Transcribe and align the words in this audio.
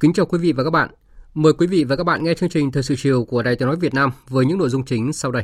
Kính 0.00 0.12
chào 0.12 0.26
quý 0.26 0.38
vị 0.38 0.52
và 0.52 0.64
các 0.64 0.70
bạn. 0.70 0.90
Mời 1.34 1.52
quý 1.52 1.66
vị 1.66 1.84
và 1.84 1.96
các 1.96 2.04
bạn 2.04 2.24
nghe 2.24 2.34
chương 2.34 2.48
trình 2.48 2.72
Thời 2.72 2.82
sự 2.82 2.94
chiều 2.98 3.24
của 3.24 3.42
Đài 3.42 3.56
Tiếng 3.56 3.68
nói 3.68 3.76
Việt 3.76 3.94
Nam 3.94 4.10
với 4.28 4.46
những 4.46 4.58
nội 4.58 4.68
dung 4.68 4.84
chính 4.84 5.12
sau 5.12 5.32
đây. 5.32 5.42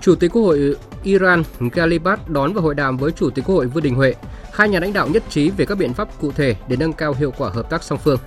Chủ 0.00 0.14
tịch 0.14 0.32
Quốc 0.32 0.42
hội 0.42 0.76
Iran 1.02 1.42
Galibat 1.72 2.28
đón 2.28 2.52
và 2.52 2.62
hội 2.62 2.74
đàm 2.74 2.96
với 2.96 3.12
Chủ 3.12 3.30
tịch 3.30 3.44
Quốc 3.44 3.54
hội 3.54 3.66
Vương 3.66 3.82
Đình 3.82 3.94
Huệ. 3.94 4.14
Hai 4.52 4.68
nhà 4.68 4.80
lãnh 4.80 4.92
đạo 4.92 5.08
nhất 5.08 5.22
trí 5.28 5.50
về 5.50 5.64
các 5.64 5.78
biện 5.78 5.94
pháp 5.94 6.20
cụ 6.20 6.32
thể 6.32 6.56
để 6.68 6.76
nâng 6.76 6.92
cao 6.92 7.14
hiệu 7.14 7.32
quả 7.38 7.50
hợp 7.50 7.70
tác 7.70 7.82
song 7.82 7.98
phương. 8.04 8.18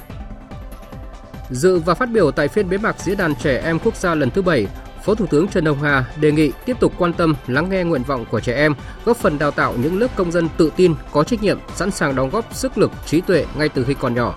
Dự 1.50 1.80
và 1.80 1.94
phát 1.94 2.09
biểu 2.11 2.31
tại 2.31 2.47
phiên 2.47 2.69
bế 2.69 2.78
mạc 2.78 3.00
diễn 3.00 3.17
đàn 3.17 3.36
trẻ 3.36 3.61
em 3.64 3.80
quốc 3.80 3.95
gia 3.95 4.16
lần 4.16 4.31
thứ 4.31 4.42
7, 4.42 4.67
Phó 5.05 5.16
Thủ 5.16 5.25
tướng 5.25 5.47
Trần 5.47 5.66
Hồng 5.66 5.81
Hà 5.81 6.05
đề 6.19 6.31
nghị 6.31 6.52
tiếp 6.66 6.78
tục 6.80 6.94
quan 6.97 7.14
tâm 7.14 7.36
lắng 7.47 7.69
nghe 7.69 7.83
nguyện 7.83 8.03
vọng 8.03 8.25
của 8.31 8.39
trẻ 8.39 8.55
em, 8.55 8.73
góp 9.05 9.17
phần 9.17 9.39
đào 9.39 9.52
tạo 9.52 9.73
những 9.77 10.00
lớp 10.00 10.08
công 10.16 10.31
dân 10.31 10.50
tự 10.58 10.72
tin, 10.75 10.94
có 11.11 11.23
trách 11.23 11.44
nhiệm, 11.44 11.59
sẵn 11.75 11.92
sàng 11.92 12.16
đóng 12.16 12.30
góp 12.30 12.55
sức 12.55 12.77
lực, 12.77 12.92
trí 13.05 13.22
tuệ 13.22 13.45
ngay 13.58 13.70
từ 13.70 13.83
khi 13.83 13.94
còn 13.94 14.16
nhỏ. 14.16 14.36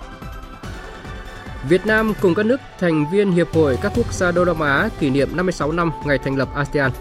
Việt 1.69 1.85
Nam 1.85 2.13
cùng 2.21 2.35
các 2.35 2.45
nước 2.45 2.59
thành 2.79 3.11
viên 3.11 3.31
Hiệp 3.31 3.53
hội 3.53 3.77
các 3.81 3.91
quốc 3.95 4.13
gia 4.13 4.31
Đông 4.31 4.45
Nam 4.45 4.59
Á 4.59 4.89
kỷ 4.99 5.09
niệm 5.09 5.29
56 5.31 5.71
năm 5.71 5.91
ngày 6.05 6.17
thành 6.17 6.37
lập 6.37 6.49
ASEAN. 6.55 6.91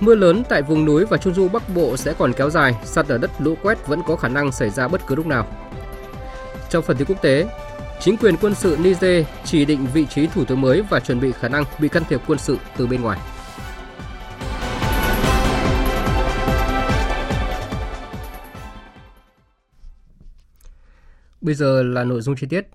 Mưa 0.00 0.14
lớn 0.14 0.42
tại 0.48 0.62
vùng 0.62 0.84
núi 0.84 1.04
và 1.04 1.16
trung 1.16 1.34
du 1.34 1.48
Bắc 1.48 1.74
Bộ 1.74 1.96
sẽ 1.96 2.14
còn 2.18 2.32
kéo 2.32 2.50
dài, 2.50 2.74
sạt 2.84 3.06
lở 3.08 3.18
đất 3.18 3.30
lũ 3.38 3.54
quét 3.62 3.86
vẫn 3.86 4.02
có 4.06 4.16
khả 4.16 4.28
năng 4.28 4.52
xảy 4.52 4.70
ra 4.70 4.88
bất 4.88 5.06
cứ 5.06 5.14
lúc 5.14 5.26
nào. 5.26 5.46
Trong 6.70 6.82
phần 6.82 6.96
tin 6.96 7.06
quốc 7.08 7.22
tế, 7.22 7.46
Chính 8.00 8.16
quyền 8.16 8.34
quân 8.40 8.54
sự 8.54 8.76
Niger 8.80 9.26
chỉ 9.44 9.64
định 9.64 9.86
vị 9.94 10.06
trí 10.06 10.26
thủ 10.26 10.44
tướng 10.44 10.60
mới 10.60 10.82
và 10.82 11.00
chuẩn 11.00 11.20
bị 11.20 11.32
khả 11.32 11.48
năng 11.48 11.64
bị 11.78 11.88
can 11.88 12.02
thiệp 12.08 12.20
quân 12.26 12.38
sự 12.38 12.58
từ 12.76 12.86
bên 12.86 13.02
ngoài. 13.02 13.18
Bây 21.40 21.54
giờ 21.54 21.82
là 21.82 22.04
nội 22.04 22.20
dung 22.20 22.36
chi 22.36 22.46
tiết. 22.50 22.66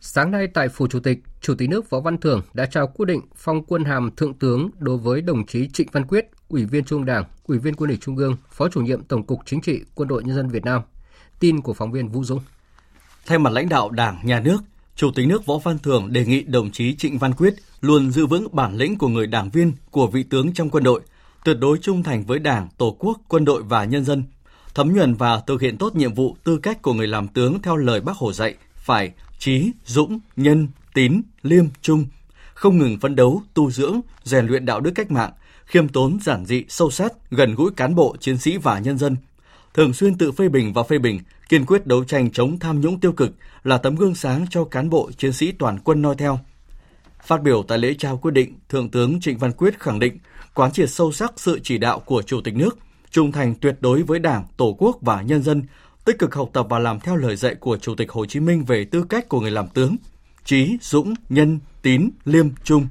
Sáng 0.00 0.30
nay 0.30 0.46
tại 0.54 0.68
Phủ 0.68 0.86
Chủ 0.86 1.00
tịch, 1.00 1.18
Chủ 1.40 1.54
tịch 1.54 1.68
nước 1.68 1.90
Võ 1.90 2.00
Văn 2.00 2.18
Thưởng 2.18 2.42
đã 2.54 2.66
trao 2.66 2.86
quyết 2.86 3.06
định 3.06 3.20
phong 3.36 3.64
quân 3.64 3.84
hàm 3.84 4.10
Thượng 4.16 4.38
tướng 4.38 4.70
đối 4.78 4.98
với 4.98 5.20
đồng 5.20 5.46
chí 5.46 5.68
Trịnh 5.68 5.88
Văn 5.92 6.06
Quyết, 6.06 6.26
Ủy 6.48 6.64
viên 6.64 6.84
Trung 6.84 7.04
Đảng, 7.04 7.24
Ủy 7.44 7.58
viên 7.58 7.74
Quân 7.74 7.88
ủy 7.90 7.98
Trung 8.00 8.16
ương, 8.16 8.36
Phó 8.50 8.68
chủ 8.68 8.80
nhiệm 8.80 9.04
Tổng 9.04 9.26
cục 9.26 9.40
Chính 9.46 9.60
trị 9.60 9.80
Quân 9.94 10.08
đội 10.08 10.24
Nhân 10.24 10.36
dân 10.36 10.48
Việt 10.48 10.64
Nam. 10.64 10.82
Tin 11.40 11.60
của 11.60 11.72
phóng 11.72 11.92
viên 11.92 12.08
Vũ 12.08 12.24
Dũng. 12.24 12.40
Thay 13.26 13.38
mặt 13.38 13.52
lãnh 13.52 13.68
đạo 13.68 13.90
Đảng, 13.90 14.18
Nhà 14.22 14.40
nước, 14.40 14.58
Chủ 14.96 15.10
tịch 15.10 15.26
nước 15.26 15.46
Võ 15.46 15.58
Văn 15.58 15.78
Thưởng 15.78 16.12
đề 16.12 16.24
nghị 16.24 16.42
đồng 16.42 16.70
chí 16.70 16.94
Trịnh 16.94 17.18
Văn 17.18 17.32
Quyết 17.34 17.54
luôn 17.80 18.10
giữ 18.10 18.26
vững 18.26 18.48
bản 18.52 18.76
lĩnh 18.76 18.98
của 18.98 19.08
người 19.08 19.26
đảng 19.26 19.50
viên, 19.50 19.72
của 19.90 20.06
vị 20.06 20.22
tướng 20.22 20.52
trong 20.52 20.70
quân 20.70 20.84
đội, 20.84 21.00
tuyệt 21.44 21.56
đối 21.60 21.78
trung 21.78 22.02
thành 22.02 22.24
với 22.24 22.38
Đảng, 22.38 22.68
Tổ 22.78 22.96
quốc, 22.98 23.20
quân 23.28 23.44
đội 23.44 23.62
và 23.62 23.84
nhân 23.84 24.04
dân, 24.04 24.24
thấm 24.74 24.94
nhuần 24.94 25.14
và 25.14 25.40
thực 25.46 25.60
hiện 25.60 25.76
tốt 25.76 25.96
nhiệm 25.96 26.14
vụ 26.14 26.36
tư 26.44 26.58
cách 26.58 26.82
của 26.82 26.92
người 26.92 27.06
làm 27.06 27.28
tướng 27.28 27.62
theo 27.62 27.76
lời 27.76 28.00
Bác 28.00 28.16
Hồ 28.16 28.32
dạy, 28.32 28.54
phải 28.74 29.12
trí, 29.38 29.70
dũng, 29.86 30.20
nhân, 30.36 30.68
tín, 30.94 31.22
liêm, 31.42 31.64
trung, 31.82 32.06
không 32.54 32.78
ngừng 32.78 32.98
phấn 33.00 33.16
đấu, 33.16 33.42
tu 33.54 33.70
dưỡng, 33.70 34.00
rèn 34.24 34.46
luyện 34.46 34.66
đạo 34.66 34.80
đức 34.80 34.90
cách 34.94 35.10
mạng, 35.10 35.32
khiêm 35.66 35.88
tốn, 35.88 36.18
giản 36.22 36.46
dị, 36.46 36.64
sâu 36.68 36.90
sát, 36.90 37.12
gần 37.30 37.54
gũi 37.54 37.70
cán 37.76 37.94
bộ, 37.94 38.16
chiến 38.20 38.38
sĩ 38.38 38.56
và 38.56 38.78
nhân 38.78 38.98
dân, 38.98 39.16
thường 39.74 39.92
xuyên 39.92 40.18
tự 40.18 40.32
phê 40.32 40.48
bình 40.48 40.72
và 40.72 40.82
phê 40.82 40.98
bình, 40.98 41.20
kiên 41.48 41.66
quyết 41.66 41.86
đấu 41.86 42.04
tranh 42.04 42.30
chống 42.30 42.58
tham 42.58 42.80
nhũng 42.80 43.00
tiêu 43.00 43.12
cực 43.12 43.32
là 43.64 43.78
tấm 43.78 43.96
gương 43.96 44.14
sáng 44.14 44.46
cho 44.50 44.64
cán 44.64 44.90
bộ 44.90 45.10
chiến 45.18 45.32
sĩ 45.32 45.52
toàn 45.52 45.78
quân 45.84 46.02
noi 46.02 46.14
theo. 46.18 46.38
Phát 47.24 47.42
biểu 47.42 47.62
tại 47.62 47.78
lễ 47.78 47.94
trao 47.98 48.16
quyết 48.16 48.30
định, 48.34 48.54
Thượng 48.68 48.90
tướng 48.90 49.20
Trịnh 49.20 49.38
Văn 49.38 49.52
Quyết 49.52 49.80
khẳng 49.80 49.98
định 49.98 50.18
quán 50.54 50.72
triệt 50.72 50.90
sâu 50.90 51.12
sắc 51.12 51.32
sự 51.36 51.60
chỉ 51.62 51.78
đạo 51.78 52.00
của 52.00 52.22
Chủ 52.22 52.40
tịch 52.40 52.54
nước, 52.54 52.78
trung 53.10 53.32
thành 53.32 53.54
tuyệt 53.54 53.76
đối 53.80 54.02
với 54.02 54.18
Đảng, 54.18 54.44
Tổ 54.56 54.76
quốc 54.78 54.98
và 55.00 55.22
nhân 55.22 55.42
dân, 55.42 55.62
tích 56.04 56.18
cực 56.18 56.34
học 56.34 56.50
tập 56.52 56.66
và 56.68 56.78
làm 56.78 57.00
theo 57.00 57.16
lời 57.16 57.36
dạy 57.36 57.54
của 57.54 57.76
Chủ 57.76 57.94
tịch 57.94 58.10
Hồ 58.10 58.26
Chí 58.26 58.40
Minh 58.40 58.64
về 58.64 58.84
tư 58.84 59.04
cách 59.08 59.28
của 59.28 59.40
người 59.40 59.50
làm 59.50 59.68
tướng, 59.68 59.96
trí, 60.44 60.76
dũng, 60.80 61.14
nhân, 61.28 61.58
tín, 61.82 62.10
liêm, 62.24 62.48
trung. 62.64 62.86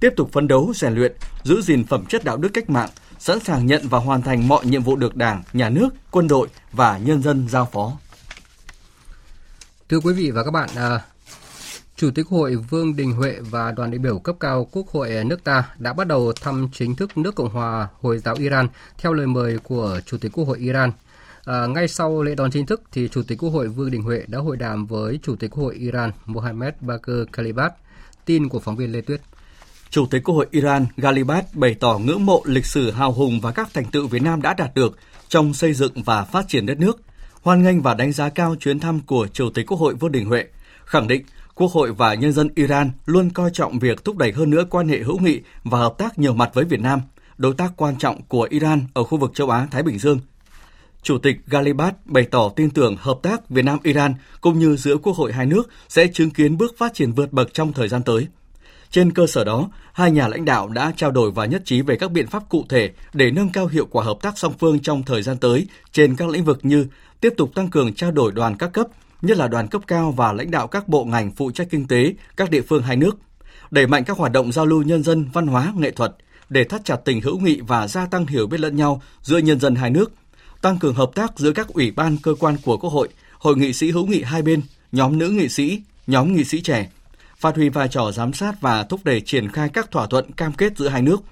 Tiếp 0.00 0.12
tục 0.16 0.32
phấn 0.32 0.48
đấu, 0.48 0.72
rèn 0.74 0.94
luyện, 0.94 1.12
giữ 1.42 1.60
gìn 1.60 1.84
phẩm 1.84 2.04
chất 2.08 2.24
đạo 2.24 2.36
đức 2.36 2.48
cách 2.48 2.70
mạng, 2.70 2.90
sẵn 3.24 3.40
sàng 3.40 3.66
nhận 3.66 3.88
và 3.88 3.98
hoàn 3.98 4.22
thành 4.22 4.48
mọi 4.48 4.66
nhiệm 4.66 4.82
vụ 4.82 4.96
được 4.96 5.16
Đảng, 5.16 5.42
Nhà 5.52 5.68
nước, 5.68 5.88
quân 6.10 6.28
đội 6.28 6.48
và 6.72 6.98
nhân 6.98 7.22
dân 7.22 7.48
giao 7.48 7.68
phó. 7.72 7.92
Thưa 9.88 10.00
quý 10.00 10.12
vị 10.12 10.30
và 10.30 10.44
các 10.44 10.50
bạn, 10.50 10.68
à, 10.76 11.00
Chủ 11.96 12.10
tịch 12.14 12.26
Hội 12.26 12.56
Vương 12.56 12.96
Đình 12.96 13.12
Huệ 13.12 13.36
và 13.40 13.72
đoàn 13.72 13.90
đại 13.90 13.98
biểu 13.98 14.18
cấp 14.18 14.36
cao 14.40 14.68
Quốc 14.72 14.88
hội 14.88 15.24
nước 15.24 15.44
ta 15.44 15.68
đã 15.78 15.92
bắt 15.92 16.06
đầu 16.06 16.32
thăm 16.32 16.68
chính 16.72 16.96
thức 16.96 17.18
nước 17.18 17.34
Cộng 17.34 17.48
hòa 17.48 17.88
Hồi 18.00 18.18
giáo 18.18 18.34
Iran 18.38 18.68
theo 18.98 19.12
lời 19.12 19.26
mời 19.26 19.58
của 19.58 20.00
Chủ 20.06 20.18
tịch 20.18 20.32
Quốc 20.32 20.44
hội 20.44 20.58
Iran. 20.58 20.92
À, 21.44 21.66
ngay 21.66 21.88
sau 21.88 22.22
lễ 22.22 22.34
đón 22.34 22.50
chính 22.50 22.66
thức 22.66 22.82
thì 22.92 23.08
Chủ 23.08 23.22
tịch 23.22 23.38
Quốc 23.38 23.50
hội 23.50 23.68
Vương 23.68 23.90
Đình 23.90 24.02
Huệ 24.02 24.24
đã 24.26 24.38
hội 24.38 24.56
đàm 24.56 24.86
với 24.86 25.18
Chủ 25.22 25.36
tịch 25.36 25.50
Quốc 25.50 25.64
hội 25.64 25.74
Iran 25.74 26.10
Mohammed 26.26 26.74
Bakr 26.80 27.10
Kalibat. 27.32 27.72
Tin 28.24 28.48
của 28.48 28.60
phóng 28.60 28.76
viên 28.76 28.92
Lê 28.92 29.00
Tuyết. 29.00 29.20
Chủ 29.94 30.06
tịch 30.06 30.24
Quốc 30.24 30.34
hội 30.34 30.46
Iran 30.50 30.86
Galibat 30.96 31.54
bày 31.54 31.74
tỏ 31.74 31.98
ngưỡng 31.98 32.26
mộ 32.26 32.42
lịch 32.44 32.66
sử 32.66 32.90
hào 32.90 33.12
hùng 33.12 33.40
và 33.40 33.52
các 33.52 33.74
thành 33.74 33.84
tựu 33.84 34.06
Việt 34.06 34.22
Nam 34.22 34.42
đã 34.42 34.54
đạt 34.54 34.74
được 34.74 34.98
trong 35.28 35.54
xây 35.54 35.72
dựng 35.72 36.02
và 36.02 36.24
phát 36.24 36.48
triển 36.48 36.66
đất 36.66 36.78
nước, 36.78 37.00
hoan 37.42 37.62
nghênh 37.62 37.82
và 37.82 37.94
đánh 37.94 38.12
giá 38.12 38.28
cao 38.28 38.56
chuyến 38.60 38.80
thăm 38.80 39.00
của 39.00 39.26
Chủ 39.26 39.50
tịch 39.50 39.66
Quốc 39.66 39.80
hội 39.80 39.94
Vương 39.94 40.12
Đình 40.12 40.24
Huệ, 40.24 40.44
khẳng 40.84 41.08
định 41.08 41.22
Quốc 41.54 41.72
hội 41.72 41.92
và 41.92 42.14
nhân 42.14 42.32
dân 42.32 42.48
Iran 42.54 42.90
luôn 43.06 43.30
coi 43.30 43.50
trọng 43.52 43.78
việc 43.78 44.04
thúc 44.04 44.16
đẩy 44.16 44.32
hơn 44.32 44.50
nữa 44.50 44.64
quan 44.70 44.88
hệ 44.88 44.98
hữu 44.98 45.18
nghị 45.18 45.40
và 45.64 45.78
hợp 45.78 45.94
tác 45.98 46.18
nhiều 46.18 46.34
mặt 46.34 46.50
với 46.54 46.64
Việt 46.64 46.80
Nam, 46.80 47.00
đối 47.36 47.54
tác 47.54 47.72
quan 47.76 47.96
trọng 47.98 48.22
của 48.22 48.46
Iran 48.50 48.86
ở 48.94 49.04
khu 49.04 49.18
vực 49.18 49.30
châu 49.34 49.50
Á-Thái 49.50 49.82
Bình 49.82 49.98
Dương. 49.98 50.20
Chủ 51.02 51.18
tịch 51.18 51.36
Galibat 51.46 52.06
bày 52.06 52.24
tỏ 52.24 52.48
tin 52.56 52.70
tưởng 52.70 52.96
hợp 52.96 53.18
tác 53.22 53.48
Việt 53.50 53.64
Nam-Iran 53.64 54.14
cũng 54.40 54.58
như 54.58 54.76
giữa 54.76 54.96
quốc 54.96 55.16
hội 55.16 55.32
hai 55.32 55.46
nước 55.46 55.62
sẽ 55.88 56.06
chứng 56.12 56.30
kiến 56.30 56.58
bước 56.58 56.74
phát 56.78 56.94
triển 56.94 57.12
vượt 57.12 57.32
bậc 57.32 57.54
trong 57.54 57.72
thời 57.72 57.88
gian 57.88 58.02
tới. 58.02 58.26
Trên 58.94 59.12
cơ 59.12 59.26
sở 59.26 59.44
đó, 59.44 59.68
hai 59.92 60.10
nhà 60.10 60.28
lãnh 60.28 60.44
đạo 60.44 60.68
đã 60.68 60.92
trao 60.96 61.10
đổi 61.10 61.30
và 61.30 61.46
nhất 61.46 61.62
trí 61.64 61.82
về 61.82 61.96
các 61.96 62.10
biện 62.10 62.26
pháp 62.26 62.48
cụ 62.48 62.64
thể 62.68 62.90
để 63.12 63.30
nâng 63.30 63.48
cao 63.48 63.66
hiệu 63.66 63.86
quả 63.90 64.04
hợp 64.04 64.16
tác 64.22 64.38
song 64.38 64.54
phương 64.58 64.80
trong 64.80 65.02
thời 65.02 65.22
gian 65.22 65.36
tới 65.36 65.66
trên 65.92 66.16
các 66.16 66.28
lĩnh 66.28 66.44
vực 66.44 66.58
như 66.62 66.86
tiếp 67.20 67.34
tục 67.36 67.54
tăng 67.54 67.70
cường 67.70 67.94
trao 67.94 68.10
đổi 68.10 68.32
đoàn 68.32 68.56
các 68.56 68.72
cấp, 68.72 68.86
nhất 69.22 69.38
là 69.38 69.48
đoàn 69.48 69.68
cấp 69.68 69.82
cao 69.86 70.12
và 70.12 70.32
lãnh 70.32 70.50
đạo 70.50 70.66
các 70.66 70.88
bộ 70.88 71.04
ngành 71.04 71.30
phụ 71.30 71.50
trách 71.50 71.66
kinh 71.70 71.86
tế 71.86 72.14
các 72.36 72.50
địa 72.50 72.62
phương 72.62 72.82
hai 72.82 72.96
nước, 72.96 73.16
đẩy 73.70 73.86
mạnh 73.86 74.04
các 74.04 74.16
hoạt 74.16 74.32
động 74.32 74.52
giao 74.52 74.66
lưu 74.66 74.82
nhân 74.82 75.02
dân, 75.02 75.30
văn 75.32 75.46
hóa, 75.46 75.72
nghệ 75.76 75.90
thuật 75.90 76.16
để 76.48 76.64
thắt 76.64 76.84
chặt 76.84 76.96
tình 77.04 77.20
hữu 77.20 77.38
nghị 77.38 77.60
và 77.60 77.88
gia 77.88 78.06
tăng 78.06 78.26
hiểu 78.26 78.46
biết 78.46 78.60
lẫn 78.60 78.76
nhau 78.76 79.02
giữa 79.22 79.38
nhân 79.38 79.60
dân 79.60 79.74
hai 79.74 79.90
nước, 79.90 80.12
tăng 80.60 80.78
cường 80.78 80.94
hợp 80.94 81.10
tác 81.14 81.38
giữa 81.38 81.52
các 81.52 81.68
ủy 81.68 81.90
ban 81.90 82.16
cơ 82.22 82.34
quan 82.38 82.56
của 82.64 82.76
Quốc 82.76 82.90
hội, 82.90 83.08
hội 83.38 83.56
nghị 83.56 83.72
sĩ 83.72 83.90
hữu 83.90 84.06
nghị 84.06 84.22
hai 84.22 84.42
bên, 84.42 84.62
nhóm 84.92 85.18
nữ 85.18 85.28
nghị 85.28 85.48
sĩ, 85.48 85.82
nhóm 86.06 86.34
nghị 86.34 86.44
sĩ 86.44 86.60
trẻ, 86.60 86.90
phát 87.36 87.56
huy 87.56 87.68
vai 87.68 87.88
trò 87.88 88.12
giám 88.12 88.32
sát 88.32 88.54
và 88.60 88.82
thúc 88.82 89.00
đẩy 89.04 89.20
triển 89.20 89.48
khai 89.48 89.68
các 89.68 89.90
thỏa 89.90 90.06
thuận 90.06 90.32
cam 90.32 90.52
kết 90.52 90.78
giữa 90.78 90.88
hai 90.88 91.02
nước, 91.02 91.22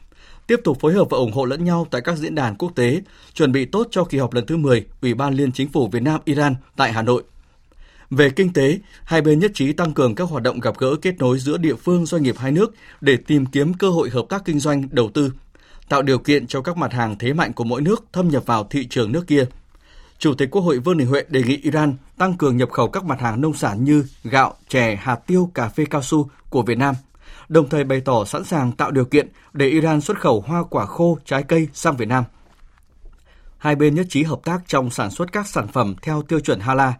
tiếp 0.46 0.60
tục 0.64 0.78
phối 0.80 0.92
hợp 0.92 1.06
và 1.10 1.18
ủng 1.18 1.32
hộ 1.32 1.44
lẫn 1.44 1.64
nhau 1.64 1.86
tại 1.90 2.00
các 2.00 2.16
diễn 2.16 2.34
đàn 2.34 2.56
quốc 2.56 2.72
tế, 2.74 3.02
chuẩn 3.34 3.52
bị 3.52 3.64
tốt 3.64 3.88
cho 3.90 4.04
kỳ 4.04 4.18
họp 4.18 4.34
lần 4.34 4.46
thứ 4.46 4.56
10 4.56 4.86
Ủy 5.02 5.14
ban 5.14 5.34
Liên 5.34 5.52
Chính 5.52 5.68
phủ 5.68 5.88
Việt 5.88 6.02
Nam 6.02 6.20
Iran 6.24 6.54
tại 6.76 6.92
Hà 6.92 7.02
Nội. 7.02 7.22
Về 8.10 8.30
kinh 8.30 8.52
tế, 8.52 8.78
hai 9.04 9.20
bên 9.20 9.38
nhất 9.38 9.50
trí 9.54 9.72
tăng 9.72 9.94
cường 9.94 10.14
các 10.14 10.28
hoạt 10.28 10.42
động 10.42 10.60
gặp 10.60 10.78
gỡ 10.78 10.96
kết 11.02 11.18
nối 11.18 11.38
giữa 11.38 11.56
địa 11.56 11.74
phương 11.74 12.06
doanh 12.06 12.22
nghiệp 12.22 12.34
hai 12.38 12.52
nước 12.52 12.74
để 13.00 13.16
tìm 13.16 13.46
kiếm 13.46 13.74
cơ 13.74 13.90
hội 13.90 14.10
hợp 14.10 14.24
tác 14.28 14.42
kinh 14.44 14.58
doanh, 14.60 14.88
đầu 14.90 15.10
tư, 15.14 15.32
tạo 15.88 16.02
điều 16.02 16.18
kiện 16.18 16.46
cho 16.46 16.60
các 16.60 16.76
mặt 16.76 16.92
hàng 16.92 17.18
thế 17.18 17.32
mạnh 17.32 17.52
của 17.52 17.64
mỗi 17.64 17.82
nước 17.82 18.04
thâm 18.12 18.28
nhập 18.28 18.46
vào 18.46 18.64
thị 18.70 18.86
trường 18.90 19.12
nước 19.12 19.26
kia. 19.26 19.44
Chủ 20.22 20.34
tịch 20.34 20.50
Quốc 20.50 20.62
hội 20.62 20.78
Vương 20.78 20.98
Đình 20.98 21.08
Huệ 21.08 21.24
đề 21.28 21.42
nghị 21.42 21.56
Iran 21.56 21.96
tăng 22.18 22.36
cường 22.36 22.56
nhập 22.56 22.70
khẩu 22.70 22.88
các 22.88 23.04
mặt 23.04 23.20
hàng 23.20 23.40
nông 23.40 23.54
sản 23.54 23.84
như 23.84 24.04
gạo, 24.24 24.54
chè, 24.68 24.96
hạt 24.96 25.16
tiêu, 25.26 25.50
cà 25.54 25.68
phê 25.68 25.84
cao 25.90 26.02
su 26.02 26.30
của 26.50 26.62
Việt 26.62 26.78
Nam, 26.78 26.94
đồng 27.48 27.68
thời 27.68 27.84
bày 27.84 28.00
tỏ 28.00 28.24
sẵn 28.24 28.44
sàng 28.44 28.72
tạo 28.72 28.90
điều 28.90 29.04
kiện 29.04 29.28
để 29.52 29.66
Iran 29.66 30.00
xuất 30.00 30.20
khẩu 30.20 30.40
hoa 30.40 30.62
quả 30.70 30.86
khô, 30.86 31.18
trái 31.24 31.42
cây 31.42 31.68
sang 31.72 31.96
Việt 31.96 32.08
Nam. 32.08 32.24
Hai 33.58 33.74
bên 33.74 33.94
nhất 33.94 34.06
trí 34.08 34.22
hợp 34.22 34.40
tác 34.44 34.62
trong 34.66 34.90
sản 34.90 35.10
xuất 35.10 35.32
các 35.32 35.46
sản 35.46 35.68
phẩm 35.68 35.94
theo 36.02 36.22
tiêu 36.22 36.40
chuẩn 36.40 36.60
HALA. 36.60 36.92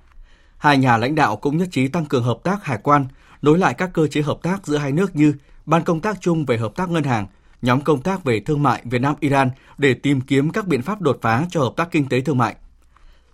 Hai 0.59 0.79
nhà 0.79 0.97
lãnh 0.97 1.15
đạo 1.15 1.37
cũng 1.37 1.57
nhất 1.57 1.69
trí 1.73 1.89
tăng 1.89 2.07
cường 2.07 2.25
hợp 2.25 2.39
tác 2.45 2.65
hải 2.65 2.79
quan, 2.83 3.07
nối 3.43 3.59
lại 3.59 3.75
các 3.75 3.91
cơ 3.93 4.07
chế 4.07 4.23
hợp 4.23 4.39
tác 4.43 4.67
giữa 4.67 4.77
hai 4.77 4.93
nước 4.93 5.17
như 5.17 5.35
Ban 5.67 5.85
công 5.85 6.01
tác 6.01 6.21
chung 6.21 6.45
về 6.45 6.57
hợp 6.57 6.73
tác 6.77 6.91
ngân 6.91 7.05
hàng, 7.05 7.27
nhóm 7.63 7.81
công 7.81 8.03
tác 8.03 8.25
về 8.25 8.41
thương 8.41 8.63
mại 8.63 8.83
Việt 8.85 9.01
Nam-Iran 9.01 9.51
để 9.79 9.95
tìm 9.95 10.21
kiếm 10.21 10.51
các 10.51 10.67
biện 10.67 10.83
pháp 10.83 11.01
đột 11.01 11.19
phá 11.23 11.47
cho 11.51 11.61
hợp 11.61 11.73
tác 11.77 11.91
kinh 11.91 12.09
tế 12.09 12.21
thương 12.21 12.39
mại. 12.39 12.57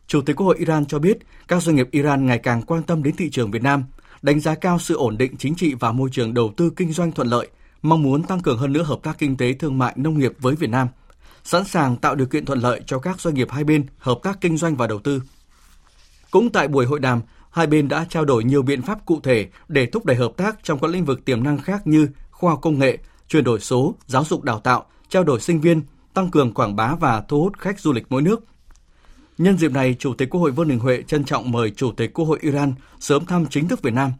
Chủ 0.08 0.20
tịch 0.20 0.36
Quốc 0.36 0.46
hội 0.46 0.56
Iran 0.58 0.86
cho 0.86 0.98
biết 0.98 1.18
các 1.48 1.62
doanh 1.62 1.76
nghiệp 1.76 1.88
Iran 1.90 2.26
ngày 2.26 2.38
càng 2.38 2.62
quan 2.62 2.82
tâm 2.82 3.02
đến 3.02 3.16
thị 3.16 3.30
trường 3.30 3.50
Việt 3.50 3.62
Nam, 3.62 3.84
đánh 4.22 4.40
giá 4.40 4.54
cao 4.54 4.78
sự 4.78 4.96
ổn 4.96 5.18
định 5.18 5.36
chính 5.36 5.54
trị 5.54 5.74
và 5.74 5.92
môi 5.92 6.08
trường 6.12 6.34
đầu 6.34 6.52
tư 6.56 6.70
kinh 6.76 6.92
doanh 6.92 7.12
thuận 7.12 7.28
lợi, 7.28 7.48
mong 7.82 8.02
muốn 8.02 8.22
tăng 8.22 8.40
cường 8.40 8.58
hơn 8.58 8.72
nữa 8.72 8.82
hợp 8.82 8.98
tác 9.02 9.18
kinh 9.18 9.36
tế 9.36 9.52
thương 9.52 9.78
mại 9.78 9.92
nông 9.96 10.18
nghiệp 10.18 10.32
với 10.38 10.54
Việt 10.54 10.70
Nam, 10.70 10.88
sẵn 11.44 11.64
sàng 11.64 11.96
tạo 11.96 12.14
điều 12.14 12.26
kiện 12.26 12.44
thuận 12.44 12.58
lợi 12.58 12.82
cho 12.86 12.98
các 12.98 13.20
doanh 13.20 13.34
nghiệp 13.34 13.48
hai 13.50 13.64
bên 13.64 13.86
hợp 13.98 14.18
tác 14.22 14.40
kinh 14.40 14.56
doanh 14.56 14.76
và 14.76 14.86
đầu 14.86 14.98
tư. 14.98 15.22
Cũng 16.30 16.50
tại 16.50 16.68
buổi 16.68 16.86
hội 16.86 17.00
đàm, 17.00 17.20
hai 17.50 17.66
bên 17.66 17.88
đã 17.88 18.06
trao 18.08 18.24
đổi 18.24 18.44
nhiều 18.44 18.62
biện 18.62 18.82
pháp 18.82 19.06
cụ 19.06 19.20
thể 19.22 19.48
để 19.68 19.86
thúc 19.86 20.04
đẩy 20.04 20.16
hợp 20.16 20.32
tác 20.36 20.56
trong 20.62 20.78
các 20.78 20.90
lĩnh 20.90 21.04
vực 21.04 21.24
tiềm 21.24 21.44
năng 21.44 21.58
khác 21.58 21.86
như 21.86 22.08
khoa 22.30 22.50
học 22.50 22.58
công 22.62 22.78
nghệ, 22.78 22.98
chuyển 23.28 23.44
đổi 23.44 23.60
số, 23.60 23.94
giáo 24.06 24.24
dục 24.24 24.42
đào 24.42 24.60
tạo, 24.60 24.86
trao 25.08 25.24
đổi 25.24 25.40
sinh 25.40 25.60
viên, 25.60 25.82
tăng 26.14 26.30
cường 26.30 26.54
quảng 26.54 26.76
bá 26.76 26.94
và 26.94 27.22
thu 27.28 27.42
hút 27.42 27.58
khách 27.58 27.80
du 27.80 27.92
lịch 27.92 28.06
mỗi 28.08 28.22
nước. 28.22 28.44
Nhân 29.38 29.58
dịp 29.58 29.72
này, 29.72 29.96
Chủ 29.98 30.14
tịch 30.14 30.30
Quốc 30.30 30.40
hội 30.40 30.50
Vương 30.50 30.68
Đình 30.68 30.78
Huệ 30.78 31.02
trân 31.02 31.24
trọng 31.24 31.50
mời 31.50 31.70
Chủ 31.70 31.92
tịch 31.92 32.14
Quốc 32.14 32.24
hội 32.24 32.38
Iran 32.42 32.72
sớm 33.00 33.26
thăm 33.26 33.46
chính 33.46 33.68
thức 33.68 33.82
Việt 33.82 33.94
Nam. 33.94 34.12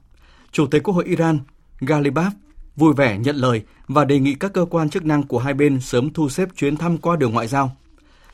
Chủ 0.52 0.66
tịch 0.66 0.82
Quốc 0.82 0.94
hội 0.94 1.04
Iran 1.04 1.38
Galibaf 1.80 2.30
vui 2.76 2.94
vẻ 2.94 3.18
nhận 3.18 3.36
lời 3.36 3.62
và 3.88 4.04
đề 4.04 4.18
nghị 4.18 4.34
các 4.34 4.52
cơ 4.52 4.64
quan 4.64 4.90
chức 4.90 5.04
năng 5.04 5.22
của 5.22 5.38
hai 5.38 5.54
bên 5.54 5.80
sớm 5.80 6.12
thu 6.12 6.28
xếp 6.28 6.48
chuyến 6.56 6.76
thăm 6.76 6.98
qua 6.98 7.16
đường 7.16 7.32
ngoại 7.32 7.46
giao. 7.46 7.76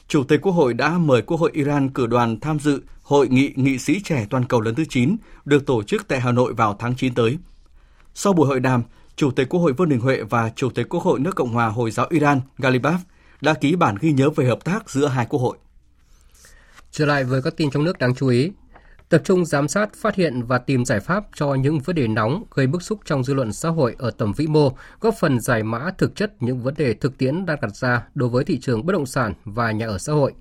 Chủ 0.08 0.24
tịch 0.24 0.40
Quốc 0.42 0.52
hội 0.52 0.74
đã 0.74 0.98
mời 0.98 1.22
Quốc 1.22 1.40
hội 1.40 1.50
Iran 1.54 1.88
cử 1.88 2.06
đoàn 2.06 2.40
tham 2.40 2.58
dự 2.58 2.82
Hội 3.02 3.28
nghị 3.28 3.52
nghị 3.56 3.78
sĩ 3.78 4.00
trẻ 4.04 4.26
toàn 4.30 4.44
cầu 4.44 4.60
lần 4.60 4.74
thứ 4.74 4.84
9 4.88 5.16
được 5.44 5.66
tổ 5.66 5.82
chức 5.82 6.08
tại 6.08 6.20
Hà 6.20 6.32
Nội 6.32 6.54
vào 6.54 6.76
tháng 6.78 6.96
9 6.96 7.14
tới. 7.14 7.38
Sau 8.14 8.32
buổi 8.32 8.46
hội 8.46 8.60
đàm, 8.60 8.82
Chủ 9.16 9.30
tịch 9.30 9.48
Quốc 9.48 9.60
hội 9.60 9.72
Vương 9.72 9.88
Đình 9.88 10.00
Huệ 10.00 10.22
và 10.22 10.50
Chủ 10.56 10.70
tịch 10.70 10.88
Quốc 10.88 11.02
hội 11.02 11.20
nước 11.20 11.36
Cộng 11.36 11.52
hòa 11.52 11.66
Hồi 11.66 11.90
giáo 11.90 12.06
Iran 12.10 12.40
Galibaf 12.58 12.98
đã 13.40 13.54
ký 13.54 13.76
bản 13.76 13.96
ghi 14.00 14.12
nhớ 14.12 14.30
về 14.30 14.46
hợp 14.46 14.64
tác 14.64 14.90
giữa 14.90 15.06
hai 15.06 15.26
quốc 15.26 15.40
hội. 15.40 15.56
Trở 16.96 17.06
lại 17.06 17.24
với 17.24 17.42
các 17.42 17.56
tin 17.56 17.70
trong 17.70 17.84
nước 17.84 17.98
đáng 17.98 18.14
chú 18.14 18.28
ý, 18.28 18.50
tập 19.08 19.22
trung 19.24 19.44
giám 19.44 19.68
sát, 19.68 19.94
phát 19.94 20.14
hiện 20.14 20.42
và 20.42 20.58
tìm 20.58 20.84
giải 20.84 21.00
pháp 21.00 21.24
cho 21.34 21.54
những 21.54 21.80
vấn 21.80 21.96
đề 21.96 22.08
nóng 22.08 22.44
gây 22.54 22.66
bức 22.66 22.82
xúc 22.82 23.00
trong 23.04 23.24
dư 23.24 23.34
luận 23.34 23.52
xã 23.52 23.68
hội 23.68 23.94
ở 23.98 24.10
tầm 24.10 24.32
vĩ 24.32 24.46
mô, 24.46 24.72
góp 25.00 25.14
phần 25.20 25.40
giải 25.40 25.62
mã 25.62 25.90
thực 25.98 26.16
chất 26.16 26.42
những 26.42 26.58
vấn 26.58 26.74
đề 26.74 26.94
thực 26.94 27.18
tiễn 27.18 27.46
đang 27.46 27.58
đặt 27.60 27.76
ra 27.76 28.06
đối 28.14 28.28
với 28.28 28.44
thị 28.44 28.58
trường 28.60 28.86
bất 28.86 28.92
động 28.92 29.06
sản 29.06 29.32
và 29.44 29.72
nhà 29.72 29.86
ở 29.86 29.98
xã 29.98 30.12
hội. 30.12 30.32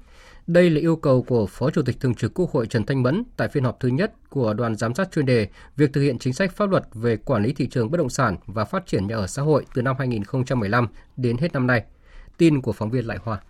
Đây 0.48 0.70
là 0.70 0.80
yêu 0.80 0.96
cầu 0.96 1.24
của 1.24 1.48
Phó 1.48 1.70
Chủ 1.70 1.82
tịch 1.82 2.00
Thường 2.00 2.16
trực 2.16 2.34
Quốc 2.34 2.52
hội 2.52 2.68
Trần 2.68 2.86
Thanh 2.86 3.04
Mẫn 3.04 3.24
tại 3.38 3.48
phiên 3.48 3.64
họp 3.64 3.80
thứ 3.80 3.90
nhất 3.90 4.14
của 4.30 4.54
đoàn 4.54 4.76
giám 4.76 4.94
sát 4.94 5.12
chuyên 5.12 5.26
đề 5.26 5.48
việc 5.78 5.94
thực 5.94 6.02
hiện 6.02 6.20
chính 6.20 6.34
sách 6.34 6.56
pháp 6.56 6.70
luật 6.70 6.84
về 6.94 7.18
quản 7.18 7.44
lý 7.44 7.54
thị 7.54 7.68
trường 7.68 7.92
bất 7.92 7.98
động 7.98 8.10
sản 8.10 8.38
và 8.46 8.66
phát 8.66 8.86
triển 8.86 9.08
nhà 9.08 9.16
ở 9.16 9.28
xã 9.28 9.42
hội 9.42 9.66
từ 9.74 9.82
năm 9.82 9.96
2015 10.00 10.88
đến 11.18 11.38
hết 11.38 11.54
năm 11.54 11.68
nay. 11.68 11.84
Tin 12.38 12.62
của 12.62 12.72
phóng 12.74 12.90
viên 12.90 13.08
Lại 13.08 13.18
Hoa. 13.24 13.42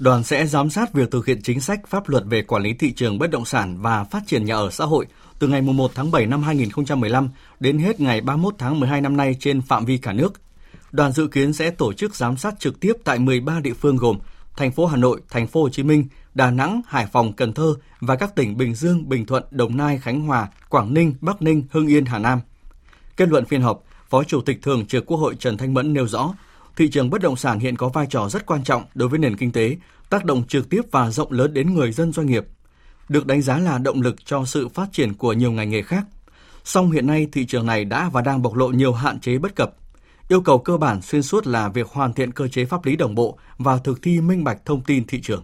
Đoàn 0.00 0.24
sẽ 0.24 0.46
giám 0.46 0.70
sát 0.70 0.92
việc 0.92 1.10
thực 1.10 1.26
hiện 1.26 1.42
chính 1.42 1.60
sách 1.60 1.86
pháp 1.86 2.08
luật 2.08 2.24
về 2.26 2.42
quản 2.42 2.62
lý 2.62 2.74
thị 2.74 2.92
trường 2.92 3.18
bất 3.18 3.30
động 3.30 3.44
sản 3.44 3.76
và 3.80 4.04
phát 4.04 4.22
triển 4.26 4.44
nhà 4.44 4.54
ở 4.54 4.70
xã 4.70 4.84
hội 4.84 5.06
từ 5.38 5.48
ngày 5.48 5.62
1 5.62 5.90
tháng 5.94 6.10
7 6.10 6.26
năm 6.26 6.42
2015 6.42 7.28
đến 7.60 7.78
hết 7.78 8.00
ngày 8.00 8.20
31 8.20 8.54
tháng 8.58 8.80
12 8.80 9.00
năm 9.00 9.16
nay 9.16 9.36
trên 9.40 9.62
phạm 9.62 9.84
vi 9.84 9.98
cả 9.98 10.12
nước. 10.12 10.32
Đoàn 10.92 11.12
dự 11.12 11.26
kiến 11.26 11.52
sẽ 11.52 11.70
tổ 11.70 11.92
chức 11.92 12.14
giám 12.14 12.36
sát 12.36 12.54
trực 12.58 12.80
tiếp 12.80 12.92
tại 13.04 13.18
13 13.18 13.60
địa 13.60 13.72
phương 13.72 13.96
gồm 13.96 14.18
thành 14.56 14.72
phố 14.72 14.86
Hà 14.86 14.96
Nội, 14.96 15.20
thành 15.30 15.46
phố 15.46 15.62
Hồ 15.62 15.68
Chí 15.68 15.82
Minh, 15.82 16.06
Đà 16.34 16.50
Nẵng, 16.50 16.82
Hải 16.86 17.06
Phòng, 17.06 17.32
Cần 17.32 17.52
Thơ 17.52 17.74
và 18.00 18.16
các 18.16 18.34
tỉnh 18.34 18.56
Bình 18.56 18.74
Dương, 18.74 19.08
Bình 19.08 19.26
Thuận, 19.26 19.44
Đồng 19.50 19.76
Nai, 19.76 19.98
Khánh 19.98 20.20
Hòa, 20.20 20.48
Quảng 20.68 20.94
Ninh, 20.94 21.14
Bắc 21.20 21.42
Ninh, 21.42 21.64
Hưng 21.70 21.86
Yên, 21.86 22.04
Hà 22.04 22.18
Nam. 22.18 22.40
Kết 23.16 23.28
luận 23.28 23.44
phiên 23.44 23.62
họp, 23.62 23.84
Phó 24.10 24.24
Chủ 24.24 24.40
tịch 24.40 24.62
Thường 24.62 24.86
trực 24.86 25.06
Quốc 25.06 25.16
hội 25.16 25.34
Trần 25.38 25.56
Thanh 25.56 25.74
Mẫn 25.74 25.92
nêu 25.92 26.08
rõ, 26.08 26.34
thị 26.76 26.88
trường 26.90 27.10
bất 27.10 27.22
động 27.22 27.36
sản 27.36 27.58
hiện 27.58 27.76
có 27.76 27.88
vai 27.88 28.06
trò 28.10 28.28
rất 28.28 28.46
quan 28.46 28.64
trọng 28.64 28.82
đối 28.94 29.08
với 29.08 29.18
nền 29.18 29.36
kinh 29.36 29.52
tế, 29.52 29.76
tác 30.10 30.24
động 30.24 30.42
trực 30.48 30.70
tiếp 30.70 30.82
và 30.90 31.10
rộng 31.10 31.32
lớn 31.32 31.54
đến 31.54 31.74
người 31.74 31.92
dân 31.92 32.12
doanh 32.12 32.26
nghiệp, 32.26 32.44
được 33.08 33.26
đánh 33.26 33.42
giá 33.42 33.58
là 33.58 33.78
động 33.78 34.02
lực 34.02 34.16
cho 34.24 34.44
sự 34.44 34.68
phát 34.68 34.88
triển 34.92 35.14
của 35.14 35.32
nhiều 35.32 35.52
ngành 35.52 35.70
nghề 35.70 35.82
khác. 35.82 36.04
Song 36.64 36.90
hiện 36.90 37.06
nay 37.06 37.28
thị 37.32 37.46
trường 37.46 37.66
này 37.66 37.84
đã 37.84 38.10
và 38.12 38.22
đang 38.22 38.42
bộc 38.42 38.54
lộ 38.54 38.68
nhiều 38.68 38.92
hạn 38.92 39.20
chế 39.20 39.38
bất 39.38 39.56
cập. 39.56 39.74
Yêu 40.28 40.40
cầu 40.40 40.58
cơ 40.58 40.76
bản 40.76 41.02
xuyên 41.02 41.22
suốt 41.22 41.46
là 41.46 41.68
việc 41.68 41.86
hoàn 41.88 42.12
thiện 42.12 42.32
cơ 42.32 42.48
chế 42.48 42.64
pháp 42.64 42.84
lý 42.84 42.96
đồng 42.96 43.14
bộ 43.14 43.38
và 43.58 43.76
thực 43.76 44.02
thi 44.02 44.20
minh 44.20 44.44
bạch 44.44 44.64
thông 44.64 44.80
tin 44.80 45.06
thị 45.06 45.20
trường. 45.22 45.42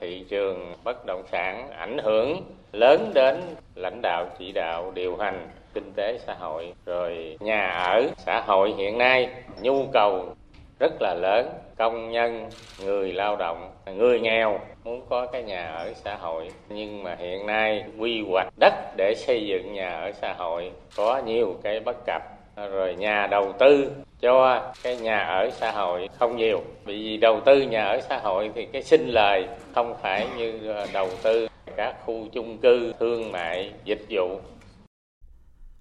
Thị 0.00 0.24
trường 0.30 0.74
bất 0.84 1.06
động 1.06 1.22
sản 1.32 1.70
ảnh 1.70 1.98
hưởng 2.04 2.42
lớn 2.72 3.12
đến 3.14 3.40
lãnh 3.74 4.02
đạo 4.02 4.30
chỉ 4.38 4.52
đạo 4.52 4.92
điều 4.94 5.16
hành 5.16 5.48
kinh 5.74 5.92
tế 5.96 6.18
xã 6.26 6.34
hội, 6.34 6.72
rồi 6.86 7.36
nhà 7.40 7.70
ở 7.70 8.08
xã 8.16 8.40
hội 8.46 8.74
hiện 8.76 8.98
nay, 8.98 9.28
nhu 9.62 9.86
cầu 9.92 10.34
rất 10.80 10.92
là 11.00 11.14
lớn, 11.14 11.48
công 11.76 12.10
nhân, 12.10 12.50
người 12.84 13.12
lao 13.12 13.36
động, 13.36 13.70
người 13.96 14.20
nghèo 14.20 14.60
muốn 14.84 15.06
có 15.08 15.26
cái 15.26 15.42
nhà 15.42 15.66
ở 15.66 15.92
xã 15.94 16.16
hội. 16.16 16.50
Nhưng 16.68 17.02
mà 17.02 17.16
hiện 17.18 17.46
nay 17.46 17.84
quy 17.98 18.24
hoạch 18.30 18.48
đất 18.60 18.74
để 18.96 19.14
xây 19.16 19.46
dựng 19.46 19.72
nhà 19.74 19.90
ở 19.90 20.12
xã 20.12 20.32
hội 20.32 20.70
có 20.96 21.22
nhiều 21.26 21.56
cái 21.62 21.80
bất 21.80 21.96
cập. 22.06 22.22
Rồi 22.70 22.94
nhà 22.94 23.26
đầu 23.30 23.52
tư 23.52 23.90
cho 24.20 24.62
cái 24.82 24.96
nhà 24.96 25.18
ở 25.18 25.50
xã 25.50 25.70
hội 25.70 26.08
không 26.18 26.36
nhiều. 26.36 26.62
Vì 26.84 27.16
đầu 27.16 27.40
tư 27.40 27.62
nhà 27.62 27.84
ở 27.84 28.00
xã 28.00 28.18
hội 28.18 28.50
thì 28.54 28.66
cái 28.72 28.82
sinh 28.82 29.08
lời 29.08 29.46
không 29.74 29.94
phải 30.02 30.26
như 30.36 30.72
ờ, 30.74 30.86
đầu 30.92 31.08
tư 31.22 31.48
các 31.76 31.96
khu 32.04 32.26
chung 32.32 32.58
cư, 32.58 32.92
thương 33.00 33.32
mại, 33.32 33.72
dịch 33.84 34.06
vụ. 34.10 34.40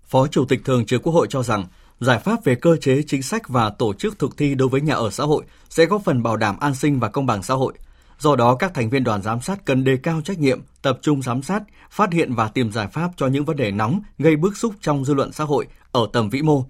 Phó 0.09 0.27
Chủ 0.27 0.45
tịch 0.45 0.65
Thường 0.65 0.85
trực 0.85 1.03
Quốc 1.03 1.13
hội 1.13 1.27
cho 1.29 1.43
rằng 1.43 1.65
giải 1.99 2.19
pháp 2.19 2.43
về 2.43 2.55
cơ 2.55 2.77
chế 2.77 3.01
chính 3.07 3.21
sách 3.21 3.49
và 3.49 3.69
tổ 3.69 3.93
chức 3.93 4.19
thực 4.19 4.37
thi 4.37 4.55
đối 4.55 4.69
với 4.69 4.81
nhà 4.81 4.93
ở 4.93 5.09
xã 5.09 5.23
hội 5.23 5.43
sẽ 5.69 5.85
góp 5.85 6.03
phần 6.03 6.23
bảo 6.23 6.37
đảm 6.37 6.59
an 6.59 6.75
sinh 6.75 6.99
và 6.99 7.09
công 7.09 7.25
bằng 7.25 7.43
xã 7.43 7.53
hội. 7.53 7.73
Do 8.19 8.35
đó, 8.35 8.55
các 8.55 8.73
thành 8.73 8.89
viên 8.89 9.03
đoàn 9.03 9.21
giám 9.21 9.41
sát 9.41 9.65
cần 9.65 9.83
đề 9.83 9.97
cao 9.97 10.21
trách 10.21 10.39
nhiệm, 10.39 10.61
tập 10.81 10.99
trung 11.01 11.21
giám 11.21 11.41
sát, 11.41 11.63
phát 11.91 12.13
hiện 12.13 12.33
và 12.33 12.47
tìm 12.47 12.71
giải 12.71 12.87
pháp 12.87 13.09
cho 13.17 13.27
những 13.27 13.45
vấn 13.45 13.55
đề 13.57 13.71
nóng 13.71 14.01
gây 14.19 14.35
bức 14.35 14.57
xúc 14.57 14.73
trong 14.81 15.05
dư 15.05 15.13
luận 15.13 15.31
xã 15.31 15.43
hội 15.43 15.67
ở 15.91 16.07
tầm 16.13 16.29
vĩ 16.29 16.41
mô, 16.41 16.65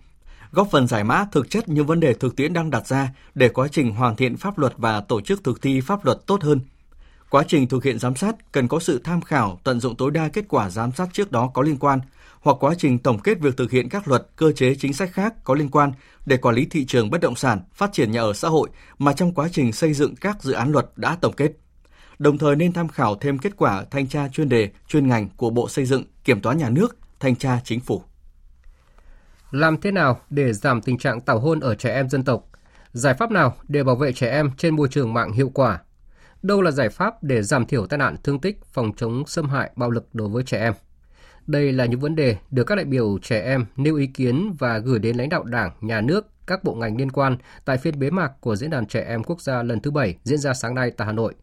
góp 0.51 0.67
phần 0.71 0.87
giải 0.87 1.03
mã 1.03 1.25
thực 1.31 1.49
chất 1.49 1.69
những 1.69 1.85
vấn 1.85 1.99
đề 1.99 2.13
thực 2.13 2.35
tiễn 2.35 2.53
đang 2.53 2.69
đặt 2.69 2.87
ra 2.87 3.09
để 3.35 3.49
quá 3.49 3.67
trình 3.71 3.91
hoàn 3.91 4.15
thiện 4.15 4.37
pháp 4.37 4.57
luật 4.57 4.73
và 4.77 5.01
tổ 5.01 5.21
chức 5.21 5.43
thực 5.43 5.61
thi 5.61 5.81
pháp 5.81 6.05
luật 6.05 6.17
tốt 6.25 6.43
hơn. 6.43 6.59
Quá 7.29 7.43
trình 7.47 7.67
thực 7.67 7.83
hiện 7.83 7.99
giám 7.99 8.15
sát 8.15 8.35
cần 8.51 8.67
có 8.67 8.79
sự 8.79 9.01
tham 9.03 9.21
khảo, 9.21 9.59
tận 9.63 9.79
dụng 9.79 9.95
tối 9.95 10.11
đa 10.11 10.27
kết 10.27 10.45
quả 10.49 10.69
giám 10.69 10.91
sát 10.91 11.09
trước 11.13 11.31
đó 11.31 11.51
có 11.53 11.61
liên 11.61 11.77
quan– 11.77 11.99
hoặc 12.41 12.57
quá 12.59 12.73
trình 12.77 12.99
tổng 12.99 13.19
kết 13.19 13.39
việc 13.39 13.57
thực 13.57 13.71
hiện 13.71 13.89
các 13.89 14.07
luật, 14.07 14.27
cơ 14.35 14.51
chế 14.51 14.75
chính 14.75 14.93
sách 14.93 15.11
khác 15.13 15.33
có 15.43 15.53
liên 15.53 15.69
quan 15.69 15.91
để 16.25 16.37
quản 16.37 16.55
lý 16.55 16.65
thị 16.65 16.85
trường 16.85 17.09
bất 17.09 17.21
động 17.21 17.35
sản, 17.35 17.61
phát 17.73 17.93
triển 17.93 18.11
nhà 18.11 18.21
ở 18.21 18.33
xã 18.33 18.47
hội 18.47 18.69
mà 18.97 19.13
trong 19.13 19.33
quá 19.33 19.47
trình 19.51 19.71
xây 19.73 19.93
dựng 19.93 20.15
các 20.15 20.43
dự 20.43 20.53
án 20.53 20.71
luật 20.71 20.85
đã 20.95 21.17
tổng 21.21 21.33
kết. 21.33 21.51
Đồng 22.19 22.37
thời 22.37 22.55
nên 22.55 22.73
tham 22.73 22.87
khảo 22.87 23.15
thêm 23.15 23.37
kết 23.37 23.57
quả 23.57 23.85
thanh 23.91 24.07
tra 24.07 24.27
chuyên 24.27 24.49
đề, 24.49 24.69
chuyên 24.87 25.07
ngành 25.07 25.29
của 25.37 25.49
Bộ 25.49 25.69
Xây 25.69 25.85
dựng, 25.85 26.03
Kiểm 26.23 26.41
toán 26.41 26.57
Nhà 26.57 26.69
nước, 26.69 26.97
Thanh 27.19 27.35
tra 27.35 27.59
Chính 27.63 27.79
phủ. 27.79 28.03
Làm 29.51 29.81
thế 29.81 29.91
nào 29.91 30.19
để 30.29 30.53
giảm 30.53 30.81
tình 30.81 30.97
trạng 30.97 31.21
tảo 31.21 31.39
hôn 31.39 31.59
ở 31.59 31.75
trẻ 31.75 31.93
em 31.93 32.09
dân 32.09 32.23
tộc? 32.23 32.45
Giải 32.91 33.13
pháp 33.13 33.31
nào 33.31 33.55
để 33.67 33.83
bảo 33.83 33.95
vệ 33.95 34.13
trẻ 34.13 34.29
em 34.29 34.51
trên 34.57 34.75
môi 34.75 34.87
trường 34.91 35.13
mạng 35.13 35.31
hiệu 35.31 35.51
quả? 35.53 35.79
Đâu 36.41 36.61
là 36.61 36.71
giải 36.71 36.89
pháp 36.89 37.23
để 37.23 37.43
giảm 37.43 37.65
thiểu 37.65 37.87
tai 37.87 37.97
nạn 37.97 38.15
thương 38.23 38.39
tích, 38.39 38.65
phòng 38.73 38.91
chống 38.97 39.23
xâm 39.27 39.49
hại 39.49 39.71
bạo 39.75 39.89
lực 39.89 40.07
đối 40.13 40.29
với 40.29 40.43
trẻ 40.43 40.59
em? 40.59 40.73
Đây 41.49 41.71
là 41.71 41.85
những 41.85 41.99
vấn 41.99 42.15
đề 42.15 42.37
được 42.51 42.63
các 42.63 42.75
đại 42.75 42.85
biểu 42.85 43.17
trẻ 43.21 43.41
em 43.41 43.65
nêu 43.75 43.95
ý 43.95 44.07
kiến 44.07 44.55
và 44.59 44.77
gửi 44.77 44.99
đến 44.99 45.15
lãnh 45.15 45.29
đạo 45.29 45.43
Đảng, 45.43 45.71
Nhà 45.81 46.01
nước, 46.01 46.27
các 46.47 46.63
bộ 46.63 46.73
ngành 46.73 46.97
liên 46.97 47.11
quan 47.11 47.37
tại 47.65 47.77
phiên 47.77 47.99
bế 47.99 48.09
mạc 48.09 48.31
của 48.41 48.55
Diễn 48.55 48.69
đàn 48.69 48.85
Trẻ 48.85 49.05
Em 49.07 49.23
Quốc 49.23 49.41
gia 49.41 49.63
lần 49.63 49.79
thứ 49.79 49.91
7 49.91 50.15
diễn 50.23 50.39
ra 50.39 50.53
sáng 50.53 50.75
nay 50.75 50.91
tại 50.91 51.05
Hà 51.05 51.11
Nội. 51.11 51.33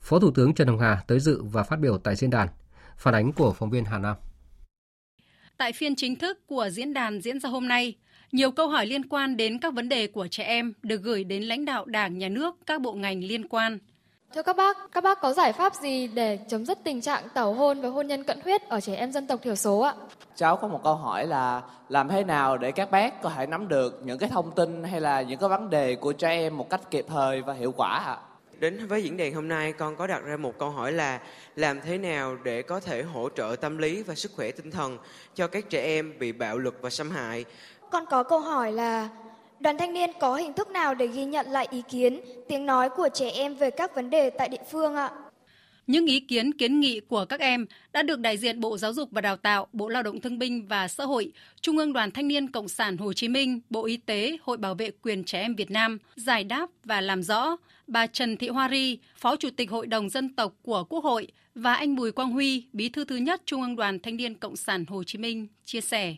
Phó 0.00 0.18
Thủ 0.18 0.30
tướng 0.30 0.54
Trần 0.54 0.68
Hồng 0.68 0.78
Hà 0.78 1.02
tới 1.06 1.20
dự 1.20 1.42
và 1.42 1.62
phát 1.62 1.76
biểu 1.76 1.98
tại 1.98 2.16
diễn 2.16 2.30
đàn. 2.30 2.48
Phản 2.98 3.14
ánh 3.14 3.32
của 3.32 3.52
phóng 3.52 3.70
viên 3.70 3.84
Hà 3.84 3.98
Nam. 3.98 4.16
Tại 5.56 5.72
phiên 5.72 5.96
chính 5.96 6.16
thức 6.16 6.46
của 6.46 6.68
diễn 6.72 6.92
đàn 6.92 7.20
diễn 7.20 7.40
ra 7.40 7.48
hôm 7.48 7.68
nay, 7.68 7.96
nhiều 8.32 8.50
câu 8.50 8.68
hỏi 8.68 8.86
liên 8.86 9.08
quan 9.08 9.36
đến 9.36 9.58
các 9.58 9.74
vấn 9.74 9.88
đề 9.88 10.06
của 10.06 10.28
trẻ 10.28 10.44
em 10.44 10.72
được 10.82 11.02
gửi 11.02 11.24
đến 11.24 11.42
lãnh 11.42 11.64
đạo 11.64 11.84
Đảng, 11.84 12.18
Nhà 12.18 12.28
nước, 12.28 12.54
các 12.66 12.80
bộ 12.80 12.92
ngành 12.92 13.24
liên 13.24 13.48
quan– 13.48 13.78
Thưa 14.34 14.42
các 14.42 14.56
bác, 14.56 14.92
các 14.92 15.04
bác 15.04 15.20
có 15.20 15.32
giải 15.32 15.52
pháp 15.52 15.74
gì 15.74 16.06
để 16.06 16.38
chấm 16.48 16.66
dứt 16.66 16.78
tình 16.84 17.00
trạng 17.00 17.28
tảo 17.34 17.54
hôn 17.54 17.80
và 17.80 17.88
hôn 17.88 18.06
nhân 18.06 18.24
cận 18.24 18.40
huyết 18.44 18.68
ở 18.68 18.80
trẻ 18.80 18.94
em 18.94 19.12
dân 19.12 19.26
tộc 19.26 19.40
thiểu 19.42 19.54
số 19.54 19.80
ạ? 19.80 19.94
Cháu 20.36 20.56
có 20.56 20.68
một 20.68 20.80
câu 20.84 20.94
hỏi 20.94 21.26
là 21.26 21.62
làm 21.88 22.08
thế 22.08 22.24
nào 22.24 22.58
để 22.58 22.72
các 22.72 22.90
bác 22.90 23.22
có 23.22 23.30
thể 23.36 23.46
nắm 23.46 23.68
được 23.68 24.00
những 24.04 24.18
cái 24.18 24.28
thông 24.28 24.50
tin 24.50 24.84
hay 24.84 25.00
là 25.00 25.22
những 25.22 25.38
cái 25.38 25.48
vấn 25.48 25.70
đề 25.70 25.96
của 25.96 26.12
trẻ 26.12 26.28
em 26.28 26.56
một 26.56 26.70
cách 26.70 26.80
kịp 26.90 27.06
thời 27.08 27.42
và 27.42 27.52
hiệu 27.54 27.72
quả 27.76 27.98
ạ? 28.06 28.16
Đến 28.58 28.86
với 28.86 29.02
diễn 29.02 29.16
đàn 29.16 29.34
hôm 29.34 29.48
nay, 29.48 29.72
con 29.72 29.96
có 29.96 30.06
đặt 30.06 30.24
ra 30.24 30.36
một 30.36 30.58
câu 30.58 30.70
hỏi 30.70 30.92
là 30.92 31.20
làm 31.56 31.80
thế 31.80 31.98
nào 31.98 32.36
để 32.42 32.62
có 32.62 32.80
thể 32.80 33.02
hỗ 33.02 33.28
trợ 33.28 33.56
tâm 33.60 33.78
lý 33.78 34.02
và 34.02 34.14
sức 34.14 34.32
khỏe 34.36 34.50
tinh 34.50 34.70
thần 34.70 34.98
cho 35.34 35.46
các 35.46 35.70
trẻ 35.70 35.84
em 35.84 36.18
bị 36.18 36.32
bạo 36.32 36.58
lực 36.58 36.78
và 36.80 36.90
xâm 36.90 37.10
hại? 37.10 37.44
Con 37.90 38.04
có 38.10 38.22
câu 38.22 38.40
hỏi 38.40 38.72
là 38.72 39.08
đoàn 39.62 39.78
thanh 39.78 39.94
niên 39.94 40.10
có 40.20 40.36
hình 40.36 40.52
thức 40.52 40.70
nào 40.70 40.94
để 40.94 41.06
ghi 41.06 41.24
nhận 41.24 41.46
lại 41.46 41.68
ý 41.70 41.82
kiến, 41.90 42.20
tiếng 42.48 42.66
nói 42.66 42.88
của 42.96 43.08
trẻ 43.14 43.30
em 43.30 43.54
về 43.54 43.70
các 43.70 43.94
vấn 43.94 44.10
đề 44.10 44.30
tại 44.30 44.48
địa 44.48 44.62
phương 44.70 44.94
ạ? 44.94 45.10
Những 45.86 46.06
ý 46.06 46.20
kiến 46.20 46.52
kiến 46.52 46.80
nghị 46.80 47.00
của 47.00 47.24
các 47.24 47.40
em 47.40 47.66
đã 47.92 48.02
được 48.02 48.18
đại 48.18 48.38
diện 48.38 48.60
Bộ 48.60 48.78
Giáo 48.78 48.92
dục 48.92 49.08
và 49.12 49.20
Đào 49.20 49.36
tạo, 49.36 49.66
Bộ 49.72 49.88
Lao 49.88 50.02
động 50.02 50.20
Thương 50.20 50.38
binh 50.38 50.66
và 50.68 50.88
Xã 50.88 51.04
hội, 51.04 51.32
Trung 51.60 51.78
ương 51.78 51.92
Đoàn 51.92 52.10
Thanh 52.10 52.28
niên 52.28 52.50
Cộng 52.50 52.68
sản 52.68 52.96
Hồ 52.96 53.12
Chí 53.12 53.28
Minh, 53.28 53.60
Bộ 53.70 53.84
Y 53.84 53.96
tế, 53.96 54.36
Hội 54.42 54.56
Bảo 54.56 54.74
vệ 54.74 54.90
quyền 55.02 55.24
trẻ 55.24 55.40
em 55.40 55.54
Việt 55.54 55.70
Nam 55.70 55.98
giải 56.16 56.44
đáp 56.44 56.70
và 56.84 57.00
làm 57.00 57.22
rõ. 57.22 57.56
Bà 57.86 58.06
Trần 58.06 58.36
Thị 58.36 58.48
Hoa 58.48 58.68
Ri, 58.68 58.98
Phó 59.16 59.36
Chủ 59.36 59.48
tịch 59.56 59.70
Hội 59.70 59.86
đồng 59.86 60.10
Dân 60.10 60.34
tộc 60.34 60.54
của 60.62 60.84
Quốc 60.84 61.04
hội 61.04 61.26
và 61.54 61.74
anh 61.74 61.96
Bùi 61.96 62.12
Quang 62.12 62.32
Huy, 62.32 62.64
Bí 62.72 62.88
thư 62.88 63.04
thứ 63.04 63.16
nhất 63.16 63.42
Trung 63.46 63.62
ương 63.62 63.76
Đoàn 63.76 63.98
Thanh 63.98 64.16
niên 64.16 64.34
Cộng 64.34 64.56
sản 64.56 64.84
Hồ 64.88 65.04
Chí 65.04 65.18
Minh 65.18 65.46
chia 65.64 65.80
sẻ. 65.80 66.16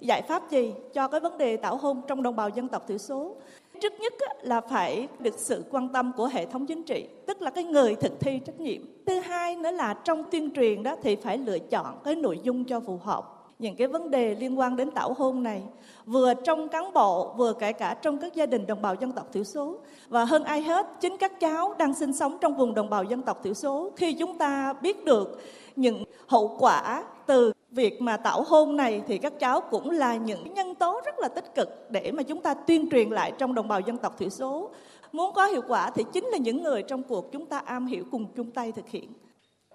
Giải 0.00 0.22
pháp 0.22 0.50
gì 0.50 0.74
cho 0.92 1.08
cái 1.08 1.20
vấn 1.20 1.38
đề 1.38 1.56
tảo 1.56 1.76
hôn 1.76 2.02
trong 2.06 2.22
đồng 2.22 2.36
bào 2.36 2.48
dân 2.48 2.68
tộc 2.68 2.84
thiểu 2.88 2.98
số? 2.98 3.36
Trước 3.80 3.92
nhất 4.00 4.12
là 4.42 4.60
phải 4.60 5.08
được 5.18 5.34
sự 5.36 5.64
quan 5.70 5.88
tâm 5.88 6.12
của 6.16 6.26
hệ 6.26 6.46
thống 6.46 6.66
chính 6.66 6.82
trị, 6.82 7.08
tức 7.26 7.42
là 7.42 7.50
cái 7.50 7.64
người 7.64 7.94
thực 7.94 8.20
thi 8.20 8.40
trách 8.46 8.60
nhiệm. 8.60 8.82
Thứ 9.06 9.20
hai 9.20 9.56
nữa 9.56 9.70
là 9.70 9.94
trong 9.94 10.24
tuyên 10.30 10.50
truyền 10.50 10.82
đó 10.82 10.96
thì 11.02 11.16
phải 11.16 11.38
lựa 11.38 11.58
chọn 11.58 11.98
cái 12.04 12.14
nội 12.14 12.40
dung 12.42 12.64
cho 12.64 12.80
phù 12.80 12.98
hợp. 13.02 13.34
Những 13.58 13.76
cái 13.76 13.88
vấn 13.88 14.10
đề 14.10 14.34
liên 14.34 14.58
quan 14.58 14.76
đến 14.76 14.90
tảo 14.90 15.14
hôn 15.18 15.42
này, 15.42 15.62
vừa 16.06 16.34
trong 16.34 16.68
cán 16.68 16.92
bộ, 16.92 17.34
vừa 17.36 17.52
kể 17.52 17.72
cả 17.72 17.94
trong 18.02 18.18
các 18.18 18.34
gia 18.34 18.46
đình 18.46 18.66
đồng 18.66 18.82
bào 18.82 18.94
dân 18.94 19.12
tộc 19.12 19.32
thiểu 19.32 19.44
số. 19.44 19.78
Và 20.08 20.24
hơn 20.24 20.44
ai 20.44 20.62
hết, 20.62 20.86
chính 21.00 21.16
các 21.16 21.40
cháu 21.40 21.74
đang 21.78 21.94
sinh 21.94 22.12
sống 22.12 22.38
trong 22.40 22.54
vùng 22.54 22.74
đồng 22.74 22.90
bào 22.90 23.04
dân 23.04 23.22
tộc 23.22 23.40
thiểu 23.44 23.54
số. 23.54 23.92
Khi 23.96 24.12
chúng 24.12 24.38
ta 24.38 24.72
biết 24.72 25.04
được 25.04 25.40
những 25.76 26.04
hậu 26.26 26.56
quả 26.58 27.04
từ 27.26 27.52
việc 27.70 28.02
mà 28.02 28.16
tảo 28.16 28.42
hôn 28.42 28.76
này 28.76 29.02
thì 29.06 29.18
các 29.18 29.32
cháu 29.38 29.60
cũng 29.60 29.90
là 29.90 30.16
những 30.16 30.54
nhân 30.54 30.74
tố 30.74 31.00
rất 31.04 31.18
là 31.18 31.28
tích 31.28 31.54
cực 31.54 31.90
để 31.90 32.12
mà 32.12 32.22
chúng 32.22 32.42
ta 32.42 32.54
tuyên 32.54 32.90
truyền 32.90 33.10
lại 33.10 33.32
trong 33.38 33.54
đồng 33.54 33.68
bào 33.68 33.80
dân 33.80 33.96
tộc 33.96 34.18
thiểu 34.18 34.28
số. 34.28 34.70
Muốn 35.12 35.34
có 35.34 35.46
hiệu 35.46 35.62
quả 35.68 35.90
thì 35.90 36.04
chính 36.12 36.24
là 36.24 36.38
những 36.38 36.62
người 36.62 36.82
trong 36.82 37.02
cuộc 37.02 37.32
chúng 37.32 37.46
ta 37.46 37.58
am 37.58 37.86
hiểu 37.86 38.04
cùng 38.10 38.26
chung 38.36 38.50
tay 38.50 38.72
thực 38.72 38.88
hiện. 38.88 39.12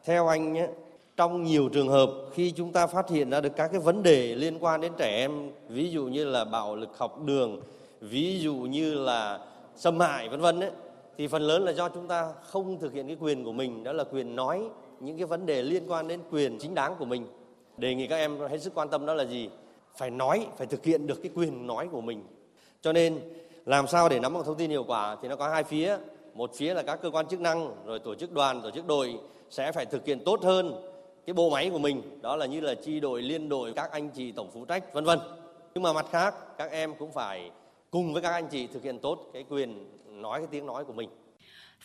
Theo 0.03 0.27
anh 0.27 0.53
nhé, 0.53 0.67
trong 1.17 1.43
nhiều 1.43 1.69
trường 1.69 1.89
hợp 1.89 2.09
khi 2.33 2.51
chúng 2.51 2.71
ta 2.71 2.87
phát 2.87 3.09
hiện 3.09 3.29
ra 3.29 3.41
được 3.41 3.55
các 3.55 3.67
cái 3.71 3.79
vấn 3.79 4.03
đề 4.03 4.35
liên 4.35 4.57
quan 4.59 4.81
đến 4.81 4.91
trẻ 4.97 5.17
em, 5.17 5.51
ví 5.69 5.91
dụ 5.91 6.05
như 6.05 6.25
là 6.25 6.45
bạo 6.45 6.75
lực 6.75 6.97
học 6.97 7.23
đường, 7.25 7.61
ví 8.01 8.39
dụ 8.39 8.53
như 8.53 8.93
là 8.93 9.39
xâm 9.75 9.99
hại 9.99 10.29
vân 10.29 10.41
vân 10.41 10.59
ấy, 10.59 10.71
thì 11.17 11.27
phần 11.27 11.41
lớn 11.41 11.63
là 11.63 11.71
do 11.71 11.89
chúng 11.89 12.07
ta 12.07 12.33
không 12.43 12.79
thực 12.79 12.93
hiện 12.93 13.07
cái 13.07 13.17
quyền 13.19 13.43
của 13.43 13.51
mình, 13.51 13.83
đó 13.83 13.93
là 13.93 14.03
quyền 14.03 14.35
nói 14.35 14.61
những 14.99 15.17
cái 15.17 15.25
vấn 15.25 15.45
đề 15.45 15.61
liên 15.61 15.91
quan 15.91 16.07
đến 16.07 16.19
quyền 16.31 16.59
chính 16.59 16.75
đáng 16.75 16.95
của 16.99 17.05
mình 17.05 17.27
đề 17.77 17.95
nghị 17.95 18.07
các 18.07 18.15
em 18.15 18.39
hết 18.39 18.61
sức 18.61 18.75
quan 18.75 18.89
tâm 18.89 19.05
đó 19.05 19.13
là 19.13 19.25
gì? 19.25 19.49
Phải 19.97 20.09
nói, 20.09 20.47
phải 20.57 20.67
thực 20.67 20.85
hiện 20.85 21.07
được 21.07 21.19
cái 21.23 21.31
quyền 21.35 21.67
nói 21.67 21.87
của 21.91 22.01
mình. 22.01 22.23
Cho 22.81 22.93
nên, 22.93 23.19
làm 23.65 23.87
sao 23.87 24.09
để 24.09 24.19
nắm 24.19 24.33
được 24.33 24.45
thông 24.45 24.55
tin 24.55 24.69
hiệu 24.69 24.83
quả 24.87 25.17
thì 25.21 25.27
nó 25.27 25.35
có 25.35 25.49
hai 25.49 25.63
phía. 25.63 25.97
Một 26.33 26.51
phía 26.55 26.73
là 26.73 26.83
các 26.83 26.99
cơ 27.01 27.09
quan 27.09 27.27
chức 27.27 27.41
năng, 27.41 27.85
rồi 27.85 27.99
tổ 27.99 28.15
chức 28.15 28.31
đoàn, 28.31 28.61
tổ 28.61 28.71
chức 28.71 28.87
đội 28.87 29.19
sẽ 29.49 29.71
phải 29.71 29.85
thực 29.85 30.05
hiện 30.05 30.19
tốt 30.25 30.43
hơn 30.43 30.89
cái 31.25 31.33
bộ 31.33 31.49
máy 31.49 31.69
của 31.69 31.79
mình. 31.79 32.19
Đó 32.21 32.35
là 32.35 32.45
như 32.45 32.59
là 32.59 32.75
chi 32.75 32.99
đội, 32.99 33.21
liên 33.21 33.49
đội, 33.49 33.73
các 33.73 33.91
anh 33.91 34.09
chị 34.09 34.31
tổng 34.31 34.49
phụ 34.53 34.65
trách, 34.65 34.93
vân 34.93 35.05
vân. 35.05 35.19
Nhưng 35.73 35.83
mà 35.83 35.93
mặt 35.93 36.05
khác, 36.11 36.35
các 36.57 36.71
em 36.71 36.95
cũng 36.95 37.11
phải 37.11 37.51
cùng 37.91 38.13
với 38.13 38.21
các 38.21 38.31
anh 38.31 38.47
chị 38.47 38.67
thực 38.67 38.83
hiện 38.83 38.99
tốt 38.99 39.19
cái 39.33 39.45
quyền 39.49 39.85
nói 40.07 40.39
cái 40.39 40.47
tiếng 40.51 40.65
nói 40.65 40.85
của 40.85 40.93
mình. 40.93 41.09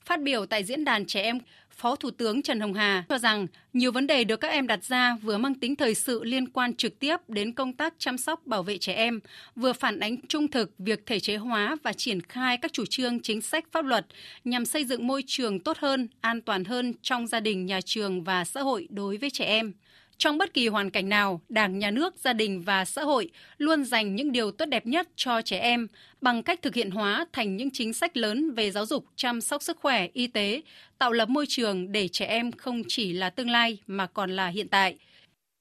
Phát 0.09 0.23
biểu 0.23 0.47
tại 0.47 0.65
diễn 0.65 0.85
đàn 0.85 1.07
trẻ 1.07 1.23
em, 1.23 1.39
Phó 1.71 1.97
Thủ 1.97 2.11
tướng 2.11 2.43
Trần 2.43 2.61
Hồng 2.61 2.75
Hà 2.75 3.05
cho 3.09 3.19
rằng 3.19 3.47
nhiều 3.73 3.93
vấn 3.93 4.07
đề 4.07 4.25
được 4.25 4.37
các 4.37 4.49
em 4.49 4.67
đặt 4.67 4.85
ra 4.85 5.17
vừa 5.23 5.39
mang 5.39 5.55
tính 5.55 5.77
thời 5.77 5.95
sự 5.95 6.25
liên 6.25 6.49
quan 6.49 6.75
trực 6.75 6.99
tiếp 6.99 7.17
đến 7.29 7.53
công 7.53 7.73
tác 7.73 7.95
chăm 7.99 8.19
sóc 8.19 8.47
bảo 8.47 8.63
vệ 8.63 8.79
trẻ 8.79 8.95
em, 8.95 9.21
vừa 9.57 9.73
phản 9.73 10.01
ánh 10.01 10.17
trung 10.27 10.49
thực 10.49 10.71
việc 10.79 11.07
thể 11.07 11.21
chế 11.21 11.37
hóa 11.37 11.77
và 11.83 11.93
triển 11.93 12.23
khai 12.23 12.57
các 12.57 12.73
chủ 12.73 12.85
trương 12.91 13.21
chính 13.21 13.41
sách 13.41 13.65
pháp 13.73 13.85
luật 13.85 14.07
nhằm 14.45 14.65
xây 14.65 14.85
dựng 14.85 15.07
môi 15.07 15.25
trường 15.27 15.61
tốt 15.61 15.79
hơn, 15.79 16.09
an 16.21 16.41
toàn 16.41 16.65
hơn 16.65 16.95
trong 17.03 17.27
gia 17.27 17.41
đình, 17.41 17.67
nhà 17.67 17.81
trường 17.81 18.25
và 18.25 18.45
xã 18.45 18.63
hội 18.63 18.87
đối 18.91 19.17
với 19.17 19.31
trẻ 19.31 19.45
em. 19.45 19.73
Trong 20.19 20.39
bất 20.39 20.55
kỳ 20.55 20.69
hoàn 20.69 20.91
cảnh 20.91 21.09
nào, 21.09 21.41
Đảng, 21.49 21.79
Nhà 21.79 21.91
nước, 21.91 22.15
gia 22.17 22.33
đình 22.33 22.63
và 22.63 22.85
xã 22.85 23.03
hội 23.03 23.31
luôn 23.59 23.85
dành 23.85 24.17
những 24.17 24.33
điều 24.33 24.51
tốt 24.51 24.65
đẹp 24.67 24.87
nhất 24.87 25.09
cho 25.17 25.43
trẻ 25.43 25.59
em 25.59 25.89
bằng 26.21 26.43
cách 26.43 26.63
thực 26.63 26.75
hiện 26.75 26.91
hóa 26.91 27.27
thành 27.33 27.57
những 27.57 27.71
chính 27.71 27.93
sách 27.93 28.17
lớn 28.17 28.55
về 28.55 28.71
giáo 28.71 28.87
dục, 28.87 29.05
chăm 29.17 29.41
sóc 29.41 29.63
sức 29.63 29.79
khỏe, 29.81 30.09
y 30.13 30.27
tế, 30.27 30.63
tạo 30.99 31.13
lập 31.13 31.29
môi 31.29 31.47
trường 31.49 31.93
để 31.93 32.09
trẻ 32.09 32.27
em 32.27 32.53
không 32.53 32.83
chỉ 32.89 33.13
là 33.13 33.31
tương 33.31 33.51
lai 33.51 33.79
mà 33.87 34.07
còn 34.07 34.31
là 34.31 34.49
hiện 34.49 34.69
tại. 34.69 34.97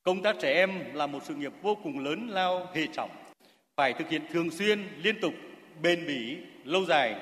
Công 0.04 0.24
tác 0.24 0.36
trẻ 0.42 0.54
em 0.54 0.72
là 0.94 1.08
một 1.08 1.24
sự 1.28 1.36
nghiệp 1.36 1.54
vô 1.62 1.78
cùng 1.84 2.00
lớn 2.00 2.30
lao, 2.30 2.68
hệ 2.74 2.88
trọng, 2.94 3.10
phải 3.76 3.94
thực 3.94 4.10
hiện 4.10 4.22
thường 4.32 4.52
xuyên, 4.52 4.84
liên 5.04 5.16
tục, 5.22 5.34
bền 5.82 6.08
bỉ, 6.08 6.38
lâu 6.64 6.86
dài 6.86 7.16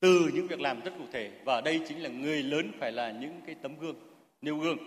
từ 0.00 0.30
những 0.34 0.48
việc 0.48 0.60
làm 0.60 0.80
rất 0.80 0.92
cụ 0.98 1.04
thể 1.12 1.30
và 1.44 1.60
đây 1.60 1.80
chính 1.88 2.02
là 2.02 2.08
người 2.08 2.42
lớn 2.42 2.72
phải 2.80 2.92
là 2.92 3.10
những 3.10 3.40
cái 3.46 3.54
tấm 3.62 3.78
gương, 3.78 3.96
nêu 4.42 4.58
gương 4.58 4.78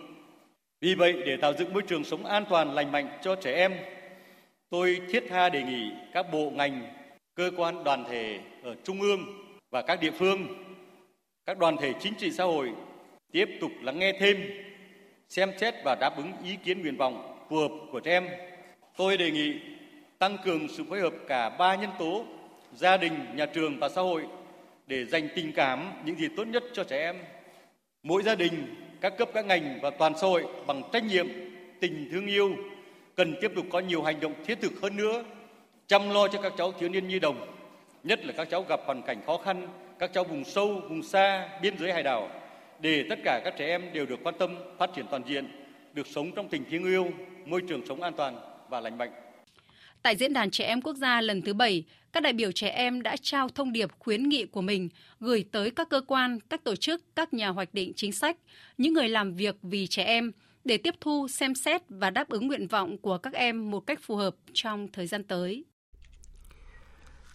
vì 0.80 0.94
vậy, 0.94 1.22
để 1.26 1.36
tạo 1.36 1.54
dựng 1.58 1.72
môi 1.72 1.82
trường 1.82 2.04
sống 2.04 2.24
an 2.24 2.44
toàn, 2.48 2.74
lành 2.74 2.92
mạnh 2.92 3.18
cho 3.22 3.36
trẻ 3.36 3.54
em, 3.54 3.74
tôi 4.70 5.00
thiết 5.08 5.24
tha 5.28 5.48
đề 5.48 5.62
nghị 5.62 5.90
các 6.12 6.26
bộ 6.32 6.50
ngành, 6.50 6.94
cơ 7.34 7.50
quan 7.56 7.84
đoàn 7.84 8.04
thể 8.10 8.40
ở 8.62 8.74
trung 8.84 9.00
ương 9.00 9.24
và 9.70 9.82
các 9.82 10.00
địa 10.00 10.10
phương, 10.10 10.46
các 11.46 11.58
đoàn 11.58 11.76
thể 11.80 11.92
chính 12.00 12.14
trị 12.14 12.30
xã 12.30 12.44
hội 12.44 12.72
tiếp 13.32 13.48
tục 13.60 13.70
lắng 13.82 13.98
nghe 13.98 14.12
thêm, 14.20 14.50
xem 15.28 15.50
xét 15.58 15.74
và 15.84 15.94
đáp 15.94 16.16
ứng 16.16 16.32
ý 16.44 16.56
kiến 16.64 16.82
nguyện 16.82 16.96
vọng 16.96 17.46
phù 17.50 17.56
hợp 17.56 17.70
của 17.92 18.00
trẻ 18.00 18.10
em. 18.10 18.28
Tôi 18.96 19.16
đề 19.16 19.30
nghị 19.30 19.54
tăng 20.18 20.36
cường 20.44 20.68
sự 20.68 20.84
phối 20.84 21.00
hợp 21.00 21.12
cả 21.28 21.50
ba 21.50 21.74
nhân 21.74 21.90
tố 21.98 22.24
gia 22.74 22.96
đình, 22.96 23.12
nhà 23.34 23.46
trường 23.46 23.78
và 23.78 23.88
xã 23.88 24.00
hội 24.00 24.26
để 24.86 25.04
dành 25.04 25.28
tình 25.34 25.52
cảm 25.52 25.92
những 26.04 26.16
gì 26.16 26.28
tốt 26.36 26.44
nhất 26.44 26.62
cho 26.72 26.84
trẻ 26.84 26.98
em. 26.98 27.16
Mỗi 28.02 28.22
gia 28.22 28.34
đình 28.34 28.74
các 29.00 29.18
cấp 29.18 29.28
các 29.34 29.46
ngành 29.46 29.78
và 29.82 29.90
toàn 29.90 30.12
xã 30.18 30.26
hội 30.26 30.44
bằng 30.66 30.82
trách 30.92 31.04
nhiệm, 31.04 31.26
tình 31.80 32.08
thương 32.12 32.26
yêu 32.26 32.50
cần 33.16 33.34
tiếp 33.40 33.52
tục 33.56 33.66
có 33.70 33.80
nhiều 33.80 34.02
hành 34.02 34.20
động 34.20 34.34
thiết 34.46 34.60
thực 34.60 34.72
hơn 34.82 34.96
nữa 34.96 35.24
chăm 35.86 36.10
lo 36.10 36.28
cho 36.28 36.42
các 36.42 36.52
cháu 36.58 36.72
thiếu 36.72 36.88
niên 36.88 37.08
nhi 37.08 37.18
đồng, 37.18 37.54
nhất 38.04 38.24
là 38.24 38.32
các 38.36 38.48
cháu 38.50 38.64
gặp 38.68 38.80
hoàn 38.84 39.02
cảnh 39.02 39.20
khó 39.26 39.38
khăn, 39.44 39.68
các 39.98 40.12
cháu 40.12 40.24
vùng 40.24 40.44
sâu, 40.44 40.82
vùng 40.88 41.02
xa, 41.02 41.48
biên 41.62 41.78
giới 41.78 41.92
hải 41.92 42.02
đảo 42.02 42.30
để 42.80 43.04
tất 43.10 43.18
cả 43.24 43.40
các 43.44 43.54
trẻ 43.56 43.66
em 43.66 43.92
đều 43.92 44.06
được 44.06 44.20
quan 44.24 44.34
tâm, 44.38 44.56
phát 44.78 44.90
triển 44.94 45.06
toàn 45.10 45.22
diện, 45.26 45.48
được 45.92 46.06
sống 46.06 46.32
trong 46.36 46.48
tình 46.48 46.64
thương 46.70 46.84
yêu, 46.84 47.08
môi 47.44 47.62
trường 47.68 47.86
sống 47.86 48.02
an 48.02 48.12
toàn 48.16 48.40
và 48.68 48.80
lành 48.80 48.98
mạnh. 48.98 49.12
Tại 50.02 50.16
Diễn 50.16 50.32
đàn 50.32 50.50
Trẻ 50.50 50.64
Em 50.64 50.82
Quốc 50.82 50.96
gia 50.96 51.20
lần 51.20 51.42
thứ 51.42 51.54
7, 51.54 51.84
các 52.12 52.22
đại 52.22 52.32
biểu 52.32 52.52
trẻ 52.52 52.68
em 52.68 53.02
đã 53.02 53.16
trao 53.22 53.48
thông 53.48 53.72
điệp 53.72 53.90
khuyến 53.98 54.28
nghị 54.28 54.46
của 54.46 54.60
mình 54.60 54.88
gửi 55.20 55.44
tới 55.52 55.70
các 55.70 55.88
cơ 55.90 56.00
quan, 56.06 56.38
các 56.50 56.64
tổ 56.64 56.76
chức, 56.76 57.02
các 57.16 57.34
nhà 57.34 57.48
hoạch 57.48 57.74
định 57.74 57.92
chính 57.96 58.12
sách, 58.12 58.36
những 58.78 58.92
người 58.92 59.08
làm 59.08 59.34
việc 59.34 59.56
vì 59.62 59.86
trẻ 59.86 60.04
em 60.04 60.32
để 60.64 60.76
tiếp 60.76 60.94
thu, 61.00 61.28
xem 61.28 61.54
xét 61.54 61.82
và 61.88 62.10
đáp 62.10 62.28
ứng 62.28 62.46
nguyện 62.46 62.66
vọng 62.66 62.98
của 62.98 63.18
các 63.18 63.32
em 63.32 63.70
một 63.70 63.80
cách 63.80 63.98
phù 64.02 64.16
hợp 64.16 64.34
trong 64.52 64.88
thời 64.92 65.06
gian 65.06 65.24
tới. 65.24 65.64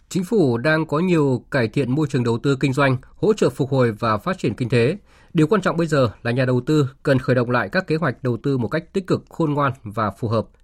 Chính 0.08 0.24
phủ 0.24 0.58
đang 0.58 0.86
có 0.86 0.98
nhiều 0.98 1.44
cải 1.50 1.68
thiện 1.68 1.90
môi 1.90 2.06
trường 2.10 2.24
đầu 2.24 2.38
tư 2.38 2.56
kinh 2.60 2.72
doanh, 2.72 2.96
hỗ 3.16 3.32
trợ 3.32 3.50
phục 3.50 3.70
hồi 3.70 3.92
và 3.92 4.18
phát 4.18 4.38
triển 4.38 4.54
kinh 4.54 4.68
tế. 4.68 4.96
Điều 5.34 5.46
quan 5.46 5.60
trọng 5.60 5.76
bây 5.76 5.86
giờ 5.86 6.10
là 6.22 6.30
nhà 6.30 6.44
đầu 6.44 6.60
tư 6.66 6.88
cần 7.02 7.18
khởi 7.18 7.36
động 7.36 7.50
lại 7.50 7.68
các 7.72 7.86
kế 7.86 7.96
hoạch 7.96 8.22
đầu 8.22 8.36
tư 8.36 8.58
một 8.58 8.68
cách 8.68 8.92
tích 8.92 9.06
cực, 9.06 9.24
khôn 9.28 9.54
ngoan 9.54 9.72
và 9.82 10.10
phù 10.10 10.28
hợp– 10.28 10.46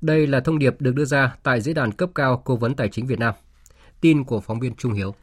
đây 0.00 0.26
là 0.26 0.40
thông 0.40 0.58
điệp 0.58 0.80
được 0.80 0.94
đưa 0.94 1.04
ra 1.04 1.34
tại 1.42 1.60
diễn 1.60 1.74
đàn 1.74 1.92
cấp 1.92 2.10
cao 2.14 2.42
Cố 2.44 2.56
vấn 2.56 2.74
Tài 2.74 2.88
chính 2.88 3.06
Việt 3.06 3.18
Nam. 3.18 3.34
Tin 4.00 4.24
của 4.24 4.40
phóng 4.40 4.60
viên 4.60 4.74
Trung 4.74 4.92
Hiếu. 4.92 5.14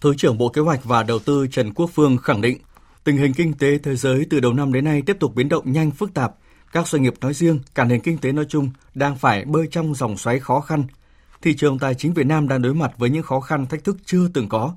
Thứ 0.00 0.14
trưởng 0.16 0.38
Bộ 0.38 0.48
Kế 0.48 0.60
hoạch 0.60 0.84
và 0.84 1.02
Đầu 1.02 1.18
tư 1.18 1.46
Trần 1.50 1.74
Quốc 1.74 1.90
Phương 1.94 2.16
khẳng 2.16 2.40
định, 2.40 2.58
tình 3.04 3.16
hình 3.16 3.32
kinh 3.34 3.52
tế 3.52 3.78
thế 3.78 3.96
giới 3.96 4.26
từ 4.30 4.40
đầu 4.40 4.52
năm 4.52 4.72
đến 4.72 4.84
nay 4.84 5.02
tiếp 5.02 5.16
tục 5.20 5.34
biến 5.34 5.48
động 5.48 5.72
nhanh 5.72 5.90
phức 5.90 6.14
tạp. 6.14 6.34
Các 6.72 6.88
doanh 6.88 7.02
nghiệp 7.02 7.14
nói 7.20 7.34
riêng, 7.34 7.58
cả 7.74 7.84
nền 7.84 8.00
kinh 8.00 8.18
tế 8.18 8.32
nói 8.32 8.44
chung 8.48 8.70
đang 8.94 9.16
phải 9.16 9.44
bơi 9.44 9.66
trong 9.70 9.94
dòng 9.94 10.16
xoáy 10.16 10.38
khó 10.38 10.60
khăn. 10.60 10.84
Thị 11.42 11.54
trường 11.56 11.78
tài 11.78 11.94
chính 11.94 12.14
Việt 12.14 12.26
Nam 12.26 12.48
đang 12.48 12.62
đối 12.62 12.74
mặt 12.74 12.92
với 12.98 13.10
những 13.10 13.22
khó 13.22 13.40
khăn 13.40 13.66
thách 13.66 13.84
thức 13.84 13.96
chưa 14.04 14.28
từng 14.34 14.48
có. 14.48 14.74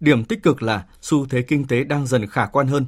Điểm 0.00 0.24
tích 0.24 0.42
cực 0.42 0.62
là 0.62 0.84
xu 1.00 1.26
thế 1.26 1.42
kinh 1.42 1.66
tế 1.66 1.84
đang 1.84 2.06
dần 2.06 2.26
khả 2.26 2.46
quan 2.46 2.66
hơn. 2.66 2.86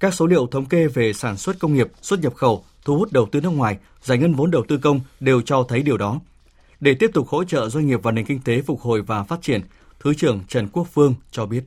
Các 0.00 0.14
số 0.14 0.26
liệu 0.26 0.46
thống 0.46 0.66
kê 0.66 0.86
về 0.86 1.12
sản 1.12 1.36
xuất 1.36 1.58
công 1.58 1.74
nghiệp, 1.74 1.88
xuất 2.02 2.20
nhập 2.20 2.34
khẩu, 2.34 2.64
thu 2.84 2.98
hút 2.98 3.12
đầu 3.12 3.28
tư 3.32 3.40
nước 3.40 3.50
ngoài, 3.50 3.78
giải 4.02 4.18
ngân 4.18 4.34
vốn 4.34 4.50
đầu 4.50 4.64
tư 4.68 4.78
công 4.82 5.00
đều 5.20 5.40
cho 5.40 5.64
thấy 5.68 5.82
điều 5.82 5.96
đó. 5.96 6.20
Để 6.80 6.94
tiếp 6.94 7.10
tục 7.14 7.28
hỗ 7.28 7.44
trợ 7.44 7.68
doanh 7.68 7.86
nghiệp 7.86 8.00
và 8.02 8.12
nền 8.12 8.24
kinh 8.24 8.40
tế 8.44 8.62
phục 8.62 8.80
hồi 8.80 9.02
và 9.02 9.22
phát 9.22 9.42
triển, 9.42 9.60
Thứ 10.00 10.14
trưởng 10.14 10.40
Trần 10.48 10.68
Quốc 10.68 10.86
Phương 10.92 11.14
cho 11.30 11.46
biết. 11.46 11.64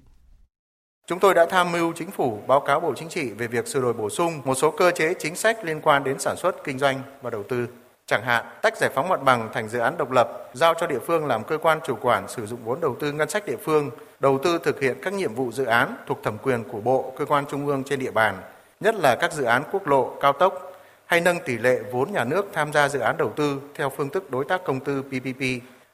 Chúng 1.07 1.19
tôi 1.19 1.33
đã 1.33 1.45
tham 1.49 1.71
mưu 1.71 1.93
chính 1.93 2.11
phủ 2.11 2.39
báo 2.47 2.59
cáo 2.59 2.79
Bộ 2.79 2.93
Chính 2.95 3.09
trị 3.09 3.29
về 3.29 3.47
việc 3.47 3.67
sửa 3.67 3.81
đổi 3.81 3.93
bổ 3.93 4.09
sung 4.09 4.41
một 4.45 4.55
số 4.55 4.71
cơ 4.71 4.91
chế 4.95 5.13
chính 5.19 5.35
sách 5.35 5.65
liên 5.65 5.81
quan 5.81 6.03
đến 6.03 6.19
sản 6.19 6.35
xuất, 6.37 6.55
kinh 6.63 6.79
doanh 6.79 7.01
và 7.21 7.29
đầu 7.29 7.43
tư. 7.49 7.67
Chẳng 8.07 8.23
hạn, 8.23 8.45
tách 8.61 8.77
giải 8.77 8.89
phóng 8.95 9.09
mặt 9.09 9.23
bằng 9.23 9.49
thành 9.53 9.69
dự 9.69 9.79
án 9.79 9.97
độc 9.97 10.11
lập, 10.11 10.49
giao 10.53 10.73
cho 10.73 10.87
địa 10.87 10.99
phương 10.99 11.25
làm 11.25 11.43
cơ 11.43 11.57
quan 11.57 11.79
chủ 11.85 11.95
quản 12.01 12.27
sử 12.27 12.45
dụng 12.45 12.59
vốn 12.63 12.81
đầu 12.81 12.95
tư 12.99 13.11
ngân 13.11 13.29
sách 13.29 13.45
địa 13.45 13.57
phương, 13.63 13.89
đầu 14.19 14.39
tư 14.43 14.59
thực 14.63 14.81
hiện 14.81 14.97
các 15.01 15.13
nhiệm 15.13 15.35
vụ 15.35 15.51
dự 15.51 15.65
án 15.65 15.95
thuộc 16.07 16.23
thẩm 16.23 16.37
quyền 16.37 16.63
của 16.63 16.79
bộ, 16.79 17.13
cơ 17.17 17.25
quan 17.25 17.45
trung 17.49 17.67
ương 17.67 17.83
trên 17.83 17.99
địa 17.99 18.11
bàn, 18.11 18.37
nhất 18.79 18.95
là 18.95 19.15
các 19.15 19.33
dự 19.33 19.43
án 19.43 19.63
quốc 19.71 19.87
lộ, 19.87 20.17
cao 20.21 20.33
tốc, 20.33 20.73
hay 21.05 21.21
nâng 21.21 21.39
tỷ 21.45 21.57
lệ 21.57 21.79
vốn 21.91 22.11
nhà 22.11 22.23
nước 22.23 22.45
tham 22.53 22.73
gia 22.73 22.89
dự 22.89 22.99
án 22.99 23.17
đầu 23.17 23.33
tư 23.35 23.61
theo 23.75 23.89
phương 23.89 24.09
thức 24.09 24.31
đối 24.31 24.45
tác 24.45 24.63
công 24.63 24.79
tư 24.79 25.01
PPP, 25.01 25.41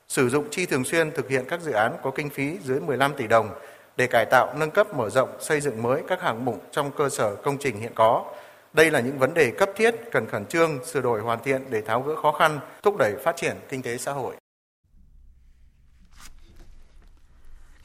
sử 0.08 0.30
dụng 0.30 0.46
chi 0.52 0.66
thường 0.66 0.84
xuyên 0.84 1.12
thực 1.12 1.30
hiện 1.30 1.46
các 1.50 1.62
dự 1.62 1.72
án 1.72 1.98
có 2.04 2.12
kinh 2.12 2.30
phí 2.30 2.58
dưới 2.64 2.80
15 2.80 3.14
tỷ 3.14 3.28
đồng 3.28 3.50
để 3.98 4.08
cải 4.08 4.26
tạo, 4.26 4.54
nâng 4.56 4.72
cấp, 4.72 4.94
mở 4.94 5.10
rộng, 5.10 5.30
xây 5.40 5.62
dựng 5.62 5.84
mới 5.84 6.02
các 6.08 6.22
hạng 6.22 6.46
mục 6.46 6.64
trong 6.72 6.92
cơ 6.92 7.10
sở 7.10 7.36
công 7.36 7.58
trình 7.58 7.80
hiện 7.80 7.92
có. 7.96 8.26
Đây 8.74 8.92
là 8.92 9.00
những 9.00 9.20
vấn 9.20 9.34
đề 9.34 9.52
cấp 9.52 9.70
thiết 9.76 9.96
cần 10.12 10.28
khẩn 10.28 10.46
trương 10.46 10.86
sửa 10.86 11.02
đổi 11.02 11.22
hoàn 11.22 11.40
thiện 11.44 11.62
để 11.70 11.82
tháo 11.82 12.02
gỡ 12.02 12.16
khó 12.22 12.32
khăn, 12.32 12.60
thúc 12.84 12.96
đẩy 13.00 13.14
phát 13.24 13.36
triển 13.36 13.56
kinh 13.70 13.82
tế 13.82 13.98
xã 13.98 14.12
hội. 14.12 14.36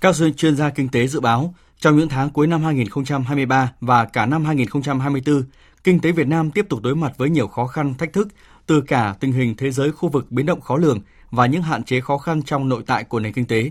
Các 0.01 0.15
chuyên 0.37 0.57
gia 0.57 0.71
kinh 0.71 0.89
tế 0.89 1.07
dự 1.07 1.21
báo, 1.21 1.55
trong 1.79 1.97
những 1.97 2.09
tháng 2.09 2.31
cuối 2.31 2.47
năm 2.47 2.65
2023 2.65 3.73
và 3.81 4.05
cả 4.05 4.27
năm 4.27 4.45
2024, 4.45 5.43
kinh 5.85 6.01
tế 6.01 6.13
Việt 6.13 6.27
Nam 6.27 6.51
tiếp 6.51 6.67
tục 6.69 6.83
đối 6.83 6.95
mặt 6.95 7.13
với 7.17 7.31
nhiều 7.31 7.49
khó 7.49 7.67
khăn, 7.67 7.95
thách 7.95 8.13
thức 8.13 8.29
từ 8.67 8.81
cả 8.81 9.15
tình 9.21 9.33
hình 9.33 9.55
thế 9.57 9.71
giới 9.71 9.93
khu 9.93 10.09
vực 10.09 10.27
biến 10.31 10.47
động 10.47 10.61
khó 10.61 10.77
lường 10.77 11.01
và 11.31 11.47
những 11.47 11.63
hạn 11.63 11.85
chế 11.85 12.01
khó 12.01 12.19
khăn 12.19 12.43
trong 12.43 12.69
nội 12.69 12.83
tại 12.87 13.05
của 13.05 13.21
nền 13.21 13.33
kinh 13.33 13.47
tế. 13.47 13.71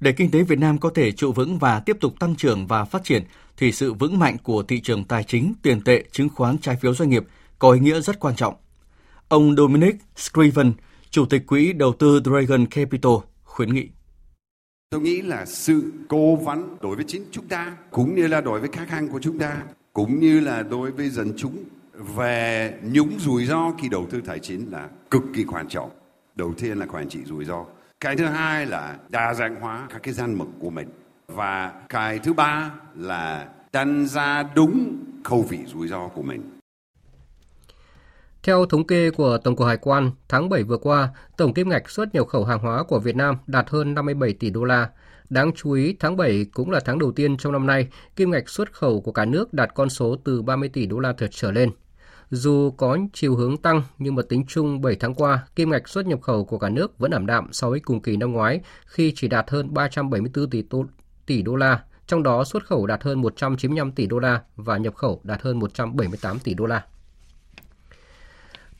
Để 0.00 0.12
kinh 0.12 0.30
tế 0.30 0.42
Việt 0.42 0.58
Nam 0.58 0.78
có 0.78 0.90
thể 0.94 1.12
trụ 1.12 1.32
vững 1.32 1.58
và 1.58 1.80
tiếp 1.80 1.96
tục 2.00 2.14
tăng 2.20 2.36
trưởng 2.36 2.66
và 2.66 2.84
phát 2.84 3.04
triển 3.04 3.22
thì 3.56 3.72
sự 3.72 3.94
vững 3.94 4.18
mạnh 4.18 4.36
của 4.42 4.62
thị 4.62 4.80
trường 4.80 5.04
tài 5.04 5.24
chính, 5.24 5.54
tiền 5.62 5.80
tệ, 5.80 6.04
chứng 6.12 6.28
khoán, 6.28 6.58
trái 6.58 6.76
phiếu 6.76 6.94
doanh 6.94 7.10
nghiệp 7.10 7.24
có 7.58 7.70
ý 7.70 7.80
nghĩa 7.80 8.00
rất 8.00 8.20
quan 8.20 8.36
trọng. 8.36 8.54
Ông 9.28 9.56
Dominic 9.56 9.96
Scriven, 10.16 10.72
Chủ 11.10 11.26
tịch 11.26 11.46
Quỹ 11.46 11.72
đầu 11.72 11.92
tư 11.92 12.20
Dragon 12.24 12.66
Capital, 12.66 13.12
khuyến 13.44 13.74
nghị. 13.74 13.88
Tôi 14.90 15.00
nghĩ 15.00 15.22
là 15.22 15.46
sự 15.46 15.92
cố 16.08 16.36
vấn 16.36 16.76
đối 16.80 16.96
với 16.96 17.04
chính 17.08 17.24
chúng 17.30 17.48
ta, 17.48 17.76
cũng 17.90 18.14
như 18.14 18.26
là 18.26 18.40
đối 18.40 18.60
với 18.60 18.68
khách 18.72 18.90
hàng 18.90 19.08
của 19.08 19.20
chúng 19.22 19.38
ta, 19.38 19.62
cũng 19.92 20.20
như 20.20 20.40
là 20.40 20.62
đối 20.62 20.90
với 20.90 21.10
dân 21.10 21.32
chúng 21.36 21.64
về 22.16 22.74
những 22.82 23.10
rủi 23.18 23.46
ro 23.46 23.72
khi 23.82 23.88
đầu 23.88 24.06
tư 24.10 24.20
tài 24.26 24.38
chính 24.38 24.72
là 24.72 24.88
cực 25.10 25.22
kỳ 25.34 25.44
quan 25.44 25.68
trọng. 25.68 25.90
Đầu 26.36 26.54
tiên 26.54 26.78
là 26.78 26.86
quản 26.86 27.08
trị 27.08 27.18
rủi 27.24 27.44
ro. 27.44 27.64
Cái 28.00 28.16
thứ 28.16 28.24
hai 28.24 28.66
là 28.66 28.98
đa 29.08 29.34
dạng 29.34 29.60
hóa 29.60 29.86
các 29.90 30.02
cái 30.02 30.14
danh 30.14 30.34
mục 30.34 30.48
của 30.58 30.70
mình. 30.70 30.88
Và 31.28 31.72
cái 31.88 32.18
thứ 32.18 32.32
ba 32.32 32.70
là 32.96 33.48
đánh 33.72 34.06
giá 34.06 34.42
đúng 34.54 34.96
khẩu 35.24 35.42
vị 35.42 35.58
rủi 35.66 35.88
ro 35.88 36.08
của 36.08 36.22
mình. 36.22 36.42
Theo 38.42 38.66
thống 38.66 38.86
kê 38.86 39.10
của 39.10 39.38
Tổng 39.38 39.56
cục 39.56 39.66
Hải 39.66 39.76
quan, 39.76 40.10
tháng 40.28 40.48
7 40.48 40.62
vừa 40.62 40.76
qua, 40.78 41.08
tổng 41.36 41.54
kim 41.54 41.68
ngạch 41.68 41.90
xuất 41.90 42.14
nhập 42.14 42.28
khẩu 42.28 42.44
hàng 42.44 42.58
hóa 42.58 42.82
của 42.82 42.98
Việt 42.98 43.16
Nam 43.16 43.36
đạt 43.46 43.70
hơn 43.70 43.94
57 43.94 44.32
tỷ 44.32 44.50
đô 44.50 44.64
la. 44.64 44.90
Đáng 45.30 45.52
chú 45.54 45.72
ý, 45.72 45.96
tháng 46.00 46.16
7 46.16 46.46
cũng 46.52 46.70
là 46.70 46.80
tháng 46.84 46.98
đầu 46.98 47.12
tiên 47.12 47.36
trong 47.36 47.52
năm 47.52 47.66
nay, 47.66 47.88
kim 48.16 48.30
ngạch 48.30 48.48
xuất 48.48 48.72
khẩu 48.72 49.00
của 49.00 49.12
cả 49.12 49.24
nước 49.24 49.54
đạt 49.54 49.74
con 49.74 49.90
số 49.90 50.16
từ 50.24 50.42
30 50.42 50.68
tỷ 50.68 50.86
đô 50.86 50.98
la 50.98 51.12
trở 51.30 51.50
lên. 51.50 51.70
Dù 52.30 52.70
có 52.70 52.98
chiều 53.12 53.36
hướng 53.36 53.56
tăng, 53.56 53.82
nhưng 53.98 54.14
mà 54.14 54.22
tính 54.28 54.44
chung 54.48 54.80
7 54.80 54.96
tháng 54.96 55.14
qua, 55.14 55.46
kim 55.56 55.70
ngạch 55.70 55.88
xuất 55.88 56.06
nhập 56.06 56.22
khẩu 56.22 56.44
của 56.44 56.58
cả 56.58 56.68
nước 56.68 56.98
vẫn 56.98 57.10
ảm 57.10 57.26
đạm 57.26 57.52
so 57.52 57.70
với 57.70 57.80
cùng 57.80 58.02
kỳ 58.02 58.16
năm 58.16 58.32
ngoái 58.32 58.60
khi 58.86 59.12
chỉ 59.16 59.28
đạt 59.28 59.50
hơn 59.50 59.74
374 59.74 60.50
tỷ, 60.50 60.62
đô, 60.70 60.84
tỷ 61.26 61.42
đô 61.42 61.56
la, 61.56 61.84
trong 62.06 62.22
đó 62.22 62.44
xuất 62.44 62.66
khẩu 62.66 62.86
đạt 62.86 63.02
hơn 63.02 63.20
195 63.20 63.92
tỷ 63.92 64.06
đô 64.06 64.18
la 64.18 64.42
và 64.56 64.76
nhập 64.76 64.94
khẩu 64.94 65.20
đạt 65.24 65.42
hơn 65.42 65.58
178 65.58 66.38
tỷ 66.38 66.54
đô 66.54 66.66
la. 66.66 66.84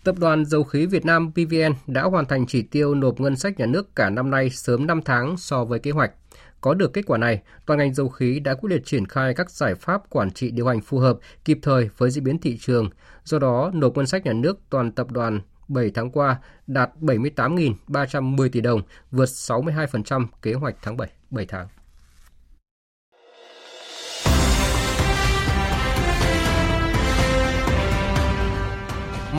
Tập 0.04 0.14
đoàn 0.19 0.45
Dầu 0.45 0.64
khí 0.64 0.87
Việt 0.87 1.04
Nam 1.04 1.33
PVN 1.33 1.73
đã 1.87 2.02
hoàn 2.02 2.26
thành 2.26 2.47
chỉ 2.47 2.62
tiêu 2.62 2.95
nộp 2.95 3.21
ngân 3.21 3.37
sách 3.37 3.59
nhà 3.59 3.66
nước 3.66 3.97
cả 3.97 4.11
năm 4.11 4.30
nay 4.30 4.50
sớm 4.50 4.87
5 4.87 5.02
tháng 5.04 5.37
so 5.37 5.64
với 5.64 5.78
kế 5.78 5.90
hoạch. 5.90 6.12
Có 6.61 6.75
được 6.75 6.93
kết 6.93 7.02
quả 7.07 7.19
này, 7.19 7.43
toàn 7.67 7.79
ngành 7.79 7.95
dầu 7.95 8.09
khí 8.09 8.40
đã 8.40 8.55
quyết 8.55 8.71
liệt 8.71 8.83
triển 8.85 9.07
khai 9.07 9.35
các 9.35 9.50
giải 9.50 9.75
pháp 9.75 10.11
quản 10.11 10.31
trị 10.31 10.50
điều 10.50 10.67
hành 10.67 10.81
phù 10.81 10.99
hợp, 10.99 11.19
kịp 11.45 11.59
thời 11.62 11.90
với 11.97 12.11
diễn 12.11 12.25
biến 12.25 12.38
thị 12.38 12.59
trường. 12.61 12.90
Do 13.25 13.38
đó, 13.38 13.71
nộp 13.75 13.97
ngân 13.97 14.07
sách 14.07 14.25
nhà 14.25 14.33
nước 14.33 14.59
toàn 14.71 14.93
tập 14.93 15.11
đoàn 15.11 15.40
7 15.69 15.90
tháng 15.95 16.11
qua 16.11 16.37
đạt 16.67 16.90
78.310 17.00 18.49
tỷ 18.49 18.61
đồng, 18.61 18.83
vượt 19.11 19.29
62% 19.29 20.26
kế 20.43 20.52
hoạch 20.52 20.76
tháng 20.82 20.97
7, 20.97 21.08
7 21.30 21.47
tháng. 21.47 21.69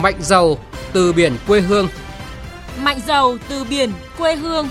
Mạnh 0.02 0.16
giàu 0.20 0.56
từ 0.92 1.12
biển 1.12 1.32
quê 1.46 1.60
hương. 1.60 1.88
Mạnh 2.82 2.98
giàu 3.06 3.36
từ 3.48 3.64
biển 3.70 3.90
quê 4.18 4.36
hương. 4.36 4.68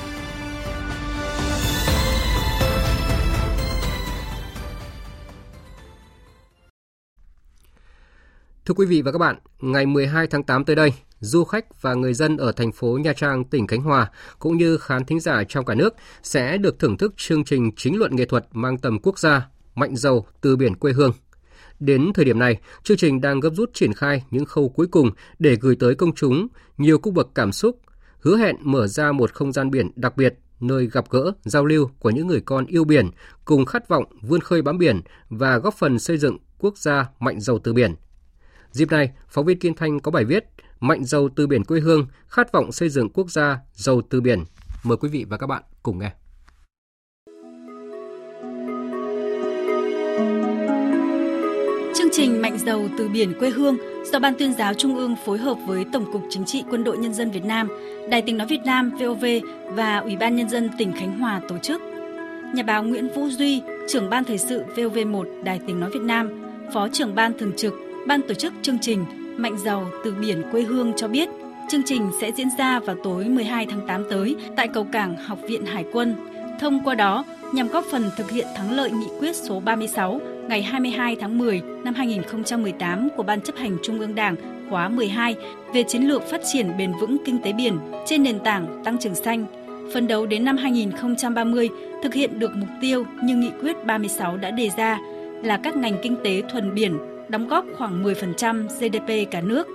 Thưa 8.65 8.73
quý 8.73 8.85
vị 8.85 9.01
và 9.01 9.11
các 9.11 9.17
bạn, 9.17 9.35
ngày 9.59 9.85
12 9.85 10.27
tháng 10.27 10.43
8 10.43 10.65
tới 10.65 10.75
đây, 10.75 10.93
du 11.19 11.43
khách 11.43 11.81
và 11.81 11.93
người 11.93 12.13
dân 12.13 12.37
ở 12.37 12.51
thành 12.51 12.71
phố 12.71 12.97
Nha 13.03 13.13
Trang, 13.13 13.43
tỉnh 13.43 13.67
Khánh 13.67 13.81
Hòa 13.81 14.11
cũng 14.39 14.57
như 14.57 14.77
khán 14.77 15.05
thính 15.05 15.19
giả 15.19 15.43
trong 15.43 15.65
cả 15.65 15.75
nước 15.75 15.95
sẽ 16.23 16.57
được 16.57 16.79
thưởng 16.79 16.97
thức 16.97 17.13
chương 17.17 17.43
trình 17.43 17.71
chính 17.75 17.99
luận 17.99 18.15
nghệ 18.15 18.25
thuật 18.25 18.45
mang 18.51 18.77
tầm 18.77 18.99
quốc 18.99 19.19
gia 19.19 19.47
Mạnh 19.75 19.95
giàu 19.95 20.25
từ 20.41 20.55
biển 20.55 20.75
quê 20.75 20.93
hương. 20.93 21.11
Đến 21.79 22.11
thời 22.13 22.25
điểm 22.25 22.39
này, 22.39 22.57
chương 22.83 22.97
trình 22.97 23.21
đang 23.21 23.39
gấp 23.39 23.49
rút 23.49 23.73
triển 23.73 23.93
khai 23.93 24.23
những 24.31 24.45
khâu 24.45 24.69
cuối 24.69 24.87
cùng 24.87 25.11
để 25.39 25.55
gửi 25.61 25.75
tới 25.75 25.95
công 25.95 26.15
chúng 26.15 26.47
nhiều 26.77 26.97
cung 26.97 27.13
bậc 27.13 27.27
cảm 27.35 27.51
xúc, 27.51 27.79
hứa 28.19 28.37
hẹn 28.37 28.55
mở 28.59 28.87
ra 28.87 29.11
một 29.11 29.33
không 29.33 29.51
gian 29.51 29.71
biển 29.71 29.91
đặc 29.95 30.17
biệt 30.17 30.33
nơi 30.59 30.89
gặp 30.91 31.05
gỡ, 31.09 31.31
giao 31.43 31.65
lưu 31.65 31.89
của 31.99 32.09
những 32.09 32.27
người 32.27 32.41
con 32.41 32.65
yêu 32.65 32.83
biển, 32.83 33.09
cùng 33.45 33.65
khát 33.65 33.87
vọng 33.87 34.05
vươn 34.21 34.41
khơi 34.41 34.61
bám 34.61 34.77
biển 34.77 35.01
và 35.29 35.57
góp 35.57 35.73
phần 35.73 35.99
xây 35.99 36.17
dựng 36.17 36.37
quốc 36.59 36.77
gia 36.77 37.09
mạnh 37.19 37.39
giàu 37.39 37.59
từ 37.59 37.73
biển. 37.73 37.95
Dịp 38.71 38.91
này, 38.91 39.11
phóng 39.29 39.45
viên 39.45 39.59
Kiên 39.59 39.73
Thanh 39.75 39.99
có 39.99 40.11
bài 40.11 40.25
viết 40.25 40.45
Mạnh 40.79 41.05
giàu 41.05 41.29
từ 41.35 41.47
biển 41.47 41.63
quê 41.63 41.79
hương, 41.79 42.07
khát 42.27 42.51
vọng 42.51 42.71
xây 42.71 42.89
dựng 42.89 43.09
quốc 43.09 43.31
gia 43.31 43.59
giàu 43.73 44.01
từ 44.09 44.21
biển. 44.21 44.43
Mời 44.83 44.97
quý 44.97 45.09
vị 45.09 45.25
và 45.29 45.37
các 45.37 45.47
bạn 45.47 45.63
cùng 45.83 45.99
nghe. 45.99 46.11
Chương 51.95 52.09
trình 52.11 52.41
Mạnh 52.41 52.57
giàu 52.65 52.87
từ 52.97 53.09
biển 53.09 53.33
quê 53.39 53.49
hương 53.49 53.77
do 54.11 54.19
Ban 54.19 54.33
tuyên 54.39 54.53
giáo 54.53 54.73
Trung 54.73 54.97
ương 54.97 55.15
phối 55.25 55.37
hợp 55.37 55.57
với 55.67 55.85
Tổng 55.93 56.13
cục 56.13 56.23
Chính 56.29 56.45
trị 56.45 56.63
Quân 56.69 56.83
đội 56.83 56.97
Nhân 56.97 57.13
dân 57.13 57.31
Việt 57.31 57.45
Nam, 57.45 57.67
Đài 58.09 58.21
tiếng 58.21 58.37
nói 58.37 58.47
Việt 58.47 58.61
Nam 58.65 58.91
VOV 58.99 59.25
và 59.65 59.97
Ủy 59.97 60.15
ban 60.15 60.35
Nhân 60.35 60.49
dân 60.49 60.69
tỉnh 60.77 60.91
Khánh 60.91 61.19
Hòa 61.19 61.41
tổ 61.47 61.57
chức. 61.57 61.81
Nhà 62.53 62.63
báo 62.63 62.83
Nguyễn 62.83 63.09
Vũ 63.15 63.29
Duy, 63.29 63.61
trưởng 63.89 64.09
ban 64.09 64.23
thời 64.23 64.37
sự 64.37 64.63
VOV1 64.75 65.43
Đài 65.43 65.59
tiếng 65.67 65.79
nói 65.79 65.89
Việt 65.93 66.01
Nam, 66.01 66.29
Phó 66.73 66.87
trưởng 66.87 67.15
ban 67.15 67.37
thường 67.37 67.51
trực, 67.57 67.73
ban 68.07 68.21
tổ 68.21 68.33
chức 68.33 68.53
chương 68.61 68.79
trình 68.81 69.05
Mạnh 69.37 69.57
giàu 69.57 69.89
từ 70.03 70.15
biển 70.21 70.43
quê 70.51 70.61
hương 70.61 70.93
cho 70.95 71.07
biết, 71.07 71.29
chương 71.69 71.83
trình 71.85 72.09
sẽ 72.21 72.31
diễn 72.31 72.47
ra 72.57 72.79
vào 72.79 72.95
tối 73.03 73.25
12 73.25 73.65
tháng 73.65 73.87
8 73.87 74.03
tới 74.09 74.35
tại 74.55 74.67
cầu 74.67 74.87
cảng 74.91 75.15
Học 75.17 75.39
viện 75.47 75.65
Hải 75.65 75.85
quân. 75.91 76.15
Thông 76.59 76.83
qua 76.83 76.95
đó, 76.95 77.25
nhằm 77.53 77.67
góp 77.67 77.85
phần 77.91 78.03
thực 78.17 78.31
hiện 78.31 78.47
thắng 78.55 78.71
lợi 78.71 78.91
nghị 78.91 79.07
quyết 79.19 79.35
số 79.35 79.59
36 79.59 80.21
ngày 80.47 80.61
22 80.61 81.15
tháng 81.15 81.37
10 81.37 81.61
năm 81.83 81.93
2018 81.93 83.09
của 83.17 83.23
Ban 83.23 83.41
chấp 83.41 83.55
hành 83.55 83.77
Trung 83.83 83.99
ương 83.99 84.15
Đảng 84.15 84.35
khóa 84.69 84.89
12 84.89 85.35
về 85.73 85.83
chiến 85.83 86.03
lược 86.03 86.23
phát 86.23 86.41
triển 86.53 86.77
bền 86.77 86.91
vững 87.01 87.17
kinh 87.25 87.41
tế 87.41 87.53
biển 87.53 87.77
trên 88.05 88.23
nền 88.23 88.39
tảng 88.39 88.81
tăng 88.83 88.97
trưởng 88.97 89.15
xanh, 89.15 89.45
phấn 89.93 90.07
đấu 90.07 90.25
đến 90.25 90.45
năm 90.45 90.57
2030 90.57 91.69
thực 92.03 92.13
hiện 92.13 92.39
được 92.39 92.51
mục 92.55 92.69
tiêu 92.81 93.05
như 93.23 93.35
nghị 93.35 93.51
quyết 93.61 93.85
36 93.85 94.37
đã 94.37 94.51
đề 94.51 94.69
ra 94.77 94.99
là 95.43 95.57
các 95.63 95.75
ngành 95.75 95.95
kinh 96.03 96.15
tế 96.23 96.41
thuần 96.51 96.75
biển 96.75 96.97
đóng 97.31 97.47
góp 97.47 97.65
khoảng 97.77 98.03
10% 98.03 98.67
GDP 98.67 99.31
cả 99.31 99.41
nước. 99.41 99.67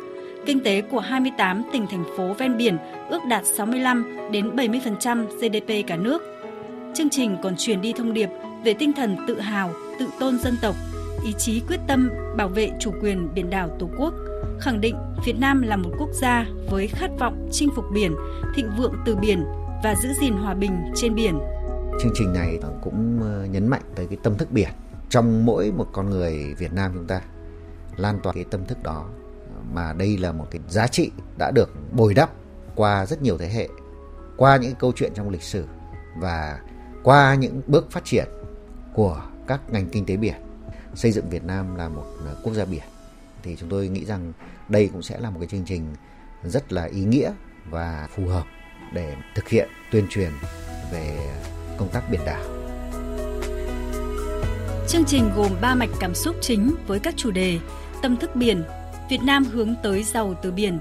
Kinh 0.47 0.61
tế 0.65 0.81
của 0.81 1.01
28 1.01 1.63
tỉnh 1.73 1.87
thành 1.91 2.05
phố 2.17 2.35
ven 2.39 2.57
biển 2.57 2.77
ước 3.11 3.19
đạt 3.29 3.45
65 3.57 4.05
đến 4.33 4.57
70% 4.57 5.27
GDP 5.27 5.87
cả 5.87 5.97
nước. 5.97 6.23
Chương 6.95 7.11
trình 7.11 7.37
còn 7.43 7.55
truyền 7.57 7.81
đi 7.81 7.93
thông 7.93 8.15
điệp 8.15 8.29
về 8.65 8.75
tinh 8.75 8.93
thần 8.93 9.17
tự 9.29 9.41
hào, 9.41 9.73
tự 9.99 10.07
tôn 10.21 10.39
dân 10.39 10.57
tộc, 10.63 10.75
ý 11.25 11.33
chí 11.39 11.63
quyết 11.69 11.81
tâm 11.87 12.11
bảo 12.37 12.49
vệ 12.49 12.71
chủ 12.81 12.93
quyền 13.03 13.29
biển 13.35 13.51
đảo 13.51 13.77
Tổ 13.79 13.89
quốc, 13.99 14.15
khẳng 14.61 14.81
định 14.81 14.97
Việt 15.27 15.39
Nam 15.39 15.63
là 15.63 15.77
một 15.77 15.91
quốc 15.99 16.11
gia 16.13 16.47
với 16.71 16.87
khát 16.87 17.11
vọng 17.19 17.49
chinh 17.53 17.69
phục 17.77 17.85
biển, 17.95 18.15
thịnh 18.55 18.71
vượng 18.79 18.95
từ 19.07 19.17
biển 19.17 19.45
và 19.85 19.95
giữ 20.03 20.09
gìn 20.21 20.33
hòa 20.33 20.55
bình 20.55 20.73
trên 20.95 21.15
biển. 21.15 21.39
Chương 22.03 22.13
trình 22.15 22.33
này 22.33 22.59
cũng 22.83 23.21
ờ, 23.23 23.47
nhấn 23.47 23.69
mạnh 23.69 23.83
tới 23.95 24.07
cái 24.07 24.19
tâm 24.23 24.37
thức 24.39 24.49
biển 24.53 24.69
trong 25.11 25.47
mỗi 25.47 25.73
một 25.77 25.87
con 25.93 26.11
người 26.11 26.55
Việt 26.59 26.73
Nam 26.73 26.91
chúng 26.95 27.07
ta 27.07 27.21
lan 27.97 28.21
tỏa 28.23 28.33
cái 28.33 28.45
tâm 28.51 28.67
thức 28.67 28.83
đó 28.83 29.09
mà 29.73 29.93
đây 29.93 30.19
là 30.19 30.33
một 30.33 30.47
cái 30.51 30.61
giá 30.69 30.87
trị 30.87 31.11
đã 31.39 31.51
được 31.51 31.71
bồi 31.93 32.15
đắp 32.15 32.31
qua 32.75 33.07
rất 33.07 33.23
nhiều 33.23 33.39
thế 33.39 33.49
hệ, 33.49 33.69
qua 34.37 34.57
những 34.57 34.75
câu 34.75 34.93
chuyện 34.97 35.13
trong 35.15 35.31
lịch 35.31 35.43
sử 35.43 35.65
và 36.19 36.61
qua 37.03 37.35
những 37.35 37.61
bước 37.67 37.91
phát 37.91 38.05
triển 38.05 38.27
của 38.95 39.23
các 39.47 39.61
ngành 39.71 39.89
kinh 39.89 40.07
tế 40.07 40.17
biển 40.17 40.37
xây 40.95 41.13
dựng 41.13 41.31
Việt 41.31 41.45
Nam 41.45 41.77
là 41.77 41.89
một 41.89 42.05
quốc 42.43 42.55
gia 42.55 42.65
biển 42.65 42.83
thì 43.43 43.57
chúng 43.57 43.69
tôi 43.69 43.89
nghĩ 43.89 44.05
rằng 44.05 44.33
đây 44.69 44.89
cũng 44.93 45.03
sẽ 45.03 45.19
là 45.21 45.31
một 45.31 45.37
cái 45.41 45.49
chương 45.49 45.65
trình 45.65 45.95
rất 46.45 46.73
là 46.73 46.85
ý 46.85 47.05
nghĩa 47.05 47.33
và 47.71 48.09
phù 48.17 48.27
hợp 48.27 48.45
để 48.93 49.17
thực 49.35 49.49
hiện, 49.49 49.69
tuyên 49.91 50.07
truyền 50.11 50.31
về 50.93 51.35
công 51.79 51.89
tác 51.89 52.11
biển 52.11 52.21
đảo. 52.27 52.43
Chương 54.89 55.05
trình 55.05 55.31
gồm 55.37 55.51
3 55.61 55.75
mạch 55.75 55.91
cảm 56.01 56.15
xúc 56.15 56.37
chính 56.41 56.75
với 56.87 56.99
các 56.99 57.15
chủ 57.17 57.31
đề 57.31 57.59
Tâm 58.03 58.17
thức 58.17 58.37
biển, 58.37 58.63
Việt 59.11 59.23
Nam 59.23 59.45
hướng 59.45 59.75
tới 59.83 60.03
giàu 60.03 60.35
từ 60.43 60.53
biển, 60.53 60.79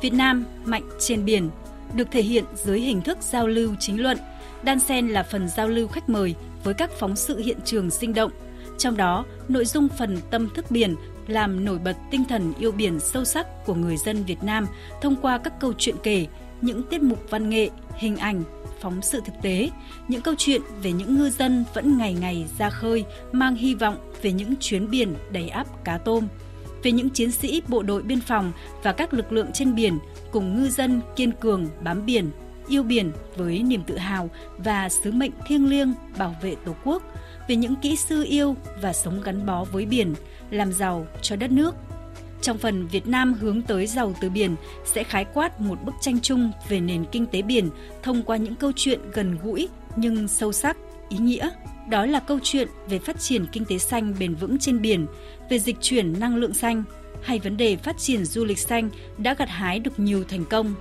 Việt 0.00 0.12
Nam 0.12 0.44
mạnh 0.64 0.88
trên 0.98 1.24
biển, 1.24 1.50
được 1.94 2.10
thể 2.10 2.22
hiện 2.22 2.44
dưới 2.54 2.80
hình 2.80 3.00
thức 3.00 3.18
giao 3.20 3.46
lưu 3.46 3.74
chính 3.80 4.02
luận, 4.02 4.18
đan 4.62 4.80
xen 4.80 5.08
là 5.08 5.22
phần 5.22 5.48
giao 5.48 5.68
lưu 5.68 5.88
khách 5.88 6.08
mời 6.08 6.34
với 6.64 6.74
các 6.74 6.90
phóng 6.90 7.16
sự 7.16 7.38
hiện 7.38 7.58
trường 7.64 7.90
sinh 7.90 8.14
động. 8.14 8.32
Trong 8.78 8.96
đó, 8.96 9.24
nội 9.48 9.64
dung 9.64 9.88
phần 9.98 10.18
tâm 10.30 10.48
thức 10.54 10.70
biển 10.70 10.94
làm 11.26 11.64
nổi 11.64 11.78
bật 11.78 11.96
tinh 12.10 12.24
thần 12.24 12.52
yêu 12.58 12.72
biển 12.72 13.00
sâu 13.00 13.24
sắc 13.24 13.64
của 13.66 13.74
người 13.74 13.96
dân 13.96 14.24
Việt 14.24 14.42
Nam 14.42 14.66
thông 15.00 15.16
qua 15.16 15.38
các 15.38 15.60
câu 15.60 15.72
chuyện 15.78 15.96
kể, 16.02 16.26
những 16.60 16.82
tiết 16.82 17.02
mục 17.02 17.18
văn 17.30 17.50
nghệ, 17.50 17.70
hình 17.96 18.16
ảnh, 18.16 18.42
phóng 18.80 19.02
sự 19.02 19.20
thực 19.24 19.34
tế, 19.42 19.70
những 20.08 20.22
câu 20.22 20.34
chuyện 20.38 20.62
về 20.82 20.92
những 20.92 21.16
ngư 21.16 21.30
dân 21.30 21.64
vẫn 21.74 21.98
ngày 21.98 22.14
ngày 22.14 22.46
ra 22.58 22.70
khơi 22.70 23.04
mang 23.32 23.56
hy 23.56 23.74
vọng 23.74 23.96
về 24.22 24.32
những 24.32 24.54
chuyến 24.60 24.90
biển 24.90 25.14
đầy 25.32 25.48
áp 25.48 25.84
cá 25.84 25.98
tôm, 25.98 26.28
về 26.82 26.92
những 26.92 27.10
chiến 27.10 27.30
sĩ 27.30 27.62
bộ 27.68 27.82
đội 27.82 28.02
biên 28.02 28.20
phòng 28.20 28.52
và 28.82 28.92
các 28.92 29.14
lực 29.14 29.32
lượng 29.32 29.52
trên 29.54 29.74
biển 29.74 29.98
cùng 30.30 30.54
ngư 30.54 30.68
dân 30.68 31.00
kiên 31.16 31.32
cường 31.32 31.66
bám 31.82 32.06
biển, 32.06 32.30
yêu 32.68 32.82
biển 32.82 33.12
với 33.36 33.62
niềm 33.62 33.82
tự 33.86 33.96
hào 33.96 34.30
và 34.58 34.88
sứ 34.88 35.12
mệnh 35.12 35.32
thiêng 35.46 35.68
liêng 35.70 35.94
bảo 36.18 36.36
vệ 36.42 36.54
Tổ 36.64 36.74
quốc, 36.84 37.02
về 37.48 37.56
những 37.56 37.76
kỹ 37.76 37.96
sư 37.96 38.24
yêu 38.28 38.56
và 38.82 38.92
sống 38.92 39.20
gắn 39.22 39.46
bó 39.46 39.64
với 39.64 39.86
biển, 39.86 40.14
làm 40.50 40.72
giàu 40.72 41.06
cho 41.22 41.36
đất 41.36 41.50
nước. 41.50 41.74
Trong 42.42 42.58
phần 42.58 42.86
Việt 42.86 43.06
Nam 43.06 43.34
hướng 43.34 43.62
tới 43.62 43.86
giàu 43.86 44.14
từ 44.20 44.30
biển 44.30 44.56
sẽ 44.84 45.04
khái 45.04 45.24
quát 45.24 45.60
một 45.60 45.78
bức 45.84 45.94
tranh 46.00 46.20
chung 46.20 46.52
về 46.68 46.80
nền 46.80 47.04
kinh 47.04 47.26
tế 47.26 47.42
biển 47.42 47.70
thông 48.02 48.22
qua 48.22 48.36
những 48.36 48.54
câu 48.54 48.72
chuyện 48.76 49.00
gần 49.12 49.38
gũi 49.42 49.68
nhưng 49.96 50.28
sâu 50.28 50.52
sắc, 50.52 50.76
ý 51.08 51.18
nghĩa. 51.18 51.50
Đó 51.90 52.06
là 52.06 52.20
câu 52.20 52.38
chuyện 52.42 52.68
về 52.88 52.98
phát 52.98 53.20
triển 53.20 53.46
kinh 53.52 53.64
tế 53.64 53.78
xanh 53.78 54.14
bền 54.18 54.34
vững 54.34 54.58
trên 54.58 54.80
biển, 54.80 55.06
về 55.50 55.58
dịch 55.58 55.76
chuyển 55.80 56.20
năng 56.20 56.36
lượng 56.36 56.54
xanh 56.54 56.84
hay 57.22 57.38
vấn 57.38 57.56
đề 57.56 57.76
phát 57.76 57.98
triển 57.98 58.24
du 58.24 58.44
lịch 58.44 58.58
xanh 58.58 58.90
đã 59.18 59.34
gặt 59.34 59.48
hái 59.48 59.78
được 59.78 60.00
nhiều 60.00 60.24
thành 60.24 60.44
công. 60.44 60.74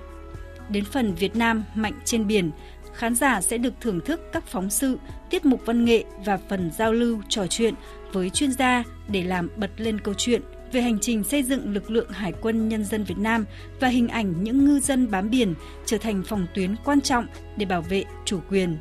Đến 0.70 0.86
phần 0.86 1.13
Việt 1.13 1.36
Nam 1.36 1.63
mạnh 1.76 2.00
trên 2.06 2.28
biển, 2.28 2.52
khán 2.93 3.15
giả 3.15 3.41
sẽ 3.41 3.58
được 3.58 3.74
thưởng 3.82 4.02
thức 4.02 4.22
các 4.34 4.48
phóng 4.48 4.70
sự, 4.70 4.98
tiết 5.30 5.46
mục 5.46 5.62
văn 5.65 5.86
nghệ 5.86 6.04
và 6.26 6.39
phần 6.50 6.72
giao 6.78 6.93
lưu 6.93 7.22
trò 7.30 7.48
chuyện 7.48 7.74
với 8.13 8.30
chuyên 8.30 8.52
gia 8.52 8.84
để 9.08 9.24
làm 9.24 9.50
bật 9.58 9.72
lên 9.78 10.00
câu 10.00 10.13
chuyện 10.13 10.41
về 10.72 10.82
hành 10.82 11.00
trình 11.00 11.24
xây 11.24 11.43
dựng 11.43 11.74
lực 11.74 11.91
lượng 11.91 12.10
Hải 12.10 12.34
quân 12.41 12.70
Nhân 12.70 12.84
dân 12.84 13.04
Việt 13.04 13.17
Nam 13.17 13.46
và 13.80 13.88
hình 13.88 14.08
ảnh 14.08 14.43
những 14.43 14.65
ngư 14.65 14.80
dân 14.80 15.12
bám 15.12 15.30
biển 15.30 15.54
trở 15.86 15.98
thành 15.98 16.24
phòng 16.28 16.48
tuyến 16.56 16.76
quan 16.86 17.02
trọng 17.02 17.26
để 17.58 17.65
bảo 17.65 17.82
vệ 17.82 18.04
chủ 18.26 18.39
quyền. 18.50 18.78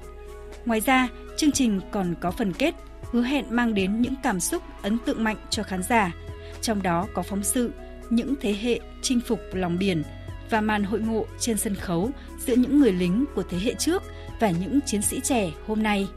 Ngoài 0.66 0.80
ra, 0.80 1.08
chương 1.36 1.52
trình 1.52 1.80
còn 1.90 2.14
có 2.20 2.30
phần 2.30 2.52
kết 2.52 2.74
hứa 3.02 3.22
hẹn 3.22 3.44
mang 3.50 3.74
đến 3.74 4.00
những 4.00 4.14
cảm 4.22 4.40
xúc 4.40 4.62
ấn 4.82 4.98
tượng 4.98 5.24
mạnh 5.24 5.36
cho 5.50 5.62
khán 5.62 5.82
giả. 5.82 6.14
Trong 6.60 6.82
đó 6.82 7.06
có 7.14 7.22
phóng 7.22 7.42
sự 7.42 7.70
những 8.10 8.34
thế 8.40 8.56
hệ 8.62 8.80
chinh 9.02 9.20
phục 9.20 9.40
lòng 9.52 9.78
biển 9.78 10.02
và 10.50 10.60
màn 10.60 10.84
hội 10.84 11.00
ngộ 11.00 11.26
trên 11.38 11.56
sân 11.56 11.74
khấu 11.74 12.10
giữa 12.46 12.54
những 12.54 12.80
người 12.80 12.92
lính 12.92 13.24
của 13.34 13.42
thế 13.50 13.58
hệ 13.58 13.74
trước 13.74 14.02
và 14.40 14.50
những 14.50 14.80
chiến 14.86 15.02
sĩ 15.02 15.20
trẻ 15.20 15.50
hôm 15.66 15.82
nay. 15.82 16.08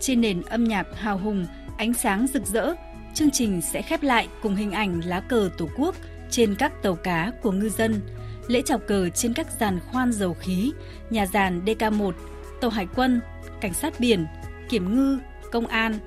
Trên 0.00 0.20
nền 0.20 0.42
âm 0.42 0.64
nhạc 0.64 0.86
hào 0.94 1.18
hùng, 1.18 1.46
ánh 1.78 1.94
sáng 1.94 2.26
rực 2.26 2.46
rỡ, 2.46 2.74
chương 3.14 3.30
trình 3.30 3.60
sẽ 3.60 3.82
khép 3.82 4.02
lại 4.02 4.28
cùng 4.42 4.56
hình 4.56 4.72
ảnh 4.72 5.00
lá 5.04 5.20
cờ 5.20 5.50
Tổ 5.58 5.68
quốc 5.76 5.94
trên 6.30 6.54
các 6.54 6.82
tàu 6.82 6.94
cá 6.94 7.32
của 7.42 7.52
ngư 7.52 7.68
dân, 7.68 8.00
lễ 8.48 8.62
chào 8.64 8.78
cờ 8.78 9.08
trên 9.08 9.32
các 9.32 9.46
giàn 9.60 9.80
khoan 9.92 10.12
dầu 10.12 10.34
khí, 10.34 10.72
nhà 11.10 11.26
giàn 11.26 11.64
DK1, 11.64 12.12
tàu 12.60 12.70
hải 12.70 12.86
quân, 12.94 13.20
cảnh 13.60 13.74
sát 13.74 14.00
biển, 14.00 14.26
kiểm 14.68 14.94
ngư, 14.94 15.18
công 15.52 15.66
an, 15.66 15.98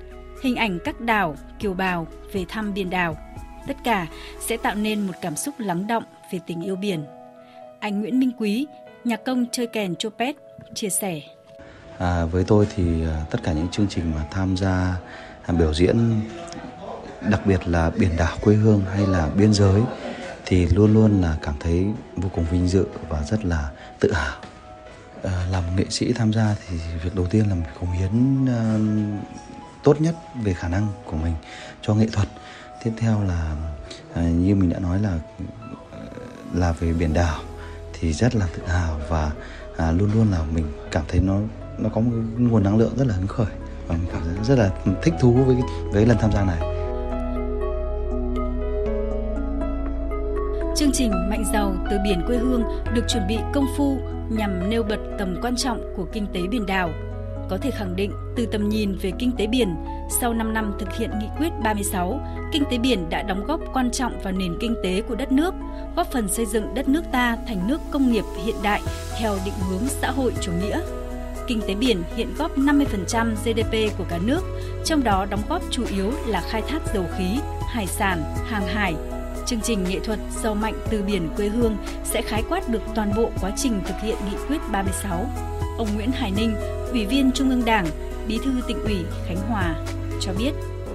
hình 0.44 0.56
ảnh 0.56 0.80
các 0.86 1.02
đảo, 1.02 1.36
kiều 1.60 1.74
bào 1.74 2.08
về 2.34 2.46
thăm 2.50 2.74
biển 2.74 2.90
đảo. 2.90 3.18
Tất 3.68 3.78
cả 3.84 4.08
sẽ 4.48 4.58
tạo 4.58 4.76
nên 4.76 5.08
một 5.08 5.14
cảm 5.22 5.36
xúc 5.36 5.56
lắng 5.58 5.88
động 5.88 6.04
về 6.32 6.40
tình 6.48 6.62
yêu 6.62 6.76
biển. 6.76 7.06
Anh 7.80 8.02
Nguyễn 8.02 8.20
Minh 8.20 8.32
Quý, 8.38 8.68
nhạc 9.04 9.24
công 9.26 9.46
chơi 9.52 9.68
kèn 9.68 9.96
Chopet, 9.96 10.36
chia 10.76 10.90
sẻ. 10.90 11.22
À, 11.98 12.26
với 12.26 12.44
tôi 12.44 12.68
thì 12.76 13.06
à, 13.06 13.26
tất 13.32 13.40
cả 13.44 13.54
những 13.54 13.68
chương 13.68 13.88
trình 13.88 14.12
mà 14.16 14.26
tham 14.32 14.58
gia 14.58 14.96
à, 15.46 15.54
biểu 15.54 15.74
diễn 15.74 16.22
đặc 17.22 17.46
biệt 17.46 17.68
là 17.68 17.90
biển 17.90 18.12
đảo 18.18 18.38
quê 18.42 18.56
hương 18.56 18.82
hay 18.94 19.08
là 19.08 19.30
biên 19.38 19.54
giới 19.54 19.82
thì 20.46 20.68
luôn 20.68 20.94
luôn 20.94 21.22
là 21.22 21.38
cảm 21.42 21.56
thấy 21.60 21.86
vô 22.16 22.30
cùng 22.36 22.46
vinh 22.52 22.68
dự 22.68 22.86
và 23.10 23.24
rất 23.24 23.46
là 23.46 23.70
tự 24.00 24.14
hào 24.14 24.38
Ờ, 25.24 25.32
làm 25.52 25.64
nghệ 25.76 25.86
sĩ 25.90 26.14
tham 26.14 26.34
gia 26.34 26.56
thì 26.68 26.78
việc 27.04 27.16
đầu 27.16 27.26
tiên 27.26 27.50
là 27.50 27.56
mình 27.56 27.64
cống 27.80 27.92
hiến 27.92 28.44
uh, 28.44 29.24
tốt 29.84 30.02
nhất 30.02 30.16
về 30.44 30.54
khả 30.54 30.68
năng 30.68 30.88
của 31.06 31.18
mình 31.18 31.34
cho 31.82 31.96
nghệ 31.96 32.08
thuật 32.12 32.28
tiếp 32.84 32.92
theo 32.98 33.24
là 33.24 33.56
uh, 34.12 34.18
như 34.18 34.56
mình 34.56 34.70
đã 34.70 34.80
nói 34.80 35.00
là 35.00 35.20
là 36.54 36.72
về 36.72 36.94
biển 36.94 37.14
đảo 37.14 37.42
thì 37.94 38.14
rất 38.14 38.36
là 38.36 38.48
tự 38.58 38.64
hào 38.68 39.00
và 39.10 39.32
à, 39.78 39.92
luôn 39.92 40.10
luôn 40.14 40.32
là 40.32 40.44
mình 40.54 40.66
cảm 40.92 41.04
thấy 41.08 41.20
nó 41.20 41.40
nó 41.78 41.90
có 41.90 42.02
một 42.02 42.12
nguồn 42.38 42.64
năng 42.64 42.78
lượng 42.78 42.94
rất 42.98 43.08
là 43.08 43.14
hứng 43.14 43.28
khởi 43.28 43.54
và 43.88 43.96
mình 43.96 44.08
cảm 44.14 44.22
thấy 44.24 44.44
rất 44.44 44.56
là 44.60 44.72
thích 45.04 45.14
thú 45.20 45.34
với 45.34 45.56
với 45.92 46.06
lần 46.06 46.18
tham 46.18 46.32
gia 46.32 46.44
này. 46.44 46.60
Chương 50.76 50.92
trình 50.94 51.12
Mạnh 51.30 51.44
giàu 51.54 51.76
từ 51.90 51.98
biển 52.04 52.22
quê 52.28 52.38
hương 52.38 52.64
được 52.94 53.04
chuẩn 53.08 53.28
bị 53.28 53.38
công 53.54 53.66
phu 53.78 54.00
nhằm 54.30 54.70
nêu 54.70 54.84
bật 54.84 55.00
tầm 55.20 55.36
quan 55.42 55.56
trọng 55.56 55.94
của 55.98 56.06
kinh 56.13 56.28
tế 56.34 56.42
biển 56.52 56.65
đảo. 56.65 56.89
Có 57.50 57.58
thể 57.58 57.72
khẳng 57.72 57.96
định 57.96 58.12
từ 58.36 58.46
tầm 58.46 58.70
nhìn 58.70 58.98
về 59.02 59.12
kinh 59.20 59.32
tế 59.38 59.48
biển, 59.48 59.76
sau 60.22 60.34
5 60.34 60.54
năm 60.54 60.74
thực 60.80 60.98
hiện 60.98 61.12
nghị 61.20 61.28
quyết 61.38 61.50
36, 61.63 62.20
kinh 62.52 62.63
tế 62.72 62.78
biển 62.78 63.10
đã 63.10 63.22
đóng 63.22 63.46
góp 63.46 63.60
quan 63.74 63.92
trọng 63.92 64.20
vào 64.24 64.34
nền 64.34 64.58
kinh 64.60 64.76
tế 64.84 65.02
của 65.02 65.15
đất 65.15 65.32
nước, 65.32 65.54
góp 65.96 66.08
phần 66.12 66.28
xây 66.28 66.46
dựng 66.46 66.74
đất 66.74 66.88
nước 66.89 67.02
ta 67.12 67.38
thành 67.48 67.68
nước 67.68 67.82
công 67.92 68.12
nghiệp 68.12 68.24
hiện 68.46 68.56
đại 68.63 68.82
theo 69.20 69.38
định 69.46 69.54
hướng 69.70 69.88
xã 69.88 70.12
hội 70.12 70.34
chủ 70.42 70.52
nghĩa. 70.52 70.82
Kinh 71.48 71.62
tế 71.68 71.76
biển 71.76 72.04
hiện 72.15 72.28
góp 72.38 72.58
50% 72.58 73.36
GDP 73.36 73.98
của 73.98 74.06
cả 74.10 74.20
nước, 74.26 74.42
trong 74.86 75.04
đó 75.04 75.26
đóng 75.30 75.42
góp 75.50 75.62
chủ 75.72 75.84
yếu 75.92 76.12
là 76.28 76.42
khai 76.42 76.62
thác 76.62 76.94
dầu 76.94 77.06
khí, 77.18 77.39
hải 77.68 77.88
sản, 77.88 78.24
hàng 78.48 78.68
hải, 78.68 78.96
Chương 79.50 79.62
trình 79.62 79.84
nghệ 79.84 80.00
thuật 80.00 80.20
Giàu 80.44 80.56
mạnh 80.56 80.74
từ 80.90 81.04
biển 81.04 81.30
quê 81.38 81.48
hương 81.48 81.78
sẽ 82.04 82.22
khái 82.22 82.44
quát 82.50 82.70
được 82.70 82.82
toàn 82.96 83.12
bộ 83.18 83.30
quá 83.42 83.52
trình 83.58 83.82
thực 83.88 83.96
hiện 84.02 84.16
nghị 84.26 84.38
quyết 84.48 84.58
36. 84.72 85.26
Ông 85.78 85.88
Nguyễn 85.96 86.12
Hải 86.12 86.32
Ninh, 86.32 86.56
Ủy 86.92 87.06
viên 87.06 87.32
Trung 87.32 87.50
ương 87.50 87.66
Đảng, 87.66 87.86
Bí 88.28 88.40
thư 88.46 88.52
tỉnh 88.68 88.84
ủy 88.84 89.06
Khánh 89.26 89.38
Hòa 89.50 89.76
cho 90.20 90.32
biết. 90.38 90.52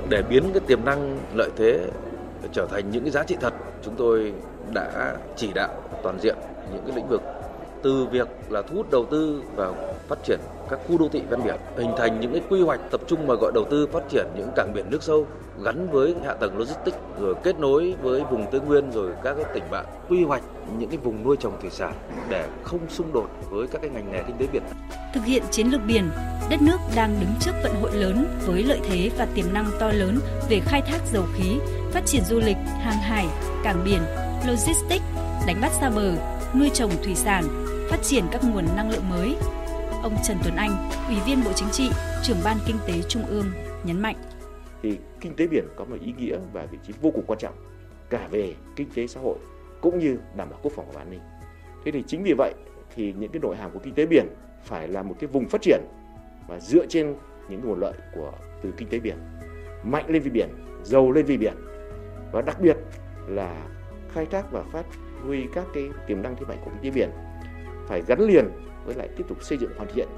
Để 0.08 0.22
biến 0.22 0.50
cái 0.52 0.60
tiềm 0.66 0.84
năng 0.84 1.18
lợi 1.34 1.50
thế 1.56 1.80
trở 2.52 2.66
thành 2.70 2.90
những 2.90 3.02
cái 3.02 3.10
giá 3.10 3.24
trị 3.24 3.36
thật, 3.40 3.54
chúng 3.84 3.94
tôi 3.96 4.32
đã 4.74 5.16
chỉ 5.36 5.48
đạo 5.54 5.74
toàn 6.02 6.18
diện 6.22 6.36
những 6.72 6.82
cái 6.86 6.96
lĩnh 6.96 7.08
vực 7.08 7.22
từ 7.82 8.06
việc 8.06 8.28
là 8.48 8.62
thu 8.62 8.76
hút 8.76 8.90
đầu 8.90 9.06
tư 9.10 9.42
vào 9.56 9.76
phát 10.08 10.18
triển 10.24 10.40
các 10.70 10.78
khu 10.88 10.98
đô 10.98 11.08
thị 11.08 11.22
ven 11.30 11.40
biển, 11.44 11.56
hình 11.76 11.90
thành 11.98 12.20
những 12.20 12.32
cái 12.32 12.42
quy 12.50 12.62
hoạch 12.62 12.80
tập 12.90 13.00
trung 13.06 13.26
mà 13.26 13.34
gọi 13.40 13.52
đầu 13.54 13.64
tư 13.70 13.86
phát 13.92 14.02
triển 14.08 14.26
những 14.36 14.48
cảng 14.56 14.72
biển 14.74 14.90
nước 14.90 15.02
sâu 15.02 15.26
gắn 15.64 15.88
với 15.90 16.14
hạ 16.24 16.34
tầng 16.34 16.58
logistics 16.58 16.98
rồi 17.20 17.34
kết 17.42 17.58
nối 17.58 17.94
với 18.02 18.22
vùng 18.30 18.46
Tây 18.50 18.60
Nguyên 18.60 18.90
rồi 18.90 19.12
các 19.24 19.34
cái 19.34 19.44
tỉnh 19.54 19.64
bạn 19.70 19.84
quy 20.08 20.24
hoạch 20.24 20.42
những 20.78 20.88
cái 20.88 20.98
vùng 20.98 21.24
nuôi 21.24 21.36
trồng 21.40 21.60
thủy 21.60 21.70
sản 21.70 21.94
để 22.28 22.48
không 22.62 22.80
xung 22.88 23.12
đột 23.12 23.28
với 23.50 23.66
các 23.66 23.82
cái 23.82 23.90
ngành 23.90 24.12
nghề 24.12 24.22
kinh 24.22 24.36
tế 24.38 24.46
biển. 24.52 24.62
Thực 25.14 25.24
hiện 25.24 25.42
chiến 25.50 25.66
lược 25.66 25.80
biển, 25.86 26.10
đất 26.50 26.62
nước 26.62 26.78
đang 26.96 27.16
đứng 27.20 27.30
trước 27.40 27.52
vận 27.62 27.74
hội 27.80 27.90
lớn 27.94 28.26
với 28.46 28.62
lợi 28.62 28.80
thế 28.88 29.10
và 29.18 29.26
tiềm 29.34 29.44
năng 29.52 29.66
to 29.78 29.90
lớn 29.92 30.18
về 30.48 30.60
khai 30.60 30.82
thác 30.82 30.98
dầu 31.12 31.24
khí, 31.36 31.58
phát 31.92 32.06
triển 32.06 32.24
du 32.24 32.40
lịch, 32.40 32.56
hàng 32.56 32.98
hải, 32.98 33.26
cảng 33.64 33.84
biển, 33.84 34.00
logistics, 34.46 35.04
đánh 35.46 35.60
bắt 35.60 35.72
xa 35.80 35.90
bờ, 35.90 36.12
nuôi 36.54 36.70
trồng 36.74 36.90
thủy 37.02 37.14
sản, 37.14 37.44
phát 37.90 38.02
triển 38.02 38.24
các 38.32 38.44
nguồn 38.44 38.64
năng 38.76 38.90
lượng 38.90 39.10
mới. 39.10 39.36
Ông 40.04 40.16
Trần 40.22 40.36
Tuấn 40.44 40.56
Anh, 40.56 40.90
Ủy 41.08 41.16
viên 41.26 41.44
Bộ 41.44 41.52
Chính 41.52 41.68
trị, 41.72 41.90
trưởng 42.22 42.36
ban 42.44 42.56
Kinh 42.66 42.76
tế 42.86 43.02
Trung 43.08 43.26
ương 43.26 43.46
nhấn 43.84 44.02
mạnh 44.02 44.16
thì 44.82 44.98
kinh 45.20 45.36
tế 45.36 45.46
biển 45.46 45.64
có 45.76 45.84
một 45.84 45.96
ý 46.00 46.14
nghĩa 46.18 46.38
và 46.52 46.66
vị 46.66 46.78
trí 46.86 46.92
vô 47.02 47.10
cùng 47.10 47.24
quan 47.26 47.38
trọng 47.38 47.54
cả 48.10 48.28
về 48.30 48.54
kinh 48.76 48.88
tế 48.94 49.06
xã 49.06 49.20
hội 49.20 49.38
cũng 49.80 49.98
như 49.98 50.18
đảm 50.36 50.50
bảo 50.50 50.58
quốc 50.62 50.72
phòng 50.76 50.86
và 50.92 51.00
an 51.00 51.10
ninh. 51.10 51.20
Thế 51.84 51.90
thì 51.90 52.04
chính 52.06 52.22
vì 52.22 52.34
vậy 52.38 52.54
thì 52.96 53.14
những 53.18 53.32
cái 53.32 53.40
nội 53.40 53.56
hàm 53.56 53.70
của 53.70 53.78
kinh 53.78 53.94
tế 53.94 54.06
biển 54.06 54.26
phải 54.64 54.88
là 54.88 55.02
một 55.02 55.14
cái 55.20 55.28
vùng 55.28 55.48
phát 55.48 55.62
triển 55.62 55.80
và 56.48 56.60
dựa 56.60 56.86
trên 56.86 57.16
những 57.48 57.60
nguồn 57.64 57.80
lợi 57.80 57.94
của 58.14 58.32
từ 58.62 58.72
kinh 58.76 58.88
tế 58.88 58.98
biển 58.98 59.16
mạnh 59.84 60.04
lên 60.08 60.22
vì 60.22 60.30
biển, 60.30 60.48
giàu 60.82 61.12
lên 61.12 61.24
vì 61.24 61.36
biển 61.36 61.54
và 62.32 62.42
đặc 62.42 62.60
biệt 62.60 62.76
là 63.28 63.66
khai 64.12 64.26
thác 64.26 64.52
và 64.52 64.62
phát 64.72 64.86
huy 65.26 65.46
các 65.54 65.64
cái 65.74 65.84
tiềm 66.06 66.22
năng 66.22 66.36
thế 66.36 66.42
mạnh 66.48 66.58
của 66.64 66.70
kinh 66.70 66.92
tế 66.92 67.00
biển 67.00 67.10
phải 67.88 68.02
gắn 68.06 68.20
liền 68.20 68.44
với 68.84 68.94
lại 68.94 69.08
tiếp 69.16 69.24
tục 69.28 69.38
xây 69.42 69.58
dựng 69.58 69.70
hoàn 69.76 69.88
thiện 69.94 70.08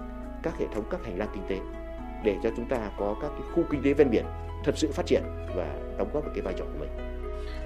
các 0.42 0.58
hệ 0.58 0.66
thống 0.74 0.84
các 0.90 1.04
hành 1.04 1.18
lang 1.18 1.28
kinh 1.34 1.42
tế 1.48 1.58
để 2.24 2.36
cho 2.42 2.50
chúng 2.56 2.68
ta 2.68 2.90
có 2.98 3.16
các 3.22 3.28
cái 3.28 3.42
khu 3.52 3.64
kinh 3.70 3.82
tế 3.82 3.94
ven 3.94 4.10
biển 4.10 4.24
thật 4.64 4.72
sự 4.78 4.92
phát 4.92 5.06
triển 5.06 5.22
và 5.56 5.74
đóng 5.98 6.08
góp 6.12 6.24
được 6.24 6.30
cái 6.34 6.42
vai 6.42 6.54
trò 6.58 6.64
của 6.64 6.78
mình. 6.78 6.90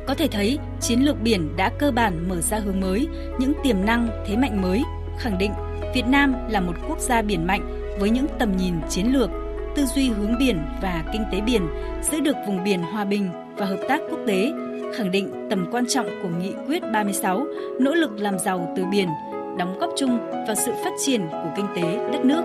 Có 0.06 0.14
thể 0.14 0.28
thấy, 0.32 0.58
chiến 0.80 1.00
lược 1.00 1.22
biển 1.22 1.56
đã 1.56 1.72
cơ 1.78 1.90
bản 1.90 2.28
mở 2.28 2.40
ra 2.40 2.58
hướng 2.58 2.80
mới, 2.80 3.08
những 3.38 3.52
tiềm 3.64 3.76
năng, 3.84 4.24
thế 4.26 4.36
mạnh 4.36 4.62
mới, 4.62 4.82
khẳng 5.18 5.38
định 5.38 5.52
Việt 5.94 6.06
Nam 6.06 6.34
là 6.48 6.60
một 6.60 6.72
quốc 6.88 6.98
gia 6.98 7.22
biển 7.22 7.46
mạnh 7.46 7.94
với 8.00 8.10
những 8.10 8.26
tầm 8.38 8.56
nhìn 8.56 8.74
chiến 8.88 9.06
lược, 9.12 9.30
tư 9.76 9.84
duy 9.84 10.08
hướng 10.08 10.38
biển 10.38 10.58
và 10.82 11.04
kinh 11.12 11.22
tế 11.32 11.40
biển, 11.40 11.66
giữ 12.02 12.20
được 12.20 12.36
vùng 12.46 12.64
biển 12.64 12.82
hòa 12.82 13.04
bình 13.04 13.30
và 13.56 13.66
hợp 13.66 13.80
tác 13.88 14.00
quốc 14.10 14.18
tế, 14.26 14.52
khẳng 14.94 15.10
định 15.10 15.46
tầm 15.50 15.68
quan 15.72 15.86
trọng 15.86 16.06
của 16.22 16.28
Nghị 16.28 16.52
quyết 16.66 16.82
36, 16.92 17.46
nỗ 17.80 17.94
lực 17.94 18.10
làm 18.18 18.38
giàu 18.38 18.74
từ 18.76 18.84
biển, 18.90 19.08
đóng 19.60 19.78
góp 19.78 19.90
chung 19.96 20.18
vào 20.30 20.54
sự 20.54 20.72
phát 20.84 20.90
triển 21.04 21.28
của 21.30 21.52
kinh 21.56 21.66
tế 21.76 22.10
đất 22.12 22.24
nước. 22.24 22.42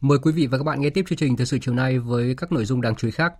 Mời 0.00 0.18
quý 0.22 0.32
vị 0.32 0.46
và 0.46 0.58
các 0.58 0.64
bạn 0.64 0.80
nghe 0.80 0.90
tiếp 0.90 1.04
chương 1.08 1.18
trình 1.18 1.36
thời 1.36 1.46
sự 1.46 1.58
chiều 1.62 1.74
nay 1.74 1.98
với 1.98 2.34
các 2.36 2.52
nội 2.52 2.64
dung 2.64 2.80
đáng 2.80 2.94
chú 2.96 3.08
ý 3.08 3.12
khác. 3.12 3.32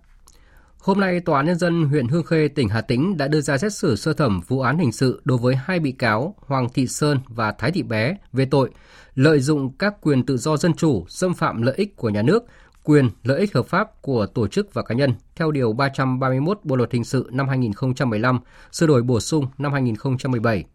Hôm 0.79 0.99
nay, 0.99 1.19
Tòa 1.19 1.37
án 1.39 1.45
Nhân 1.45 1.57
dân 1.57 1.83
huyện 1.83 2.07
Hương 2.07 2.23
Khê, 2.23 2.47
tỉnh 2.47 2.69
Hà 2.69 2.81
Tĩnh 2.81 3.17
đã 3.17 3.27
đưa 3.27 3.41
ra 3.41 3.57
xét 3.57 3.73
xử 3.73 3.95
sơ 3.95 4.13
thẩm 4.13 4.41
vụ 4.47 4.61
án 4.61 4.77
hình 4.77 4.91
sự 4.91 5.21
đối 5.25 5.37
với 5.37 5.55
hai 5.55 5.79
bị 5.79 5.91
cáo 5.91 6.35
Hoàng 6.39 6.69
Thị 6.73 6.87
Sơn 6.87 7.19
và 7.27 7.51
Thái 7.51 7.71
Thị 7.71 7.83
Bé 7.83 8.17
về 8.33 8.45
tội 8.45 8.69
lợi 9.15 9.39
dụng 9.39 9.77
các 9.77 9.93
quyền 10.01 10.25
tự 10.25 10.37
do 10.37 10.57
dân 10.57 10.73
chủ, 10.73 11.05
xâm 11.09 11.33
phạm 11.33 11.61
lợi 11.61 11.75
ích 11.77 11.95
của 11.95 12.09
nhà 12.09 12.21
nước, 12.21 12.43
quyền 12.83 13.09
lợi 13.23 13.39
ích 13.39 13.53
hợp 13.53 13.67
pháp 13.67 14.01
của 14.01 14.25
tổ 14.25 14.47
chức 14.47 14.73
và 14.73 14.81
cá 14.81 14.95
nhân 14.95 15.13
theo 15.35 15.51
Điều 15.51 15.73
331 15.73 16.59
Bộ 16.63 16.75
Luật 16.75 16.91
Hình 16.91 17.03
sự 17.03 17.29
năm 17.31 17.47
2015, 17.47 18.39
sửa 18.71 18.87
đổi 18.87 19.03
bổ 19.03 19.19
sung 19.19 19.47
năm 19.57 19.73
2017 19.73 20.65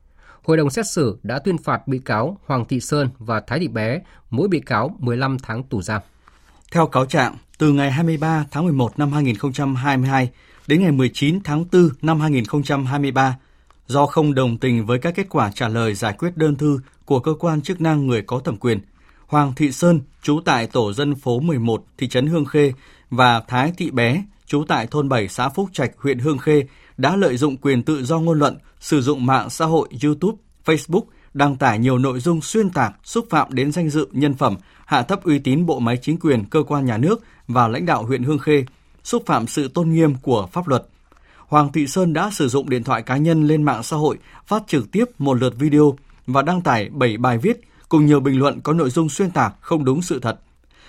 hội 0.42 0.56
đồng 0.56 0.70
xét 0.70 0.86
xử 0.86 1.18
đã 1.22 1.38
tuyên 1.38 1.58
phạt 1.58 1.88
bị 1.88 1.98
cáo 1.98 2.38
Hoàng 2.46 2.64
Thị 2.64 2.80
Sơn 2.80 3.08
và 3.18 3.40
Thái 3.40 3.58
Thị 3.58 3.68
Bé 3.68 4.00
mỗi 4.30 4.48
bị 4.48 4.60
cáo 4.60 4.96
15 4.98 5.38
tháng 5.38 5.62
tù 5.62 5.82
giam. 5.82 6.02
Theo 6.72 6.86
cáo 6.86 7.06
trạng, 7.06 7.36
từ 7.62 7.72
ngày 7.72 7.90
23 7.90 8.44
tháng 8.50 8.64
11 8.64 8.98
năm 8.98 9.12
2022 9.12 10.30
đến 10.66 10.82
ngày 10.82 10.92
19 10.92 11.40
tháng 11.44 11.64
4 11.72 11.88
năm 12.02 12.20
2023, 12.20 13.36
do 13.86 14.06
không 14.06 14.34
đồng 14.34 14.58
tình 14.58 14.86
với 14.86 14.98
các 14.98 15.14
kết 15.14 15.26
quả 15.28 15.50
trả 15.54 15.68
lời 15.68 15.94
giải 15.94 16.12
quyết 16.18 16.36
đơn 16.36 16.56
thư 16.56 16.80
của 17.04 17.20
cơ 17.20 17.34
quan 17.34 17.62
chức 17.62 17.80
năng 17.80 18.06
người 18.06 18.22
có 18.22 18.38
thẩm 18.38 18.56
quyền, 18.56 18.80
Hoàng 19.26 19.52
Thị 19.56 19.72
Sơn, 19.72 20.00
trú 20.22 20.40
tại 20.44 20.66
tổ 20.66 20.92
dân 20.92 21.14
phố 21.14 21.40
11, 21.40 21.84
thị 21.98 22.08
trấn 22.08 22.26
Hương 22.26 22.44
Khê 22.44 22.72
và 23.10 23.40
Thái 23.48 23.72
Thị 23.76 23.90
Bé, 23.90 24.24
trú 24.46 24.64
tại 24.68 24.86
thôn 24.86 25.08
7 25.08 25.28
xã 25.28 25.48
Phúc 25.48 25.68
Trạch, 25.72 25.90
huyện 25.98 26.18
Hương 26.18 26.38
Khê 26.38 26.64
đã 26.96 27.16
lợi 27.16 27.36
dụng 27.36 27.56
quyền 27.56 27.82
tự 27.82 28.04
do 28.04 28.18
ngôn 28.18 28.38
luận, 28.38 28.58
sử 28.80 29.00
dụng 29.00 29.26
mạng 29.26 29.50
xã 29.50 29.64
hội 29.64 29.88
YouTube, 30.02 30.38
Facebook 30.64 31.04
đăng 31.34 31.56
tải 31.56 31.78
nhiều 31.78 31.98
nội 31.98 32.20
dung 32.20 32.40
xuyên 32.40 32.70
tạc, 32.70 32.94
xúc 33.04 33.26
phạm 33.30 33.54
đến 33.54 33.72
danh 33.72 33.90
dự, 33.90 34.08
nhân 34.12 34.34
phẩm, 34.34 34.56
hạ 34.86 35.02
thấp 35.02 35.24
uy 35.24 35.38
tín 35.38 35.66
bộ 35.66 35.78
máy 35.78 35.98
chính 36.02 36.18
quyền, 36.18 36.44
cơ 36.44 36.62
quan 36.62 36.84
nhà 36.84 36.98
nước 36.98 37.22
và 37.52 37.68
lãnh 37.68 37.86
đạo 37.86 38.04
huyện 38.04 38.22
Hương 38.22 38.38
Khê, 38.38 38.64
xúc 39.04 39.22
phạm 39.26 39.46
sự 39.46 39.68
tôn 39.68 39.90
nghiêm 39.90 40.14
của 40.22 40.48
pháp 40.52 40.68
luật. 40.68 40.86
Hoàng 41.38 41.72
Thị 41.72 41.86
Sơn 41.86 42.12
đã 42.12 42.30
sử 42.30 42.48
dụng 42.48 42.70
điện 42.70 42.84
thoại 42.84 43.02
cá 43.02 43.16
nhân 43.16 43.46
lên 43.46 43.62
mạng 43.62 43.82
xã 43.82 43.96
hội 43.96 44.18
phát 44.46 44.62
trực 44.66 44.92
tiếp 44.92 45.04
một 45.18 45.34
lượt 45.34 45.54
video 45.58 45.96
và 46.26 46.42
đăng 46.42 46.62
tải 46.62 46.88
7 46.88 47.16
bài 47.16 47.38
viết 47.38 47.60
cùng 47.88 48.06
nhiều 48.06 48.20
bình 48.20 48.38
luận 48.38 48.60
có 48.60 48.72
nội 48.72 48.90
dung 48.90 49.08
xuyên 49.08 49.30
tạc 49.30 49.54
không 49.60 49.84
đúng 49.84 50.02
sự 50.02 50.20
thật. 50.20 50.40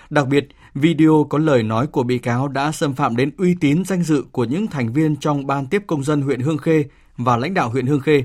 Đặc 0.09 0.27
biệt, 0.27 0.47
video 0.73 1.27
có 1.29 1.37
lời 1.37 1.63
nói 1.63 1.87
của 1.87 2.03
bị 2.03 2.17
cáo 2.17 2.47
đã 2.47 2.71
xâm 2.71 2.93
phạm 2.93 3.15
đến 3.15 3.31
uy 3.37 3.55
tín 3.59 3.85
danh 3.85 4.03
dự 4.03 4.23
của 4.31 4.43
những 4.43 4.67
thành 4.67 4.93
viên 4.93 5.15
trong 5.15 5.47
ban 5.47 5.65
tiếp 5.65 5.83
công 5.87 6.03
dân 6.03 6.21
huyện 6.21 6.39
Hương 6.39 6.57
Khê 6.57 6.85
và 7.17 7.37
lãnh 7.37 7.53
đạo 7.53 7.69
huyện 7.69 7.87
Hương 7.87 7.99
Khê. 7.99 8.23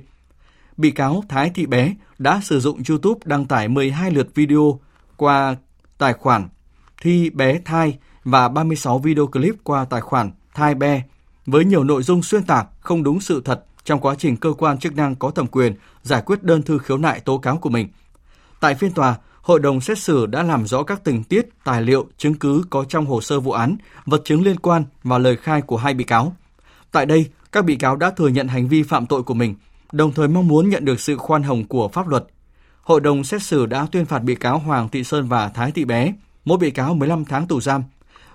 Bị 0.77 0.91
cáo 0.91 1.25
Thái 1.29 1.51
Thị 1.55 1.67
Bé 1.67 1.95
đã 2.19 2.41
sử 2.45 2.61
dụng 2.61 2.83
YouTube 2.89 3.21
đăng 3.25 3.45
tải 3.45 3.69
12 3.69 4.11
lượt 4.11 4.35
video 4.35 4.81
qua 5.17 5.57
tài 5.99 6.13
khoản 6.13 6.49
Thi 7.01 7.31
Bé 7.31 7.59
Thai 7.65 7.99
và 8.31 8.49
36 8.49 8.99
video 8.99 9.27
clip 9.27 9.55
qua 9.65 9.85
tài 9.85 10.01
khoản 10.01 10.31
Thai 10.55 10.75
Be 10.75 11.03
với 11.47 11.65
nhiều 11.65 11.85
nội 11.85 12.03
dung 12.03 12.23
xuyên 12.23 12.43
tạc 12.43 12.67
không 12.81 13.03
đúng 13.03 13.21
sự 13.21 13.43
thật 13.45 13.65
trong 13.85 14.01
quá 14.01 14.15
trình 14.19 14.37
cơ 14.37 14.53
quan 14.53 14.79
chức 14.79 14.97
năng 14.97 15.15
có 15.15 15.31
thẩm 15.31 15.47
quyền 15.47 15.75
giải 16.03 16.23
quyết 16.27 16.43
đơn 16.43 16.63
thư 16.63 16.79
khiếu 16.79 16.99
nại 16.99 17.21
tố 17.21 17.39
cáo 17.39 17.57
của 17.57 17.71
mình. 17.71 17.89
Tại 18.61 18.75
phiên 18.75 18.93
tòa, 18.93 19.17
hội 19.43 19.61
đồng 19.61 19.81
xét 19.81 19.99
xử 19.99 20.27
đã 20.27 20.43
làm 20.43 20.67
rõ 20.67 20.83
các 20.83 21.05
tình 21.05 21.25
tiết, 21.25 21.49
tài 21.65 21.83
liệu, 21.83 22.07
chứng 22.19 22.35
cứ 22.35 22.63
có 22.71 22.85
trong 22.85 23.07
hồ 23.07 23.21
sơ 23.21 23.41
vụ 23.41 23.53
án, 23.53 23.77
vật 24.07 24.23
chứng 24.25 24.43
liên 24.43 24.57
quan 24.59 24.85
và 25.03 25.19
lời 25.19 25.37
khai 25.37 25.63
của 25.63 25.77
hai 25.77 25.95
bị 25.95 26.05
cáo. 26.05 26.37
Tại 26.93 27.07
đây, 27.07 27.27
các 27.53 27.65
bị 27.65 27.77
cáo 27.77 27.97
đã 27.97 28.11
thừa 28.11 28.29
nhận 28.29 28.49
hành 28.49 28.69
vi 28.69 28.83
phạm 28.83 29.07
tội 29.07 29.23
của 29.23 29.35
mình, 29.35 29.55
đồng 29.93 30.13
thời 30.13 30.29
mong 30.29 30.49
muốn 30.49 30.69
nhận 30.69 30.85
được 30.85 31.01
sự 31.01 31.17
khoan 31.17 31.43
hồng 31.43 31.65
của 31.65 31.89
pháp 31.89 32.09
luật. 32.09 32.25
Hội 32.83 33.01
đồng 33.01 33.25
xét 33.25 33.43
xử 33.43 33.67
đã 33.67 33.87
tuyên 33.93 34.05
phạt 34.05 34.19
bị 34.19 34.35
cáo 34.35 34.59
Hoàng 34.59 34.89
Thị 34.89 35.05
Sơn 35.05 35.29
và 35.29 35.49
Thái 35.49 35.73
Thị 35.73 35.85
Bé, 35.85 36.13
mỗi 36.45 36.59
bị 36.59 36.71
cáo 36.71 36.95
15 36.95 37.25
tháng 37.25 37.47
tù 37.47 37.61
giam. 37.61 37.83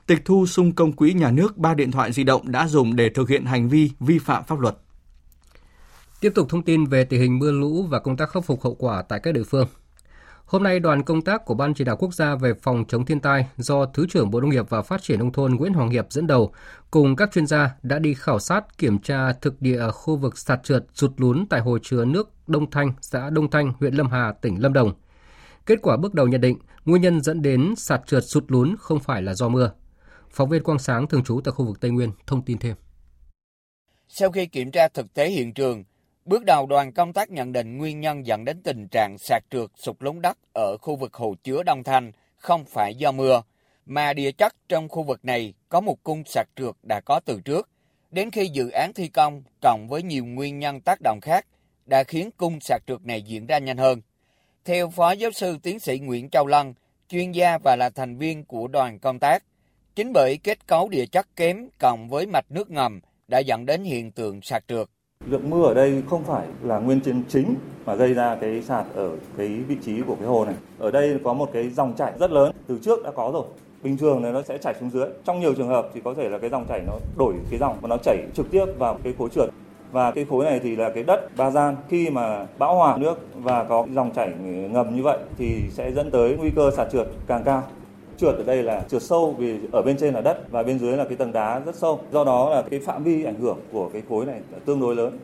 Tịch 0.07 0.25
thu 0.25 0.45
sung 0.45 0.71
công 0.71 0.91
quỹ 0.91 1.13
nhà 1.13 1.31
nước 1.31 1.57
3 1.57 1.73
điện 1.73 1.91
thoại 1.91 2.11
di 2.11 2.23
động 2.23 2.51
đã 2.51 2.67
dùng 2.67 2.95
để 2.95 3.09
thực 3.09 3.29
hiện 3.29 3.45
hành 3.45 3.69
vi 3.69 3.91
vi 3.99 4.19
phạm 4.19 4.43
pháp 4.43 4.59
luật. 4.59 4.77
Tiếp 6.21 6.31
tục 6.35 6.49
thông 6.49 6.63
tin 6.63 6.85
về 6.85 7.03
tình 7.03 7.21
hình 7.21 7.39
mưa 7.39 7.51
lũ 7.51 7.83
và 7.89 7.99
công 7.99 8.17
tác 8.17 8.29
khắc 8.29 8.45
phục 8.45 8.63
hậu 8.63 8.75
quả 8.75 9.01
tại 9.01 9.19
các 9.23 9.33
địa 9.33 9.43
phương. 9.43 9.67
Hôm 10.45 10.63
nay, 10.63 10.79
đoàn 10.79 11.03
công 11.03 11.21
tác 11.21 11.45
của 11.45 11.53
Ban 11.53 11.73
chỉ 11.73 11.83
đạo 11.83 11.97
quốc 11.97 12.13
gia 12.13 12.35
về 12.35 12.53
phòng 12.61 12.85
chống 12.87 13.05
thiên 13.05 13.19
tai 13.19 13.47
do 13.57 13.85
Thứ 13.85 14.05
trưởng 14.09 14.31
Bộ 14.31 14.41
Nông 14.41 14.49
nghiệp 14.49 14.69
và 14.69 14.81
Phát 14.81 15.03
triển 15.03 15.19
Nông 15.19 15.31
thôn 15.31 15.55
Nguyễn 15.55 15.73
Hoàng 15.73 15.89
Hiệp 15.89 16.05
dẫn 16.09 16.27
đầu, 16.27 16.53
cùng 16.91 17.15
các 17.15 17.31
chuyên 17.33 17.47
gia 17.47 17.75
đã 17.83 17.99
đi 17.99 18.13
khảo 18.13 18.39
sát 18.39 18.77
kiểm 18.77 18.99
tra 18.99 19.33
thực 19.33 19.61
địa 19.61 19.77
ở 19.77 19.91
khu 19.91 20.15
vực 20.15 20.37
sạt 20.37 20.63
trượt 20.63 20.85
sụt 20.93 21.11
lún 21.17 21.45
tại 21.49 21.61
hồ 21.61 21.77
chứa 21.81 22.05
nước 22.05 22.29
Đông 22.47 22.71
Thanh, 22.71 22.93
xã 23.01 23.29
Đông 23.29 23.49
Thanh, 23.49 23.73
huyện 23.79 23.93
Lâm 23.93 24.07
Hà, 24.07 24.33
tỉnh 24.41 24.61
Lâm 24.61 24.73
Đồng. 24.73 24.93
Kết 25.65 25.79
quả 25.81 25.97
bước 25.97 26.13
đầu 26.13 26.27
nhận 26.27 26.41
định, 26.41 26.57
nguyên 26.85 27.01
nhân 27.01 27.21
dẫn 27.21 27.41
đến 27.41 27.75
sạt 27.77 28.01
trượt 28.07 28.23
sụt 28.25 28.43
lún 28.47 28.75
không 28.79 28.99
phải 28.99 29.21
là 29.21 29.33
do 29.33 29.49
mưa. 29.49 29.71
Phóng 30.33 30.49
viên 30.49 30.63
Quang 30.63 30.79
Sáng 30.79 31.07
thường 31.07 31.23
trú 31.23 31.41
tại 31.43 31.51
khu 31.51 31.65
vực 31.65 31.79
Tây 31.81 31.91
Nguyên 31.91 32.11
thông 32.27 32.45
tin 32.45 32.57
thêm. 32.57 32.75
Sau 34.07 34.31
khi 34.31 34.45
kiểm 34.45 34.71
tra 34.71 34.87
thực 34.87 35.13
tế 35.13 35.29
hiện 35.29 35.53
trường, 35.53 35.83
Bước 36.25 36.45
đầu 36.45 36.65
đoàn 36.65 36.91
công 36.91 37.13
tác 37.13 37.31
nhận 37.31 37.51
định 37.51 37.77
nguyên 37.77 38.01
nhân 38.01 38.25
dẫn 38.25 38.45
đến 38.45 38.61
tình 38.63 38.87
trạng 38.87 39.17
sạt 39.17 39.43
trượt 39.49 39.69
sụt 39.75 39.95
lún 39.99 40.21
đất 40.21 40.37
ở 40.53 40.77
khu 40.77 40.95
vực 40.95 41.13
hồ 41.13 41.35
chứa 41.43 41.63
Đông 41.63 41.83
Thanh 41.83 42.11
không 42.37 42.65
phải 42.65 42.95
do 42.95 43.11
mưa, 43.11 43.41
mà 43.85 44.13
địa 44.13 44.31
chất 44.31 44.55
trong 44.69 44.89
khu 44.89 45.03
vực 45.03 45.25
này 45.25 45.53
có 45.69 45.81
một 45.81 46.03
cung 46.03 46.23
sạt 46.25 46.47
trượt 46.55 46.75
đã 46.83 47.01
có 47.05 47.19
từ 47.25 47.41
trước. 47.45 47.69
Đến 48.11 48.31
khi 48.31 48.47
dự 48.47 48.69
án 48.69 48.93
thi 48.93 49.07
công 49.07 49.43
cộng 49.61 49.87
với 49.89 50.03
nhiều 50.03 50.25
nguyên 50.25 50.59
nhân 50.59 50.81
tác 50.81 50.99
động 51.03 51.19
khác 51.21 51.45
đã 51.85 52.03
khiến 52.03 52.29
cung 52.37 52.59
sạt 52.59 52.81
trượt 52.87 53.05
này 53.05 53.21
diễn 53.21 53.45
ra 53.45 53.57
nhanh 53.57 53.77
hơn. 53.77 54.01
Theo 54.65 54.89
Phó 54.89 55.11
Giáo 55.11 55.31
sư 55.31 55.57
Tiến 55.63 55.79
sĩ 55.79 55.99
Nguyễn 55.99 56.29
Châu 56.29 56.47
Lân, 56.47 56.73
chuyên 57.09 57.31
gia 57.31 57.57
và 57.57 57.75
là 57.75 57.89
thành 57.89 58.17
viên 58.17 58.45
của 58.45 58.67
đoàn 58.67 58.99
công 58.99 59.19
tác, 59.19 59.43
chính 59.95 60.13
bởi 60.13 60.37
kết 60.43 60.67
cấu 60.67 60.89
địa 60.89 61.05
chất 61.05 61.25
kém 61.35 61.67
cộng 61.79 62.09
với 62.09 62.25
mạch 62.25 62.45
nước 62.49 62.71
ngầm 62.71 62.99
đã 63.27 63.39
dẫn 63.39 63.65
đến 63.65 63.83
hiện 63.83 64.11
tượng 64.11 64.41
sạt 64.41 64.63
trượt. 64.67 64.87
Lượng 65.25 65.49
mưa 65.49 65.63
ở 65.63 65.73
đây 65.73 66.03
không 66.09 66.23
phải 66.23 66.47
là 66.63 66.79
nguyên 66.79 66.99
nhân 67.05 67.23
chính 67.29 67.55
mà 67.85 67.95
gây 67.95 68.13
ra 68.13 68.37
cái 68.41 68.61
sạt 68.61 68.85
ở 68.95 69.11
cái 69.37 69.47
vị 69.47 69.75
trí 69.85 70.01
của 70.01 70.15
cái 70.15 70.27
hồ 70.27 70.45
này. 70.45 70.55
Ở 70.79 70.91
đây 70.91 71.19
có 71.23 71.33
một 71.33 71.49
cái 71.53 71.69
dòng 71.69 71.93
chảy 71.97 72.11
rất 72.19 72.31
lớn, 72.31 72.55
từ 72.67 72.79
trước 72.83 73.03
đã 73.03 73.11
có 73.11 73.31
rồi. 73.33 73.45
Bình 73.83 73.97
thường 73.97 74.21
thì 74.23 74.31
nó 74.31 74.41
sẽ 74.41 74.57
chảy 74.57 74.73
xuống 74.79 74.89
dưới. 74.89 75.07
Trong 75.25 75.39
nhiều 75.39 75.53
trường 75.53 75.67
hợp 75.67 75.89
thì 75.93 76.01
có 76.03 76.13
thể 76.13 76.29
là 76.29 76.37
cái 76.37 76.49
dòng 76.49 76.65
chảy 76.69 76.81
nó 76.87 76.93
đổi 77.17 77.33
cái 77.49 77.59
dòng 77.59 77.77
và 77.81 77.87
nó 77.87 77.97
chảy 77.97 78.17
trực 78.33 78.51
tiếp 78.51 78.65
vào 78.77 78.99
cái 79.03 79.13
khối 79.17 79.29
trượt. 79.29 79.49
Và 79.91 80.11
cái 80.11 80.25
khối 80.29 80.45
này 80.45 80.59
thì 80.63 80.75
là 80.75 80.89
cái 80.89 81.03
đất 81.03 81.37
ba 81.37 81.51
gian 81.51 81.75
khi 81.89 82.09
mà 82.09 82.45
bão 82.57 82.75
hòa 82.75 82.97
nước 82.97 83.27
và 83.35 83.63
có 83.63 83.87
dòng 83.93 84.11
chảy 84.15 84.29
ngầm 84.71 84.95
như 84.95 85.03
vậy 85.03 85.17
thì 85.37 85.61
sẽ 85.71 85.91
dẫn 85.91 86.11
tới 86.11 86.37
nguy 86.37 86.49
cơ 86.55 86.71
sạt 86.77 86.87
trượt 86.91 87.07
càng 87.27 87.43
cao 87.43 87.63
trượt 88.17 88.35
ở 88.35 88.43
đây 88.43 88.63
là 88.63 88.83
trượt 88.89 89.03
sâu 89.03 89.35
vì 89.37 89.59
ở 89.71 89.81
bên 89.81 89.97
trên 89.97 90.13
là 90.13 90.21
đất 90.21 90.51
và 90.51 90.63
bên 90.63 90.79
dưới 90.79 90.97
là 90.97 91.05
cái 91.05 91.17
tầng 91.17 91.31
đá 91.31 91.59
rất 91.59 91.75
sâu. 91.75 92.01
Do 92.11 92.23
đó 92.23 92.49
là 92.49 92.63
cái 92.71 92.79
phạm 92.79 93.03
vi 93.03 93.23
ảnh 93.23 93.39
hưởng 93.39 93.59
của 93.71 93.89
cái 93.89 94.01
khối 94.09 94.25
này 94.25 94.41
tương 94.65 94.79
đối 94.79 94.95
lớn. 94.95 95.19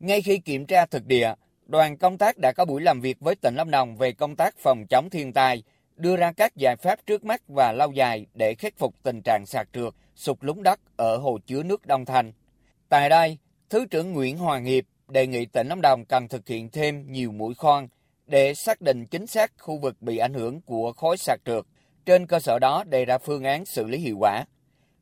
Ngay 0.00 0.22
khi 0.22 0.38
kiểm 0.38 0.66
tra 0.66 0.86
thực 0.86 1.06
địa, 1.06 1.34
đoàn 1.66 1.96
công 1.96 2.18
tác 2.18 2.38
đã 2.38 2.52
có 2.52 2.64
buổi 2.64 2.82
làm 2.82 3.00
việc 3.00 3.16
với 3.20 3.34
tỉnh 3.34 3.54
Lâm 3.54 3.70
Đồng 3.70 3.96
về 3.96 4.12
công 4.12 4.36
tác 4.36 4.54
phòng 4.58 4.86
chống 4.86 5.10
thiên 5.10 5.32
tai, 5.32 5.62
đưa 5.96 6.16
ra 6.16 6.32
các 6.32 6.56
giải 6.56 6.76
pháp 6.76 6.98
trước 7.06 7.24
mắt 7.24 7.42
và 7.48 7.72
lâu 7.72 7.92
dài 7.92 8.26
để 8.34 8.54
khắc 8.54 8.78
phục 8.78 8.94
tình 9.02 9.22
trạng 9.24 9.46
sạt 9.46 9.68
trượt, 9.72 9.92
sụt 10.16 10.38
lún 10.40 10.62
đất 10.62 10.80
ở 10.96 11.16
hồ 11.16 11.38
chứa 11.46 11.62
nước 11.62 11.86
Đông 11.86 12.04
Thành. 12.04 12.32
Tại 12.88 13.08
đây, 13.08 13.38
Thứ 13.72 13.86
trưởng 13.86 14.12
Nguyễn 14.12 14.38
Hoàng 14.38 14.64
Hiệp 14.64 14.84
đề 15.08 15.26
nghị 15.26 15.46
tỉnh 15.46 15.68
Lâm 15.68 15.80
Đồng 15.80 16.04
cần 16.04 16.28
thực 16.28 16.48
hiện 16.48 16.70
thêm 16.70 17.12
nhiều 17.12 17.32
mũi 17.32 17.54
khoan 17.54 17.88
để 18.26 18.54
xác 18.54 18.80
định 18.80 19.06
chính 19.06 19.26
xác 19.26 19.52
khu 19.58 19.78
vực 19.78 20.02
bị 20.02 20.18
ảnh 20.18 20.34
hưởng 20.34 20.60
của 20.60 20.92
khối 20.92 21.16
sạt 21.16 21.40
trượt 21.44 21.64
trên 22.06 22.26
cơ 22.26 22.40
sở 22.40 22.58
đó 22.58 22.84
đề 22.88 23.04
ra 23.04 23.18
phương 23.18 23.44
án 23.44 23.64
xử 23.64 23.86
lý 23.86 23.98
hiệu 23.98 24.16
quả. 24.18 24.44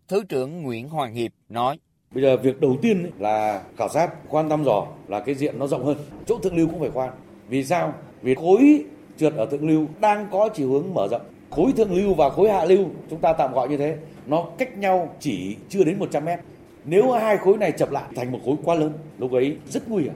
Thứ 0.08 0.22
trưởng 0.28 0.62
Nguyễn 0.62 0.88
Hoàng 0.88 1.14
Hiệp 1.14 1.32
nói. 1.48 1.78
Bây 2.10 2.22
giờ 2.22 2.36
việc 2.36 2.60
đầu 2.60 2.76
tiên 2.82 3.10
là 3.18 3.62
khảo 3.76 3.88
sát, 3.88 4.10
quan 4.28 4.48
tâm 4.48 4.64
dò 4.64 4.86
là 5.08 5.20
cái 5.20 5.34
diện 5.34 5.58
nó 5.58 5.66
rộng 5.66 5.84
hơn. 5.84 5.96
Chỗ 6.26 6.38
thượng 6.38 6.56
lưu 6.56 6.68
cũng 6.68 6.80
phải 6.80 6.90
khoan. 6.90 7.10
Vì 7.48 7.64
sao? 7.64 7.94
Vì 8.22 8.34
khối 8.34 8.84
trượt 9.18 9.34
ở 9.34 9.46
thượng 9.46 9.68
lưu 9.68 9.86
đang 10.00 10.28
có 10.30 10.48
chiều 10.54 10.70
hướng 10.70 10.94
mở 10.94 11.08
rộng. 11.10 11.22
Khối 11.50 11.72
thượng 11.76 11.92
lưu 11.92 12.14
và 12.14 12.30
khối 12.30 12.50
hạ 12.50 12.64
lưu, 12.64 12.86
chúng 13.10 13.20
ta 13.20 13.32
tạm 13.32 13.52
gọi 13.52 13.68
như 13.68 13.76
thế, 13.76 13.96
nó 14.26 14.46
cách 14.58 14.78
nhau 14.78 15.14
chỉ 15.20 15.56
chưa 15.68 15.84
đến 15.84 15.98
100 15.98 16.24
mét. 16.24 16.40
Nếu 16.84 17.12
hai 17.12 17.36
khối 17.36 17.56
này 17.56 17.72
chập 17.72 17.90
lại 17.90 18.04
thành 18.16 18.32
một 18.32 18.38
khối 18.44 18.56
quá 18.64 18.74
lớn, 18.74 18.92
lúc 19.18 19.32
ấy 19.32 19.56
rất 19.68 19.88
nguy 19.88 20.02
hiểm. 20.02 20.12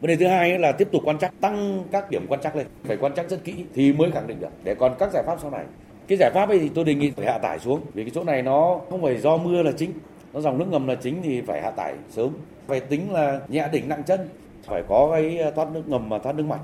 Vấn 0.00 0.08
đề 0.08 0.16
thứ 0.16 0.26
hai 0.26 0.58
là 0.58 0.72
tiếp 0.72 0.88
tục 0.92 1.02
quan 1.04 1.18
trắc, 1.18 1.40
tăng 1.40 1.84
các 1.92 2.10
điểm 2.10 2.26
quan 2.28 2.40
trắc 2.40 2.56
lên, 2.56 2.66
phải 2.84 2.96
quan 2.96 3.14
trắc 3.14 3.30
rất 3.30 3.44
kỹ 3.44 3.54
thì 3.74 3.92
mới 3.92 4.10
khẳng 4.10 4.26
định 4.26 4.40
được. 4.40 4.48
Để 4.64 4.74
còn 4.74 4.94
các 4.98 5.10
giải 5.12 5.22
pháp 5.26 5.38
sau 5.42 5.50
này. 5.50 5.64
Cái 6.08 6.18
giải 6.18 6.30
pháp 6.34 6.48
ấy 6.48 6.58
thì 6.58 6.70
tôi 6.74 6.84
đề 6.84 6.94
nghị 6.94 7.10
phải 7.10 7.26
hạ 7.26 7.38
tải 7.38 7.58
xuống 7.58 7.80
vì 7.94 8.04
cái 8.04 8.10
chỗ 8.14 8.24
này 8.24 8.42
nó 8.42 8.80
không 8.90 9.02
phải 9.02 9.20
do 9.20 9.36
mưa 9.36 9.62
là 9.62 9.72
chính, 9.72 9.92
nó 10.32 10.40
dòng 10.40 10.58
nước 10.58 10.66
ngầm 10.70 10.86
là 10.86 10.94
chính 10.94 11.22
thì 11.22 11.40
phải 11.40 11.62
hạ 11.62 11.70
tải 11.70 11.94
sớm. 12.10 12.30
Phải 12.66 12.80
tính 12.80 13.12
là 13.12 13.40
nhẹ 13.48 13.68
đỉnh 13.72 13.88
nặng 13.88 14.02
chân, 14.06 14.28
phải 14.62 14.82
có 14.88 15.10
cái 15.12 15.38
ờ, 15.38 15.50
thoát 15.50 15.70
nước 15.72 15.88
ngầm 15.88 16.08
và 16.08 16.18
thoát 16.18 16.34
nước 16.34 16.46
mặt. 16.46 16.60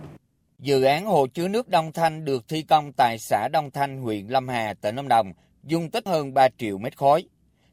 Dự 0.58 0.82
án 0.82 1.06
hồ 1.06 1.26
chứa 1.26 1.48
nước 1.48 1.68
Đông 1.68 1.92
Thanh 1.92 2.24
được 2.24 2.48
thi 2.48 2.62
công 2.62 2.92
tại 2.92 3.18
xã 3.18 3.48
Đông 3.48 3.70
Thanh, 3.70 4.02
huyện 4.02 4.26
Lâm 4.26 4.48
Hà, 4.48 4.74
tỉnh 4.80 4.96
Lâm 4.96 5.08
Đồng, 5.08 5.32
dung 5.64 5.90
tích 5.90 6.06
hơn 6.06 6.34
3 6.34 6.48
triệu 6.58 6.78
mét 6.78 6.96
khối. 6.96 7.24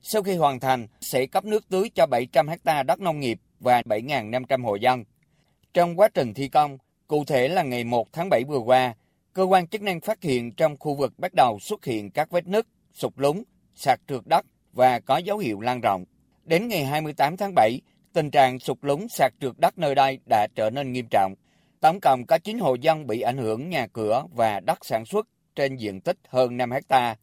Sau 0.01 0.23
khi 0.23 0.35
hoàn 0.35 0.59
thành, 0.59 0.87
sẽ 1.01 1.25
cấp 1.25 1.45
nước 1.45 1.69
tưới 1.69 1.89
cho 1.95 2.05
700 2.05 2.47
ha 2.65 2.83
đất 2.83 2.99
nông 2.99 3.19
nghiệp 3.19 3.39
và 3.59 3.81
7.500 3.81 4.63
hộ 4.63 4.75
dân. 4.75 5.03
Trong 5.73 5.99
quá 5.99 6.07
trình 6.13 6.33
thi 6.33 6.47
công, 6.47 6.77
cụ 7.07 7.23
thể 7.27 7.47
là 7.47 7.63
ngày 7.63 7.83
1 7.83 8.13
tháng 8.13 8.29
7 8.29 8.43
vừa 8.47 8.59
qua, 8.59 8.93
cơ 9.37 9.43
quan 9.43 9.67
chức 9.67 9.81
năng 9.81 10.01
phát 10.01 10.23
hiện 10.23 10.51
trong 10.51 10.77
khu 10.79 10.95
vực 10.95 11.13
bắt 11.19 11.33
đầu 11.33 11.59
xuất 11.59 11.85
hiện 11.85 12.11
các 12.11 12.31
vết 12.31 12.47
nứt, 12.47 12.67
sụt 12.91 13.13
lún, 13.15 13.43
sạt 13.75 13.99
trượt 14.07 14.21
đất 14.25 14.45
và 14.73 14.99
có 14.99 15.17
dấu 15.17 15.37
hiệu 15.37 15.59
lan 15.59 15.81
rộng. 15.81 16.05
Đến 16.43 16.67
ngày 16.67 16.85
28 16.85 17.37
tháng 17.37 17.53
7, 17.55 17.81
tình 18.13 18.31
trạng 18.31 18.59
sụt 18.59 18.77
lún 18.81 19.07
sạt 19.07 19.33
trượt 19.41 19.53
đất 19.57 19.77
nơi 19.77 19.95
đây 19.95 20.19
đã 20.29 20.47
trở 20.55 20.69
nên 20.69 20.91
nghiêm 20.91 21.05
trọng. 21.11 21.33
Tổng 21.81 21.99
cộng 21.99 22.25
có 22.25 22.37
9 22.37 22.59
hộ 22.59 22.75
dân 22.75 23.07
bị 23.07 23.21
ảnh 23.21 23.37
hưởng 23.37 23.69
nhà 23.69 23.87
cửa 23.87 24.23
và 24.35 24.59
đất 24.59 24.85
sản 24.85 25.05
xuất 25.05 25.27
trên 25.55 25.75
diện 25.75 26.01
tích 26.01 26.17
hơn 26.29 26.57
5 26.57 26.71
hecta. 26.71 27.15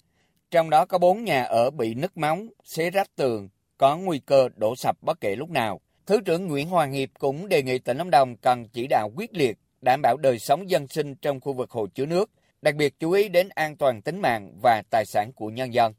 Trong 0.50 0.70
đó 0.70 0.84
có 0.84 0.98
4 0.98 1.24
nhà 1.24 1.42
ở 1.42 1.70
bị 1.70 1.94
nứt 1.94 2.16
móng, 2.16 2.48
xé 2.64 2.90
rách 2.90 3.16
tường, 3.16 3.48
có 3.78 3.96
nguy 3.96 4.18
cơ 4.18 4.48
đổ 4.56 4.76
sập 4.76 5.02
bất 5.02 5.20
kể 5.20 5.36
lúc 5.36 5.50
nào. 5.50 5.80
Thứ 6.06 6.20
trưởng 6.20 6.46
Nguyễn 6.46 6.68
Hoàng 6.68 6.92
Hiệp 6.92 7.08
cũng 7.18 7.48
đề 7.48 7.62
nghị 7.62 7.78
tỉnh 7.78 7.96
Lâm 7.96 8.10
Đồng 8.10 8.36
cần 8.36 8.68
chỉ 8.68 8.86
đạo 8.86 9.10
quyết 9.16 9.34
liệt 9.34 9.58
đảm 9.84 10.02
bảo 10.02 10.16
đời 10.16 10.38
sống 10.38 10.70
dân 10.70 10.88
sinh 10.88 11.14
trong 11.14 11.40
khu 11.40 11.52
vực 11.52 11.70
hồ 11.70 11.86
chứa 11.94 12.06
nước, 12.06 12.30
đặc 12.62 12.74
biệt 12.74 13.00
chú 13.00 13.10
ý 13.10 13.28
đến 13.28 13.48
an 13.48 13.76
toàn 13.76 14.02
tính 14.02 14.22
mạng 14.22 14.52
và 14.62 14.82
tài 14.90 15.06
sản 15.06 15.32
của 15.32 15.48
nhân 15.48 15.74
dân. 15.74 15.92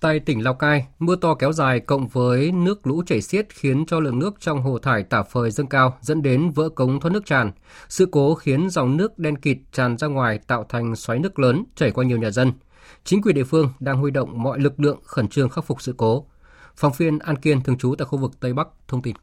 Tại 0.00 0.20
tỉnh 0.20 0.44
Lào 0.44 0.54
Cai, 0.54 0.86
mưa 0.98 1.16
to 1.16 1.34
kéo 1.34 1.52
dài 1.52 1.80
cộng 1.80 2.08
với 2.08 2.52
nước 2.52 2.86
lũ 2.86 3.02
chảy 3.06 3.20
xiết 3.20 3.54
khiến 3.54 3.84
cho 3.86 4.00
lượng 4.00 4.18
nước 4.18 4.34
trong 4.40 4.62
hồ 4.62 4.78
thải 4.78 5.02
tả 5.02 5.22
phời 5.22 5.50
dâng 5.50 5.66
cao 5.66 5.98
dẫn 6.00 6.22
đến 6.22 6.50
vỡ 6.50 6.68
cống 6.68 7.00
thoát 7.00 7.10
nước 7.10 7.26
tràn. 7.26 7.52
Sự 7.88 8.08
cố 8.12 8.34
khiến 8.34 8.70
dòng 8.70 8.96
nước 8.96 9.18
đen 9.18 9.36
kịt 9.36 9.58
tràn 9.72 9.98
ra 9.98 10.06
ngoài 10.06 10.38
tạo 10.46 10.64
thành 10.68 10.96
xoáy 10.96 11.18
nước 11.18 11.38
lớn 11.38 11.64
chảy 11.74 11.90
qua 11.90 12.04
nhiều 12.04 12.18
nhà 12.18 12.30
dân. 12.30 12.52
Chính 13.04 13.22
quyền 13.22 13.34
địa 13.34 13.44
phương 13.44 13.72
đang 13.80 13.98
huy 13.98 14.10
động 14.10 14.42
mọi 14.42 14.58
lực 14.58 14.80
lượng 14.80 15.00
khẩn 15.04 15.28
trương 15.28 15.48
khắc 15.48 15.64
phục 15.64 15.82
sự 15.82 15.94
cố. 15.96 16.26
Phóng 16.76 16.92
viên 16.96 17.18
An 17.18 17.36
Kiên 17.36 17.60
thường 17.62 17.78
trú 17.78 17.94
tại 17.98 18.06
khu 18.06 18.18
vực 18.18 18.40
Tây 18.40 18.52
Bắc 18.52 18.68
thông 18.88 19.02
tin. 19.02 19.16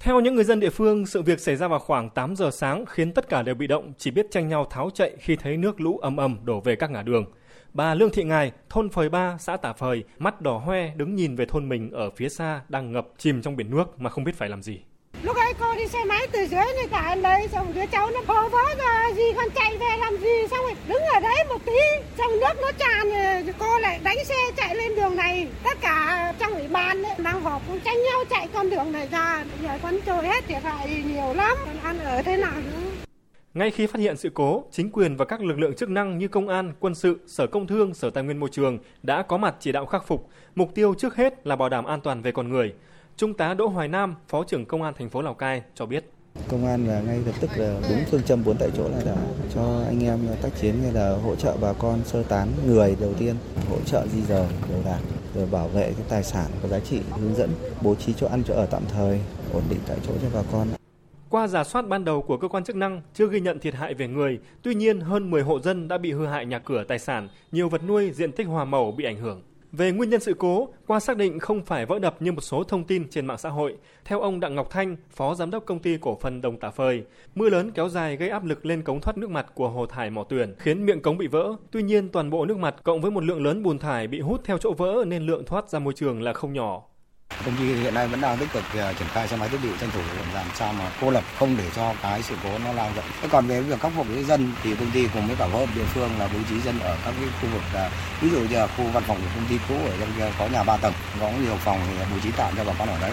Theo 0.00 0.20
những 0.20 0.34
người 0.34 0.44
dân 0.44 0.60
địa 0.60 0.70
phương, 0.70 1.06
sự 1.06 1.22
việc 1.22 1.40
xảy 1.40 1.56
ra 1.56 1.68
vào 1.68 1.78
khoảng 1.78 2.10
8 2.10 2.36
giờ 2.36 2.50
sáng 2.50 2.86
khiến 2.86 3.12
tất 3.12 3.28
cả 3.28 3.42
đều 3.42 3.54
bị 3.54 3.66
động, 3.66 3.92
chỉ 3.98 4.10
biết 4.10 4.26
tranh 4.30 4.48
nhau 4.48 4.66
tháo 4.70 4.90
chạy 4.94 5.16
khi 5.18 5.36
thấy 5.36 5.56
nước 5.56 5.80
lũ 5.80 5.98
ầm 5.98 6.16
ầm 6.16 6.38
đổ 6.44 6.60
về 6.60 6.76
các 6.76 6.90
ngã 6.90 7.02
đường. 7.02 7.24
Bà 7.72 7.94
Lương 7.94 8.10
Thị 8.10 8.24
Ngài, 8.24 8.52
thôn 8.70 8.88
Phời 8.88 9.08
Ba, 9.08 9.36
xã 9.38 9.56
Tả 9.56 9.72
Phời, 9.72 10.04
mắt 10.18 10.40
đỏ 10.40 10.58
hoe 10.58 10.94
đứng 10.96 11.14
nhìn 11.14 11.36
về 11.36 11.46
thôn 11.46 11.68
mình 11.68 11.90
ở 11.90 12.10
phía 12.10 12.28
xa 12.28 12.60
đang 12.68 12.92
ngập 12.92 13.08
chìm 13.18 13.42
trong 13.42 13.56
biển 13.56 13.70
nước 13.70 14.00
mà 14.00 14.10
không 14.10 14.24
biết 14.24 14.34
phải 14.34 14.48
làm 14.48 14.62
gì. 14.62 14.80
Lúc 15.22 15.36
ấy 15.36 15.54
cô 15.60 15.74
đi 15.76 15.86
xe 15.86 15.98
máy 16.04 16.26
từ 16.32 16.38
dưới 16.38 16.64
này 16.76 16.86
cả 16.90 17.16
lấy 17.16 17.48
xong 17.48 17.72
đứa 17.74 17.86
cháu 17.92 18.10
nó 18.10 18.20
bò 18.26 18.48
vó 18.48 18.74
ra 18.78 19.10
gì 19.16 19.22
con 19.36 19.48
chạy 19.54 19.76
về 19.76 19.96
làm 19.98 20.16
gì 20.16 20.46
xong 20.50 20.60
rồi 20.60 20.74
đứng 20.88 21.02
ở 21.02 21.20
đấy 21.20 21.44
một 21.48 21.64
tí 21.66 21.72
xong 22.18 22.40
nước 22.40 22.54
nó 22.62 22.72
tràn 22.78 23.10
ờ, 23.10 23.42
rồi 23.42 23.54
cô 23.58 23.78
lại 23.78 24.00
đánh 24.02 24.24
xe 24.24 24.34
chạy 24.56 24.76
lên 24.76 24.96
đường 24.96 25.16
này 25.16 25.48
tất 25.64 25.78
cả 25.80 26.34
trong 26.38 26.52
ủy 26.52 26.68
ban 26.68 27.02
ấy, 27.02 27.14
đang 27.18 27.42
họp 27.42 27.62
cũng 27.68 27.80
tranh 27.80 28.02
nhau 28.02 28.24
chạy 28.30 28.48
con 28.52 28.70
đường 28.70 28.92
này 28.92 29.08
ra 29.10 29.44
giờ 29.62 29.78
con 29.82 29.94
trôi 30.06 30.26
hết 30.26 30.44
thiệt 30.48 30.62
hại 30.62 31.02
nhiều 31.06 31.34
lắm 31.34 31.56
con 31.66 31.78
ăn 31.82 31.98
ở 31.98 32.22
thế 32.22 32.36
nào 32.36 32.54
nữa 32.56 32.88
ngay 33.54 33.70
khi 33.70 33.86
phát 33.86 33.98
hiện 34.00 34.16
sự 34.16 34.30
cố, 34.34 34.64
chính 34.70 34.90
quyền 34.90 35.16
và 35.16 35.24
các 35.24 35.40
lực 35.40 35.58
lượng 35.58 35.74
chức 35.74 35.90
năng 35.90 36.18
như 36.18 36.28
công 36.28 36.48
an, 36.48 36.72
quân 36.80 36.94
sự, 36.94 37.18
sở 37.26 37.46
công 37.46 37.66
thương, 37.66 37.94
sở 37.94 38.10
tài 38.10 38.24
nguyên 38.24 38.40
môi 38.40 38.48
trường 38.52 38.78
đã 39.02 39.22
có 39.22 39.36
mặt 39.36 39.54
chỉ 39.60 39.72
đạo 39.72 39.86
khắc 39.86 40.06
phục. 40.06 40.28
Mục 40.54 40.74
tiêu 40.74 40.94
trước 40.98 41.16
hết 41.16 41.46
là 41.46 41.56
bảo 41.56 41.68
đảm 41.68 41.84
an 41.84 42.00
toàn 42.00 42.22
về 42.22 42.32
con 42.32 42.48
người. 42.48 42.74
Trung 43.18 43.34
tá 43.34 43.54
Đỗ 43.54 43.66
Hoài 43.66 43.88
Nam, 43.88 44.14
Phó 44.28 44.44
trưởng 44.44 44.66
Công 44.66 44.82
an 44.82 44.94
thành 44.98 45.08
phố 45.08 45.22
Lào 45.22 45.34
Cai 45.34 45.62
cho 45.74 45.86
biết. 45.86 46.10
Công 46.48 46.66
an 46.66 46.86
là 46.86 47.00
ngay 47.00 47.20
lập 47.26 47.32
tức 47.40 47.50
là 47.56 47.80
đúng 47.90 47.98
phương 48.10 48.22
châm 48.22 48.44
bốn 48.44 48.56
tại 48.56 48.70
chỗ 48.76 48.88
là 48.88 49.02
đã 49.06 49.16
cho 49.54 49.82
anh 49.86 50.04
em 50.04 50.18
tác 50.42 50.48
chiến 50.60 50.74
như 50.82 50.90
là 50.90 51.16
hỗ 51.24 51.36
trợ 51.36 51.56
bà 51.60 51.72
con 51.72 52.00
sơ 52.04 52.22
tán 52.22 52.48
người 52.66 52.96
đầu 53.00 53.14
tiên, 53.18 53.34
hỗ 53.70 53.76
trợ 53.86 54.06
di 54.06 54.22
rời 54.22 54.46
đồ 54.70 54.76
đạc, 54.84 54.98
rồi 55.34 55.46
bảo 55.46 55.68
vệ 55.68 55.82
cái 55.82 56.06
tài 56.08 56.24
sản 56.24 56.46
có 56.62 56.68
giá 56.68 56.80
trị, 56.80 57.00
hướng 57.10 57.34
dẫn 57.34 57.50
bố 57.82 57.94
trí 57.94 58.12
chỗ 58.12 58.26
ăn 58.26 58.42
chỗ 58.46 58.54
ở 58.54 58.66
tạm 58.66 58.82
thời, 58.88 59.20
ổn 59.52 59.62
định 59.70 59.80
tại 59.88 59.96
chỗ 60.06 60.12
cho 60.22 60.28
bà 60.34 60.42
con. 60.52 60.68
Qua 61.28 61.48
giả 61.48 61.64
soát 61.64 61.88
ban 61.88 62.04
đầu 62.04 62.22
của 62.22 62.36
cơ 62.36 62.48
quan 62.48 62.64
chức 62.64 62.76
năng, 62.76 63.02
chưa 63.14 63.28
ghi 63.28 63.40
nhận 63.40 63.58
thiệt 63.58 63.74
hại 63.74 63.94
về 63.94 64.08
người, 64.08 64.38
tuy 64.62 64.74
nhiên 64.74 65.00
hơn 65.00 65.30
10 65.30 65.42
hộ 65.42 65.60
dân 65.60 65.88
đã 65.88 65.98
bị 65.98 66.12
hư 66.12 66.26
hại 66.26 66.46
nhà 66.46 66.58
cửa 66.58 66.84
tài 66.88 66.98
sản, 66.98 67.28
nhiều 67.52 67.68
vật 67.68 67.84
nuôi, 67.86 68.10
diện 68.10 68.32
tích 68.32 68.46
hoa 68.46 68.64
màu 68.64 68.92
bị 68.92 69.04
ảnh 69.04 69.16
hưởng. 69.16 69.42
Về 69.72 69.92
nguyên 69.92 70.10
nhân 70.10 70.20
sự 70.20 70.34
cố, 70.38 70.68
qua 70.86 71.00
xác 71.00 71.16
định 71.16 71.38
không 71.38 71.64
phải 71.64 71.86
vỡ 71.86 71.98
đập 71.98 72.16
như 72.20 72.32
một 72.32 72.40
số 72.40 72.64
thông 72.64 72.84
tin 72.84 73.08
trên 73.08 73.26
mạng 73.26 73.38
xã 73.38 73.48
hội. 73.48 73.76
Theo 74.04 74.20
ông 74.20 74.40
Đặng 74.40 74.54
Ngọc 74.54 74.70
Thanh, 74.70 74.96
Phó 75.10 75.34
Giám 75.34 75.50
đốc 75.50 75.64
Công 75.66 75.78
ty 75.78 75.96
Cổ 76.00 76.18
phần 76.20 76.40
Đồng 76.40 76.56
Tả 76.56 76.70
Phơi, 76.70 77.02
mưa 77.34 77.48
lớn 77.48 77.70
kéo 77.74 77.88
dài 77.88 78.16
gây 78.16 78.28
áp 78.28 78.44
lực 78.44 78.66
lên 78.66 78.82
cống 78.82 79.00
thoát 79.00 79.18
nước 79.18 79.30
mặt 79.30 79.46
của 79.54 79.68
hồ 79.68 79.86
thải 79.86 80.10
Mỏ 80.10 80.24
Tuyển, 80.28 80.54
khiến 80.58 80.86
miệng 80.86 81.02
cống 81.02 81.18
bị 81.18 81.26
vỡ. 81.26 81.52
Tuy 81.70 81.82
nhiên, 81.82 82.08
toàn 82.08 82.30
bộ 82.30 82.44
nước 82.44 82.58
mặt 82.58 82.74
cộng 82.82 83.00
với 83.00 83.10
một 83.10 83.24
lượng 83.24 83.44
lớn 83.44 83.62
bùn 83.62 83.78
thải 83.78 84.08
bị 84.08 84.20
hút 84.20 84.40
theo 84.44 84.58
chỗ 84.58 84.72
vỡ 84.72 85.04
nên 85.06 85.26
lượng 85.26 85.44
thoát 85.44 85.68
ra 85.68 85.78
môi 85.78 85.92
trường 85.92 86.22
là 86.22 86.32
không 86.32 86.52
nhỏ. 86.52 86.82
Công 87.44 87.56
ty 87.56 87.64
hiện 87.64 87.94
nay 87.94 88.08
vẫn 88.08 88.20
đang 88.20 88.38
tích 88.38 88.52
cực 88.52 88.64
à, 88.74 88.92
triển 88.92 89.08
khai 89.08 89.28
xe 89.28 89.36
máy 89.36 89.48
thiết 89.48 89.58
bị 89.62 89.68
tranh 89.80 89.90
thủ 89.90 90.00
làm 90.34 90.46
sao 90.54 90.72
mà 90.72 90.90
cô 91.00 91.10
lập 91.10 91.24
không 91.38 91.56
để 91.56 91.64
cho 91.76 91.94
cái 92.02 92.22
sự 92.22 92.34
cố 92.42 92.58
nó 92.58 92.72
lan 92.72 92.92
rộng. 92.96 93.04
Thế 93.22 93.28
còn 93.32 93.46
về 93.46 93.60
việc 93.60 93.80
khắc 93.80 93.92
phục 93.96 94.06
với 94.08 94.24
dân 94.24 94.52
thì 94.62 94.74
công 94.74 94.90
ty 94.90 95.08
cùng 95.14 95.26
với 95.26 95.36
cả 95.36 95.46
hợp 95.46 95.66
địa 95.76 95.84
phương 95.84 96.10
là 96.18 96.28
bố 96.34 96.38
trí 96.48 96.60
dân 96.60 96.80
ở 96.80 96.96
các 97.04 97.14
cái 97.20 97.28
khu 97.40 97.48
vực 97.52 97.62
à, 97.74 97.90
ví 98.20 98.30
dụ 98.30 98.40
như 98.40 98.56
là 98.56 98.66
khu 98.66 98.84
văn 98.84 99.02
phòng 99.06 99.16
của 99.16 99.28
công 99.34 99.46
ty 99.48 99.58
cũ 99.68 99.74
ở 99.74 99.92
trong 100.00 100.12
kia 100.16 100.30
có 100.38 100.46
nhà 100.46 100.62
ba 100.62 100.76
tầng, 100.76 100.92
có 101.20 101.30
nhiều 101.30 101.56
phòng 101.56 101.80
thì 101.88 102.04
bố 102.12 102.16
trí 102.22 102.30
tạm 102.36 102.52
cho 102.56 102.64
bà 102.64 102.72
con 102.78 102.88
ở 102.88 103.00
đấy. 103.00 103.12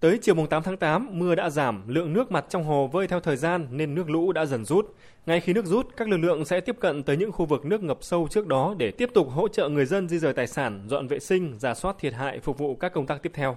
Tới 0.00 0.18
chiều 0.22 0.34
mùng 0.34 0.46
8 0.46 0.62
tháng 0.62 0.76
8, 0.76 1.18
mưa 1.18 1.34
đã 1.34 1.50
giảm, 1.50 1.88
lượng 1.88 2.12
nước 2.12 2.32
mặt 2.32 2.44
trong 2.48 2.64
hồ 2.64 2.86
vơi 2.92 3.06
theo 3.06 3.20
thời 3.20 3.36
gian 3.36 3.66
nên 3.70 3.94
nước 3.94 4.10
lũ 4.10 4.32
đã 4.32 4.46
dần 4.46 4.64
rút. 4.64 4.94
Ngay 5.26 5.40
khi 5.40 5.52
nước 5.52 5.66
rút, 5.66 5.86
các 5.96 6.08
lực 6.08 6.16
lượng 6.16 6.44
sẽ 6.44 6.60
tiếp 6.60 6.76
cận 6.80 7.02
tới 7.02 7.16
những 7.16 7.32
khu 7.32 7.46
vực 7.46 7.64
nước 7.64 7.82
ngập 7.82 7.98
sâu 8.00 8.28
trước 8.30 8.46
đó 8.46 8.74
để 8.78 8.90
tiếp 8.90 9.10
tục 9.14 9.28
hỗ 9.30 9.48
trợ 9.48 9.68
người 9.68 9.86
dân 9.86 10.08
di 10.08 10.18
rời 10.18 10.32
tài 10.32 10.46
sản, 10.46 10.84
dọn 10.86 11.08
vệ 11.08 11.20
sinh, 11.20 11.54
giả 11.58 11.74
soát 11.74 11.96
thiệt 11.98 12.14
hại 12.14 12.40
phục 12.40 12.58
vụ 12.58 12.76
các 12.76 12.92
công 12.94 13.06
tác 13.06 13.22
tiếp 13.22 13.32
theo. 13.34 13.56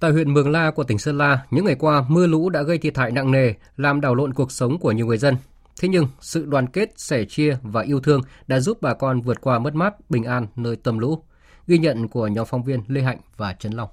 Tại 0.00 0.12
huyện 0.12 0.34
Mường 0.34 0.50
La 0.50 0.70
của 0.70 0.84
tỉnh 0.84 0.98
Sơn 0.98 1.18
La, 1.18 1.46
những 1.50 1.64
ngày 1.64 1.76
qua 1.78 2.04
mưa 2.08 2.26
lũ 2.26 2.50
đã 2.50 2.62
gây 2.62 2.78
thiệt 2.78 2.96
hại 2.96 3.10
nặng 3.10 3.30
nề, 3.30 3.54
làm 3.76 4.00
đảo 4.00 4.14
lộn 4.14 4.34
cuộc 4.34 4.52
sống 4.52 4.78
của 4.78 4.92
nhiều 4.92 5.06
người 5.06 5.18
dân. 5.18 5.36
Thế 5.80 5.88
nhưng, 5.88 6.06
sự 6.20 6.44
đoàn 6.44 6.66
kết, 6.66 6.92
sẻ 6.96 7.24
chia 7.28 7.56
và 7.62 7.82
yêu 7.82 8.00
thương 8.00 8.20
đã 8.46 8.60
giúp 8.60 8.78
bà 8.80 8.94
con 8.94 9.20
vượt 9.20 9.40
qua 9.40 9.58
mất 9.58 9.74
mát, 9.74 10.10
bình 10.10 10.24
an 10.24 10.46
nơi 10.56 10.76
tâm 10.76 10.98
lũ. 10.98 11.22
Ghi 11.66 11.78
nhận 11.78 12.08
của 12.08 12.26
nhóm 12.26 12.46
phóng 12.46 12.64
viên 12.64 12.80
Lê 12.88 13.02
Hạnh 13.02 13.18
và 13.36 13.52
Trấn 13.52 13.72
Long. 13.72 13.88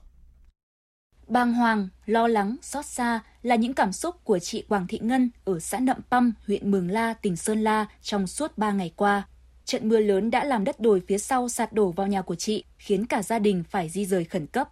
Bàng 1.32 1.54
hoàng, 1.54 1.88
lo 2.06 2.28
lắng, 2.28 2.56
xót 2.62 2.86
xa 2.86 3.20
là 3.44 3.56
những 3.56 3.74
cảm 3.74 3.92
xúc 3.92 4.16
của 4.24 4.40
chị 4.40 4.64
Quảng 4.70 4.88
Thị 4.88 5.00
Ngân 5.02 5.30
ở 5.46 5.60
xã 5.60 5.80
Nậm 5.80 5.98
Păm, 6.10 6.34
huyện 6.48 6.72
Mường 6.72 6.92
La, 6.92 7.14
tỉnh 7.14 7.36
Sơn 7.36 7.64
La 7.64 7.86
trong 8.02 8.28
suốt 8.28 8.58
3 8.58 8.72
ngày 8.72 8.92
qua. 8.96 9.24
Trận 9.66 9.90
mưa 9.90 10.00
lớn 10.00 10.32
đã 10.32 10.44
làm 10.44 10.64
đất 10.64 10.80
đồi 10.80 11.02
phía 11.08 11.18
sau 11.18 11.50
sạt 11.50 11.74
đổ 11.74 11.92
vào 11.92 12.08
nhà 12.08 12.22
của 12.22 12.36
chị, 12.36 12.64
khiến 12.78 13.06
cả 13.06 13.24
gia 13.24 13.40
đình 13.40 13.64
phải 13.70 13.90
di 13.90 14.06
rời 14.06 14.24
khẩn 14.24 14.48
cấp. 14.48 14.70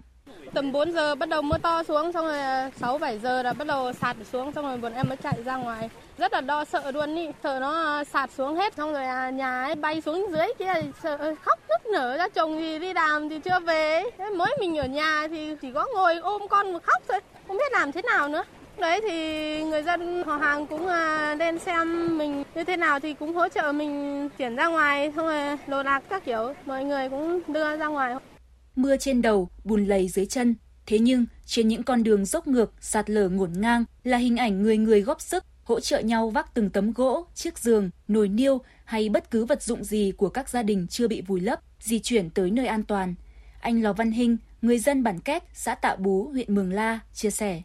Tầm 0.54 0.72
4 0.72 0.94
giờ 0.94 1.16
bắt 1.16 1.30
đầu 1.30 1.42
mưa 1.42 1.58
to 1.58 1.84
xuống, 1.84 2.12
xong 2.14 2.26
rồi 2.26 2.40
à, 2.40 2.72
6 2.80 2.98
7 2.98 3.20
giờ 3.20 3.44
là 3.44 3.54
bắt 3.54 3.68
đầu 3.68 3.94
sạt 3.94 4.18
xuống, 4.32 4.52
xong 4.52 4.66
rồi 4.66 4.78
bọn 4.78 4.94
em 4.94 5.08
mới 5.10 5.18
chạy 5.18 5.44
ra 5.44 5.56
ngoài. 5.56 5.90
Rất 6.20 6.34
là 6.34 6.42
đo 6.42 6.66
sợ 6.66 6.92
luôn 6.92 7.16
ý, 7.16 7.28
sợ 7.44 7.60
nó 7.60 7.98
à, 7.98 8.04
sạt 8.04 8.30
xuống 8.38 8.56
hết, 8.56 8.74
xong 8.78 8.94
rồi 8.94 9.06
à, 9.06 9.30
nhà 9.30 9.64
ấy 9.64 9.76
bay 9.76 10.02
xuống 10.02 10.28
dưới 10.32 10.48
kia 10.60 10.74
sợ 11.04 11.36
khóc 11.42 11.60
nức 11.70 11.92
nở 11.94 12.18
ra. 12.18 12.28
Chồng 12.30 12.58
thì 12.60 12.80
đi 12.80 12.94
làm 12.94 13.30
thì 13.30 13.40
chưa 13.40 13.60
về. 13.60 14.04
Mới 14.36 14.58
mình 14.60 14.78
ở 14.78 14.86
nhà 14.86 15.28
thì 15.28 15.56
chỉ 15.62 15.72
có 15.74 15.88
ngồi 15.94 16.18
ôm 16.18 16.42
con 16.50 16.74
mà 16.74 16.80
khóc 16.80 17.04
thôi, 17.08 17.20
không 17.48 17.58
biết 17.58 17.72
làm 17.72 17.92
thế 17.92 18.02
nào 18.02 18.28
nữa. 18.28 18.44
Đấy 18.78 19.02
thì 19.02 19.64
người 19.64 19.84
dân 19.84 20.24
họ 20.24 20.38
hàng 20.38 20.68
cũng 20.68 20.88
à, 20.88 21.36
lên 21.36 21.60
xem 21.60 22.18
mình 22.18 22.44
như 22.56 22.64
thế 22.64 22.78
nào 22.78 23.00
thì 23.00 23.14
cũng 23.14 23.34
hỗ 23.34 23.48
trợ 23.48 23.72
mình 23.72 24.30
chuyển 24.38 24.56
ra 24.56 24.68
ngoài, 24.68 25.12
xong 25.16 25.26
rồi 25.26 25.58
đồ 25.68 25.84
đạc 25.84 26.04
các 26.10 26.26
kiểu, 26.26 26.54
mọi 26.66 26.84
người 26.84 27.10
cũng 27.10 27.42
đưa 27.48 27.78
ra 27.78 27.88
ngoài. 27.88 28.16
Mưa 28.76 28.98
trên 28.98 29.22
đầu, 29.22 29.50
bùn 29.64 29.86
lầy 29.86 30.08
dưới 30.08 30.26
chân. 30.26 30.56
Thế 30.86 31.00
nhưng, 31.00 31.26
trên 31.46 31.68
những 31.68 31.84
con 31.84 32.04
đường 32.04 32.26
dốc 32.26 32.48
ngược, 32.48 32.72
sạt 32.82 33.10
lở 33.10 33.30
ngổn 33.30 33.50
ngang 33.56 33.86
là 34.04 34.18
hình 34.18 34.38
ảnh 34.38 34.64
người 34.64 34.78
người 34.78 35.02
góp 35.02 35.22
sức, 35.22 35.44
hỗ 35.70 35.80
trợ 35.80 36.00
nhau 36.00 36.30
vác 36.30 36.54
từng 36.54 36.70
tấm 36.70 36.94
gỗ, 36.94 37.26
chiếc 37.36 37.60
giường, 37.60 37.90
nồi 38.08 38.30
niêu 38.30 38.62
hay 38.86 39.10
bất 39.10 39.32
cứ 39.32 39.46
vật 39.46 39.64
dụng 39.64 39.84
gì 39.84 40.14
của 40.18 40.30
các 40.30 40.50
gia 40.50 40.64
đình 40.64 40.88
chưa 40.90 41.08
bị 41.08 41.22
vùi 41.22 41.40
lấp, 41.40 41.60
di 41.80 42.00
chuyển 42.00 42.30
tới 42.30 42.52
nơi 42.52 42.68
an 42.68 42.84
toàn. 42.84 43.16
Anh 43.60 43.82
Lò 43.82 43.94
Văn 43.94 44.12
Hinh, 44.12 44.38
người 44.62 44.80
dân 44.80 45.04
bản 45.04 45.20
Két, 45.20 45.44
xã 45.54 45.76
Tạ 45.76 45.96
Bú, 45.96 46.30
huyện 46.32 46.56
Mường 46.56 46.74
La, 46.74 47.00
chia 47.14 47.30
sẻ. 47.30 47.62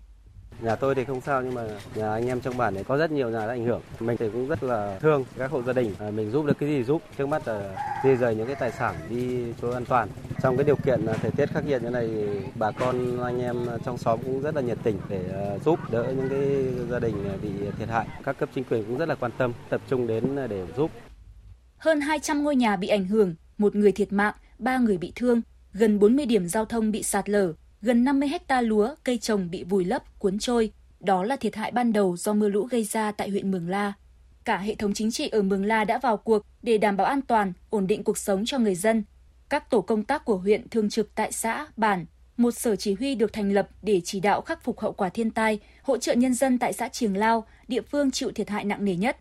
Nhà 0.61 0.77
tôi 0.77 0.95
thì 0.95 1.05
không 1.05 1.21
sao 1.21 1.43
nhưng 1.43 1.55
mà 1.55 1.63
nhà 1.95 2.13
anh 2.13 2.27
em 2.27 2.41
trong 2.41 2.57
bản 2.57 2.75
này 2.75 2.85
có 2.85 2.97
rất 2.97 3.11
nhiều 3.11 3.31
nhà 3.31 3.47
đã 3.47 3.53
ảnh 3.53 3.65
hưởng. 3.65 3.81
Mình 4.01 4.17
thì 4.17 4.31
cũng 4.31 4.49
rất 4.49 4.63
là 4.63 4.99
thương 5.01 5.25
các 5.39 5.51
hộ 5.51 5.63
gia 5.63 5.73
đình. 5.73 5.95
À, 5.99 6.11
mình 6.11 6.31
giúp 6.31 6.47
được 6.47 6.59
cái 6.59 6.69
gì 6.69 6.85
giúp. 6.85 7.03
Trước 7.19 7.27
mắt 7.27 7.49
là 7.49 7.77
di 8.05 8.15
rời 8.15 8.35
những 8.35 8.47
cái 8.47 8.57
tài 8.57 8.73
sản 8.73 8.95
đi 9.11 9.53
chỗ 9.63 9.71
an 9.71 9.85
toàn. 9.85 10.09
Trong 10.43 10.57
cái 10.57 10.65
điều 10.65 10.77
kiện 10.77 11.07
thời 11.23 11.31
tiết 11.31 11.47
khắc 11.47 11.67
nghiệt 11.67 11.83
như 11.83 11.91
này, 11.91 12.11
bà 12.55 12.71
con 12.71 13.23
anh 13.23 13.41
em 13.43 13.57
trong 13.85 13.99
xóm 13.99 14.21
cũng 14.25 14.43
rất 14.43 14.55
là 14.55 14.61
nhiệt 14.61 14.79
tình 14.83 14.99
để 15.09 15.21
à, 15.35 15.59
giúp 15.65 15.79
đỡ 15.91 16.13
những 16.17 16.29
cái 16.29 16.65
gia 16.91 16.99
đình 16.99 17.39
bị 17.43 17.51
thiệt 17.79 17.89
hại. 17.89 18.07
Các 18.25 18.39
cấp 18.39 18.49
chính 18.55 18.65
quyền 18.65 18.85
cũng 18.85 18.99
rất 18.99 19.09
là 19.09 19.15
quan 19.15 19.33
tâm, 19.39 19.53
tập 19.69 19.81
trung 19.89 20.07
đến 20.07 20.37
để 20.49 20.67
giúp. 20.77 20.91
Hơn 21.79 22.01
200 22.01 22.45
ngôi 22.45 22.57
nhà 22.57 22.77
bị 22.77 22.89
ảnh 22.89 23.07
hưởng, 23.07 23.35
một 23.59 23.75
người 23.77 23.93
thiệt 23.93 24.13
mạng, 24.13 24.35
ba 24.59 24.79
người 24.79 24.99
bị 24.99 25.13
thương, 25.17 25.43
gần 25.73 25.99
40 25.99 26.27
điểm 26.27 26.49
giao 26.49 26.65
thông 26.65 26.91
bị 26.91 27.03
sạt 27.03 27.29
lở, 27.29 27.53
gần 27.85 28.05
50 28.05 28.29
hecta 28.29 28.61
lúa, 28.61 28.95
cây 29.05 29.19
trồng 29.19 29.51
bị 29.51 29.65
vùi 29.65 29.85
lấp, 29.85 30.19
cuốn 30.19 30.39
trôi. 30.39 30.73
Đó 31.01 31.25
là 31.25 31.37
thiệt 31.37 31.57
hại 31.57 31.71
ban 31.71 31.93
đầu 31.93 32.17
do 32.17 32.33
mưa 32.33 32.49
lũ 32.49 32.65
gây 32.71 32.85
ra 32.85 33.13
tại 33.13 33.31
huyện 33.31 33.51
Mường 33.51 33.69
La. 33.69 33.93
Cả 34.45 34.59
hệ 34.59 34.75
thống 34.75 34.95
chính 34.95 35.11
trị 35.11 35.29
ở 35.29 35.43
Mường 35.43 35.65
La 35.65 35.85
đã 35.85 35.99
vào 35.99 36.17
cuộc 36.17 36.43
để 36.63 36.79
đảm 36.79 36.97
bảo 36.97 37.07
an 37.07 37.23
toàn, 37.23 37.53
ổn 37.71 37.87
định 37.87 38.05
cuộc 38.05 38.19
sống 38.19 38.45
cho 38.45 38.59
người 38.59 38.75
dân. 38.75 39.05
Các 39.49 39.71
tổ 39.71 39.81
công 39.81 40.05
tác 40.05 40.25
của 40.25 40.37
huyện 40.37 40.69
thường 40.69 40.91
trực 40.91 41.15
tại 41.15 41.33
xã, 41.33 41.67
bản, 41.77 42.07
một 42.37 42.51
sở 42.51 42.77
chỉ 42.77 42.95
huy 42.95 43.15
được 43.15 43.33
thành 43.33 43.53
lập 43.53 43.69
để 43.83 44.01
chỉ 44.05 44.21
đạo 44.21 44.41
khắc 44.41 44.65
phục 44.65 44.81
hậu 44.81 44.93
quả 44.93 45.09
thiên 45.09 45.31
tai, 45.31 45.61
hỗ 45.83 45.99
trợ 45.99 46.15
nhân 46.15 46.35
dân 46.35 46.59
tại 46.59 46.73
xã 46.73 46.89
Triềng 46.89 47.17
Lao, 47.17 47.47
địa 47.69 47.83
phương 47.83 48.11
chịu 48.11 48.31
thiệt 48.35 48.51
hại 48.51 48.65
nặng 48.65 48.85
nề 48.85 48.97
nhất. 48.97 49.17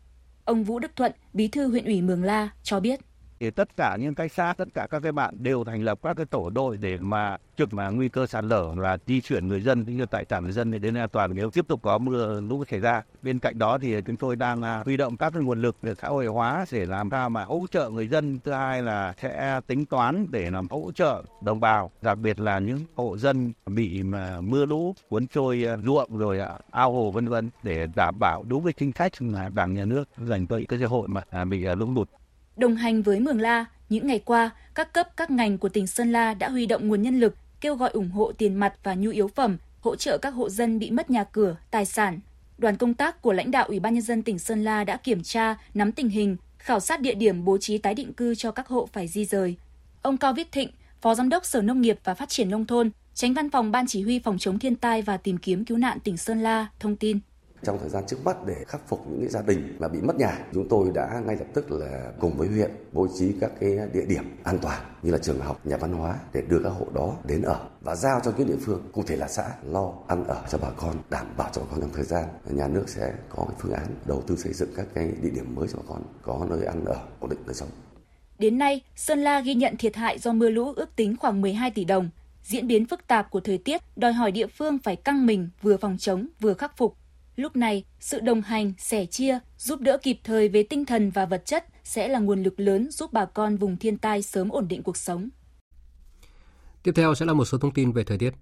Ông 0.46 0.64
Vũ 0.64 0.80
Đức 0.80 0.96
Thuận, 0.96 1.12
bí 1.34 1.48
thư 1.48 1.68
huyện 1.68 1.86
ủy 1.86 2.02
Mường 2.02 2.24
La 2.24 2.50
cho 2.64 2.80
biết 2.80 3.00
thì 3.44 3.52
tất 3.52 3.78
cả 3.78 3.98
những 4.00 4.16
cái 4.16 4.30
xã 4.30 4.54
tất 4.58 4.68
cả 4.74 4.88
các 4.92 5.00
cái 5.04 5.12
bạn 5.12 5.36
đều 5.40 5.64
thành 5.64 5.84
lập 5.84 6.00
các 6.04 6.18
cái 6.18 6.26
tổ 6.26 6.50
đội 6.50 6.78
để 6.78 6.98
mà 6.98 7.38
trực 7.58 7.74
mà 7.74 7.90
nguy 7.90 8.10
cơ 8.10 8.26
sạt 8.26 8.44
lở 8.44 8.74
là 8.78 8.98
di 9.08 9.22
chuyển 9.22 9.48
người 9.48 9.62
dân 9.62 9.86
cũng 9.86 9.98
như 9.98 10.06
tài 10.06 10.26
sản 10.30 10.44
người 10.44 10.52
dân 10.52 10.72
để 10.72 10.80
đến 10.80 10.94
an 10.98 11.10
toàn. 11.10 11.36
Nếu 11.36 11.50
tiếp 11.50 11.66
tục 11.68 11.80
có 11.84 11.98
mưa 11.98 12.42
lũ 12.42 12.64
xảy 12.70 12.80
ra, 12.80 13.04
bên 13.22 13.40
cạnh 13.40 13.60
đó 13.60 13.78
thì 13.78 14.02
chúng 14.02 14.16
tôi 14.16 14.36
đang 14.36 14.62
à, 14.62 14.82
huy 14.86 14.98
động 14.98 15.18
các 15.18 15.34
cái 15.34 15.44
nguồn 15.44 15.62
lực 15.62 15.76
để 15.82 15.94
xã 16.02 16.08
hội 16.08 16.26
hóa 16.26 16.66
để 16.72 16.86
làm 16.86 17.10
sao 17.12 17.30
mà 17.30 17.44
hỗ 17.44 17.66
trợ 17.72 17.90
người 17.90 18.08
dân, 18.08 18.40
thứ 18.44 18.52
hai 18.52 18.82
là 18.82 19.14
sẽ 19.22 19.62
tính 19.68 19.86
toán 19.86 20.28
để 20.32 20.52
làm 20.52 20.68
hỗ 20.70 20.92
trợ 20.96 21.24
đồng 21.42 21.60
bào, 21.60 21.92
đặc 22.02 22.18
biệt 22.18 22.40
là 22.40 22.60
những 22.60 22.80
hộ 22.96 23.18
dân 23.18 23.54
bị 23.66 24.04
mà 24.04 24.42
mưa 24.42 24.66
lũ, 24.66 24.96
cuốn 25.10 25.28
trôi 25.28 25.66
à, 25.68 25.78
ruộng 25.86 26.18
rồi 26.18 26.40
à, 26.40 26.58
ao 26.72 26.92
hồ, 26.92 27.12
vân 27.12 27.28
vân 27.28 27.50
để 27.64 27.88
đảm 27.96 28.16
bảo 28.20 28.44
đúng 28.48 28.64
với 28.64 28.74
chính 28.74 28.92
sách 28.92 29.12
mà 29.20 29.50
đảng, 29.50 29.74
nhà 29.74 29.86
nước 29.86 30.10
dành 30.18 30.48
cho 30.48 30.58
những 30.58 30.68
cái 30.68 30.80
xã 30.80 30.88
hội 30.88 31.08
mà 31.08 31.46
bị 31.46 31.66
lũ 31.66 31.94
lụt. 31.96 32.10
Đồng 32.58 32.76
hành 32.76 33.02
với 33.02 33.20
Mường 33.20 33.42
La, 33.42 33.66
những 33.90 34.08
ngày 34.08 34.20
qua, 34.20 34.50
các 34.76 34.94
cấp 34.94 35.10
các 35.18 35.32
ngành 35.32 35.58
của 35.58 35.70
tỉnh 35.70 35.88
Sơn 35.88 36.12
La 36.12 36.34
đã 36.34 36.50
huy 36.50 36.66
động 36.66 36.88
nguồn 36.88 37.02
nhân 37.02 37.20
lực, 37.20 37.36
kêu 37.62 37.76
gọi 37.76 37.90
ủng 37.90 38.10
hộ 38.10 38.32
tiền 38.32 38.56
mặt 38.56 38.74
và 38.84 38.94
nhu 38.94 39.12
yếu 39.12 39.28
phẩm, 39.28 39.58
hỗ 39.80 39.96
trợ 39.96 40.18
các 40.18 40.30
hộ 40.30 40.50
dân 40.50 40.80
bị 40.80 40.92
mất 40.92 41.10
nhà 41.10 41.24
cửa, 41.24 41.56
tài 41.72 41.86
sản. 41.86 42.20
Đoàn 42.58 42.78
công 42.78 42.94
tác 42.94 43.22
của 43.22 43.34
lãnh 43.34 43.52
đạo 43.52 43.66
Ủy 43.68 43.80
ban 43.80 43.94
nhân 43.94 44.04
dân 44.04 44.24
tỉnh 44.24 44.40
Sơn 44.40 44.64
La 44.64 44.84
đã 44.84 44.98
kiểm 44.98 45.24
tra, 45.24 45.56
nắm 45.74 45.92
tình 45.92 46.10
hình, 46.10 46.38
khảo 46.58 46.80
sát 46.80 47.02
địa 47.02 47.14
điểm 47.14 47.46
bố 47.46 47.58
trí 47.58 47.78
tái 47.78 47.94
định 47.94 48.14
cư 48.14 48.36
cho 48.36 48.52
các 48.52 48.68
hộ 48.68 48.90
phải 48.94 49.08
di 49.08 49.26
rời. 49.26 49.56
Ông 50.02 50.18
Cao 50.18 50.34
Viết 50.34 50.52
Thịnh, 50.52 50.70
Phó 51.02 51.16
Giám 51.16 51.30
đốc 51.30 51.46
Sở 51.46 51.62
Nông 51.62 51.82
nghiệp 51.82 52.00
và 52.04 52.14
Phát 52.14 52.30
triển 52.30 52.50
Nông 52.50 52.66
thôn, 52.66 52.92
tránh 53.14 53.34
văn 53.34 53.50
phòng 53.50 53.72
Ban 53.72 53.88
Chỉ 53.88 54.02
huy 54.04 54.20
Phòng 54.20 54.38
chống 54.40 54.60
thiên 54.60 54.76
tai 54.76 55.02
và 55.02 55.18
tìm 55.18 55.38
kiếm 55.38 55.66
cứu 55.66 55.78
nạn 55.78 56.00
tỉnh 56.00 56.18
Sơn 56.18 56.44
La 56.44 56.68
thông 56.80 56.96
tin. 56.96 57.20
Trong 57.66 57.80
thời 57.80 57.90
gian 57.90 58.04
trước 58.08 58.18
mắt 58.26 58.46
để 58.46 58.56
khắc 58.68 58.88
phục 58.88 59.08
những 59.08 59.30
gia 59.30 59.42
đình 59.42 59.78
mà 59.80 59.88
bị 59.88 60.02
mất 60.02 60.16
nhà, 60.16 60.46
chúng 60.54 60.70
tôi 60.70 60.92
đã 60.94 61.22
ngay 61.26 61.36
lập 61.36 61.46
tức 61.54 61.72
là 61.72 62.12
cùng 62.20 62.38
với 62.38 62.48
huyện 62.48 62.72
bố 62.92 63.08
trí 63.20 63.32
các 63.42 63.52
cái 63.60 63.78
địa 63.94 64.06
điểm 64.06 64.24
an 64.44 64.60
toàn 64.62 64.82
như 65.02 65.12
là 65.12 65.18
trường 65.18 65.40
học, 65.40 65.66
nhà 65.66 65.78
văn 65.78 65.94
hóa 65.94 66.16
để 66.34 66.42
đưa 66.42 66.60
các 66.64 66.70
hộ 66.70 66.88
đó 66.94 67.16
đến 67.28 67.42
ở 67.42 67.60
và 67.82 67.96
giao 67.96 68.20
cho 68.24 68.34
những 68.38 68.48
địa 68.48 68.58
phương, 68.62 68.82
cụ 68.94 69.04
thể 69.08 69.16
là 69.16 69.28
xã 69.28 69.50
lo 69.64 69.94
ăn 70.08 70.24
ở 70.24 70.46
cho 70.50 70.58
bà 70.58 70.70
con, 70.78 70.96
đảm 71.10 71.28
bảo 71.38 71.50
cho 71.54 71.62
bà 71.62 71.68
con 71.72 71.82
trong 71.82 71.92
thời 71.94 72.06
gian 72.06 72.26
nhà 72.50 72.68
nước 72.68 72.90
sẽ 72.90 73.14
có 73.30 73.46
cái 73.48 73.56
phương 73.60 73.74
án 73.74 73.88
đầu 74.06 74.22
tư 74.28 74.36
xây 74.36 74.54
dựng 74.54 74.70
các 74.76 74.86
cái 74.94 75.12
địa 75.22 75.30
điểm 75.30 75.56
mới 75.56 75.68
cho 75.68 75.78
bà 75.78 75.84
con 75.88 76.02
có 76.22 76.48
nơi 76.50 76.66
ăn 76.66 76.86
ở 76.86 76.98
ổn 77.20 77.30
định 77.30 77.40
đời 77.46 77.56
sống. 77.56 77.70
Đến 78.40 78.58
nay, 78.58 78.82
Sơn 78.96 79.20
La 79.20 79.42
ghi 79.42 79.54
nhận 79.54 79.78
thiệt 79.78 79.96
hại 79.96 80.20
do 80.20 80.34
mưa 80.34 80.50
lũ 80.50 80.74
ước 80.76 80.96
tính 80.96 81.16
khoảng 81.20 81.42
12 81.42 81.72
tỷ 81.72 81.86
đồng. 81.86 82.10
Diễn 82.44 82.68
biến 82.68 82.86
phức 82.86 83.08
tạp 83.08 83.32
của 83.32 83.40
thời 83.40 83.58
tiết 83.58 83.82
đòi 83.96 84.14
hỏi 84.14 84.32
địa 84.32 84.48
phương 84.48 84.78
phải 84.84 84.96
căng 84.96 85.26
mình 85.26 85.50
vừa 85.62 85.78
phòng 85.78 85.98
chống 85.98 86.28
vừa 86.40 86.54
khắc 86.54 86.78
phục 86.78 86.96
Lúc 87.36 87.56
này, 87.56 87.84
sự 88.00 88.20
đồng 88.20 88.42
hành, 88.42 88.74
sẻ 88.78 89.06
chia, 89.06 89.40
giúp 89.58 89.80
đỡ 89.82 89.98
kịp 90.04 90.20
thời 90.24 90.50
về 90.50 90.64
tinh 90.64 90.86
thần 90.86 91.10
và 91.10 91.26
vật 91.26 91.46
chất 91.46 91.66
sẽ 91.84 92.08
là 92.08 92.20
nguồn 92.20 92.44
lực 92.44 92.60
lớn 92.60 92.92
giúp 92.92 93.14
bà 93.14 93.26
con 93.26 93.58
vùng 93.58 93.78
thiên 93.78 93.98
tai 93.98 94.22
sớm 94.22 94.50
ổn 94.50 94.68
định 94.68 94.84
cuộc 94.84 94.98
sống. 94.98 95.30
Tiếp 96.84 96.92
theo 96.96 97.16
sẽ 97.16 97.26
là 97.26 97.34
một 97.34 97.46
số 97.46 97.58
thông 97.58 97.74
tin 97.74 97.92
về 97.92 98.04
thời 98.04 98.18
tiết. 98.18 98.34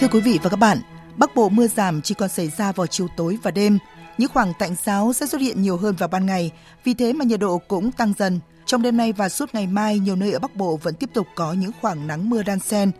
Thưa 0.00 0.08
quý 0.12 0.20
vị 0.20 0.38
và 0.42 0.50
các 0.50 0.56
bạn, 0.56 0.78
Bắc 1.16 1.34
Bộ 1.34 1.48
mưa 1.48 1.66
giảm 1.66 2.02
chỉ 2.02 2.14
còn 2.14 2.28
xảy 2.28 2.48
ra 2.48 2.72
vào 2.72 2.86
chiều 2.86 3.08
tối 3.16 3.38
và 3.42 3.50
đêm. 3.50 3.78
Những 4.18 4.30
khoảng 4.30 4.52
tạnh 4.58 4.74
giáo 4.82 5.12
sẽ 5.12 5.26
xuất 5.26 5.40
hiện 5.40 5.62
nhiều 5.62 5.76
hơn 5.76 5.94
vào 5.98 6.08
ban 6.08 6.26
ngày, 6.26 6.50
vì 6.84 6.94
thế 6.94 7.12
mà 7.12 7.24
nhiệt 7.24 7.40
độ 7.40 7.58
cũng 7.58 7.92
tăng 7.92 8.12
dần. 8.18 8.40
Trong 8.66 8.82
đêm 8.82 8.96
nay 8.96 9.12
và 9.12 9.28
suốt 9.28 9.54
ngày 9.54 9.66
mai, 9.66 9.98
nhiều 9.98 10.16
nơi 10.16 10.32
ở 10.32 10.38
Bắc 10.38 10.56
Bộ 10.56 10.76
vẫn 10.76 10.94
tiếp 10.94 11.10
tục 11.14 11.26
có 11.34 11.52
những 11.52 11.70
khoảng 11.80 12.06
nắng 12.06 12.30
mưa 12.30 12.42
đan 12.42 12.60
xen, 12.60 12.90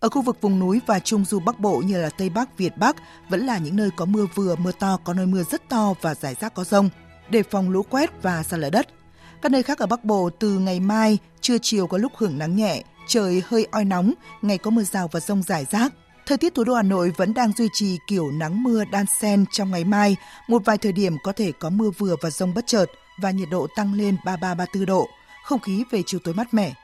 ở 0.00 0.08
khu 0.08 0.22
vực 0.22 0.40
vùng 0.40 0.58
núi 0.58 0.80
và 0.86 0.98
trung 0.98 1.24
du 1.24 1.40
Bắc 1.40 1.60
Bộ 1.60 1.82
như 1.86 2.02
là 2.02 2.10
Tây 2.10 2.30
Bắc, 2.30 2.58
Việt 2.58 2.76
Bắc 2.76 2.96
vẫn 3.28 3.46
là 3.46 3.58
những 3.58 3.76
nơi 3.76 3.90
có 3.96 4.04
mưa 4.04 4.26
vừa, 4.34 4.56
mưa 4.56 4.72
to, 4.72 4.98
có 5.04 5.14
nơi 5.14 5.26
mưa 5.26 5.42
rất 5.42 5.68
to 5.68 5.94
và 6.00 6.14
rải 6.14 6.34
rác 6.40 6.54
có 6.54 6.64
rông, 6.64 6.88
đề 7.30 7.42
phòng 7.42 7.70
lũ 7.70 7.82
quét 7.82 8.22
và 8.22 8.42
sạt 8.42 8.60
lở 8.60 8.70
đất. 8.70 8.86
Các 9.42 9.52
nơi 9.52 9.62
khác 9.62 9.78
ở 9.78 9.86
Bắc 9.86 10.04
Bộ 10.04 10.30
từ 10.38 10.58
ngày 10.58 10.80
mai, 10.80 11.18
trưa 11.40 11.58
chiều 11.62 11.86
có 11.86 11.98
lúc 11.98 12.12
hưởng 12.16 12.38
nắng 12.38 12.56
nhẹ, 12.56 12.82
trời 13.06 13.42
hơi 13.46 13.66
oi 13.70 13.84
nóng, 13.84 14.12
ngày 14.42 14.58
có 14.58 14.70
mưa 14.70 14.82
rào 14.82 15.08
và 15.12 15.20
rông 15.20 15.42
rải 15.42 15.66
rác. 15.70 15.92
Thời 16.26 16.38
tiết 16.38 16.54
thủ 16.54 16.64
đô 16.64 16.74
Hà 16.74 16.82
Nội 16.82 17.12
vẫn 17.16 17.34
đang 17.34 17.52
duy 17.52 17.68
trì 17.72 17.98
kiểu 18.06 18.30
nắng 18.30 18.62
mưa 18.62 18.84
đan 18.92 19.06
xen 19.20 19.44
trong 19.52 19.70
ngày 19.70 19.84
mai, 19.84 20.16
một 20.48 20.62
vài 20.64 20.78
thời 20.78 20.92
điểm 20.92 21.16
có 21.22 21.32
thể 21.32 21.52
có 21.52 21.70
mưa 21.70 21.90
vừa 21.98 22.16
và 22.22 22.30
rông 22.30 22.54
bất 22.54 22.66
chợt 22.66 22.86
và 23.22 23.30
nhiệt 23.30 23.48
độ 23.50 23.66
tăng 23.76 23.94
lên 23.94 24.16
33-34 24.24 24.86
độ, 24.86 25.08
không 25.44 25.60
khí 25.60 25.84
về 25.90 26.02
chiều 26.06 26.20
tối 26.24 26.34
mát 26.34 26.54
mẻ. 26.54 26.74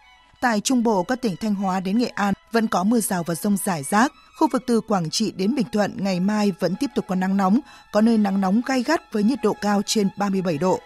Tại 0.40 0.60
Trung 0.60 0.82
Bộ, 0.82 1.02
các 1.02 1.22
tỉnh 1.22 1.36
Thanh 1.36 1.54
Hóa 1.54 1.80
đến 1.80 1.98
Nghệ 1.98 2.06
An 2.06 2.34
vẫn 2.52 2.68
có 2.68 2.84
mưa 2.84 3.00
rào 3.00 3.22
và 3.22 3.34
rông 3.34 3.56
rải 3.56 3.82
rác. 3.82 4.12
Khu 4.38 4.48
vực 4.52 4.62
từ 4.66 4.80
Quảng 4.80 5.10
Trị 5.10 5.32
đến 5.36 5.54
Bình 5.54 5.66
Thuận 5.72 6.04
ngày 6.04 6.20
mai 6.20 6.52
vẫn 6.60 6.74
tiếp 6.80 6.90
tục 6.94 7.04
có 7.08 7.14
nắng 7.14 7.36
nóng, 7.36 7.60
có 7.92 8.00
nơi 8.00 8.18
nắng 8.18 8.40
nóng 8.40 8.60
gai 8.66 8.82
gắt 8.82 9.12
với 9.12 9.22
nhiệt 9.22 9.38
độ 9.42 9.56
cao 9.60 9.82
trên 9.86 10.08
37 10.18 10.58
độ. 10.58 10.80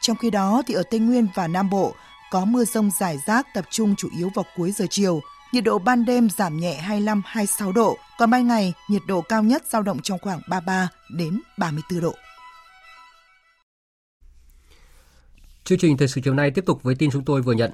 Trong 0.00 0.16
khi 0.16 0.30
đó, 0.30 0.62
thì 0.66 0.74
ở 0.74 0.82
Tây 0.90 1.00
Nguyên 1.00 1.26
và 1.34 1.48
Nam 1.48 1.70
Bộ 1.70 1.94
có 2.30 2.44
mưa 2.44 2.64
rông 2.64 2.90
rải 3.00 3.18
rác 3.26 3.46
tập 3.54 3.64
trung 3.70 3.94
chủ 3.96 4.08
yếu 4.18 4.30
vào 4.34 4.44
cuối 4.56 4.72
giờ 4.72 4.86
chiều. 4.90 5.20
Nhiệt 5.52 5.64
độ 5.64 5.78
ban 5.78 6.04
đêm 6.04 6.30
giảm 6.30 6.60
nhẹ 6.60 6.84
25-26 6.88 7.72
độ, 7.72 7.96
còn 8.18 8.30
ban 8.30 8.48
ngày 8.48 8.72
nhiệt 8.88 9.02
độ 9.06 9.20
cao 9.20 9.42
nhất 9.42 9.62
dao 9.70 9.82
động 9.82 9.98
trong 10.02 10.18
khoảng 10.18 10.40
33 10.48 10.88
đến 11.10 11.40
34 11.58 12.00
độ. 12.00 12.14
Chương 15.64 15.78
trình 15.78 15.96
thời 15.96 16.08
sự 16.08 16.20
chiều 16.24 16.34
nay 16.34 16.50
tiếp 16.50 16.64
tục 16.66 16.82
với 16.82 16.94
tin 16.94 17.10
chúng 17.10 17.24
tôi 17.24 17.42
vừa 17.42 17.52
nhận. 17.52 17.72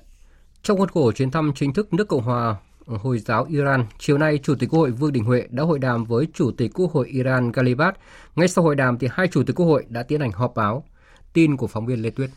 Trong 0.62 0.79
khuôn 0.79 0.89
khổ 0.89 1.12
chuyến 1.12 1.31
thăm 1.31 1.53
chính 1.55 1.72
thức 1.72 1.95
nước 1.95 2.09
Cộng 2.09 2.22
hòa 2.22 2.57
Hồi 2.87 3.18
giáo 3.18 3.47
Iran, 3.51 3.87
chiều 3.99 4.18
nay 4.18 4.39
Chủ 4.43 4.55
tịch 4.55 4.70
Quốc 4.70 4.80
hội 4.80 4.91
Vương 4.91 5.12
Đình 5.12 5.24
Huệ 5.24 5.47
đã 5.51 5.62
hội 5.62 5.78
đàm 5.78 6.05
với 6.05 6.26
Chủ 6.34 6.51
tịch 6.51 6.70
Quốc 6.74 6.93
hội 6.93 7.09
Iran 7.09 7.53
Galibat. 7.53 7.97
Ngay 8.37 8.49
sau 8.49 8.64
hội 8.64 8.76
đàm 8.76 8.99
thì 8.99 9.09
hai 9.11 9.28
Chủ 9.28 9.43
tịch 9.43 9.57
Quốc 9.57 9.66
hội 9.66 9.84
đã 9.89 10.03
tiến 10.03 10.20
hành 10.20 10.32
họp 10.32 10.55
báo. 10.55 10.84
Tin 11.32 11.57
của 11.57 11.66
phóng 11.66 11.87
viên 11.87 12.03
Lê 12.03 12.11
Tuyết. 12.11 12.30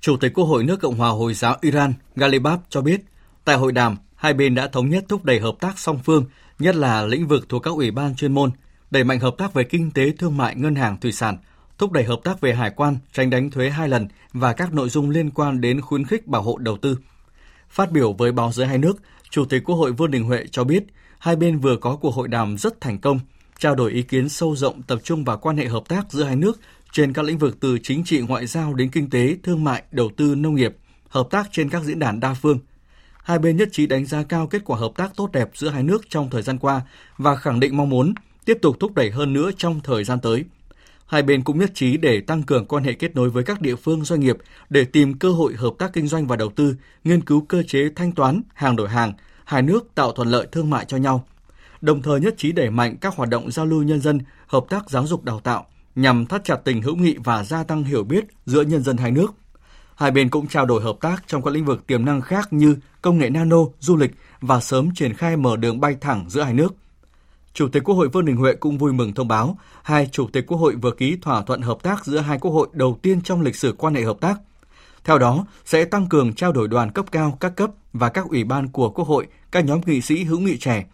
Chủ 0.00 0.16
tịch 0.16 0.32
Quốc 0.34 0.44
hội 0.44 0.64
nước 0.64 0.80
Cộng 0.80 0.96
hòa 0.96 1.08
Hồi 1.08 1.34
giáo 1.34 1.56
Iran 1.60 1.92
Galibat 2.16 2.60
cho 2.68 2.80
biết, 2.80 3.00
tại 3.44 3.56
hội 3.56 3.72
đàm, 3.72 3.96
hai 4.14 4.34
bên 4.34 4.54
đã 4.54 4.68
thống 4.68 4.88
nhất 4.88 5.04
thúc 5.08 5.24
đẩy 5.24 5.40
hợp 5.40 5.54
tác 5.60 5.78
song 5.78 5.98
phương, 6.04 6.24
nhất 6.58 6.74
là 6.76 7.06
lĩnh 7.06 7.28
vực 7.28 7.48
thuộc 7.48 7.62
các 7.62 7.70
ủy 7.70 7.90
ban 7.90 8.14
chuyên 8.14 8.32
môn, 8.32 8.50
đẩy 8.90 9.04
mạnh 9.04 9.20
hợp 9.20 9.34
tác 9.38 9.54
về 9.54 9.64
kinh 9.64 9.90
tế, 9.90 10.12
thương 10.18 10.36
mại, 10.36 10.56
ngân 10.56 10.74
hàng, 10.74 10.96
thủy 11.00 11.12
sản, 11.12 11.36
thúc 11.78 11.92
đẩy 11.92 12.04
hợp 12.04 12.20
tác 12.24 12.40
về 12.40 12.54
hải 12.54 12.70
quan, 12.70 12.96
tránh 13.12 13.30
đánh 13.30 13.50
thuế 13.50 13.70
hai 13.70 13.88
lần 13.88 14.08
và 14.32 14.52
các 14.52 14.72
nội 14.72 14.88
dung 14.88 15.10
liên 15.10 15.30
quan 15.30 15.60
đến 15.60 15.80
khuyến 15.80 16.04
khích 16.04 16.26
bảo 16.26 16.42
hộ 16.42 16.58
đầu 16.58 16.76
tư– 16.76 16.96
Phát 17.72 17.92
biểu 17.92 18.12
với 18.12 18.32
báo 18.32 18.52
giới 18.52 18.66
hai 18.66 18.78
nước, 18.78 18.96
Chủ 19.32 19.44
tịch 19.44 19.64
Quốc 19.64 19.76
hội 19.76 19.92
Vương 19.92 20.10
Đình 20.10 20.24
Huệ 20.24 20.44
cho 20.50 20.64
biết 20.64 20.84
hai 21.18 21.36
bên 21.36 21.58
vừa 21.58 21.76
có 21.76 21.96
cuộc 21.96 22.14
hội 22.14 22.28
đàm 22.28 22.58
rất 22.58 22.80
thành 22.80 22.98
công, 22.98 23.20
trao 23.58 23.74
đổi 23.74 23.92
ý 23.92 24.02
kiến 24.02 24.28
sâu 24.28 24.56
rộng 24.56 24.82
tập 24.82 24.98
trung 25.04 25.24
vào 25.24 25.38
quan 25.38 25.56
hệ 25.56 25.66
hợp 25.66 25.82
tác 25.88 26.12
giữa 26.12 26.24
hai 26.24 26.36
nước 26.36 26.60
trên 26.92 27.12
các 27.12 27.24
lĩnh 27.24 27.38
vực 27.38 27.60
từ 27.60 27.78
chính 27.78 28.04
trị 28.04 28.20
ngoại 28.20 28.46
giao 28.46 28.74
đến 28.74 28.90
kinh 28.90 29.10
tế, 29.10 29.36
thương 29.42 29.64
mại, 29.64 29.82
đầu 29.90 30.10
tư, 30.16 30.34
nông 30.34 30.54
nghiệp, 30.54 30.76
hợp 31.08 31.26
tác 31.30 31.48
trên 31.52 31.68
các 31.68 31.82
diễn 31.82 31.98
đàn 31.98 32.20
đa 32.20 32.34
phương. 32.34 32.58
Hai 33.22 33.38
bên 33.38 33.56
nhất 33.56 33.68
trí 33.72 33.86
đánh 33.86 34.06
giá 34.06 34.22
cao 34.22 34.46
kết 34.46 34.62
quả 34.64 34.78
hợp 34.78 34.92
tác 34.96 35.12
tốt 35.16 35.32
đẹp 35.32 35.50
giữa 35.54 35.68
hai 35.68 35.82
nước 35.82 36.02
trong 36.08 36.30
thời 36.30 36.42
gian 36.42 36.58
qua 36.58 36.80
và 37.18 37.36
khẳng 37.36 37.60
định 37.60 37.76
mong 37.76 37.90
muốn 37.90 38.14
tiếp 38.44 38.58
tục 38.62 38.76
thúc 38.80 38.94
đẩy 38.94 39.10
hơn 39.10 39.32
nữa 39.32 39.50
trong 39.56 39.80
thời 39.84 40.04
gian 40.04 40.20
tới. 40.20 40.44
Hai 41.12 41.22
bên 41.22 41.42
cũng 41.42 41.58
nhất 41.58 41.70
trí 41.74 41.96
để 41.96 42.20
tăng 42.20 42.42
cường 42.42 42.66
quan 42.66 42.84
hệ 42.84 42.92
kết 42.92 43.16
nối 43.16 43.30
với 43.30 43.44
các 43.44 43.60
địa 43.60 43.76
phương 43.76 44.04
doanh 44.04 44.20
nghiệp 44.20 44.36
để 44.70 44.84
tìm 44.84 45.18
cơ 45.18 45.30
hội 45.30 45.54
hợp 45.54 45.72
tác 45.78 45.92
kinh 45.92 46.06
doanh 46.06 46.26
và 46.26 46.36
đầu 46.36 46.50
tư, 46.56 46.74
nghiên 47.04 47.20
cứu 47.20 47.40
cơ 47.40 47.62
chế 47.62 47.90
thanh 47.96 48.12
toán, 48.12 48.42
hàng 48.54 48.76
đổi 48.76 48.88
hàng, 48.88 49.12
hai 49.44 49.62
nước 49.62 49.94
tạo 49.94 50.12
thuận 50.12 50.28
lợi 50.28 50.46
thương 50.52 50.70
mại 50.70 50.84
cho 50.84 50.96
nhau. 50.96 51.24
Đồng 51.80 52.02
thời 52.02 52.20
nhất 52.20 52.34
trí 52.36 52.52
đẩy 52.52 52.70
mạnh 52.70 52.96
các 53.00 53.16
hoạt 53.16 53.28
động 53.28 53.50
giao 53.50 53.66
lưu 53.66 53.82
nhân 53.82 54.00
dân, 54.00 54.20
hợp 54.46 54.64
tác 54.68 54.90
giáo 54.90 55.06
dục 55.06 55.24
đào 55.24 55.40
tạo 55.40 55.66
nhằm 55.94 56.26
thắt 56.26 56.44
chặt 56.44 56.56
tình 56.64 56.82
hữu 56.82 56.96
nghị 56.96 57.16
và 57.24 57.44
gia 57.44 57.64
tăng 57.64 57.84
hiểu 57.84 58.04
biết 58.04 58.24
giữa 58.46 58.62
nhân 58.62 58.82
dân 58.82 58.96
hai 58.96 59.10
nước. 59.10 59.34
Hai 59.94 60.10
bên 60.10 60.30
cũng 60.30 60.46
trao 60.46 60.66
đổi 60.66 60.82
hợp 60.82 60.96
tác 61.00 61.24
trong 61.26 61.42
các 61.42 61.54
lĩnh 61.54 61.64
vực 61.64 61.86
tiềm 61.86 62.04
năng 62.04 62.20
khác 62.20 62.52
như 62.52 62.76
công 63.02 63.18
nghệ 63.18 63.30
nano, 63.30 63.58
du 63.78 63.96
lịch 63.96 64.10
và 64.40 64.60
sớm 64.60 64.94
triển 64.94 65.14
khai 65.14 65.36
mở 65.36 65.56
đường 65.56 65.80
bay 65.80 65.96
thẳng 66.00 66.24
giữa 66.28 66.42
hai 66.42 66.54
nước. 66.54 66.74
Chủ 67.54 67.68
tịch 67.68 67.84
Quốc 67.84 67.94
hội 67.94 68.08
Vương 68.08 68.24
Đình 68.24 68.36
Huệ 68.36 68.54
cũng 68.54 68.78
vui 68.78 68.92
mừng 68.92 69.12
thông 69.12 69.28
báo, 69.28 69.58
hai 69.82 70.08
chủ 70.12 70.28
tịch 70.32 70.46
Quốc 70.46 70.58
hội 70.58 70.74
vừa 70.74 70.90
ký 70.90 71.16
thỏa 71.22 71.42
thuận 71.42 71.62
hợp 71.62 71.82
tác 71.82 72.04
giữa 72.04 72.18
hai 72.18 72.38
quốc 72.38 72.50
hội 72.50 72.68
đầu 72.72 72.98
tiên 73.02 73.20
trong 73.20 73.42
lịch 73.42 73.56
sử 73.56 73.74
quan 73.78 73.94
hệ 73.94 74.02
hợp 74.02 74.16
tác. 74.20 74.40
Theo 75.04 75.18
đó, 75.18 75.46
sẽ 75.64 75.84
tăng 75.84 76.08
cường 76.08 76.34
trao 76.34 76.52
đổi 76.52 76.68
đoàn 76.68 76.90
cấp 76.90 77.06
cao 77.12 77.36
các 77.40 77.56
cấp 77.56 77.70
và 77.92 78.08
các 78.08 78.28
ủy 78.28 78.44
ban 78.44 78.68
của 78.68 78.90
Quốc 78.90 79.08
hội, 79.08 79.26
các 79.50 79.64
nhóm 79.64 79.80
nghị 79.86 80.00
sĩ 80.00 80.24
hữu 80.24 80.40
nghị 80.40 80.58
trẻ, 80.58 80.86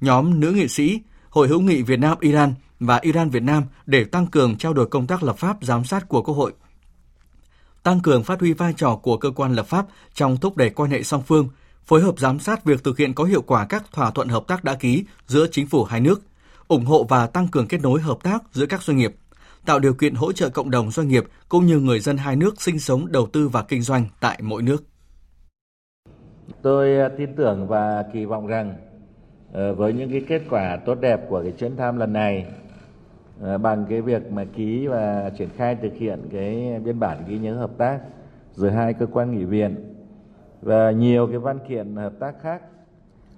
nhóm 0.00 0.40
nữ 0.40 0.52
nghị 0.52 0.68
sĩ, 0.68 1.00
Hội 1.30 1.48
hữu 1.48 1.60
nghị 1.60 1.82
Việt 1.82 1.98
Nam 1.98 2.18
Iran 2.20 2.54
và 2.80 2.98
Iran 3.02 3.30
Việt 3.30 3.42
Nam 3.42 3.64
để 3.86 4.04
tăng 4.04 4.26
cường 4.26 4.56
trao 4.56 4.72
đổi 4.72 4.86
công 4.86 5.06
tác 5.06 5.22
lập 5.22 5.38
pháp 5.38 5.56
giám 5.60 5.84
sát 5.84 6.08
của 6.08 6.22
Quốc 6.22 6.34
hội. 6.34 6.52
Tăng 7.82 8.00
cường 8.00 8.24
phát 8.24 8.40
huy 8.40 8.52
vai 8.52 8.72
trò 8.76 8.96
của 8.96 9.16
cơ 9.16 9.30
quan 9.30 9.54
lập 9.54 9.66
pháp 9.66 9.86
trong 10.14 10.36
thúc 10.36 10.56
đẩy 10.56 10.70
quan 10.70 10.90
hệ 10.90 11.02
song 11.02 11.22
phương, 11.26 11.48
phối 11.84 12.00
hợp 12.00 12.18
giám 12.18 12.38
sát 12.38 12.64
việc 12.64 12.84
thực 12.84 12.98
hiện 12.98 13.14
có 13.14 13.24
hiệu 13.24 13.42
quả 13.42 13.66
các 13.68 13.84
thỏa 13.92 14.10
thuận 14.10 14.28
hợp 14.28 14.44
tác 14.46 14.64
đã 14.64 14.74
ký 14.74 15.04
giữa 15.26 15.46
chính 15.50 15.66
phủ 15.66 15.84
hai 15.84 16.00
nước, 16.00 16.22
ủng 16.68 16.84
hộ 16.84 17.04
và 17.04 17.26
tăng 17.26 17.48
cường 17.48 17.66
kết 17.68 17.80
nối 17.82 18.00
hợp 18.00 18.18
tác 18.22 18.42
giữa 18.52 18.66
các 18.66 18.82
doanh 18.82 18.96
nghiệp, 18.96 19.14
tạo 19.66 19.78
điều 19.78 19.94
kiện 19.94 20.14
hỗ 20.14 20.32
trợ 20.32 20.48
cộng 20.48 20.70
đồng 20.70 20.90
doanh 20.90 21.08
nghiệp 21.08 21.24
cũng 21.48 21.66
như 21.66 21.78
người 21.78 22.00
dân 22.00 22.16
hai 22.16 22.36
nước 22.36 22.62
sinh 22.62 22.78
sống, 22.78 23.12
đầu 23.12 23.26
tư 23.32 23.48
và 23.48 23.62
kinh 23.62 23.82
doanh 23.82 24.04
tại 24.20 24.38
mỗi 24.42 24.62
nước. 24.62 24.84
Tôi 26.62 27.10
tin 27.18 27.36
tưởng 27.36 27.68
và 27.68 28.04
kỳ 28.12 28.24
vọng 28.24 28.46
rằng 28.46 28.74
ờ, 29.52 29.74
với 29.74 29.92
những 29.92 30.10
cái 30.10 30.22
kết 30.28 30.42
quả 30.50 30.76
tốt 30.86 30.94
đẹp 31.00 31.20
của 31.28 31.42
cái 31.42 31.52
chuyến 31.52 31.76
thăm 31.76 31.98
lần 31.98 32.12
này 32.12 32.46
ờ, 33.40 33.58
bằng 33.58 33.86
cái 33.88 34.00
việc 34.00 34.32
mà 34.32 34.44
ký 34.56 34.86
và 34.86 35.30
triển 35.38 35.48
khai 35.56 35.76
thực 35.82 35.92
hiện 35.94 36.28
cái 36.32 36.80
biên 36.84 37.00
bản 37.00 37.24
ghi 37.28 37.38
nhớ 37.38 37.54
hợp 37.54 37.70
tác 37.78 37.98
giữa 38.52 38.70
hai 38.70 38.94
cơ 38.94 39.06
quan 39.06 39.38
nghị 39.38 39.44
viện 39.44 39.91
và 40.62 40.90
nhiều 40.90 41.26
cái 41.26 41.38
văn 41.38 41.58
kiện 41.68 41.96
hợp 41.96 42.12
tác 42.18 42.34
khác 42.40 42.62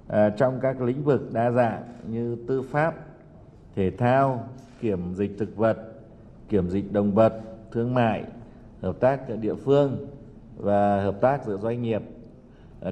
à, 0.08 0.30
trong 0.30 0.58
các 0.60 0.82
lĩnh 0.82 1.04
vực 1.04 1.32
đa 1.32 1.50
dạng 1.50 1.82
như 2.08 2.36
tư 2.48 2.62
pháp, 2.62 2.94
thể 3.76 3.90
thao, 3.90 4.48
kiểm 4.80 5.14
dịch 5.14 5.30
thực 5.38 5.56
vật, 5.56 5.76
kiểm 6.48 6.70
dịch 6.70 6.92
động 6.92 7.12
vật, 7.12 7.40
thương 7.72 7.94
mại, 7.94 8.24
hợp 8.82 9.00
tác 9.00 9.20
địa 9.40 9.54
phương 9.54 10.06
và 10.56 11.02
hợp 11.02 11.20
tác 11.20 11.44
giữa 11.44 11.56
doanh 11.56 11.82
nghiệp. 11.82 12.02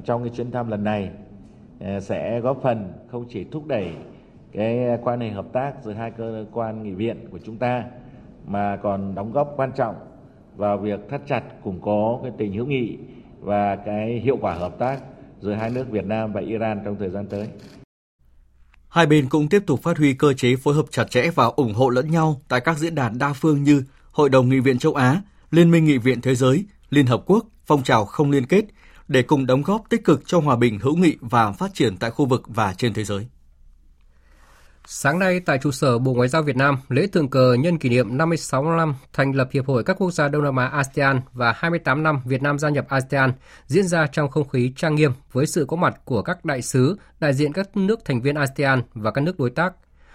Trong 0.04 0.22
cái 0.24 0.32
chuyến 0.36 0.50
thăm 0.50 0.70
lần 0.70 0.84
này 0.84 1.10
à, 1.80 2.00
sẽ 2.00 2.40
góp 2.40 2.62
phần 2.62 2.92
không 3.10 3.24
chỉ 3.28 3.44
thúc 3.44 3.66
đẩy 3.66 3.92
cái 4.52 4.98
quan 5.02 5.20
hệ 5.20 5.30
hợp 5.30 5.46
tác 5.52 5.72
giữa 5.82 5.92
hai 5.92 6.10
cơ 6.10 6.44
quan 6.52 6.82
nghị 6.82 6.92
viện 6.94 7.16
của 7.30 7.38
chúng 7.44 7.56
ta 7.56 7.84
mà 8.46 8.76
còn 8.76 9.14
đóng 9.14 9.32
góp 9.32 9.54
quan 9.56 9.72
trọng 9.72 9.94
vào 10.56 10.78
việc 10.78 11.08
thắt 11.08 11.20
chặt 11.26 11.42
củng 11.62 11.78
cố 11.80 12.20
cái 12.22 12.32
tình 12.38 12.52
hữu 12.52 12.66
nghị 12.66 12.98
và 13.42 13.76
cái 13.86 14.20
hiệu 14.24 14.38
quả 14.40 14.54
hợp 14.54 14.78
tác 14.78 15.00
giữa 15.40 15.52
hai 15.52 15.70
nước 15.70 15.84
Việt 15.90 16.04
Nam 16.04 16.32
và 16.32 16.40
Iran 16.40 16.80
trong 16.84 16.96
thời 16.98 17.10
gian 17.10 17.26
tới. 17.26 17.48
Hai 18.88 19.06
bên 19.06 19.28
cũng 19.28 19.48
tiếp 19.48 19.62
tục 19.66 19.82
phát 19.82 19.98
huy 19.98 20.14
cơ 20.14 20.32
chế 20.32 20.56
phối 20.56 20.74
hợp 20.74 20.86
chặt 20.90 21.10
chẽ 21.10 21.30
và 21.34 21.44
ủng 21.44 21.74
hộ 21.74 21.88
lẫn 21.88 22.10
nhau 22.10 22.40
tại 22.48 22.60
các 22.60 22.78
diễn 22.78 22.94
đàn 22.94 23.18
đa 23.18 23.32
phương 23.32 23.62
như 23.62 23.82
Hội 24.10 24.28
đồng 24.28 24.48
Nghị 24.48 24.60
viện 24.60 24.78
châu 24.78 24.94
Á, 24.94 25.22
Liên 25.50 25.70
minh 25.70 25.84
Nghị 25.84 25.98
viện 25.98 26.20
Thế 26.20 26.34
giới, 26.34 26.64
Liên 26.90 27.06
Hợp 27.06 27.22
Quốc, 27.26 27.46
phong 27.66 27.82
trào 27.82 28.04
không 28.04 28.30
liên 28.30 28.46
kết 28.46 28.64
để 29.08 29.22
cùng 29.22 29.46
đóng 29.46 29.62
góp 29.62 29.82
tích 29.90 30.04
cực 30.04 30.22
cho 30.26 30.40
hòa 30.40 30.56
bình 30.56 30.78
hữu 30.78 30.96
nghị 30.96 31.16
và 31.20 31.52
phát 31.52 31.74
triển 31.74 31.96
tại 31.96 32.10
khu 32.10 32.26
vực 32.26 32.42
và 32.46 32.74
trên 32.74 32.94
thế 32.94 33.04
giới. 33.04 33.26
Sáng 34.86 35.18
nay 35.18 35.40
tại 35.40 35.58
trụ 35.58 35.70
sở 35.70 35.98
Bộ 35.98 36.14
Ngoại 36.14 36.28
giao 36.28 36.42
Việt 36.42 36.56
Nam, 36.56 36.76
lễ 36.88 37.06
thượng 37.06 37.28
cờ 37.28 37.54
nhân 37.54 37.78
kỷ 37.78 37.88
niệm 37.88 38.16
56 38.16 38.76
năm 38.76 38.94
thành 39.12 39.32
lập 39.32 39.48
Hiệp 39.52 39.66
hội 39.66 39.84
các 39.84 39.96
quốc 39.98 40.10
gia 40.10 40.28
Đông 40.28 40.44
Nam 40.44 40.56
Á 40.56 40.66
ASEAN 40.66 41.20
và 41.32 41.52
28 41.56 42.02
năm 42.02 42.20
Việt 42.24 42.42
Nam 42.42 42.58
gia 42.58 42.68
nhập 42.68 42.86
ASEAN 42.88 43.32
diễn 43.66 43.86
ra 43.86 44.06
trong 44.06 44.30
không 44.30 44.48
khí 44.48 44.72
trang 44.76 44.94
nghiêm 44.94 45.12
với 45.32 45.46
sự 45.46 45.64
có 45.68 45.76
mặt 45.76 46.00
của 46.04 46.22
các 46.22 46.44
đại 46.44 46.62
sứ, 46.62 46.96
đại 47.20 47.34
diện 47.34 47.52
các 47.52 47.76
nước 47.76 48.04
thành 48.04 48.22
viên 48.22 48.34
ASEAN 48.34 48.82
và 48.94 49.10
các 49.10 49.20
nước 49.20 49.38
đối 49.38 49.50
tác. 49.50 49.72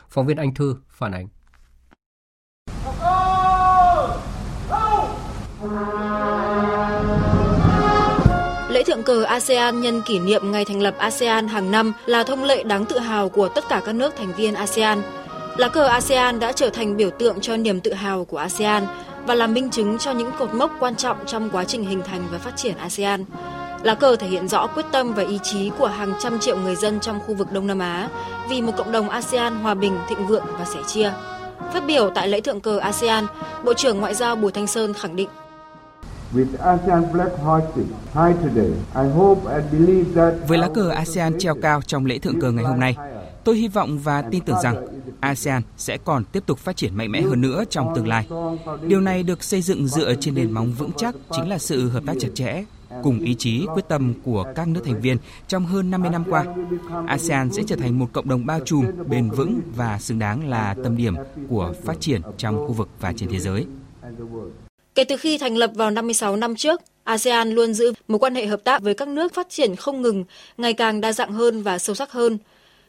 Phóng 0.09 0.25
viên 0.25 0.37
Anh 0.37 0.53
Thư 0.53 0.75
phản 0.89 1.11
ánh. 1.11 1.27
Thượng 8.87 9.03
cờ 9.03 9.23
ASEAN 9.23 9.81
nhân 9.81 10.01
kỷ 10.01 10.19
niệm 10.19 10.51
ngày 10.51 10.65
thành 10.65 10.81
lập 10.81 10.95
ASEAN 10.97 11.47
hàng 11.47 11.71
năm 11.71 11.93
là 12.05 12.23
thông 12.23 12.43
lệ 12.43 12.63
đáng 12.63 12.85
tự 12.85 12.99
hào 12.99 13.29
của 13.29 13.47
tất 13.47 13.63
cả 13.69 13.81
các 13.85 13.95
nước 13.95 14.13
thành 14.17 14.33
viên 14.37 14.53
ASEAN. 14.53 15.01
Lá 15.57 15.67
cờ 15.67 15.85
ASEAN 15.85 16.39
đã 16.39 16.51
trở 16.51 16.69
thành 16.69 16.97
biểu 16.97 17.09
tượng 17.09 17.39
cho 17.41 17.57
niềm 17.57 17.79
tự 17.79 17.93
hào 17.93 18.25
của 18.25 18.37
ASEAN 18.37 18.83
và 19.25 19.35
là 19.35 19.47
minh 19.47 19.69
chứng 19.69 19.97
cho 19.97 20.11
những 20.11 20.31
cột 20.39 20.53
mốc 20.53 20.71
quan 20.79 20.95
trọng 20.95 21.17
trong 21.25 21.49
quá 21.49 21.63
trình 21.63 21.85
hình 21.85 22.01
thành 22.05 22.27
và 22.31 22.37
phát 22.37 22.57
triển 22.57 22.77
ASEAN. 22.77 23.25
Lá 23.83 23.95
cờ 23.95 24.15
thể 24.15 24.27
hiện 24.27 24.47
rõ 24.47 24.67
quyết 24.67 24.85
tâm 24.91 25.13
và 25.13 25.23
ý 25.23 25.39
chí 25.43 25.71
của 25.79 25.87
hàng 25.87 26.13
trăm 26.19 26.39
triệu 26.39 26.57
người 26.57 26.75
dân 26.75 26.99
trong 26.99 27.19
khu 27.19 27.33
vực 27.33 27.51
Đông 27.51 27.67
Nam 27.67 27.79
Á 27.79 28.09
vì 28.49 28.61
một 28.61 28.73
cộng 28.77 28.91
đồng 28.91 29.09
ASEAN 29.09 29.55
hòa 29.55 29.73
bình, 29.73 29.97
thịnh 30.09 30.27
vượng 30.27 30.45
và 30.59 30.65
sẻ 30.65 30.79
chia. 30.87 31.11
Phát 31.73 31.85
biểu 31.87 32.09
tại 32.15 32.27
lễ 32.27 32.41
thượng 32.41 32.61
cờ 32.61 32.77
ASEAN, 32.77 33.25
Bộ 33.63 33.73
trưởng 33.73 33.99
Ngoại 33.99 34.13
giao 34.13 34.35
Bùi 34.35 34.51
Thanh 34.51 34.67
Sơn 34.67 34.93
khẳng 34.93 35.15
định 35.15 35.29
với 40.47 40.57
lá 40.57 40.69
cờ 40.73 40.89
ASEAN 40.89 41.39
treo 41.39 41.55
cao 41.55 41.81
trong 41.81 42.05
lễ 42.05 42.19
thượng 42.19 42.39
cờ 42.39 42.51
ngày 42.51 42.65
hôm 42.65 42.79
nay, 42.79 42.95
tôi 43.43 43.57
hy 43.57 43.67
vọng 43.67 43.99
và 43.99 44.21
tin 44.21 44.43
tưởng 44.43 44.61
rằng 44.63 44.87
ASEAN 45.19 45.61
sẽ 45.77 45.97
còn 45.97 46.23
tiếp 46.23 46.43
tục 46.45 46.59
phát 46.59 46.77
triển 46.77 46.95
mạnh 46.95 47.11
mẽ 47.11 47.21
hơn 47.21 47.41
nữa 47.41 47.63
trong 47.69 47.95
tương 47.95 48.07
lai. 48.07 48.27
Điều 48.81 49.01
này 49.01 49.23
được 49.23 49.43
xây 49.43 49.61
dựng 49.61 49.87
dựa 49.87 50.13
trên 50.19 50.35
nền 50.35 50.51
móng 50.51 50.71
vững 50.77 50.91
chắc 50.97 51.15
chính 51.31 51.49
là 51.49 51.57
sự 51.57 51.89
hợp 51.89 52.03
tác 52.05 52.13
chặt 52.19 52.29
chẽ, 52.33 52.63
cùng 53.03 53.19
ý 53.19 53.35
chí 53.35 53.65
quyết 53.73 53.87
tâm 53.87 54.13
của 54.23 54.45
các 54.55 54.67
nước 54.67 54.81
thành 54.85 55.01
viên 55.01 55.17
trong 55.47 55.65
hơn 55.65 55.91
50 55.91 56.09
năm 56.09 56.23
qua. 56.29 56.45
ASEAN 57.07 57.51
sẽ 57.51 57.63
trở 57.67 57.75
thành 57.75 57.99
một 57.99 58.07
cộng 58.13 58.29
đồng 58.29 58.45
bao 58.45 58.59
trùm, 58.65 58.85
bền 59.07 59.29
vững 59.29 59.61
và 59.75 59.99
xứng 59.99 60.19
đáng 60.19 60.49
là 60.49 60.75
tâm 60.83 60.97
điểm 60.97 61.15
của 61.49 61.73
phát 61.83 61.99
triển 61.99 62.21
trong 62.37 62.67
khu 62.67 62.73
vực 62.73 62.89
và 62.99 63.13
trên 63.15 63.29
thế 63.29 63.39
giới. 63.39 63.65
Kể 64.97 65.03
từ 65.03 65.17
khi 65.17 65.37
thành 65.37 65.57
lập 65.57 65.71
vào 65.75 65.91
56 65.91 66.35
năm 66.35 66.55
trước, 66.55 66.81
ASEAN 67.03 67.51
luôn 67.51 67.73
giữ 67.73 67.93
mối 68.07 68.19
quan 68.19 68.35
hệ 68.35 68.45
hợp 68.45 68.63
tác 68.63 68.81
với 68.81 68.93
các 68.93 69.07
nước 69.07 69.33
phát 69.33 69.49
triển 69.49 69.75
không 69.75 70.01
ngừng, 70.01 70.25
ngày 70.57 70.73
càng 70.73 71.01
đa 71.01 71.13
dạng 71.13 71.31
hơn 71.31 71.63
và 71.63 71.79
sâu 71.79 71.95
sắc 71.95 72.11
hơn. 72.11 72.37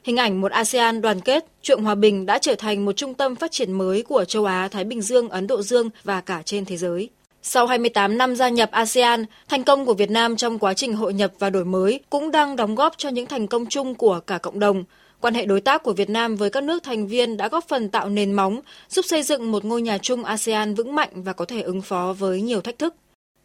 Hình 0.04 0.16
ảnh 0.16 0.40
một 0.40 0.52
ASEAN 0.52 1.00
đoàn 1.00 1.20
kết, 1.20 1.44
chuộng 1.62 1.84
hòa 1.84 1.94
bình 1.94 2.26
đã 2.26 2.38
trở 2.38 2.54
thành 2.54 2.84
một 2.84 2.92
trung 2.92 3.14
tâm 3.14 3.36
phát 3.36 3.50
triển 3.50 3.72
mới 3.72 4.02
của 4.02 4.24
châu 4.24 4.44
Á, 4.44 4.68
Thái 4.68 4.84
Bình 4.84 5.02
Dương, 5.02 5.28
Ấn 5.28 5.46
Độ 5.46 5.62
Dương 5.62 5.90
và 6.04 6.20
cả 6.20 6.42
trên 6.44 6.64
thế 6.64 6.76
giới. 6.76 7.08
Sau 7.42 7.66
28 7.66 8.18
năm 8.18 8.36
gia 8.36 8.48
nhập 8.48 8.70
ASEAN, 8.70 9.24
thành 9.48 9.64
công 9.64 9.86
của 9.86 9.94
Việt 9.94 10.10
Nam 10.10 10.36
trong 10.36 10.58
quá 10.58 10.74
trình 10.74 10.92
hội 10.92 11.14
nhập 11.14 11.32
và 11.38 11.50
đổi 11.50 11.64
mới 11.64 12.00
cũng 12.10 12.30
đang 12.30 12.56
đóng 12.56 12.74
góp 12.74 12.94
cho 12.96 13.08
những 13.08 13.26
thành 13.26 13.46
công 13.46 13.66
chung 13.66 13.94
của 13.94 14.20
cả 14.20 14.38
cộng 14.38 14.58
đồng. 14.58 14.84
Quan 15.20 15.34
hệ 15.34 15.46
đối 15.46 15.60
tác 15.60 15.82
của 15.82 15.92
Việt 15.92 16.10
Nam 16.10 16.36
với 16.36 16.50
các 16.50 16.62
nước 16.62 16.82
thành 16.82 17.06
viên 17.06 17.36
đã 17.36 17.48
góp 17.48 17.68
phần 17.68 17.88
tạo 17.88 18.08
nền 18.08 18.32
móng, 18.32 18.60
giúp 18.88 19.04
xây 19.04 19.22
dựng 19.22 19.52
một 19.52 19.64
ngôi 19.64 19.82
nhà 19.82 19.98
chung 19.98 20.24
ASEAN 20.24 20.74
vững 20.74 20.94
mạnh 20.94 21.10
và 21.14 21.32
có 21.32 21.44
thể 21.44 21.60
ứng 21.60 21.82
phó 21.82 22.14
với 22.18 22.40
nhiều 22.40 22.60
thách 22.60 22.78
thức. 22.78 22.94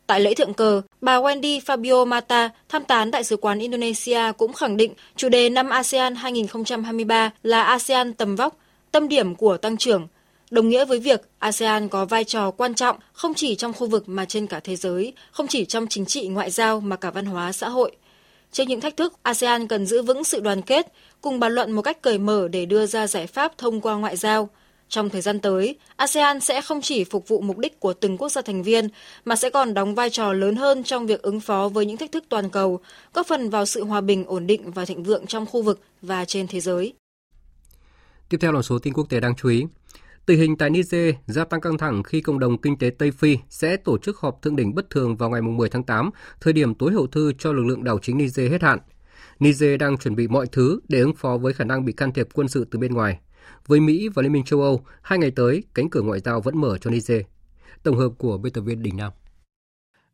Tại 0.08 0.20
lễ 0.20 0.34
thượng 0.34 0.54
cờ, 0.54 0.82
bà 1.02 1.20
Wendy 1.20 1.60
Fabio 1.60 2.06
Mata, 2.06 2.50
tham 2.70 2.84
tán 2.84 3.12
Đại 3.12 3.24
sứ 3.24 3.38
quán 3.38 3.60
Indonesia 3.60 4.32
cũng 4.38 4.54
khẳng 4.54 4.78
định 4.78 4.94
chủ 5.16 5.30
đề 5.30 5.50
năm 5.50 5.70
ASEAN 5.70 6.16
2023 6.16 7.32
là 7.44 7.64
ASEAN 7.64 8.14
tầm 8.14 8.36
vóc, 8.36 8.58
tâm 8.92 9.08
điểm 9.08 9.36
của 9.36 9.58
tăng 9.58 9.78
trưởng, 9.78 10.08
đồng 10.52 10.70
nghĩa 10.70 10.86
với 10.86 11.00
việc 11.00 11.22
ASEAN 11.40 11.90
có 11.90 12.06
vai 12.06 12.24
trò 12.24 12.52
quan 12.52 12.74
trọng 12.74 12.98
không 13.14 13.34
chỉ 13.34 13.56
trong 13.56 13.74
khu 13.74 13.88
vực 13.88 14.10
mà 14.10 14.26
trên 14.26 14.48
cả 14.48 14.60
thế 14.60 14.76
giới, 14.76 15.14
không 15.32 15.48
chỉ 15.48 15.66
trong 15.66 15.88
chính 15.88 16.06
trị 16.06 16.28
ngoại 16.28 16.52
giao 16.52 16.80
mà 16.80 16.96
cả 16.96 17.12
văn 17.12 17.26
hóa 17.26 17.52
xã 17.52 17.70
hội. 17.70 17.92
Trước 18.54 18.64
những 18.68 18.82
thách 18.82 18.98
thức, 18.98 19.14
ASEAN 19.24 19.68
cần 19.68 19.86
giữ 19.86 20.02
vững 20.02 20.24
sự 20.24 20.40
đoàn 20.40 20.62
kết, 20.62 20.94
cùng 21.22 21.40
bàn 21.40 21.52
luận 21.52 21.72
một 21.72 21.82
cách 21.82 22.02
cởi 22.02 22.18
mở 22.18 22.48
để 22.48 22.66
đưa 22.66 22.86
ra 22.86 23.08
giải 23.08 23.28
pháp 23.28 23.58
thông 23.58 23.82
qua 23.82 23.96
ngoại 23.96 24.18
giao. 24.18 24.50
Trong 24.90 25.10
thời 25.10 25.22
gian 25.22 25.40
tới, 25.40 25.76
ASEAN 25.96 26.40
sẽ 26.40 26.62
không 26.62 26.82
chỉ 26.82 27.04
phục 27.04 27.28
vụ 27.28 27.42
mục 27.42 27.58
đích 27.58 27.80
của 27.80 27.94
từng 27.94 28.18
quốc 28.18 28.30
gia 28.30 28.42
thành 28.42 28.64
viên, 28.64 28.90
mà 29.26 29.36
sẽ 29.36 29.50
còn 29.50 29.74
đóng 29.74 29.96
vai 29.96 30.10
trò 30.10 30.34
lớn 30.34 30.56
hơn 30.56 30.84
trong 30.84 31.08
việc 31.08 31.22
ứng 31.22 31.40
phó 31.40 31.70
với 31.70 31.86
những 31.86 31.98
thách 31.98 32.12
thức 32.12 32.24
toàn 32.30 32.50
cầu, 32.50 32.80
góp 33.14 33.28
phần 33.28 33.50
vào 33.50 33.66
sự 33.66 33.84
hòa 33.84 34.02
bình, 34.02 34.26
ổn 34.26 34.48
định 34.48 34.72
và 34.72 34.86
thịnh 34.86 35.04
vượng 35.04 35.26
trong 35.26 35.46
khu 35.46 35.62
vực 35.62 35.80
và 36.02 36.26
trên 36.26 36.48
thế 36.48 36.60
giới. 36.60 36.94
Tiếp 38.30 38.38
theo 38.42 38.52
là 38.52 38.62
số 38.62 38.80
tin 38.80 38.94
quốc 38.94 39.10
tế 39.10 39.20
đáng 39.20 39.36
chú 39.36 39.50
ý. 39.50 39.64
Tình 40.26 40.40
hình 40.40 40.58
tại 40.58 40.70
Niger 40.70 41.16
gia 41.28 41.46
tăng 41.46 41.62
căng 41.62 41.78
thẳng 41.78 42.04
khi 42.04 42.22
cộng 42.22 42.40
đồng 42.40 42.62
kinh 42.62 42.78
tế 42.78 42.90
Tây 42.90 43.12
Phi 43.12 43.38
sẽ 43.50 43.78
tổ 43.78 43.98
chức 43.98 44.18
họp 44.18 44.42
thượng 44.42 44.56
đỉnh 44.56 44.76
bất 44.76 44.90
thường 44.90 45.18
vào 45.18 45.30
ngày 45.30 45.42
10 45.42 45.70
tháng 45.70 45.84
8, 45.84 46.10
thời 46.42 46.54
điểm 46.54 46.76
tối 46.76 46.94
hậu 46.94 47.08
thư 47.08 47.34
cho 47.40 47.52
lực 47.52 47.64
lượng 47.64 47.84
đảo 47.84 48.00
chính 48.02 48.18
Niger 48.18 48.52
hết 48.52 48.62
hạn. 48.62 48.80
Niger 49.40 49.80
đang 49.80 49.98
chuẩn 49.98 50.16
bị 50.16 50.28
mọi 50.28 50.48
thứ 50.52 50.80
để 50.88 51.00
ứng 51.00 51.16
phó 51.16 51.38
với 51.38 51.54
khả 51.54 51.64
năng 51.64 51.86
bị 51.86 51.94
can 51.94 52.14
thiệp 52.14 52.28
quân 52.34 52.48
sự 52.48 52.68
từ 52.72 52.80
bên 52.80 52.94
ngoài. 52.94 53.20
Với 53.68 53.80
Mỹ 53.80 54.10
và 54.14 54.22
Liên 54.22 54.32
minh 54.32 54.44
châu 54.44 54.62
Âu, 54.62 54.86
hai 55.02 55.20
ngày 55.20 55.32
tới, 55.32 55.64
cánh 55.74 55.90
cửa 55.90 56.02
ngoại 56.02 56.20
giao 56.20 56.42
vẫn 56.42 56.62
mở 56.62 56.78
cho 56.78 56.90
Niger. 56.90 57.22
Tổng 57.84 57.98
hợp 57.98 58.10
của 58.18 58.38
biên 58.38 58.54
tập 58.54 58.62
viên 58.62 58.84
Đình 58.84 58.98
Nam 58.98 59.12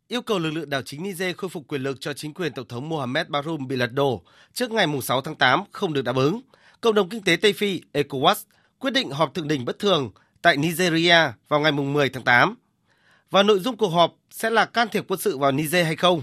yêu 0.08 0.22
cầu 0.22 0.40
lực 0.40 0.52
lượng 0.52 0.70
đảo 0.70 0.82
chính 0.86 1.04
Niger 1.04 1.36
khôi 1.36 1.50
phục 1.50 1.68
quyền 1.68 1.82
lực 1.82 1.98
cho 2.02 2.14
chính 2.14 2.34
quyền 2.34 2.54
Tổng 2.54 2.68
thống 2.68 2.90
Mohamed 2.90 3.28
Bazoum 3.28 3.68
bị 3.68 3.76
lật 3.76 3.94
đổ 3.94 4.24
trước 4.54 4.72
ngày 4.72 4.88
6 5.02 5.22
tháng 5.22 5.36
8 5.36 5.64
không 5.72 5.94
được 5.94 6.02
đáp 6.02 6.16
ứng. 6.16 6.42
Cộng 6.82 6.96
đồng 6.96 7.10
kinh 7.10 7.24
tế 7.24 7.36
Tây 7.36 7.54
Phi 7.54 7.82
ECOWAS 7.94 8.36
quyết 8.80 8.92
định 8.92 9.12
họp 9.12 9.34
thượng 9.34 9.48
đỉnh 9.48 9.66
bất 9.66 9.80
thường 9.80 10.12
tại 10.42 10.58
Nigeria 10.58 11.18
vào 11.48 11.60
ngày 11.60 11.72
10 11.72 12.10
tháng 12.10 12.24
8. 12.24 12.56
Và 13.32 13.44
nội 13.44 13.60
dung 13.60 13.78
cuộc 13.78 13.90
họp 13.90 14.16
sẽ 14.32 14.50
là 14.50 14.66
can 14.66 14.88
thiệp 14.92 15.06
quân 15.08 15.20
sự 15.20 15.38
vào 15.38 15.52
Niger 15.52 15.86
hay 15.86 15.96
không. 15.96 16.22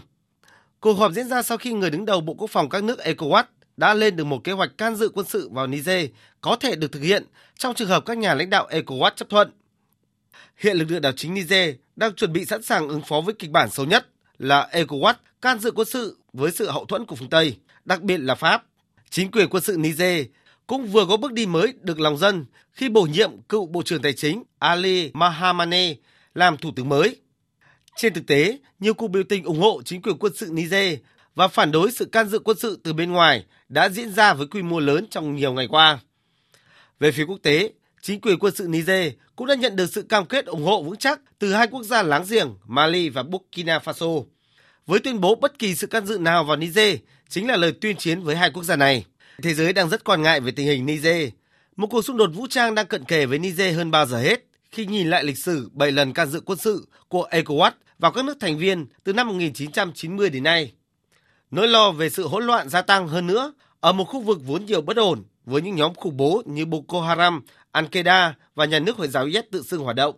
Cuộc 0.80 0.92
họp 0.92 1.12
diễn 1.12 1.28
ra 1.28 1.42
sau 1.42 1.58
khi 1.58 1.72
người 1.72 1.90
đứng 1.90 2.04
đầu 2.04 2.20
Bộ 2.20 2.34
Quốc 2.34 2.50
phòng 2.50 2.68
các 2.68 2.84
nước 2.84 2.98
ECOWAS 2.98 3.44
đã 3.76 3.94
lên 3.94 4.16
được 4.16 4.24
một 4.24 4.44
kế 4.44 4.52
hoạch 4.52 4.78
can 4.78 4.96
dự 4.96 5.08
quân 5.08 5.26
sự 5.28 5.48
vào 5.52 5.66
Niger 5.66 6.10
có 6.40 6.56
thể 6.56 6.76
được 6.76 6.92
thực 6.92 7.02
hiện 7.02 7.24
trong 7.58 7.74
trường 7.74 7.88
hợp 7.88 8.04
các 8.06 8.18
nhà 8.18 8.34
lãnh 8.34 8.50
đạo 8.50 8.68
ECOWAS 8.70 9.10
chấp 9.16 9.28
thuận. 9.28 9.50
Hiện 10.56 10.76
lực 10.76 10.90
lượng 10.90 11.02
đảo 11.02 11.12
chính 11.16 11.34
Niger 11.34 11.74
đang 11.96 12.14
chuẩn 12.14 12.32
bị 12.32 12.44
sẵn 12.44 12.62
sàng 12.62 12.88
ứng 12.88 13.02
phó 13.02 13.20
với 13.20 13.34
kịch 13.34 13.50
bản 13.50 13.70
xấu 13.70 13.86
nhất 13.86 14.06
là 14.38 14.68
ECOWAS 14.72 15.14
can 15.42 15.58
dự 15.58 15.70
quân 15.70 15.88
sự 15.90 16.18
với 16.32 16.50
sự 16.50 16.70
hậu 16.70 16.84
thuẫn 16.84 17.04
của 17.06 17.16
phương 17.16 17.30
Tây, 17.30 17.56
đặc 17.84 18.02
biệt 18.02 18.18
là 18.18 18.34
Pháp. 18.34 18.64
Chính 19.10 19.30
quyền 19.30 19.48
quân 19.48 19.62
sự 19.62 19.76
Niger 19.78 20.26
cũng 20.66 20.86
vừa 20.86 21.06
có 21.06 21.16
bước 21.16 21.32
đi 21.32 21.46
mới 21.46 21.74
được 21.80 22.00
lòng 22.00 22.18
dân 22.18 22.44
khi 22.72 22.88
bổ 22.88 23.02
nhiệm 23.02 23.42
cựu 23.48 23.66
Bộ 23.66 23.82
trưởng 23.82 24.02
Tài 24.02 24.12
chính 24.12 24.42
Ali 24.58 25.10
Mahamane 25.14 25.94
làm 26.34 26.56
thủ 26.56 26.70
tướng 26.76 26.88
mới. 26.88 27.16
Trên 27.96 28.14
thực 28.14 28.26
tế, 28.26 28.58
nhiều 28.80 28.94
cuộc 28.94 29.08
biểu 29.08 29.22
tình 29.28 29.44
ủng 29.44 29.60
hộ 29.60 29.82
chính 29.84 30.02
quyền 30.02 30.18
quân 30.18 30.32
sự 30.36 30.48
Niger 30.52 30.98
và 31.34 31.48
phản 31.48 31.72
đối 31.72 31.90
sự 31.90 32.04
can 32.04 32.28
dự 32.28 32.38
quân 32.38 32.56
sự 32.58 32.80
từ 32.82 32.92
bên 32.92 33.12
ngoài 33.12 33.44
đã 33.68 33.88
diễn 33.88 34.12
ra 34.12 34.34
với 34.34 34.46
quy 34.46 34.62
mô 34.62 34.80
lớn 34.80 35.06
trong 35.10 35.36
nhiều 35.36 35.52
ngày 35.52 35.66
qua. 35.70 35.98
Về 37.00 37.12
phía 37.12 37.24
quốc 37.24 37.38
tế, 37.42 37.72
chính 38.02 38.20
quyền 38.20 38.38
quân 38.38 38.54
sự 38.54 38.68
Niger 38.68 39.12
cũng 39.36 39.46
đã 39.46 39.54
nhận 39.54 39.76
được 39.76 39.86
sự 39.86 40.02
cam 40.02 40.26
kết 40.26 40.46
ủng 40.46 40.64
hộ 40.64 40.82
vững 40.82 40.96
chắc 40.96 41.20
từ 41.38 41.52
hai 41.52 41.66
quốc 41.66 41.82
gia 41.82 42.02
láng 42.02 42.24
giềng 42.28 42.54
Mali 42.66 43.08
và 43.08 43.22
Burkina 43.22 43.78
Faso. 43.78 44.24
Với 44.86 45.00
tuyên 45.00 45.20
bố 45.20 45.34
bất 45.34 45.58
kỳ 45.58 45.74
sự 45.74 45.86
can 45.86 46.06
dự 46.06 46.18
nào 46.18 46.44
vào 46.44 46.56
Niger 46.56 46.96
chính 47.28 47.48
là 47.48 47.56
lời 47.56 47.72
tuyên 47.80 47.96
chiến 47.96 48.20
với 48.20 48.36
hai 48.36 48.50
quốc 48.50 48.62
gia 48.62 48.76
này. 48.76 49.04
Thế 49.42 49.54
giới 49.54 49.72
đang 49.72 49.88
rất 49.88 50.04
quan 50.04 50.22
ngại 50.22 50.40
về 50.40 50.52
tình 50.52 50.66
hình 50.66 50.86
Niger. 50.86 51.28
Một 51.76 51.86
cuộc 51.90 52.02
xung 52.02 52.16
đột 52.16 52.30
vũ 52.34 52.46
trang 52.50 52.74
đang 52.74 52.86
cận 52.86 53.04
kề 53.04 53.26
với 53.26 53.38
Niger 53.38 53.76
hơn 53.76 53.90
bao 53.90 54.06
giờ 54.06 54.18
hết 54.18 54.44
khi 54.70 54.86
nhìn 54.86 55.10
lại 55.10 55.24
lịch 55.24 55.38
sử 55.38 55.70
7 55.72 55.92
lần 55.92 56.12
can 56.12 56.28
dự 56.28 56.40
quân 56.40 56.58
sự 56.58 56.88
của 57.08 57.28
ECOWAS 57.30 57.70
vào 57.98 58.12
các 58.12 58.24
nước 58.24 58.36
thành 58.40 58.58
viên 58.58 58.86
từ 59.04 59.12
năm 59.12 59.28
1990 59.28 60.30
đến 60.30 60.42
nay. 60.42 60.72
Nỗi 61.50 61.68
lo 61.68 61.92
về 61.92 62.10
sự 62.10 62.28
hỗn 62.28 62.46
loạn 62.46 62.68
gia 62.68 62.82
tăng 62.82 63.08
hơn 63.08 63.26
nữa 63.26 63.52
ở 63.80 63.92
một 63.92 64.04
khu 64.04 64.20
vực 64.20 64.38
vốn 64.46 64.66
nhiều 64.66 64.80
bất 64.82 64.96
ổn 64.96 65.24
với 65.44 65.62
những 65.62 65.76
nhóm 65.76 65.94
khủng 65.94 66.16
bố 66.16 66.42
như 66.46 66.66
Boko 66.66 67.00
Haram, 67.00 67.42
Al-Qaeda 67.72 68.32
và 68.54 68.64
nhà 68.64 68.78
nước 68.78 68.96
Hồi 68.96 69.08
giáo 69.08 69.24
IS 69.24 69.44
tự 69.50 69.62
xưng 69.62 69.80
hoạt 69.80 69.96
động. 69.96 70.14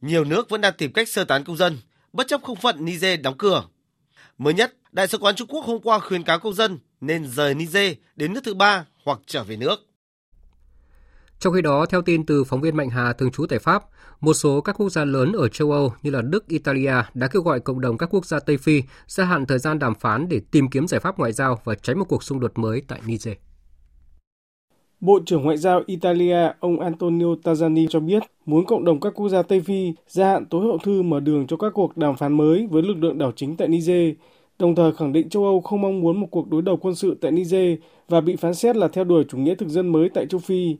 Nhiều 0.00 0.24
nước 0.24 0.50
vẫn 0.50 0.60
đang 0.60 0.72
tìm 0.78 0.92
cách 0.92 1.08
sơ 1.08 1.24
tán 1.24 1.44
công 1.44 1.56
dân, 1.56 1.78
bất 2.12 2.28
chấp 2.28 2.42
không 2.42 2.56
phận 2.56 2.84
Niger 2.84 3.20
đóng 3.20 3.38
cửa. 3.38 3.64
Mới 4.38 4.54
nhất, 4.54 4.74
Đại 4.94 5.08
sứ 5.08 5.18
quán 5.18 5.34
Trung 5.34 5.48
Quốc 5.48 5.64
hôm 5.64 5.80
qua 5.80 5.98
khuyến 5.98 6.22
cáo 6.22 6.38
công 6.38 6.54
dân 6.54 6.78
nên 7.06 7.26
rời 7.26 7.54
Niger 7.54 7.92
đến 8.16 8.34
nước 8.34 8.40
thứ 8.44 8.54
ba 8.54 8.86
hoặc 9.04 9.18
trở 9.26 9.44
về 9.44 9.56
nước. 9.56 9.76
Trong 11.38 11.54
khi 11.54 11.62
đó, 11.62 11.86
theo 11.86 12.02
tin 12.02 12.26
từ 12.26 12.44
phóng 12.44 12.60
viên 12.60 12.76
Mạnh 12.76 12.90
Hà 12.90 13.12
thường 13.12 13.30
trú 13.30 13.46
tại 13.46 13.58
Pháp, 13.58 13.84
một 14.20 14.34
số 14.34 14.60
các 14.60 14.76
quốc 14.78 14.90
gia 14.90 15.04
lớn 15.04 15.32
ở 15.32 15.48
châu 15.48 15.72
Âu 15.72 15.92
như 16.02 16.10
là 16.10 16.22
Đức, 16.22 16.48
Italia 16.48 16.94
đã 17.14 17.28
kêu 17.28 17.42
gọi 17.42 17.60
cộng 17.60 17.80
đồng 17.80 17.98
các 17.98 18.14
quốc 18.14 18.26
gia 18.26 18.40
Tây 18.40 18.58
Phi 18.58 18.82
gia 19.06 19.24
hạn 19.24 19.46
thời 19.46 19.58
gian 19.58 19.78
đàm 19.78 19.94
phán 19.94 20.28
để 20.28 20.40
tìm 20.50 20.68
kiếm 20.70 20.88
giải 20.88 21.00
pháp 21.00 21.18
ngoại 21.18 21.32
giao 21.32 21.60
và 21.64 21.74
tránh 21.74 21.98
một 21.98 22.04
cuộc 22.08 22.22
xung 22.22 22.40
đột 22.40 22.58
mới 22.58 22.82
tại 22.88 23.00
Niger. 23.06 23.34
Bộ 25.00 25.20
trưởng 25.26 25.42
Ngoại 25.42 25.56
giao 25.56 25.82
Italia 25.86 26.52
ông 26.60 26.80
Antonio 26.80 27.26
Tajani 27.26 27.86
cho 27.90 28.00
biết 28.00 28.22
muốn 28.46 28.66
cộng 28.66 28.84
đồng 28.84 29.00
các 29.00 29.12
quốc 29.14 29.28
gia 29.28 29.42
Tây 29.42 29.60
Phi 29.60 29.92
gia 30.08 30.30
hạn 30.30 30.46
tối 30.46 30.66
hậu 30.66 30.78
thư 30.78 31.02
mở 31.02 31.20
đường 31.20 31.46
cho 31.46 31.56
các 31.56 31.72
cuộc 31.74 31.96
đàm 31.96 32.16
phán 32.16 32.32
mới 32.32 32.66
với 32.70 32.82
lực 32.82 32.96
lượng 32.96 33.18
đảo 33.18 33.32
chính 33.36 33.56
tại 33.56 33.68
Niger, 33.68 34.14
đồng 34.58 34.74
thời 34.74 34.92
khẳng 34.92 35.12
định 35.12 35.28
châu 35.28 35.44
Âu 35.44 35.60
không 35.60 35.80
mong 35.80 36.00
muốn 36.00 36.20
một 36.20 36.26
cuộc 36.30 36.50
đối 36.50 36.62
đầu 36.62 36.76
quân 36.76 36.94
sự 36.94 37.16
tại 37.20 37.30
Niger 37.32 37.78
và 38.08 38.20
bị 38.20 38.36
phán 38.36 38.54
xét 38.54 38.76
là 38.76 38.88
theo 38.88 39.04
đuổi 39.04 39.24
chủ 39.28 39.38
nghĩa 39.38 39.54
thực 39.54 39.68
dân 39.68 39.88
mới 39.88 40.08
tại 40.08 40.26
châu 40.26 40.40
Phi. 40.40 40.76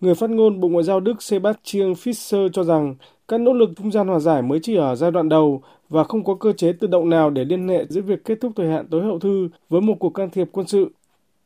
Người 0.00 0.14
phát 0.14 0.30
ngôn 0.30 0.60
Bộ 0.60 0.68
Ngoại 0.68 0.84
giao 0.84 1.00
Đức 1.00 1.22
Sebastian 1.22 1.92
Fischer 1.92 2.48
cho 2.48 2.64
rằng 2.64 2.94
các 3.28 3.40
nỗ 3.40 3.52
lực 3.52 3.70
trung 3.76 3.92
gian 3.92 4.08
hòa 4.08 4.18
giải 4.18 4.42
mới 4.42 4.58
chỉ 4.62 4.76
ở 4.76 4.94
giai 4.94 5.10
đoạn 5.10 5.28
đầu 5.28 5.62
và 5.88 6.04
không 6.04 6.24
có 6.24 6.34
cơ 6.34 6.52
chế 6.52 6.72
tự 6.72 6.86
động 6.86 7.10
nào 7.10 7.30
để 7.30 7.44
liên 7.44 7.68
hệ 7.68 7.86
giữa 7.88 8.00
việc 8.00 8.24
kết 8.24 8.38
thúc 8.40 8.52
thời 8.56 8.68
hạn 8.68 8.86
tối 8.90 9.02
hậu 9.02 9.18
thư 9.18 9.48
với 9.68 9.80
một 9.80 9.94
cuộc 10.00 10.10
can 10.10 10.30
thiệp 10.30 10.48
quân 10.52 10.66
sự. 10.66 10.90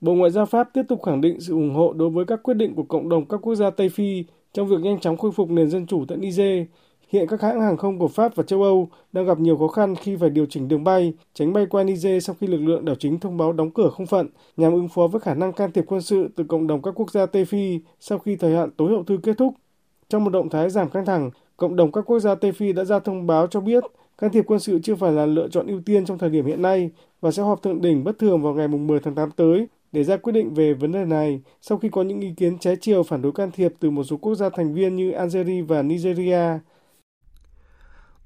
Bộ 0.01 0.14
Ngoại 0.14 0.31
giao 0.31 0.47
Pháp 0.47 0.69
tiếp 0.75 0.83
tục 0.89 1.03
khẳng 1.03 1.21
định 1.21 1.41
sự 1.41 1.53
ủng 1.53 1.75
hộ 1.75 1.93
đối 1.93 2.11
với 2.11 2.25
các 2.25 2.43
quyết 2.43 2.55
định 2.55 2.75
của 2.75 2.83
cộng 2.83 3.09
đồng 3.09 3.27
các 3.27 3.37
quốc 3.37 3.55
gia 3.55 3.71
Tây 3.71 3.89
Phi 3.89 4.25
trong 4.53 4.69
việc 4.69 4.81
nhanh 4.81 5.01
chóng 5.01 5.16
khôi 5.16 5.33
phục 5.33 5.51
nền 5.51 5.71
dân 5.71 5.87
chủ 5.87 6.05
tại 6.09 6.19
Niger. 6.19 6.66
Hiện 7.09 7.27
các 7.29 7.43
hãng 7.43 7.61
hàng 7.61 7.77
không 7.77 7.99
của 7.99 8.09
Pháp 8.09 8.37
và 8.37 8.43
châu 8.43 8.63
Âu 8.63 8.89
đang 9.13 9.27
gặp 9.27 9.41
nhiều 9.41 9.57
khó 9.59 9.69
khăn 9.69 9.95
khi 9.95 10.17
phải 10.17 10.31
điều 10.31 10.47
chỉnh 10.47 10.69
đường 10.69 10.85
bay, 10.85 11.13
tránh 11.35 11.53
bay 11.53 11.67
qua 11.67 11.85
Niger 11.85 12.25
sau 12.27 12.37
khi 12.41 12.47
lực 12.47 12.59
lượng 12.59 12.85
đảo 12.85 12.97
chính 12.99 13.21
thông 13.21 13.37
báo 13.37 13.53
đóng 13.53 13.71
cửa 13.71 13.91
không 13.91 14.07
phận 14.07 14.29
nhằm 14.57 14.73
ứng 14.73 14.89
phó 14.89 15.07
với 15.07 15.21
khả 15.21 15.35
năng 15.35 15.53
can 15.53 15.73
thiệp 15.73 15.85
quân 15.87 16.01
sự 16.01 16.29
từ 16.37 16.45
cộng 16.45 16.67
đồng 16.67 16.83
các 16.83 16.95
quốc 16.95 17.11
gia 17.11 17.27
Tây 17.27 17.45
Phi 17.45 17.81
sau 18.01 18.19
khi 18.19 18.37
thời 18.37 18.57
hạn 18.57 18.71
tối 18.77 18.91
hậu 18.91 19.05
thư 19.05 19.19
kết 19.23 19.39
thúc. 19.39 19.55
Trong 20.09 20.25
một 20.25 20.31
động 20.31 20.49
thái 20.49 20.71
giảm 20.71 20.91
căng 20.91 21.07
thẳng, 21.07 21.31
cộng 21.57 21.77
đồng 21.77 21.93
các 21.93 22.01
quốc 22.01 22.19
gia 22.19 22.35
Tây 22.35 22.53
Phi 22.53 22.73
đã 22.73 22.85
ra 22.85 22.99
thông 22.99 23.27
báo 23.27 23.47
cho 23.47 23.61
biết 23.61 23.85
can 24.19 24.31
thiệp 24.31 24.45
quân 24.47 24.61
sự 24.61 24.79
chưa 24.83 24.95
phải 24.95 25.13
là 25.13 25.27
lựa 25.27 25.49
chọn 25.49 25.67
ưu 25.67 25.81
tiên 25.81 26.05
trong 26.05 26.19
thời 26.19 26.31
điểm 26.31 26.47
hiện 26.47 26.63
nay 26.63 26.91
và 27.21 27.31
sẽ 27.31 27.43
họp 27.43 27.63
thượng 27.63 27.81
đỉnh 27.81 28.05
bất 28.05 28.19
thường 28.19 28.43
vào 28.43 28.55
ngày 28.55 28.69
10 28.69 29.01
tháng 29.01 29.15
8 29.15 29.31
tới 29.31 29.67
để 29.93 30.05
ra 30.05 30.17
quyết 30.17 30.33
định 30.33 30.55
về 30.55 30.75
vấn 30.75 30.93
đề 30.93 31.05
này 31.05 31.41
sau 31.63 31.79
khi 31.79 31.89
có 31.89 32.03
những 32.03 32.21
ý 32.21 32.33
kiến 32.37 32.59
trái 32.59 32.77
chiều 32.81 33.03
phản 33.03 33.23
đối 33.23 33.33
can 33.33 33.51
thiệp 33.51 33.73
từ 33.81 33.91
một 33.91 34.05
số 34.05 34.17
quốc 34.17 34.35
gia 34.35 34.49
thành 34.49 34.75
viên 34.75 34.97
như 34.97 35.11
Algeria 35.11 35.63
và 35.63 35.83
Nigeria. 35.83 36.59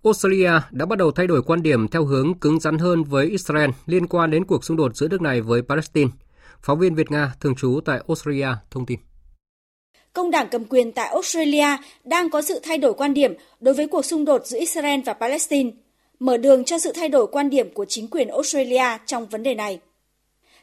Australia 0.05 0.51
đã 0.71 0.87
bắt 0.87 0.99
đầu 0.99 1.13
thay 1.13 1.27
đổi 1.27 1.43
quan 1.43 1.63
điểm 1.63 1.89
theo 1.89 2.05
hướng 2.05 2.35
cứng 2.35 2.61
rắn 2.61 2.79
hơn 2.79 3.05
với 3.05 3.27
Israel 3.27 3.71
liên 3.87 4.07
quan 4.07 4.31
đến 4.31 4.45
cuộc 4.45 4.65
xung 4.65 4.77
đột 4.77 4.97
giữa 4.97 5.09
nước 5.09 5.21
này 5.21 5.41
với 5.41 5.63
Palestine. 5.63 6.11
Phóng 6.63 6.79
viên 6.79 6.95
Việt 6.95 7.11
Nga 7.11 7.33
thường 7.41 7.55
trú 7.55 7.81
tại 7.85 8.01
Australia 8.09 8.49
thông 8.71 8.87
tin. 8.87 8.99
Công 10.13 10.31
đảng 10.31 10.49
cầm 10.51 10.65
quyền 10.65 10.93
tại 10.93 11.09
Australia 11.09 11.67
đang 12.05 12.31
có 12.31 12.43
sự 12.43 12.61
thay 12.63 12.79
đổi 12.79 12.95
quan 12.95 13.15
điểm 13.15 13.35
đối 13.61 13.75
với 13.75 13.87
cuộc 13.87 14.05
xung 14.05 14.25
đột 14.25 14.47
giữa 14.47 14.59
Israel 14.59 15.01
và 15.07 15.13
Palestine, 15.13 15.71
mở 16.19 16.37
đường 16.37 16.65
cho 16.65 16.79
sự 16.79 16.93
thay 16.95 17.09
đổi 17.09 17.27
quan 17.27 17.51
điểm 17.51 17.75
của 17.75 17.85
chính 17.85 18.09
quyền 18.09 18.29
Australia 18.29 18.99
trong 19.07 19.27
vấn 19.27 19.43
đề 19.43 19.55
này. 19.55 19.81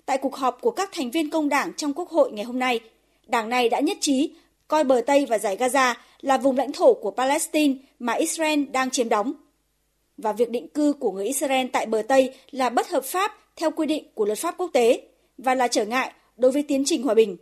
Tại 0.06 0.18
cuộc 0.18 0.36
họp 0.36 0.58
của 0.62 0.72
các 0.72 0.90
thành 0.94 1.12
viên 1.12 1.30
công 1.30 1.50
đảng 1.50 1.74
trong 1.74 1.94
Quốc 1.94 2.10
hội 2.10 2.32
ngày 2.32 2.46
hôm 2.46 2.60
nay, 2.60 2.80
đảng 3.28 3.50
này 3.50 3.70
đã 3.70 3.80
nhất 3.80 3.98
trí 4.02 4.32
coi 4.70 4.84
bờ 4.84 5.02
Tây 5.06 5.26
và 5.26 5.38
giải 5.38 5.58
Gaza 5.58 5.96
là 6.22 6.38
vùng 6.38 6.58
lãnh 6.58 6.72
thổ 6.72 6.94
của 6.94 7.12
Palestine 7.12 7.76
mà 8.00 8.14
Israel 8.14 8.64
đang 8.64 8.90
chiếm 8.90 9.10
đóng. 9.10 9.34
Và 10.18 10.34
việc 10.34 10.50
định 10.50 10.68
cư 10.68 10.94
của 10.94 11.12
người 11.12 11.26
Israel 11.26 11.68
tại 11.74 11.86
bờ 11.86 12.02
Tây 12.08 12.34
là 12.52 12.70
bất 12.70 12.90
hợp 12.90 13.04
pháp 13.04 13.38
theo 13.56 13.72
quy 13.72 13.86
định 13.86 14.04
của 14.14 14.26
luật 14.26 14.38
pháp 14.38 14.56
quốc 14.58 14.70
tế 14.74 15.02
và 15.38 15.56
là 15.56 15.68
trở 15.68 15.86
ngại 15.86 16.12
đối 16.38 16.52
với 16.52 16.64
tiến 16.64 16.84
trình 16.86 17.04
hòa 17.04 17.14
bình. 17.14 17.38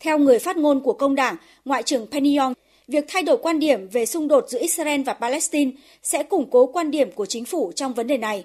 Theo 0.00 0.18
người 0.18 0.38
phát 0.38 0.56
ngôn 0.56 0.80
của 0.80 0.92
công 0.92 1.14
đảng, 1.14 1.36
Ngoại 1.64 1.82
trưởng 1.82 2.06
Penny 2.10 2.36
Yong, 2.36 2.54
việc 2.88 3.04
thay 3.08 3.22
đổi 3.22 3.36
quan 3.42 3.58
điểm 3.58 3.88
về 3.88 4.06
xung 4.06 4.28
đột 4.28 4.44
giữa 4.48 4.60
Israel 4.60 5.02
và 5.02 5.14
Palestine 5.14 5.70
sẽ 6.02 6.22
củng 6.22 6.50
cố 6.50 6.66
quan 6.66 6.90
điểm 6.90 7.12
của 7.12 7.26
chính 7.26 7.44
phủ 7.44 7.72
trong 7.72 7.94
vấn 7.94 8.06
đề 8.06 8.18
này. 8.18 8.44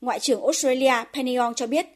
Ngoại 0.00 0.20
trưởng 0.20 0.42
Australia 0.42 0.94
Penny 1.14 1.34
Yong 1.34 1.54
cho 1.54 1.66
biết, 1.66 1.86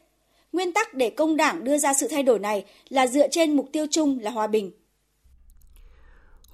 nguyên 0.53 0.71
tắc 0.71 0.93
để 0.93 1.09
công 1.09 1.37
đảng 1.37 1.63
đưa 1.63 1.77
ra 1.77 1.93
sự 1.93 2.07
thay 2.07 2.23
đổi 2.23 2.39
này 2.39 2.65
là 2.89 3.07
dựa 3.07 3.27
trên 3.27 3.55
mục 3.55 3.69
tiêu 3.71 3.85
chung 3.91 4.19
là 4.21 4.31
hòa 4.31 4.47
bình. 4.47 4.71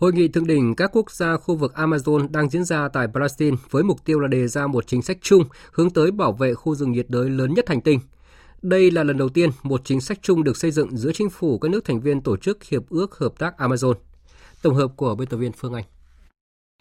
Hội 0.03 0.13
nghị 0.13 0.27
thượng 0.27 0.47
đỉnh 0.47 0.75
các 0.75 0.89
quốc 0.93 1.11
gia 1.11 1.37
khu 1.37 1.55
vực 1.55 1.73
Amazon 1.75 2.31
đang 2.31 2.49
diễn 2.49 2.63
ra 2.63 2.87
tại 2.93 3.07
Brazil 3.07 3.55
với 3.69 3.83
mục 3.83 4.05
tiêu 4.05 4.19
là 4.19 4.27
đề 4.27 4.47
ra 4.47 4.67
một 4.67 4.87
chính 4.87 5.01
sách 5.01 5.17
chung 5.21 5.43
hướng 5.71 5.89
tới 5.89 6.11
bảo 6.11 6.31
vệ 6.31 6.53
khu 6.53 6.75
rừng 6.75 6.91
nhiệt 6.91 7.05
đới 7.09 7.29
lớn 7.29 7.53
nhất 7.53 7.69
hành 7.69 7.81
tinh. 7.81 7.99
Đây 8.61 8.91
là 8.91 9.03
lần 9.03 9.17
đầu 9.17 9.29
tiên 9.29 9.49
một 9.63 9.81
chính 9.85 10.01
sách 10.01 10.19
chung 10.21 10.43
được 10.43 10.57
xây 10.57 10.71
dựng 10.71 10.97
giữa 10.97 11.11
chính 11.13 11.29
phủ 11.29 11.57
các 11.57 11.69
nước 11.69 11.85
thành 11.85 12.01
viên 12.01 12.21
tổ 12.21 12.37
chức 12.37 12.63
Hiệp 12.63 12.89
ước 12.89 13.17
Hợp 13.17 13.39
tác 13.39 13.57
Amazon. 13.57 13.93
Tổng 14.61 14.75
hợp 14.75 14.87
của 14.95 15.15
biên 15.15 15.27
tập 15.27 15.37
viên 15.37 15.51
Phương 15.51 15.73
Anh. 15.73 15.83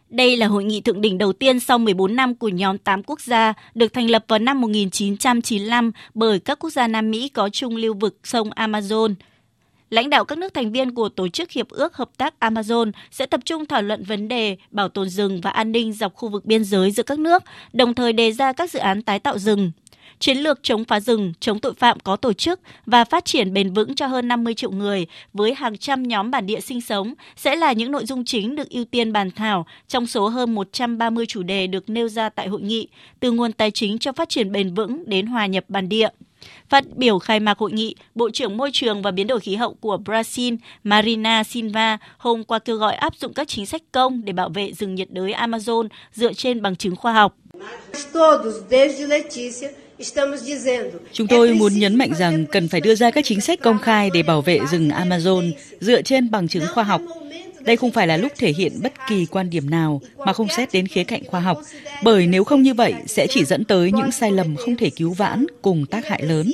Đây 0.09 0.37
là 0.37 0.47
hội 0.47 0.65
nghị 0.65 0.81
thượng 0.81 1.01
đỉnh 1.01 1.19
đầu 1.19 1.33
tiên 1.33 1.61
sau 1.61 1.79
14 1.79 2.17
năm 2.17 2.35
của 2.35 2.49
nhóm 2.49 2.79
8 2.79 3.03
quốc 3.03 3.21
gia, 3.21 3.55
được 3.75 3.93
thành 3.93 4.11
lập 4.11 4.25
vào 4.29 4.39
năm 4.39 4.61
1995 4.61 5.93
bởi 6.15 6.39
các 6.39 6.59
quốc 6.59 6.71
gia 6.71 6.89
Nam 6.89 7.11
Mỹ 7.11 7.29
có 7.29 7.49
chung 7.49 7.77
lưu 7.77 7.95
vực 7.95 8.19
sông 8.25 8.51
Amazon– 8.51 9.15
lãnh 9.93 10.11
đạo 10.11 10.25
các 10.25 10.39
nước 10.39 10.55
thành 10.55 10.73
viên 10.73 10.95
của 10.95 11.09
Tổ 11.09 11.29
chức 11.29 11.51
Hiệp 11.51 11.69
ước 11.69 11.97
Hợp 11.97 12.11
tác 12.17 12.35
Amazon 12.41 12.93
sẽ 13.11 13.27
tập 13.27 13.41
trung 13.45 13.67
thảo 13.67 13.83
luận 13.83 14.05
vấn 14.05 14.29
đề 14.29 14.57
bảo 14.71 14.89
tồn 14.89 15.09
rừng 15.09 15.41
và 15.41 15.51
an 15.51 15.73
ninh 15.73 15.93
dọc 15.93 16.15
khu 16.15 16.29
vực 16.29 16.45
biên 16.45 16.65
giới 16.65 16.91
giữa 16.91 17.03
các 17.03 17.19
nước, 17.19 17.43
đồng 17.73 17.95
thời 17.95 18.13
đề 18.13 18.33
ra 18.33 18.53
các 18.53 18.71
dự 18.71 18.79
án 18.79 19.03
tái 19.03 19.19
tạo 19.19 19.39
rừng. 19.39 19.73
Chiến 20.19 20.39
lược 20.39 20.63
chống 20.63 20.85
phá 20.85 21.01
rừng, 21.01 21.33
chống 21.41 21.59
tội 21.59 21.75
phạm 21.75 22.01
có 22.01 22.17
tổ 22.17 22.33
chức 22.33 22.61
và 22.87 23.05
phát 23.05 23.25
triển 23.25 23.53
bền 23.53 23.73
vững 23.73 23.95
cho 23.95 24.07
hơn 24.07 24.29
50 24.29 24.55
triệu 24.55 24.71
người 24.71 25.07
với 25.33 25.55
hàng 25.55 25.79
trăm 25.79 26.03
nhóm 26.03 26.31
bản 26.31 26.47
địa 26.47 26.61
sinh 26.61 26.81
sống 26.81 27.15
sẽ 27.37 27.57
là 27.57 27.73
những 27.73 27.93
nội 27.93 28.07
dung 28.07 28.25
chính 28.25 28.57
được 28.57 28.71
ưu 28.71 28.85
tiên 28.85 29.13
bàn 29.13 29.31
thảo 29.31 29.67
trong 29.89 30.07
số 30.07 30.29
hơn 30.29 30.55
130 30.55 31.27
chủ 31.27 31.43
đề 31.43 31.67
được 31.67 31.91
nêu 31.91 32.09
ra 32.09 32.29
tại 32.29 32.49
hội 32.49 32.61
nghị, 32.61 32.89
từ 33.21 33.31
nguồn 33.31 33.53
tài 33.53 33.71
chính 33.71 33.99
cho 33.99 34.13
phát 34.13 34.29
triển 34.29 34.53
bền 34.53 34.75
vững 34.75 35.05
đến 35.07 35.27
hòa 35.27 35.47
nhập 35.47 35.65
bản 35.69 35.89
địa. 35.89 36.09
Phát 36.69 36.85
biểu 36.97 37.19
khai 37.19 37.41
mạc 37.41 37.59
hội 37.59 37.73
nghị, 37.73 37.95
Bộ 38.15 38.31
trưởng 38.31 38.57
Môi 38.57 38.71
trường 38.73 39.03
và 39.03 39.11
Biến 39.11 39.27
đổi 39.27 39.41
khí 39.41 39.57
hậu 39.57 39.75
của 39.75 39.99
Brazil 40.05 40.57
Marina 40.85 41.45
Silva 41.45 41.99
hôm 42.19 42.45
qua 42.45 42.59
kêu 42.59 42.77
gọi 42.77 42.95
áp 42.95 43.17
dụng 43.17 43.33
các 43.33 43.49
chính 43.49 43.67
sách 43.67 43.83
công 43.93 44.25
để 44.25 44.33
bảo 44.33 44.49
vệ 44.49 44.73
rừng 44.73 44.95
nhiệt 44.95 45.09
đới 45.11 45.33
Amazon 45.33 45.89
dựa 46.15 46.33
trên 46.33 46.63
bằng 46.63 46.77
chứng 46.77 46.97
khoa 46.97 47.13
học. 47.13 47.37
Chúng 51.13 51.27
tôi 51.27 51.55
muốn 51.55 51.73
nhấn 51.79 51.95
mạnh 51.95 52.15
rằng 52.19 52.47
cần 52.47 52.69
phải 52.69 52.81
đưa 52.81 52.95
ra 52.95 53.11
các 53.11 53.25
chính 53.25 53.41
sách 53.41 53.61
công 53.63 53.79
khai 53.79 54.11
để 54.15 54.23
bảo 54.23 54.43
vệ 54.43 54.61
rừng 54.71 54.89
Amazon 54.89 55.53
dựa 55.81 56.03
trên 56.03 56.31
bằng 56.31 56.49
chứng 56.49 56.65
khoa 56.75 56.85
học. 56.85 57.03
Đây 57.65 57.77
không 57.77 57.91
phải 57.91 58.07
là 58.07 58.17
lúc 58.17 58.33
thể 58.39 58.53
hiện 58.53 58.81
bất 58.83 58.93
kỳ 59.09 59.27
quan 59.27 59.51
điểm 59.51 59.71
nào 59.71 60.01
mà 60.19 60.33
không 60.33 60.49
xét 60.49 60.69
đến 60.73 60.87
khía 60.87 61.05
cạnh 61.05 61.23
khoa 61.27 61.41
học, 61.41 61.59
bởi 62.03 62.27
nếu 62.27 62.45
không 62.45 62.63
như 62.63 62.75
vậy 62.75 62.95
sẽ 63.07 63.27
chỉ 63.31 63.45
dẫn 63.45 63.65
tới 63.65 63.93
những 63.93 64.13
sai 64.13 64.31
lầm 64.31 64.57
không 64.57 64.77
thể 64.77 64.91
cứu 64.91 65.13
vãn 65.13 65.47
cùng 65.63 65.87
tác 65.87 66.07
hại 66.07 66.23
lớn. 66.23 66.51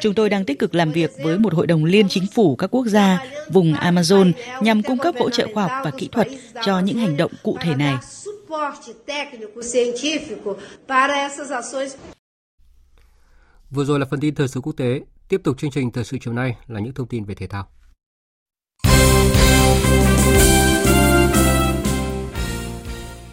Chúng 0.00 0.14
tôi 0.14 0.30
đang 0.30 0.44
tích 0.44 0.58
cực 0.58 0.74
làm 0.74 0.92
việc 0.92 1.10
với 1.24 1.38
một 1.38 1.54
hội 1.54 1.66
đồng 1.66 1.84
liên 1.84 2.08
chính 2.08 2.26
phủ 2.34 2.56
các 2.56 2.66
quốc 2.66 2.86
gia 2.86 3.24
vùng 3.48 3.72
Amazon 3.72 4.32
nhằm 4.60 4.82
cung 4.82 4.98
cấp 4.98 5.14
hỗ 5.18 5.30
trợ 5.30 5.46
khoa 5.54 5.66
học 5.66 5.72
và 5.84 5.90
kỹ 5.98 6.08
thuật 6.12 6.28
cho 6.64 6.80
những 6.80 6.98
hành 6.98 7.16
động 7.16 7.32
cụ 7.42 7.56
thể 7.60 7.74
này. 7.74 7.94
Vừa 13.70 13.84
rồi 13.84 14.00
là 14.00 14.06
phần 14.10 14.20
tin 14.20 14.34
thời 14.34 14.48
sự 14.48 14.60
quốc 14.60 14.72
tế, 14.76 15.00
tiếp 15.28 15.40
tục 15.44 15.58
chương 15.58 15.70
trình 15.70 15.90
thời 15.90 16.04
sự 16.04 16.16
chiều 16.20 16.34
nay 16.34 16.56
là 16.68 16.80
những 16.80 16.94
thông 16.94 17.06
tin 17.06 17.24
về 17.24 17.34
thể 17.34 17.46
thao. 17.46 17.68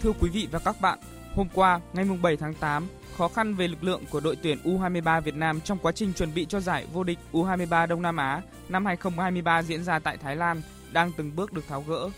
Thưa 0.01 0.13
quý 0.19 0.29
vị 0.29 0.47
và 0.51 0.59
các 0.59 0.81
bạn, 0.81 0.99
hôm 1.35 1.47
qua, 1.53 1.79
ngày 1.93 2.05
7 2.21 2.37
tháng 2.37 2.53
8, 2.53 2.87
khó 3.17 3.27
khăn 3.27 3.55
về 3.55 3.67
lực 3.67 3.83
lượng 3.83 4.03
của 4.09 4.19
đội 4.19 4.35
tuyển 4.35 4.57
U23 4.63 5.21
Việt 5.21 5.35
Nam 5.35 5.61
trong 5.61 5.77
quá 5.77 5.91
trình 5.91 6.13
chuẩn 6.13 6.33
bị 6.33 6.45
cho 6.45 6.59
giải 6.59 6.85
vô 6.93 7.03
địch 7.03 7.19
U23 7.33 7.87
Đông 7.87 8.01
Nam 8.01 8.17
Á 8.17 8.41
năm 8.69 8.85
2023 8.85 9.63
diễn 9.63 9.83
ra 9.83 9.99
tại 9.99 10.17
Thái 10.17 10.35
Lan 10.35 10.61
đang 10.91 11.11
từng 11.17 11.35
bước 11.35 11.53
được 11.53 11.67
tháo 11.67 11.81
gỡ. 11.87 12.09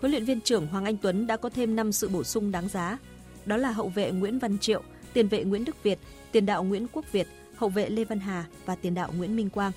Huấn 0.00 0.10
luyện 0.10 0.24
viên 0.24 0.40
trưởng 0.40 0.66
Hoàng 0.66 0.84
Anh 0.84 0.96
Tuấn 0.96 1.26
đã 1.26 1.36
có 1.36 1.48
thêm 1.48 1.76
5 1.76 1.92
sự 1.92 2.08
bổ 2.08 2.24
sung 2.24 2.52
đáng 2.52 2.68
giá. 2.68 2.98
Đó 3.46 3.56
là 3.56 3.70
hậu 3.70 3.88
vệ 3.88 4.10
Nguyễn 4.10 4.38
Văn 4.38 4.58
Triệu, 4.58 4.82
tiền 5.12 5.28
vệ 5.28 5.44
Nguyễn 5.44 5.64
Đức 5.64 5.82
Việt, 5.82 5.98
tiền 6.32 6.46
đạo 6.46 6.64
Nguyễn 6.64 6.86
Quốc 6.92 7.12
Việt, 7.12 7.26
hậu 7.56 7.68
vệ 7.68 7.88
Lê 7.88 8.04
Văn 8.04 8.20
Hà 8.20 8.44
và 8.66 8.76
tiền 8.76 8.94
đạo 8.94 9.10
Nguyễn 9.16 9.36
Minh 9.36 9.50
Quang. 9.50 9.72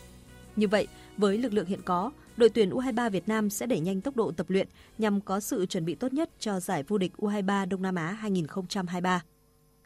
Như 0.56 0.68
vậy, 0.68 0.88
với 1.18 1.38
lực 1.38 1.54
lượng 1.54 1.66
hiện 1.66 1.82
có, 1.86 2.12
đội 2.38 2.50
tuyển 2.50 2.70
U23 2.70 3.10
Việt 3.10 3.28
Nam 3.28 3.50
sẽ 3.50 3.66
đẩy 3.66 3.80
nhanh 3.80 4.02
tốc 4.02 4.16
độ 4.16 4.32
tập 4.32 4.50
luyện 4.50 4.68
nhằm 4.98 5.22
có 5.22 5.40
sự 5.40 5.66
chuẩn 5.66 5.86
bị 5.86 5.96
tốt 5.96 6.14
nhất 6.14 6.30
cho 6.40 6.60
giải 6.60 6.84
vô 6.84 6.98
địch 6.98 7.12
U23 7.18 7.70
Đông 7.70 7.82
Nam 7.82 7.96
Á 7.96 8.12
2023. 8.12 9.24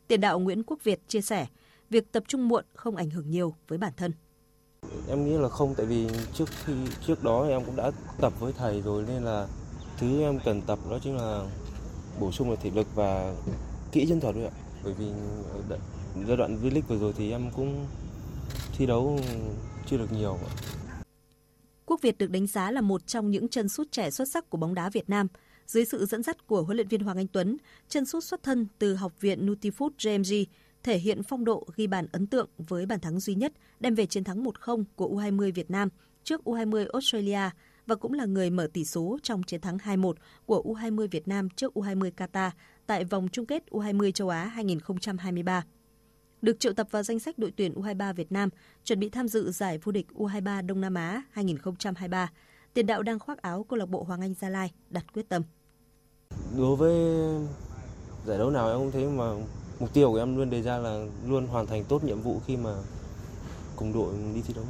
Tiền 0.07 0.21
đạo 0.21 0.39
Nguyễn 0.39 0.63
Quốc 0.63 0.83
Việt 0.83 0.99
chia 1.07 1.21
sẻ, 1.21 1.47
việc 1.89 2.11
tập 2.11 2.23
trung 2.27 2.47
muộn 2.47 2.65
không 2.73 2.95
ảnh 2.95 3.09
hưởng 3.09 3.29
nhiều 3.29 3.55
với 3.67 3.77
bản 3.77 3.93
thân. 3.97 4.11
Em 5.09 5.25
nghĩ 5.25 5.37
là 5.37 5.49
không 5.49 5.75
tại 5.75 5.85
vì 5.85 6.07
trước 6.33 6.49
khi 6.65 6.73
trước 7.07 7.23
đó 7.23 7.47
em 7.47 7.65
cũng 7.65 7.75
đã 7.75 7.91
tập 8.21 8.33
với 8.39 8.53
thầy 8.57 8.81
rồi 8.81 9.03
nên 9.07 9.23
là 9.23 9.47
thứ 9.97 10.21
em 10.21 10.39
cần 10.45 10.61
tập 10.61 10.79
đó 10.89 10.99
chính 11.03 11.17
là 11.17 11.45
bổ 12.19 12.31
sung 12.31 12.49
về 12.49 12.55
thể 12.55 12.71
lực 12.75 12.87
và 12.95 13.33
kỹ 13.91 14.05
chiến 14.07 14.19
thuật 14.19 14.35
thôi 14.35 14.43
ạ. 14.45 14.51
Bởi 14.83 14.93
vì 14.93 15.05
giai 16.27 16.37
đoạn 16.37 16.57
V-League 16.63 16.81
vừa 16.87 16.97
rồi 16.97 17.13
thì 17.17 17.31
em 17.31 17.51
cũng 17.55 17.85
thi 18.77 18.85
đấu 18.85 19.19
chưa 19.85 19.97
được 19.97 20.11
nhiều. 20.11 20.37
Quốc 21.91 22.01
Việt 22.01 22.17
được 22.17 22.29
đánh 22.31 22.47
giá 22.47 22.71
là 22.71 22.81
một 22.81 23.07
trong 23.07 23.31
những 23.31 23.47
chân 23.47 23.69
sút 23.69 23.91
trẻ 23.91 24.09
xuất 24.09 24.27
sắc 24.27 24.49
của 24.49 24.57
bóng 24.57 24.73
đá 24.73 24.89
Việt 24.89 25.09
Nam. 25.09 25.27
Dưới 25.67 25.85
sự 25.85 26.05
dẫn 26.05 26.23
dắt 26.23 26.47
của 26.47 26.63
huấn 26.63 26.77
luyện 26.77 26.87
viên 26.87 27.01
Hoàng 27.01 27.17
Anh 27.17 27.27
Tuấn, 27.27 27.57
chân 27.89 28.05
sút 28.05 28.23
xuất 28.23 28.43
thân 28.43 28.67
từ 28.79 28.95
Học 28.95 29.21
viện 29.21 29.45
Nutifood 29.45 29.89
JMG 29.97 30.45
thể 30.83 30.97
hiện 30.97 31.23
phong 31.23 31.45
độ 31.45 31.67
ghi 31.75 31.87
bàn 31.87 32.07
ấn 32.11 32.27
tượng 32.27 32.49
với 32.57 32.85
bàn 32.85 32.99
thắng 32.99 33.19
duy 33.19 33.35
nhất 33.35 33.53
đem 33.79 33.95
về 33.95 34.05
chiến 34.05 34.23
thắng 34.23 34.43
1-0 34.43 34.83
của 34.95 35.07
U20 35.09 35.51
Việt 35.53 35.71
Nam 35.71 35.89
trước 36.23 36.41
U20 36.43 36.85
Australia 36.93 37.49
và 37.87 37.95
cũng 37.95 38.13
là 38.13 38.25
người 38.25 38.49
mở 38.49 38.67
tỷ 38.73 38.85
số 38.85 39.17
trong 39.23 39.43
chiến 39.43 39.61
thắng 39.61 39.77
2-1 39.77 40.13
của 40.45 40.63
U20 40.65 41.07
Việt 41.07 41.27
Nam 41.27 41.49
trước 41.49 41.73
U20 41.73 42.11
Qatar 42.17 42.49
tại 42.85 43.03
vòng 43.03 43.27
chung 43.31 43.45
kết 43.45 43.63
U20 43.71 44.11
châu 44.11 44.29
Á 44.29 44.45
2023 44.45 45.63
được 46.41 46.59
triệu 46.59 46.73
tập 46.73 46.87
vào 46.91 47.03
danh 47.03 47.19
sách 47.19 47.39
đội 47.39 47.53
tuyển 47.57 47.73
U23 47.73 48.13
Việt 48.13 48.31
Nam, 48.31 48.49
chuẩn 48.83 48.99
bị 48.99 49.09
tham 49.09 49.27
dự 49.27 49.51
giải 49.51 49.77
vô 49.77 49.91
địch 49.91 50.07
U23 50.15 50.65
Đông 50.65 50.81
Nam 50.81 50.93
Á 50.93 51.21
2023. 51.31 52.31
Tiền 52.73 52.85
đạo 52.85 53.03
đang 53.03 53.19
khoác 53.19 53.41
áo 53.41 53.65
câu 53.69 53.79
lạc 53.79 53.89
bộ 53.89 54.03
Hoàng 54.03 54.21
Anh 54.21 54.33
Gia 54.33 54.49
Lai, 54.49 54.71
đặt 54.89 55.05
quyết 55.13 55.29
tâm. 55.29 55.43
Đối 56.57 56.75
với 56.75 56.95
giải 58.25 58.37
đấu 58.37 58.49
nào 58.49 58.69
em 58.69 58.79
cũng 58.79 58.91
thấy 58.91 59.05
mà 59.05 59.33
mục 59.79 59.93
tiêu 59.93 60.11
của 60.11 60.17
em 60.17 60.37
luôn 60.37 60.49
đề 60.49 60.61
ra 60.61 60.77
là 60.77 61.05
luôn 61.27 61.47
hoàn 61.47 61.67
thành 61.67 61.83
tốt 61.83 62.03
nhiệm 62.03 62.21
vụ 62.21 62.41
khi 62.47 62.57
mà 62.57 62.75
cùng 63.75 63.93
đội 63.93 64.13
đi 64.35 64.41
thi 64.47 64.53
đấu. 64.53 64.65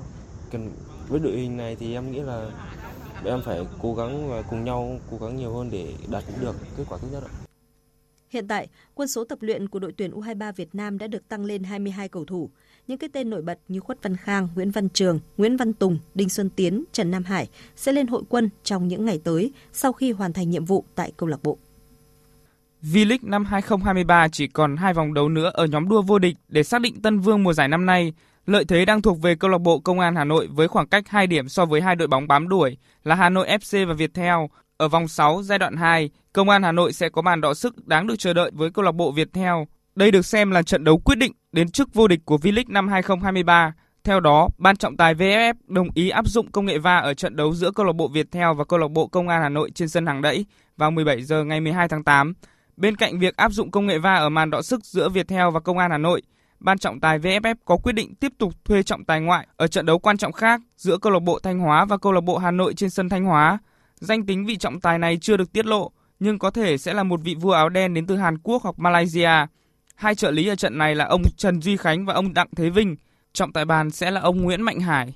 Cần 0.51 0.72
với 1.07 1.19
đội 1.19 1.32
hình 1.32 1.57
này 1.57 1.76
thì 1.76 1.93
em 1.93 2.11
nghĩ 2.11 2.19
là 2.19 2.51
em 3.26 3.41
phải 3.45 3.67
cố 3.82 3.95
gắng 3.95 4.30
và 4.30 4.41
cùng 4.41 4.63
nhau 4.63 4.99
cố 5.11 5.17
gắng 5.17 5.36
nhiều 5.36 5.53
hơn 5.53 5.69
để 5.72 5.93
đạt 6.11 6.24
được 6.41 6.55
kết 6.78 6.84
quả 6.89 6.97
tốt 7.01 7.07
nhất 7.11 7.24
ạ. 7.24 7.41
Hiện 8.32 8.48
tại, 8.48 8.68
quân 8.94 9.08
số 9.08 9.24
tập 9.24 9.38
luyện 9.42 9.68
của 9.68 9.80
đội 9.80 9.94
tuyển 9.98 10.12
U23 10.12 10.54
Việt 10.54 10.76
Nam 10.76 10.98
đã 10.98 11.08
được 11.08 11.28
tăng 11.30 11.46
lên 11.46 11.64
22 11.64 12.10
cầu 12.10 12.26
thủ. 12.26 12.50
Những 12.88 12.98
cái 12.98 13.10
tên 13.14 13.30
nổi 13.30 13.42
bật 13.42 13.60
như 13.68 13.80
Khuất 13.80 14.04
Văn 14.04 14.16
Khang, 14.16 14.48
Nguyễn 14.56 14.72
Văn 14.72 14.90
Trường, 14.90 15.20
Nguyễn 15.38 15.58
Văn 15.58 15.74
Tùng, 15.74 15.98
Đinh 16.16 16.30
Xuân 16.30 16.50
Tiến, 16.50 16.84
Trần 16.92 17.12
Nam 17.12 17.24
Hải 17.24 17.50
sẽ 17.76 17.92
lên 17.92 18.08
hội 18.08 18.24
quân 18.30 18.50
trong 18.64 18.88
những 18.88 19.06
ngày 19.06 19.20
tới 19.24 19.52
sau 19.74 19.94
khi 19.94 20.12
hoàn 20.12 20.34
thành 20.34 20.50
nhiệm 20.50 20.66
vụ 20.66 20.86
tại 20.96 21.12
câu 21.18 21.30
lạc 21.30 21.44
bộ. 21.44 21.58
V-League 22.84 23.18
năm 23.22 23.46
2023 23.46 24.28
chỉ 24.28 24.48
còn 24.48 24.78
hai 24.78 24.94
vòng 24.94 25.14
đấu 25.14 25.30
nữa 25.30 25.52
ở 25.54 25.66
nhóm 25.66 25.90
đua 25.90 26.02
vô 26.02 26.20
địch 26.20 26.36
để 26.48 26.64
xác 26.64 26.82
định 26.82 27.02
tân 27.02 27.20
vương 27.20 27.44
mùa 27.44 27.54
giải 27.54 27.68
năm 27.68 27.86
nay. 27.86 28.14
Lợi 28.46 28.66
thế 28.66 28.86
đang 28.86 29.02
thuộc 29.02 29.22
về 29.22 29.36
câu 29.36 29.50
lạc 29.50 29.58
bộ 29.58 29.80
Công 29.80 30.00
an 30.00 30.16
Hà 30.16 30.24
Nội 30.24 30.48
với 30.48 30.68
khoảng 30.68 30.88
cách 30.88 31.08
2 31.08 31.28
điểm 31.28 31.50
so 31.50 31.66
với 31.66 31.82
hai 31.82 31.96
đội 31.96 32.08
bóng 32.08 32.28
bám 32.28 32.50
đuổi 32.50 32.78
là 33.04 33.16
Hà 33.16 33.30
Nội 33.30 33.48
FC 33.48 33.88
và 33.88 33.94
Viettel. 33.94 34.36
Ở 34.82 34.88
vòng 34.88 35.08
6 35.08 35.44
giai 35.44 35.60
đoạn 35.60 35.76
2, 35.76 36.10
Công 36.34 36.50
an 36.50 36.64
Hà 36.64 36.72
Nội 36.72 36.94
sẽ 36.94 37.10
có 37.10 37.22
màn 37.22 37.42
đọ 37.42 37.54
sức 37.54 37.88
đáng 37.88 38.08
được 38.08 38.16
chờ 38.20 38.34
đợi 38.34 38.52
với 38.54 38.72
câu 38.72 38.86
lạc 38.86 38.92
bộ 38.92 39.12
Viettel. 39.12 39.54
Đây 39.96 40.12
được 40.12 40.26
xem 40.26 40.52
là 40.52 40.64
trận 40.64 40.84
đấu 40.84 40.98
quyết 40.98 41.18
định 41.18 41.32
đến 41.52 41.70
chức 41.70 41.94
vô 41.94 42.08
địch 42.08 42.20
của 42.26 42.38
V-League 42.38 42.64
năm 42.68 42.88
2023. 42.88 43.74
Theo 44.04 44.20
đó, 44.20 44.48
ban 44.58 44.78
trọng 44.78 44.98
tài 44.98 45.16
VFF 45.16 45.54
đồng 45.68 45.88
ý 45.94 46.10
áp 46.10 46.28
dụng 46.28 46.52
công 46.52 46.66
nghệ 46.66 46.78
va 46.78 46.98
ở 46.98 47.14
trận 47.14 47.36
đấu 47.36 47.54
giữa 47.54 47.72
câu 47.72 47.86
lạc 47.86 47.94
bộ 47.94 48.08
Viettel 48.08 48.48
và 48.58 48.66
câu 48.66 48.80
lạc 48.80 48.88
bộ 48.88 49.08
Công 49.08 49.28
an 49.28 49.42
Hà 49.42 49.50
Nội 49.50 49.72
trên 49.76 49.90
sân 49.90 50.06
hàng 50.06 50.22
đẫy 50.22 50.46
vào 50.78 50.92
17 50.92 51.22
giờ 51.22 51.44
ngày 51.44 51.62
12 51.62 51.88
tháng 51.88 52.04
8. 52.04 52.34
Bên 52.78 52.96
cạnh 52.96 53.20
việc 53.20 53.38
áp 53.38 53.52
dụng 53.52 53.72
công 53.72 53.88
nghệ 53.88 53.98
va 53.98 54.16
ở 54.16 54.30
màn 54.30 54.50
đọ 54.50 54.62
sức 54.62 54.86
giữa 54.86 55.10
Viettel 55.10 55.50
và 55.54 55.60
Công 55.60 55.78
an 55.78 55.92
Hà 55.92 55.98
Nội, 55.98 56.22
ban 56.60 56.78
trọng 56.78 57.00
tài 57.00 57.20
VFF 57.20 57.56
có 57.66 57.78
quyết 57.78 57.94
định 57.94 58.16
tiếp 58.16 58.32
tục 58.38 58.54
thuê 58.66 58.84
trọng 58.84 59.06
tài 59.06 59.22
ngoại 59.22 59.48
ở 59.58 59.68
trận 59.68 59.86
đấu 59.86 60.00
quan 60.00 60.18
trọng 60.18 60.32
khác 60.32 60.62
giữa 60.78 60.98
câu 60.98 61.14
lạc 61.14 61.20
bộ 61.20 61.40
Thanh 61.40 61.60
Hóa 61.60 61.86
và 61.86 61.98
câu 61.98 62.12
lạc 62.12 62.22
bộ 62.22 62.38
Hà 62.38 62.52
Nội 62.52 62.74
trên 62.74 62.90
sân 62.90 63.10
Thanh 63.10 63.24
Hóa. 63.24 63.60
Danh 64.02 64.26
tính 64.26 64.45
vị 64.45 64.58
trọng 64.58 64.80
tài 64.80 64.99
này 64.99 65.18
chưa 65.22 65.38
được 65.38 65.54
tiết 65.54 65.66
lộ, 65.66 65.91
nhưng 66.20 66.39
có 66.39 66.52
thể 66.52 66.78
sẽ 66.78 66.93
là 66.93 67.04
một 67.04 67.20
vị 67.24 67.36
vua 67.36 67.52
áo 67.52 67.70
đen 67.70 67.93
đến 67.93 68.08
từ 68.08 68.16
Hàn 68.16 68.38
Quốc 68.38 68.64
hoặc 68.64 68.80
Malaysia. 68.80 69.30
Hai 69.95 70.16
trợ 70.16 70.32
lý 70.32 70.47
ở 70.47 70.56
trận 70.56 70.78
này 70.78 70.95
là 70.95 71.06
ông 71.06 71.22
Trần 71.38 71.62
Duy 71.62 71.78
Khánh 71.78 72.06
và 72.06 72.14
ông 72.14 72.34
Đặng 72.34 72.47
Thế 72.56 72.70
Vinh. 72.70 72.95
Trọng 73.34 73.54
tài 73.54 73.66
bàn 73.66 73.91
sẽ 73.91 74.12
là 74.12 74.22
ông 74.22 74.41
Nguyễn 74.41 74.62
Mạnh 74.62 74.80
Hải. 74.80 75.14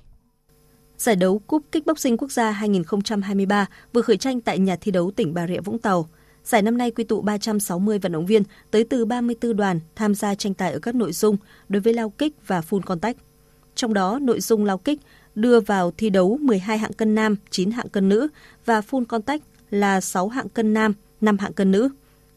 Giải 0.96 1.16
đấu 1.16 1.38
Cúp 1.38 1.62
Kickboxing 1.72 2.16
Quốc 2.16 2.32
gia 2.32 2.50
2023 2.50 3.66
vừa 3.92 4.02
khởi 4.02 4.16
tranh 4.16 4.40
tại 4.40 4.58
nhà 4.58 4.76
thi 4.80 4.92
đấu 4.92 5.10
tỉnh 5.16 5.34
Bà 5.34 5.46
Rịa 5.46 5.60
Vũng 5.60 5.78
Tàu. 5.78 6.08
Giải 6.44 6.62
năm 6.62 6.78
nay 6.78 6.90
quy 6.90 7.04
tụ 7.04 7.20
360 7.22 7.98
vận 7.98 8.12
động 8.12 8.26
viên 8.26 8.42
tới 8.70 8.84
từ 8.84 9.04
34 9.04 9.56
đoàn 9.56 9.80
tham 9.96 10.14
gia 10.14 10.34
tranh 10.34 10.54
tài 10.54 10.72
ở 10.72 10.78
các 10.78 10.94
nội 10.94 11.12
dung 11.12 11.36
đối 11.68 11.80
với 11.80 11.92
lao 11.92 12.10
kích 12.10 12.32
và 12.46 12.60
full 12.60 12.80
contact. 12.80 13.18
Trong 13.74 13.94
đó, 13.94 14.18
nội 14.22 14.40
dung 14.40 14.64
lao 14.64 14.78
kích 14.78 15.00
đưa 15.36 15.60
vào 15.60 15.90
thi 15.90 16.10
đấu 16.10 16.38
12 16.42 16.78
hạng 16.78 16.92
cân 16.92 17.14
nam, 17.14 17.36
9 17.50 17.70
hạng 17.70 17.88
cân 17.88 18.08
nữ 18.08 18.28
và 18.64 18.80
full 18.80 19.04
contact 19.04 19.42
là 19.70 20.00
6 20.00 20.28
hạng 20.28 20.48
cân 20.48 20.74
nam, 20.74 20.92
5 21.20 21.38
hạng 21.38 21.52
cân 21.52 21.70
nữ. 21.70 21.88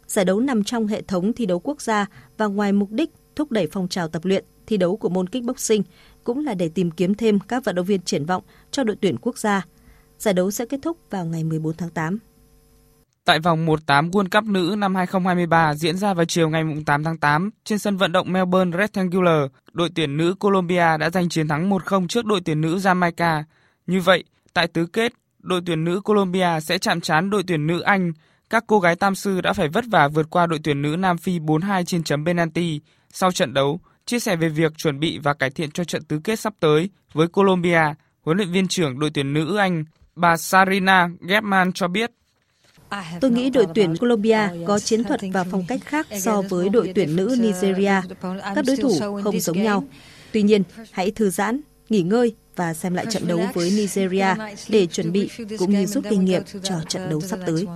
Giải 0.07 0.25
đấu 0.25 0.39
nằm 0.39 0.63
trong 0.63 0.87
hệ 0.87 1.01
thống 1.01 1.33
thi 1.33 1.45
đấu 1.45 1.59
quốc 1.59 1.81
gia 1.81 2.05
và 2.37 2.45
ngoài 2.45 2.71
mục 2.71 2.91
đích 2.91 3.09
thúc 3.35 3.51
đẩy 3.51 3.67
phong 3.71 3.87
trào 3.87 4.07
tập 4.07 4.25
luyện, 4.25 4.45
thi 4.67 4.77
đấu 4.77 4.97
của 4.97 5.09
môn 5.09 5.27
kickboxing 5.27 5.83
cũng 6.23 6.45
là 6.45 6.53
để 6.53 6.69
tìm 6.69 6.91
kiếm 6.91 7.15
thêm 7.15 7.39
các 7.39 7.65
vận 7.65 7.75
động 7.75 7.85
viên 7.85 8.01
triển 8.01 8.25
vọng 8.25 8.43
cho 8.71 8.83
đội 8.83 8.95
tuyển 9.01 9.17
quốc 9.21 9.37
gia. 9.37 9.65
Giải 10.19 10.33
đấu 10.33 10.51
sẽ 10.51 10.65
kết 10.65 10.79
thúc 10.81 10.97
vào 11.09 11.25
ngày 11.25 11.43
14 11.43 11.73
tháng 11.77 11.89
8. 11.89 12.19
Tại 13.25 13.39
vòng 13.39 13.65
1-8 13.67 14.11
World 14.11 14.29
Cup 14.31 14.43
nữ 14.43 14.75
năm 14.77 14.95
2023 14.95 15.73
diễn 15.73 15.97
ra 15.97 16.13
vào 16.13 16.25
chiều 16.25 16.49
ngày 16.49 16.63
8 16.85 17.03
tháng 17.03 17.17
8 17.17 17.49
trên 17.63 17.79
sân 17.79 17.97
vận 17.97 18.11
động 18.11 18.33
Melbourne 18.33 18.77
Rectangular, 18.77 19.51
đội 19.73 19.89
tuyển 19.95 20.17
nữ 20.17 20.35
Colombia 20.39 20.97
đã 20.97 21.09
giành 21.09 21.29
chiến 21.29 21.47
thắng 21.47 21.69
1-0 21.69 22.07
trước 22.07 22.25
đội 22.25 22.41
tuyển 22.45 22.61
nữ 22.61 22.77
Jamaica. 22.77 23.43
Như 23.87 24.01
vậy, 24.01 24.23
tại 24.53 24.67
tứ 24.67 24.85
kết, 24.85 25.13
đội 25.39 25.61
tuyển 25.65 25.83
nữ 25.83 26.01
Colombia 26.01 26.59
sẽ 26.61 26.77
chạm 26.77 27.01
trán 27.01 27.29
đội 27.29 27.43
tuyển 27.47 27.67
nữ 27.67 27.79
Anh. 27.79 28.13
Các 28.49 28.63
cô 28.67 28.79
gái 28.79 28.95
tam 28.95 29.15
sư 29.15 29.41
đã 29.41 29.53
phải 29.53 29.67
vất 29.67 29.85
vả 29.91 30.07
vượt 30.07 30.29
qua 30.29 30.47
đội 30.47 30.59
tuyển 30.63 30.81
nữ 30.81 30.95
Nam 30.95 31.17
Phi 31.17 31.39
4-2 31.39 31.83
trên 31.83 32.03
chấm 32.03 32.25
penalty. 32.25 32.81
Sau 33.11 33.31
trận 33.31 33.53
đấu, 33.53 33.79
chia 34.05 34.19
sẻ 34.19 34.35
về 34.35 34.49
việc 34.49 34.77
chuẩn 34.77 34.99
bị 34.99 35.19
và 35.23 35.33
cải 35.33 35.49
thiện 35.49 35.71
cho 35.71 35.83
trận 35.83 36.03
tứ 36.03 36.19
kết 36.23 36.39
sắp 36.39 36.53
tới 36.59 36.89
với 37.13 37.27
Colombia, 37.27 37.81
huấn 38.21 38.37
luyện 38.37 38.51
viên 38.51 38.67
trưởng 38.67 38.99
đội 38.99 39.09
tuyển 39.13 39.33
nữ 39.33 39.55
Anh, 39.55 39.85
bà 40.15 40.37
Sarina 40.37 41.09
Gebman 41.27 41.73
cho 41.73 41.87
biết 41.87 42.11
Tôi 43.21 43.31
nghĩ 43.31 43.49
đội 43.49 43.65
tuyển 43.75 43.97
Colombia 43.97 44.49
có 44.67 44.79
chiến 44.79 45.03
thuật 45.03 45.19
và 45.33 45.43
phong 45.43 45.65
cách 45.67 45.81
khác 45.85 46.07
so 46.19 46.41
với 46.41 46.69
đội 46.69 46.91
tuyển 46.95 47.15
nữ 47.15 47.35
Nigeria. 47.39 48.01
Các 48.55 48.65
đối 48.67 48.77
thủ 48.77 48.99
không 49.23 49.39
giống 49.39 49.63
nhau. 49.63 49.83
Tuy 50.31 50.41
nhiên, 50.41 50.63
hãy 50.91 51.11
thư 51.11 51.29
giãn, 51.29 51.61
nghỉ 51.89 52.01
ngơi 52.01 52.35
và 52.55 52.73
xem 52.73 52.93
lại 52.93 53.05
trận 53.09 53.27
đấu 53.27 53.41
với 53.53 53.71
Nigeria 53.71 54.35
để 54.69 54.85
chuẩn 54.85 55.11
bị 55.11 55.29
cũng 55.57 55.71
như 55.71 55.85
rút 55.85 56.03
kinh 56.09 56.25
nghiệm 56.25 56.43
cho 56.63 56.75
trận 56.87 57.09
đấu 57.09 57.21
sắp 57.21 57.39
tới. 57.45 57.67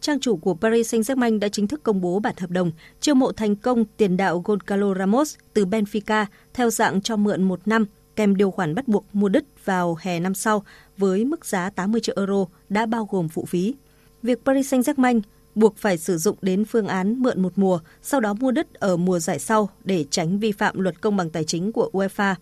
Trang 0.00 0.20
chủ 0.20 0.36
của 0.36 0.54
Paris 0.54 0.94
Saint-Germain 0.94 1.38
đã 1.38 1.48
chính 1.48 1.68
thức 1.68 1.82
công 1.82 2.00
bố 2.00 2.18
bản 2.18 2.34
hợp 2.38 2.50
đồng 2.50 2.72
chiêu 3.00 3.14
mộ 3.14 3.32
thành 3.32 3.56
công 3.56 3.84
tiền 3.84 4.16
đạo 4.16 4.42
Goncalo 4.44 4.94
Ramos 4.94 5.34
từ 5.54 5.66
Benfica 5.66 6.26
theo 6.54 6.70
dạng 6.70 7.02
cho 7.02 7.16
mượn 7.16 7.42
một 7.42 7.60
năm 7.66 7.86
kèm 8.16 8.36
điều 8.36 8.50
khoản 8.50 8.74
bắt 8.74 8.88
buộc 8.88 9.04
mua 9.12 9.28
đứt 9.28 9.44
vào 9.64 9.98
hè 10.00 10.20
năm 10.20 10.34
sau 10.34 10.64
với 11.02 11.24
mức 11.24 11.46
giá 11.46 11.70
80 11.70 12.00
triệu 12.00 12.14
euro 12.18 12.44
đã 12.68 12.86
bao 12.86 13.08
gồm 13.10 13.28
phụ 13.28 13.44
phí. 13.44 13.74
Việc 14.22 14.44
Paris 14.44 14.74
Saint-Germain 14.74 15.20
buộc 15.54 15.76
phải 15.76 15.98
sử 15.98 16.18
dụng 16.18 16.36
đến 16.42 16.64
phương 16.64 16.86
án 16.86 17.18
mượn 17.18 17.42
một 17.42 17.52
mùa, 17.56 17.78
sau 18.02 18.20
đó 18.20 18.34
mua 18.34 18.50
đất 18.50 18.74
ở 18.74 18.96
mùa 18.96 19.18
giải 19.18 19.38
sau 19.38 19.68
để 19.84 20.04
tránh 20.10 20.38
vi 20.38 20.52
phạm 20.52 20.80
luật 20.80 21.00
công 21.00 21.16
bằng 21.16 21.30
tài 21.30 21.44
chính 21.44 21.72
của 21.72 21.90
UEFA. 21.92 22.34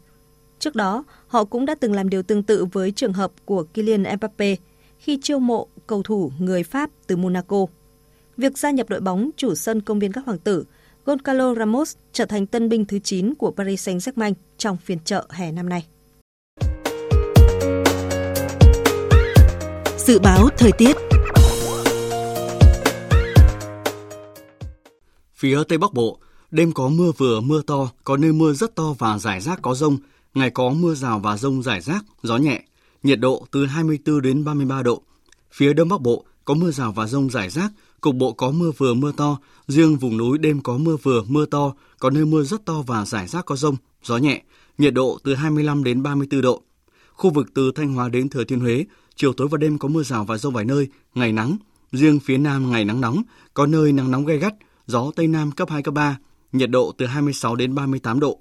Trước 0.59 0.75
đó, 0.75 1.05
họ 1.27 1.45
cũng 1.45 1.67
đã 1.67 1.75
từng 1.81 1.93
làm 1.93 2.09
điều 2.09 2.23
tương 2.23 2.43
tự 2.43 2.65
với 2.65 2.91
trường 2.91 3.13
hợp 3.13 3.33
của 3.45 3.65
Kylian 3.75 4.03
Mbappe 4.17 4.57
khi 4.99 5.19
chiêu 5.23 5.39
mộ 5.39 5.67
cầu 5.87 6.03
thủ 6.03 6.33
người 6.39 6.63
Pháp 6.63 6.91
từ 7.07 7.17
Monaco. 7.17 7.67
Việc 8.37 8.59
gia 8.59 8.71
nhập 8.71 8.89
đội 8.89 9.01
bóng 9.01 9.31
chủ 9.37 9.55
sân 9.55 9.81
công 9.81 9.99
viên 9.99 10.13
các 10.13 10.25
hoàng 10.25 10.39
tử 10.39 10.65
Goncalo 11.05 11.55
Ramos 11.55 11.97
trở 12.13 12.25
thành 12.25 12.47
tân 12.47 12.69
binh 12.69 12.85
thứ 12.85 12.99
9 12.99 13.35
của 13.35 13.51
Paris 13.51 13.89
Saint-Germain 13.89 14.35
trong 14.59 14.77
phiên 14.77 14.99
chợ 15.05 15.27
hè 15.31 15.53
năm 15.53 15.69
nay. 15.69 15.87
Dự 20.07 20.19
báo 20.19 20.49
thời 20.59 20.73
tiết. 20.73 20.97
Phía 25.35 25.63
Tây 25.69 25.79
Bắc 25.79 25.93
Bộ, 25.93 26.19
đêm 26.51 26.73
có 26.73 26.89
mưa 26.89 27.13
vừa 27.17 27.41
mưa 27.41 27.63
to, 27.67 27.91
có 28.05 28.17
nơi 28.17 28.33
mưa 28.33 28.53
rất 28.53 28.75
to 28.75 28.95
và 28.99 29.19
rải 29.19 29.41
rác 29.41 29.63
có 29.63 29.75
rông, 29.75 29.99
ngày 30.35 30.51
có 30.51 30.71
mưa 30.71 30.95
rào 30.95 31.19
và 31.19 31.37
rông 31.37 31.63
rải 31.63 31.81
rác, 31.81 32.05
gió 32.23 32.37
nhẹ, 32.37 32.63
nhiệt 33.03 33.21
độ 33.21 33.47
từ 33.51 33.67
24 33.67 34.23
đến 34.23 34.45
33 34.45 34.83
độ. 34.83 35.03
Phía 35.53 35.73
Đông 35.73 35.89
Bắc 35.89 36.01
Bộ 36.01 36.25
có 36.45 36.55
mưa 36.55 36.71
rào 36.71 36.93
và 36.93 37.07
rông 37.07 37.31
rải 37.31 37.51
rác, 37.51 37.73
cục 38.01 38.15
bộ 38.15 38.33
có 38.33 38.51
mưa 38.51 38.71
vừa 38.77 38.95
mưa 38.95 39.13
to, 39.17 39.39
riêng 39.69 39.97
vùng 39.97 40.17
núi 40.17 40.39
đêm 40.39 40.61
có 40.61 40.77
mưa 40.77 40.97
vừa 40.97 41.23
mưa 41.29 41.47
to, 41.47 41.73
có 41.99 42.11
nơi 42.11 42.25
mưa 42.25 42.43
rất 42.43 42.65
to 42.65 42.83
và 42.87 43.05
rải 43.05 43.29
rác 43.29 43.45
có 43.47 43.57
rông, 43.57 43.77
gió 44.05 44.17
nhẹ, 44.17 44.43
nhiệt 44.79 44.95
độ 44.95 45.19
từ 45.25 45.35
25 45.35 45.85
đến 45.85 46.03
34 46.03 46.41
độ. 46.41 46.63
Khu 47.13 47.31
vực 47.31 47.47
từ 47.55 47.73
Thanh 47.75 47.95
Hóa 47.95 48.09
đến 48.09 48.29
Thừa 48.29 48.45
Thiên 48.45 48.61
Huế, 48.61 48.85
chiều 49.21 49.33
tối 49.33 49.49
và 49.49 49.59
đêm 49.59 49.79
có 49.79 49.89
mưa 49.89 50.03
rào 50.03 50.25
và 50.25 50.39
rông 50.39 50.55
vài 50.55 50.65
nơi, 50.65 50.89
ngày 51.15 51.33
nắng, 51.33 51.57
riêng 51.93 52.21
phía 52.21 52.39
Nam 52.39 52.71
ngày 52.71 52.85
nắng 52.85 53.01
nóng, 53.01 53.23
có 53.55 53.67
nơi 53.67 53.93
nắng 53.93 54.11
nóng 54.11 54.25
gay 54.25 54.39
gắt, 54.39 54.55
gió 54.87 55.11
Tây 55.17 55.27
Nam 55.27 55.53
cấp 55.53 55.71
2, 55.71 55.83
cấp 55.83 55.95
3, 55.95 56.19
nhiệt 56.53 56.71
độ 56.71 56.93
từ 56.99 57.07
26 57.07 57.57
đến 57.57 57.75
38 57.75 58.21
độ. 58.21 58.39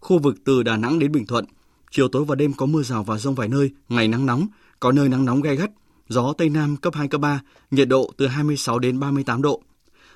Khu 0.00 0.18
vực 0.18 0.36
từ 0.44 0.62
Đà 0.62 0.76
Nẵng 0.76 0.98
đến 0.98 1.12
Bình 1.12 1.26
Thuận, 1.26 1.44
chiều 1.90 2.08
tối 2.08 2.24
và 2.24 2.34
đêm 2.34 2.52
có 2.52 2.66
mưa 2.66 2.82
rào 2.82 3.04
và 3.04 3.18
rông 3.18 3.34
vài 3.34 3.48
nơi, 3.48 3.70
ngày 3.88 4.08
nắng 4.08 4.26
nóng, 4.26 4.46
có 4.80 4.92
nơi 4.92 5.08
nắng 5.08 5.24
nóng 5.24 5.40
gay 5.40 5.56
gắt, 5.56 5.70
gió 6.08 6.32
Tây 6.38 6.48
Nam 6.48 6.76
cấp 6.76 6.94
2, 6.94 7.08
cấp 7.08 7.20
3, 7.20 7.40
nhiệt 7.70 7.88
độ 7.88 8.12
từ 8.16 8.26
26 8.26 8.78
đến 8.78 9.00
38 9.00 9.42
độ. 9.42 9.62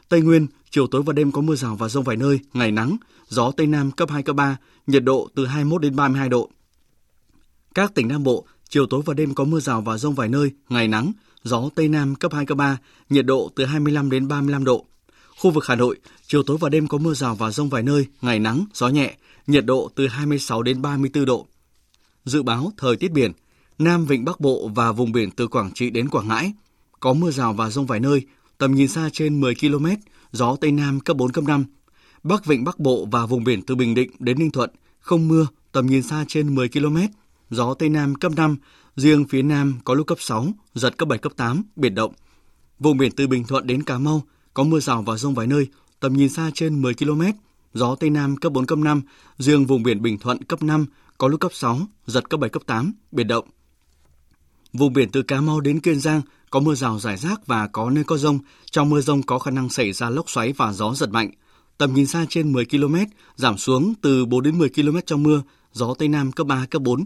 Tây 0.09 0.21
Nguyên, 0.21 0.47
chiều 0.71 0.87
tối 0.87 1.03
và 1.03 1.13
đêm 1.13 1.33
có 1.33 1.41
mưa 1.41 1.55
rào 1.55 1.77
và 1.77 1.89
rông 1.89 2.05
vài 2.05 2.17
nơi, 2.17 2.41
ngày 2.53 2.73
nắng, 2.73 2.97
gió 3.29 3.53
Tây 3.57 3.67
Nam 3.67 3.91
cấp 3.91 4.11
2, 4.11 4.23
cấp 4.23 4.37
3, 4.37 4.57
nhiệt 4.87 5.05
độ 5.05 5.29
từ 5.35 5.47
21 5.47 5.83
đến 5.83 5.97
32 5.97 6.29
độ. 6.29 6.51
Các 7.75 7.95
tỉnh 7.95 8.09
Nam 8.09 8.23
Bộ, 8.23 8.47
chiều 8.73 8.87
tối 8.87 9.03
và 9.05 9.15
đêm 9.15 9.35
có 9.35 9.45
mưa 9.45 9.61
rào 9.61 9.81
và 9.81 9.99
rông 9.99 10.15
vài 10.15 10.29
nơi, 10.29 10.51
ngày 10.69 10.89
nắng, 10.89 11.13
gió 11.43 11.69
Tây 11.75 11.89
Nam 11.89 12.15
cấp 12.15 12.33
2, 12.33 12.47
cấp 12.47 12.59
3, 12.59 12.79
nhiệt 13.11 13.27
độ 13.27 13.51
từ 13.55 13.65
25 13.65 14.11
đến 14.11 14.29
35 14.29 14.65
độ. 14.65 14.85
Khu 15.39 15.51
vực 15.51 15.65
Hà 15.67 15.75
Nội, 15.75 15.97
chiều 16.27 16.43
tối 16.43 16.57
và 16.61 16.69
đêm 16.69 16.87
có 16.87 16.99
mưa 16.99 17.15
rào 17.15 17.35
và 17.35 17.51
rông 17.51 17.69
vài 17.69 17.83
nơi, 17.83 18.07
ngày 18.23 18.39
nắng, 18.39 18.65
gió 18.75 18.89
nhẹ, 18.89 19.17
nhiệt 19.47 19.65
độ 19.65 19.91
từ 19.95 20.09
26 20.09 20.63
đến 20.63 20.83
34 20.83 21.25
độ. 21.25 21.47
Dự 22.25 22.43
báo 22.43 22.73
thời 22.77 22.97
tiết 22.97 23.13
biển, 23.13 23.33
Nam 23.79 24.07
Vịnh 24.07 24.25
Bắc 24.25 24.41
Bộ 24.41 24.71
và 24.75 24.93
vùng 24.93 25.13
biển 25.13 25.31
từ 25.31 25.49
Quảng 25.49 25.71
Trị 25.75 25.91
đến 25.91 26.09
Quảng 26.09 26.29
Ngãi, 26.29 26.53
có 27.01 27.13
mưa 27.13 27.31
rào 27.31 27.53
và 27.53 27.71
rông 27.71 27.87
vài 27.87 28.01
nơi, 28.01 28.23
tầm 28.59 28.75
nhìn 28.75 28.89
xa 28.89 29.09
trên 29.13 29.41
10 29.41 29.55
km, 29.55 29.87
gió 30.33 30.57
Tây 30.61 30.73
Nam 30.73 31.01
cấp 31.01 31.17
4, 31.17 31.33
cấp 31.33 31.45
5. 31.45 31.65
Bắc 32.23 32.47
Vịnh 32.47 32.65
Bắc 32.65 32.79
Bộ 32.79 33.09
và 33.11 33.27
vùng 33.27 33.45
biển 33.45 33.63
từ 33.63 33.75
Bình 33.75 33.95
Định 33.95 34.11
đến 34.19 34.39
Ninh 34.39 34.51
Thuận, 34.51 34.71
không 35.01 35.29
mưa, 35.29 35.47
tầm 35.73 35.87
nhìn 35.87 36.03
xa 36.03 36.25
trên 36.29 36.55
10 36.55 36.69
km, 36.69 36.97
gió 37.53 37.75
Tây 37.75 37.89
Nam 37.89 38.15
cấp 38.15 38.33
5, 38.37 38.57
riêng 38.97 39.25
phía 39.29 39.43
Nam 39.43 39.79
có 39.85 39.95
lúc 39.95 40.07
cấp 40.07 40.19
6, 40.21 40.47
giật 40.75 40.99
cấp 40.99 41.09
7, 41.09 41.19
cấp 41.19 41.33
8, 41.37 41.63
biển 41.77 41.95
động. 41.95 42.13
Vùng 42.79 42.97
biển 42.99 43.13
từ 43.13 43.27
Bình 43.27 43.45
Thuận 43.45 43.67
đến 43.67 43.83
Cà 43.83 43.99
Mau, 43.99 44.23
có 44.55 44.65
mưa 44.65 44.81
rào 44.81 45.03
và 45.03 45.17
rông 45.17 45.35
vài 45.35 45.47
nơi, 45.47 45.69
tầm 46.01 46.13
nhìn 46.13 46.29
xa 46.29 46.51
trên 46.55 46.83
10 46.83 46.95
km, 46.95 47.23
gió 47.75 47.95
Tây 47.95 48.11
Nam 48.11 48.37
cấp 48.37 48.53
4, 48.53 48.67
cấp 48.67 48.79
5, 48.79 49.03
riêng 49.39 49.67
vùng 49.67 49.83
biển 49.83 50.03
Bình 50.03 50.19
Thuận 50.19 50.45
cấp 50.45 50.63
5, 50.63 50.87
có 51.19 51.29
lúc 51.29 51.41
cấp 51.41 51.53
6, 51.55 51.81
giật 52.07 52.31
cấp 52.31 52.41
7, 52.41 52.51
cấp 52.51 52.63
8, 52.67 52.93
biển 53.13 53.29
động. 53.29 53.49
Vùng 54.73 54.93
biển 54.93 55.11
từ 55.11 55.23
Cà 55.23 55.41
Mau 55.41 55.61
đến 55.61 55.81
Kiên 55.81 56.01
Giang 56.01 56.23
có 56.51 56.61
mưa 56.61 56.75
rào 56.75 56.99
rải 56.99 57.17
rác 57.17 57.47
và 57.47 57.67
có 57.67 57.91
nơi 57.91 58.05
có 58.05 58.17
rông. 58.17 58.39
Trong 58.71 58.91
mưa 58.91 59.01
rông 59.01 59.23
có 59.23 59.39
khả 59.39 59.51
năng 59.51 59.69
xảy 59.69 59.93
ra 59.93 60.11
lốc 60.11 60.31
xoáy 60.31 60.53
và 60.53 60.73
gió 60.73 60.95
giật 60.95 61.11
mạnh. 61.11 61.31
Tầm 61.79 61.95
nhìn 61.95 62.07
xa 62.07 62.27
trên 62.29 62.53
10 62.53 62.65
km, 62.65 62.97
giảm 63.37 63.59
xuống 63.59 63.95
từ 64.03 64.25
4 64.25 64.43
đến 64.43 64.59
10 64.59 64.69
km 64.69 64.97
trong 65.07 65.23
mưa, 65.23 65.43
gió 65.73 65.95
Tây 65.99 66.09
Nam 66.09 66.33
cấp 66.33 66.47
3, 66.47 66.67
cấp 66.71 66.83
4. 66.83 67.05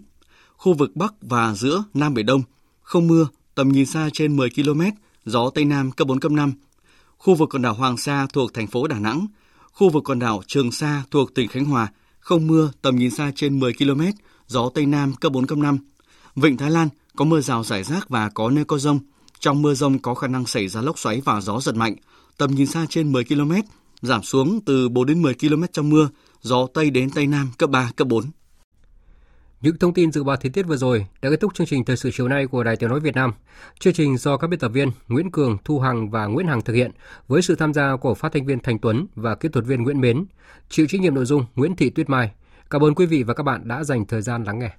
Khu 0.57 0.75
vực 0.75 0.97
Bắc 0.97 1.15
và 1.21 1.55
giữa 1.55 1.85
Nam 1.95 2.15
Biển 2.15 2.27
Đông, 2.27 2.43
không 2.83 3.07
mưa, 3.07 3.29
tầm 3.55 3.69
nhìn 3.69 3.87
xa 3.87 4.11
trên 4.13 4.37
10 4.37 4.51
km, 4.51 4.83
gió 5.25 5.51
Tây 5.51 5.65
Nam 5.65 5.91
cấp 5.91 6.09
4, 6.09 6.21
cấp 6.21 6.33
5. 6.33 6.53
Khu 7.19 7.35
vực 7.35 7.49
quần 7.53 7.63
đảo 7.63 7.75
Hoàng 7.75 7.97
Sa 7.97 8.27
thuộc 8.33 8.55
thành 8.55 8.67
phố 8.67 8.87
Đà 8.87 8.99
Nẵng, 8.99 9.27
khu 9.73 9.91
vực 9.91 10.05
quần 10.05 10.19
đảo 10.19 10.43
Trường 10.47 10.73
Sa 10.73 11.03
thuộc 11.11 11.35
tỉnh 11.35 11.49
Khánh 11.49 11.65
Hòa, 11.65 11.89
không 12.19 12.47
mưa, 12.47 12.73
tầm 12.83 12.97
nhìn 12.97 13.11
xa 13.11 13.33
trên 13.35 13.61
10 13.61 13.73
km, 13.73 14.03
gió 14.47 14.71
Tây 14.75 14.87
Nam 14.87 15.13
cấp 15.15 15.33
4, 15.33 15.47
cấp 15.47 15.59
5. 15.59 15.79
Vịnh 16.37 16.57
Thái 16.57 16.71
Lan 16.71 16.89
có 17.17 17.25
mưa 17.25 17.41
rào 17.41 17.65
rải 17.65 17.85
rác 17.85 18.09
và 18.09 18.29
có 18.29 18.51
nơi 18.51 18.65
có 18.65 18.79
rông. 18.79 18.99
Trong 19.41 19.63
mưa 19.63 19.75
rông 19.75 19.99
có 19.99 20.15
khả 20.15 20.27
năng 20.27 20.47
xảy 20.47 20.69
ra 20.69 20.81
lốc 20.81 20.99
xoáy 20.99 21.21
và 21.21 21.41
gió 21.41 21.61
giật 21.61 21.77
mạnh, 21.77 21.97
tầm 22.37 22.55
nhìn 22.55 22.67
xa 22.67 22.87
trên 22.91 23.13
10 23.13 23.25
km, 23.25 23.53
giảm 24.03 24.23
xuống 24.23 24.61
từ 24.67 24.89
4 24.89 25.07
đến 25.07 25.23
10 25.23 25.35
km 25.35 25.63
trong 25.73 25.91
mưa, 25.91 26.09
gió 26.43 26.67
Tây 26.75 26.91
đến 26.91 27.11
Tây 27.11 27.27
Nam 27.27 27.49
cấp 27.59 27.71
3, 27.71 27.91
cấp 27.97 28.09
4. 28.09 28.25
Những 29.61 29.79
thông 29.79 29.95
tin 29.95 30.13
dự 30.13 30.25
báo 30.25 30.37
thời 30.37 30.51
tiết 30.51 30.63
vừa 30.63 30.77
rồi 30.77 31.07
đã 31.23 31.31
kết 31.31 31.41
thúc 31.41 31.55
chương 31.55 31.67
trình 31.67 31.85
thời 31.85 31.97
sự 31.97 32.11
chiều 32.13 32.29
nay 32.29 32.47
của 32.47 32.65
Đài 32.65 32.77
Tiếng 32.77 32.91
nói 32.91 33.01
Việt 33.01 33.15
Nam. 33.15 33.33
Chương 33.81 33.93
trình 33.93 34.17
do 34.17 34.37
các 34.37 34.47
biên 34.49 34.61
tập 34.61 34.69
viên 34.69 34.91
Nguyễn 35.09 35.31
Cường, 35.31 35.59
Thu 35.65 35.79
Hằng 35.81 36.11
và 36.11 36.27
Nguyễn 36.27 36.47
Hằng 36.47 36.63
thực 36.63 36.73
hiện 36.73 36.91
với 37.29 37.43
sự 37.43 37.55
tham 37.55 37.75
gia 37.75 37.97
của 37.97 38.15
phát 38.15 38.33
thanh 38.33 38.47
viên 38.47 38.61
Thành 38.61 38.79
Tuấn 38.79 39.07
và 39.15 39.35
kỹ 39.35 39.49
thuật 39.49 39.65
viên 39.65 39.83
Nguyễn 39.83 40.01
Mến, 40.01 40.25
chịu 40.69 40.87
trách 40.87 41.01
nhiệm 41.01 41.15
nội 41.15 41.25
dung 41.25 41.47
Nguyễn 41.55 41.77
Thị 41.77 41.91
Tuyết 41.91 42.11
Mai. 42.11 42.31
Cảm 42.71 42.85
ơn 42.85 42.95
quý 42.95 43.07
vị 43.07 43.23
và 43.23 43.35
các 43.35 43.43
bạn 43.43 43.69
đã 43.69 43.85
dành 43.85 44.07
thời 44.07 44.23
gian 44.23 44.45
lắng 44.45 44.59
nghe. 44.59 44.71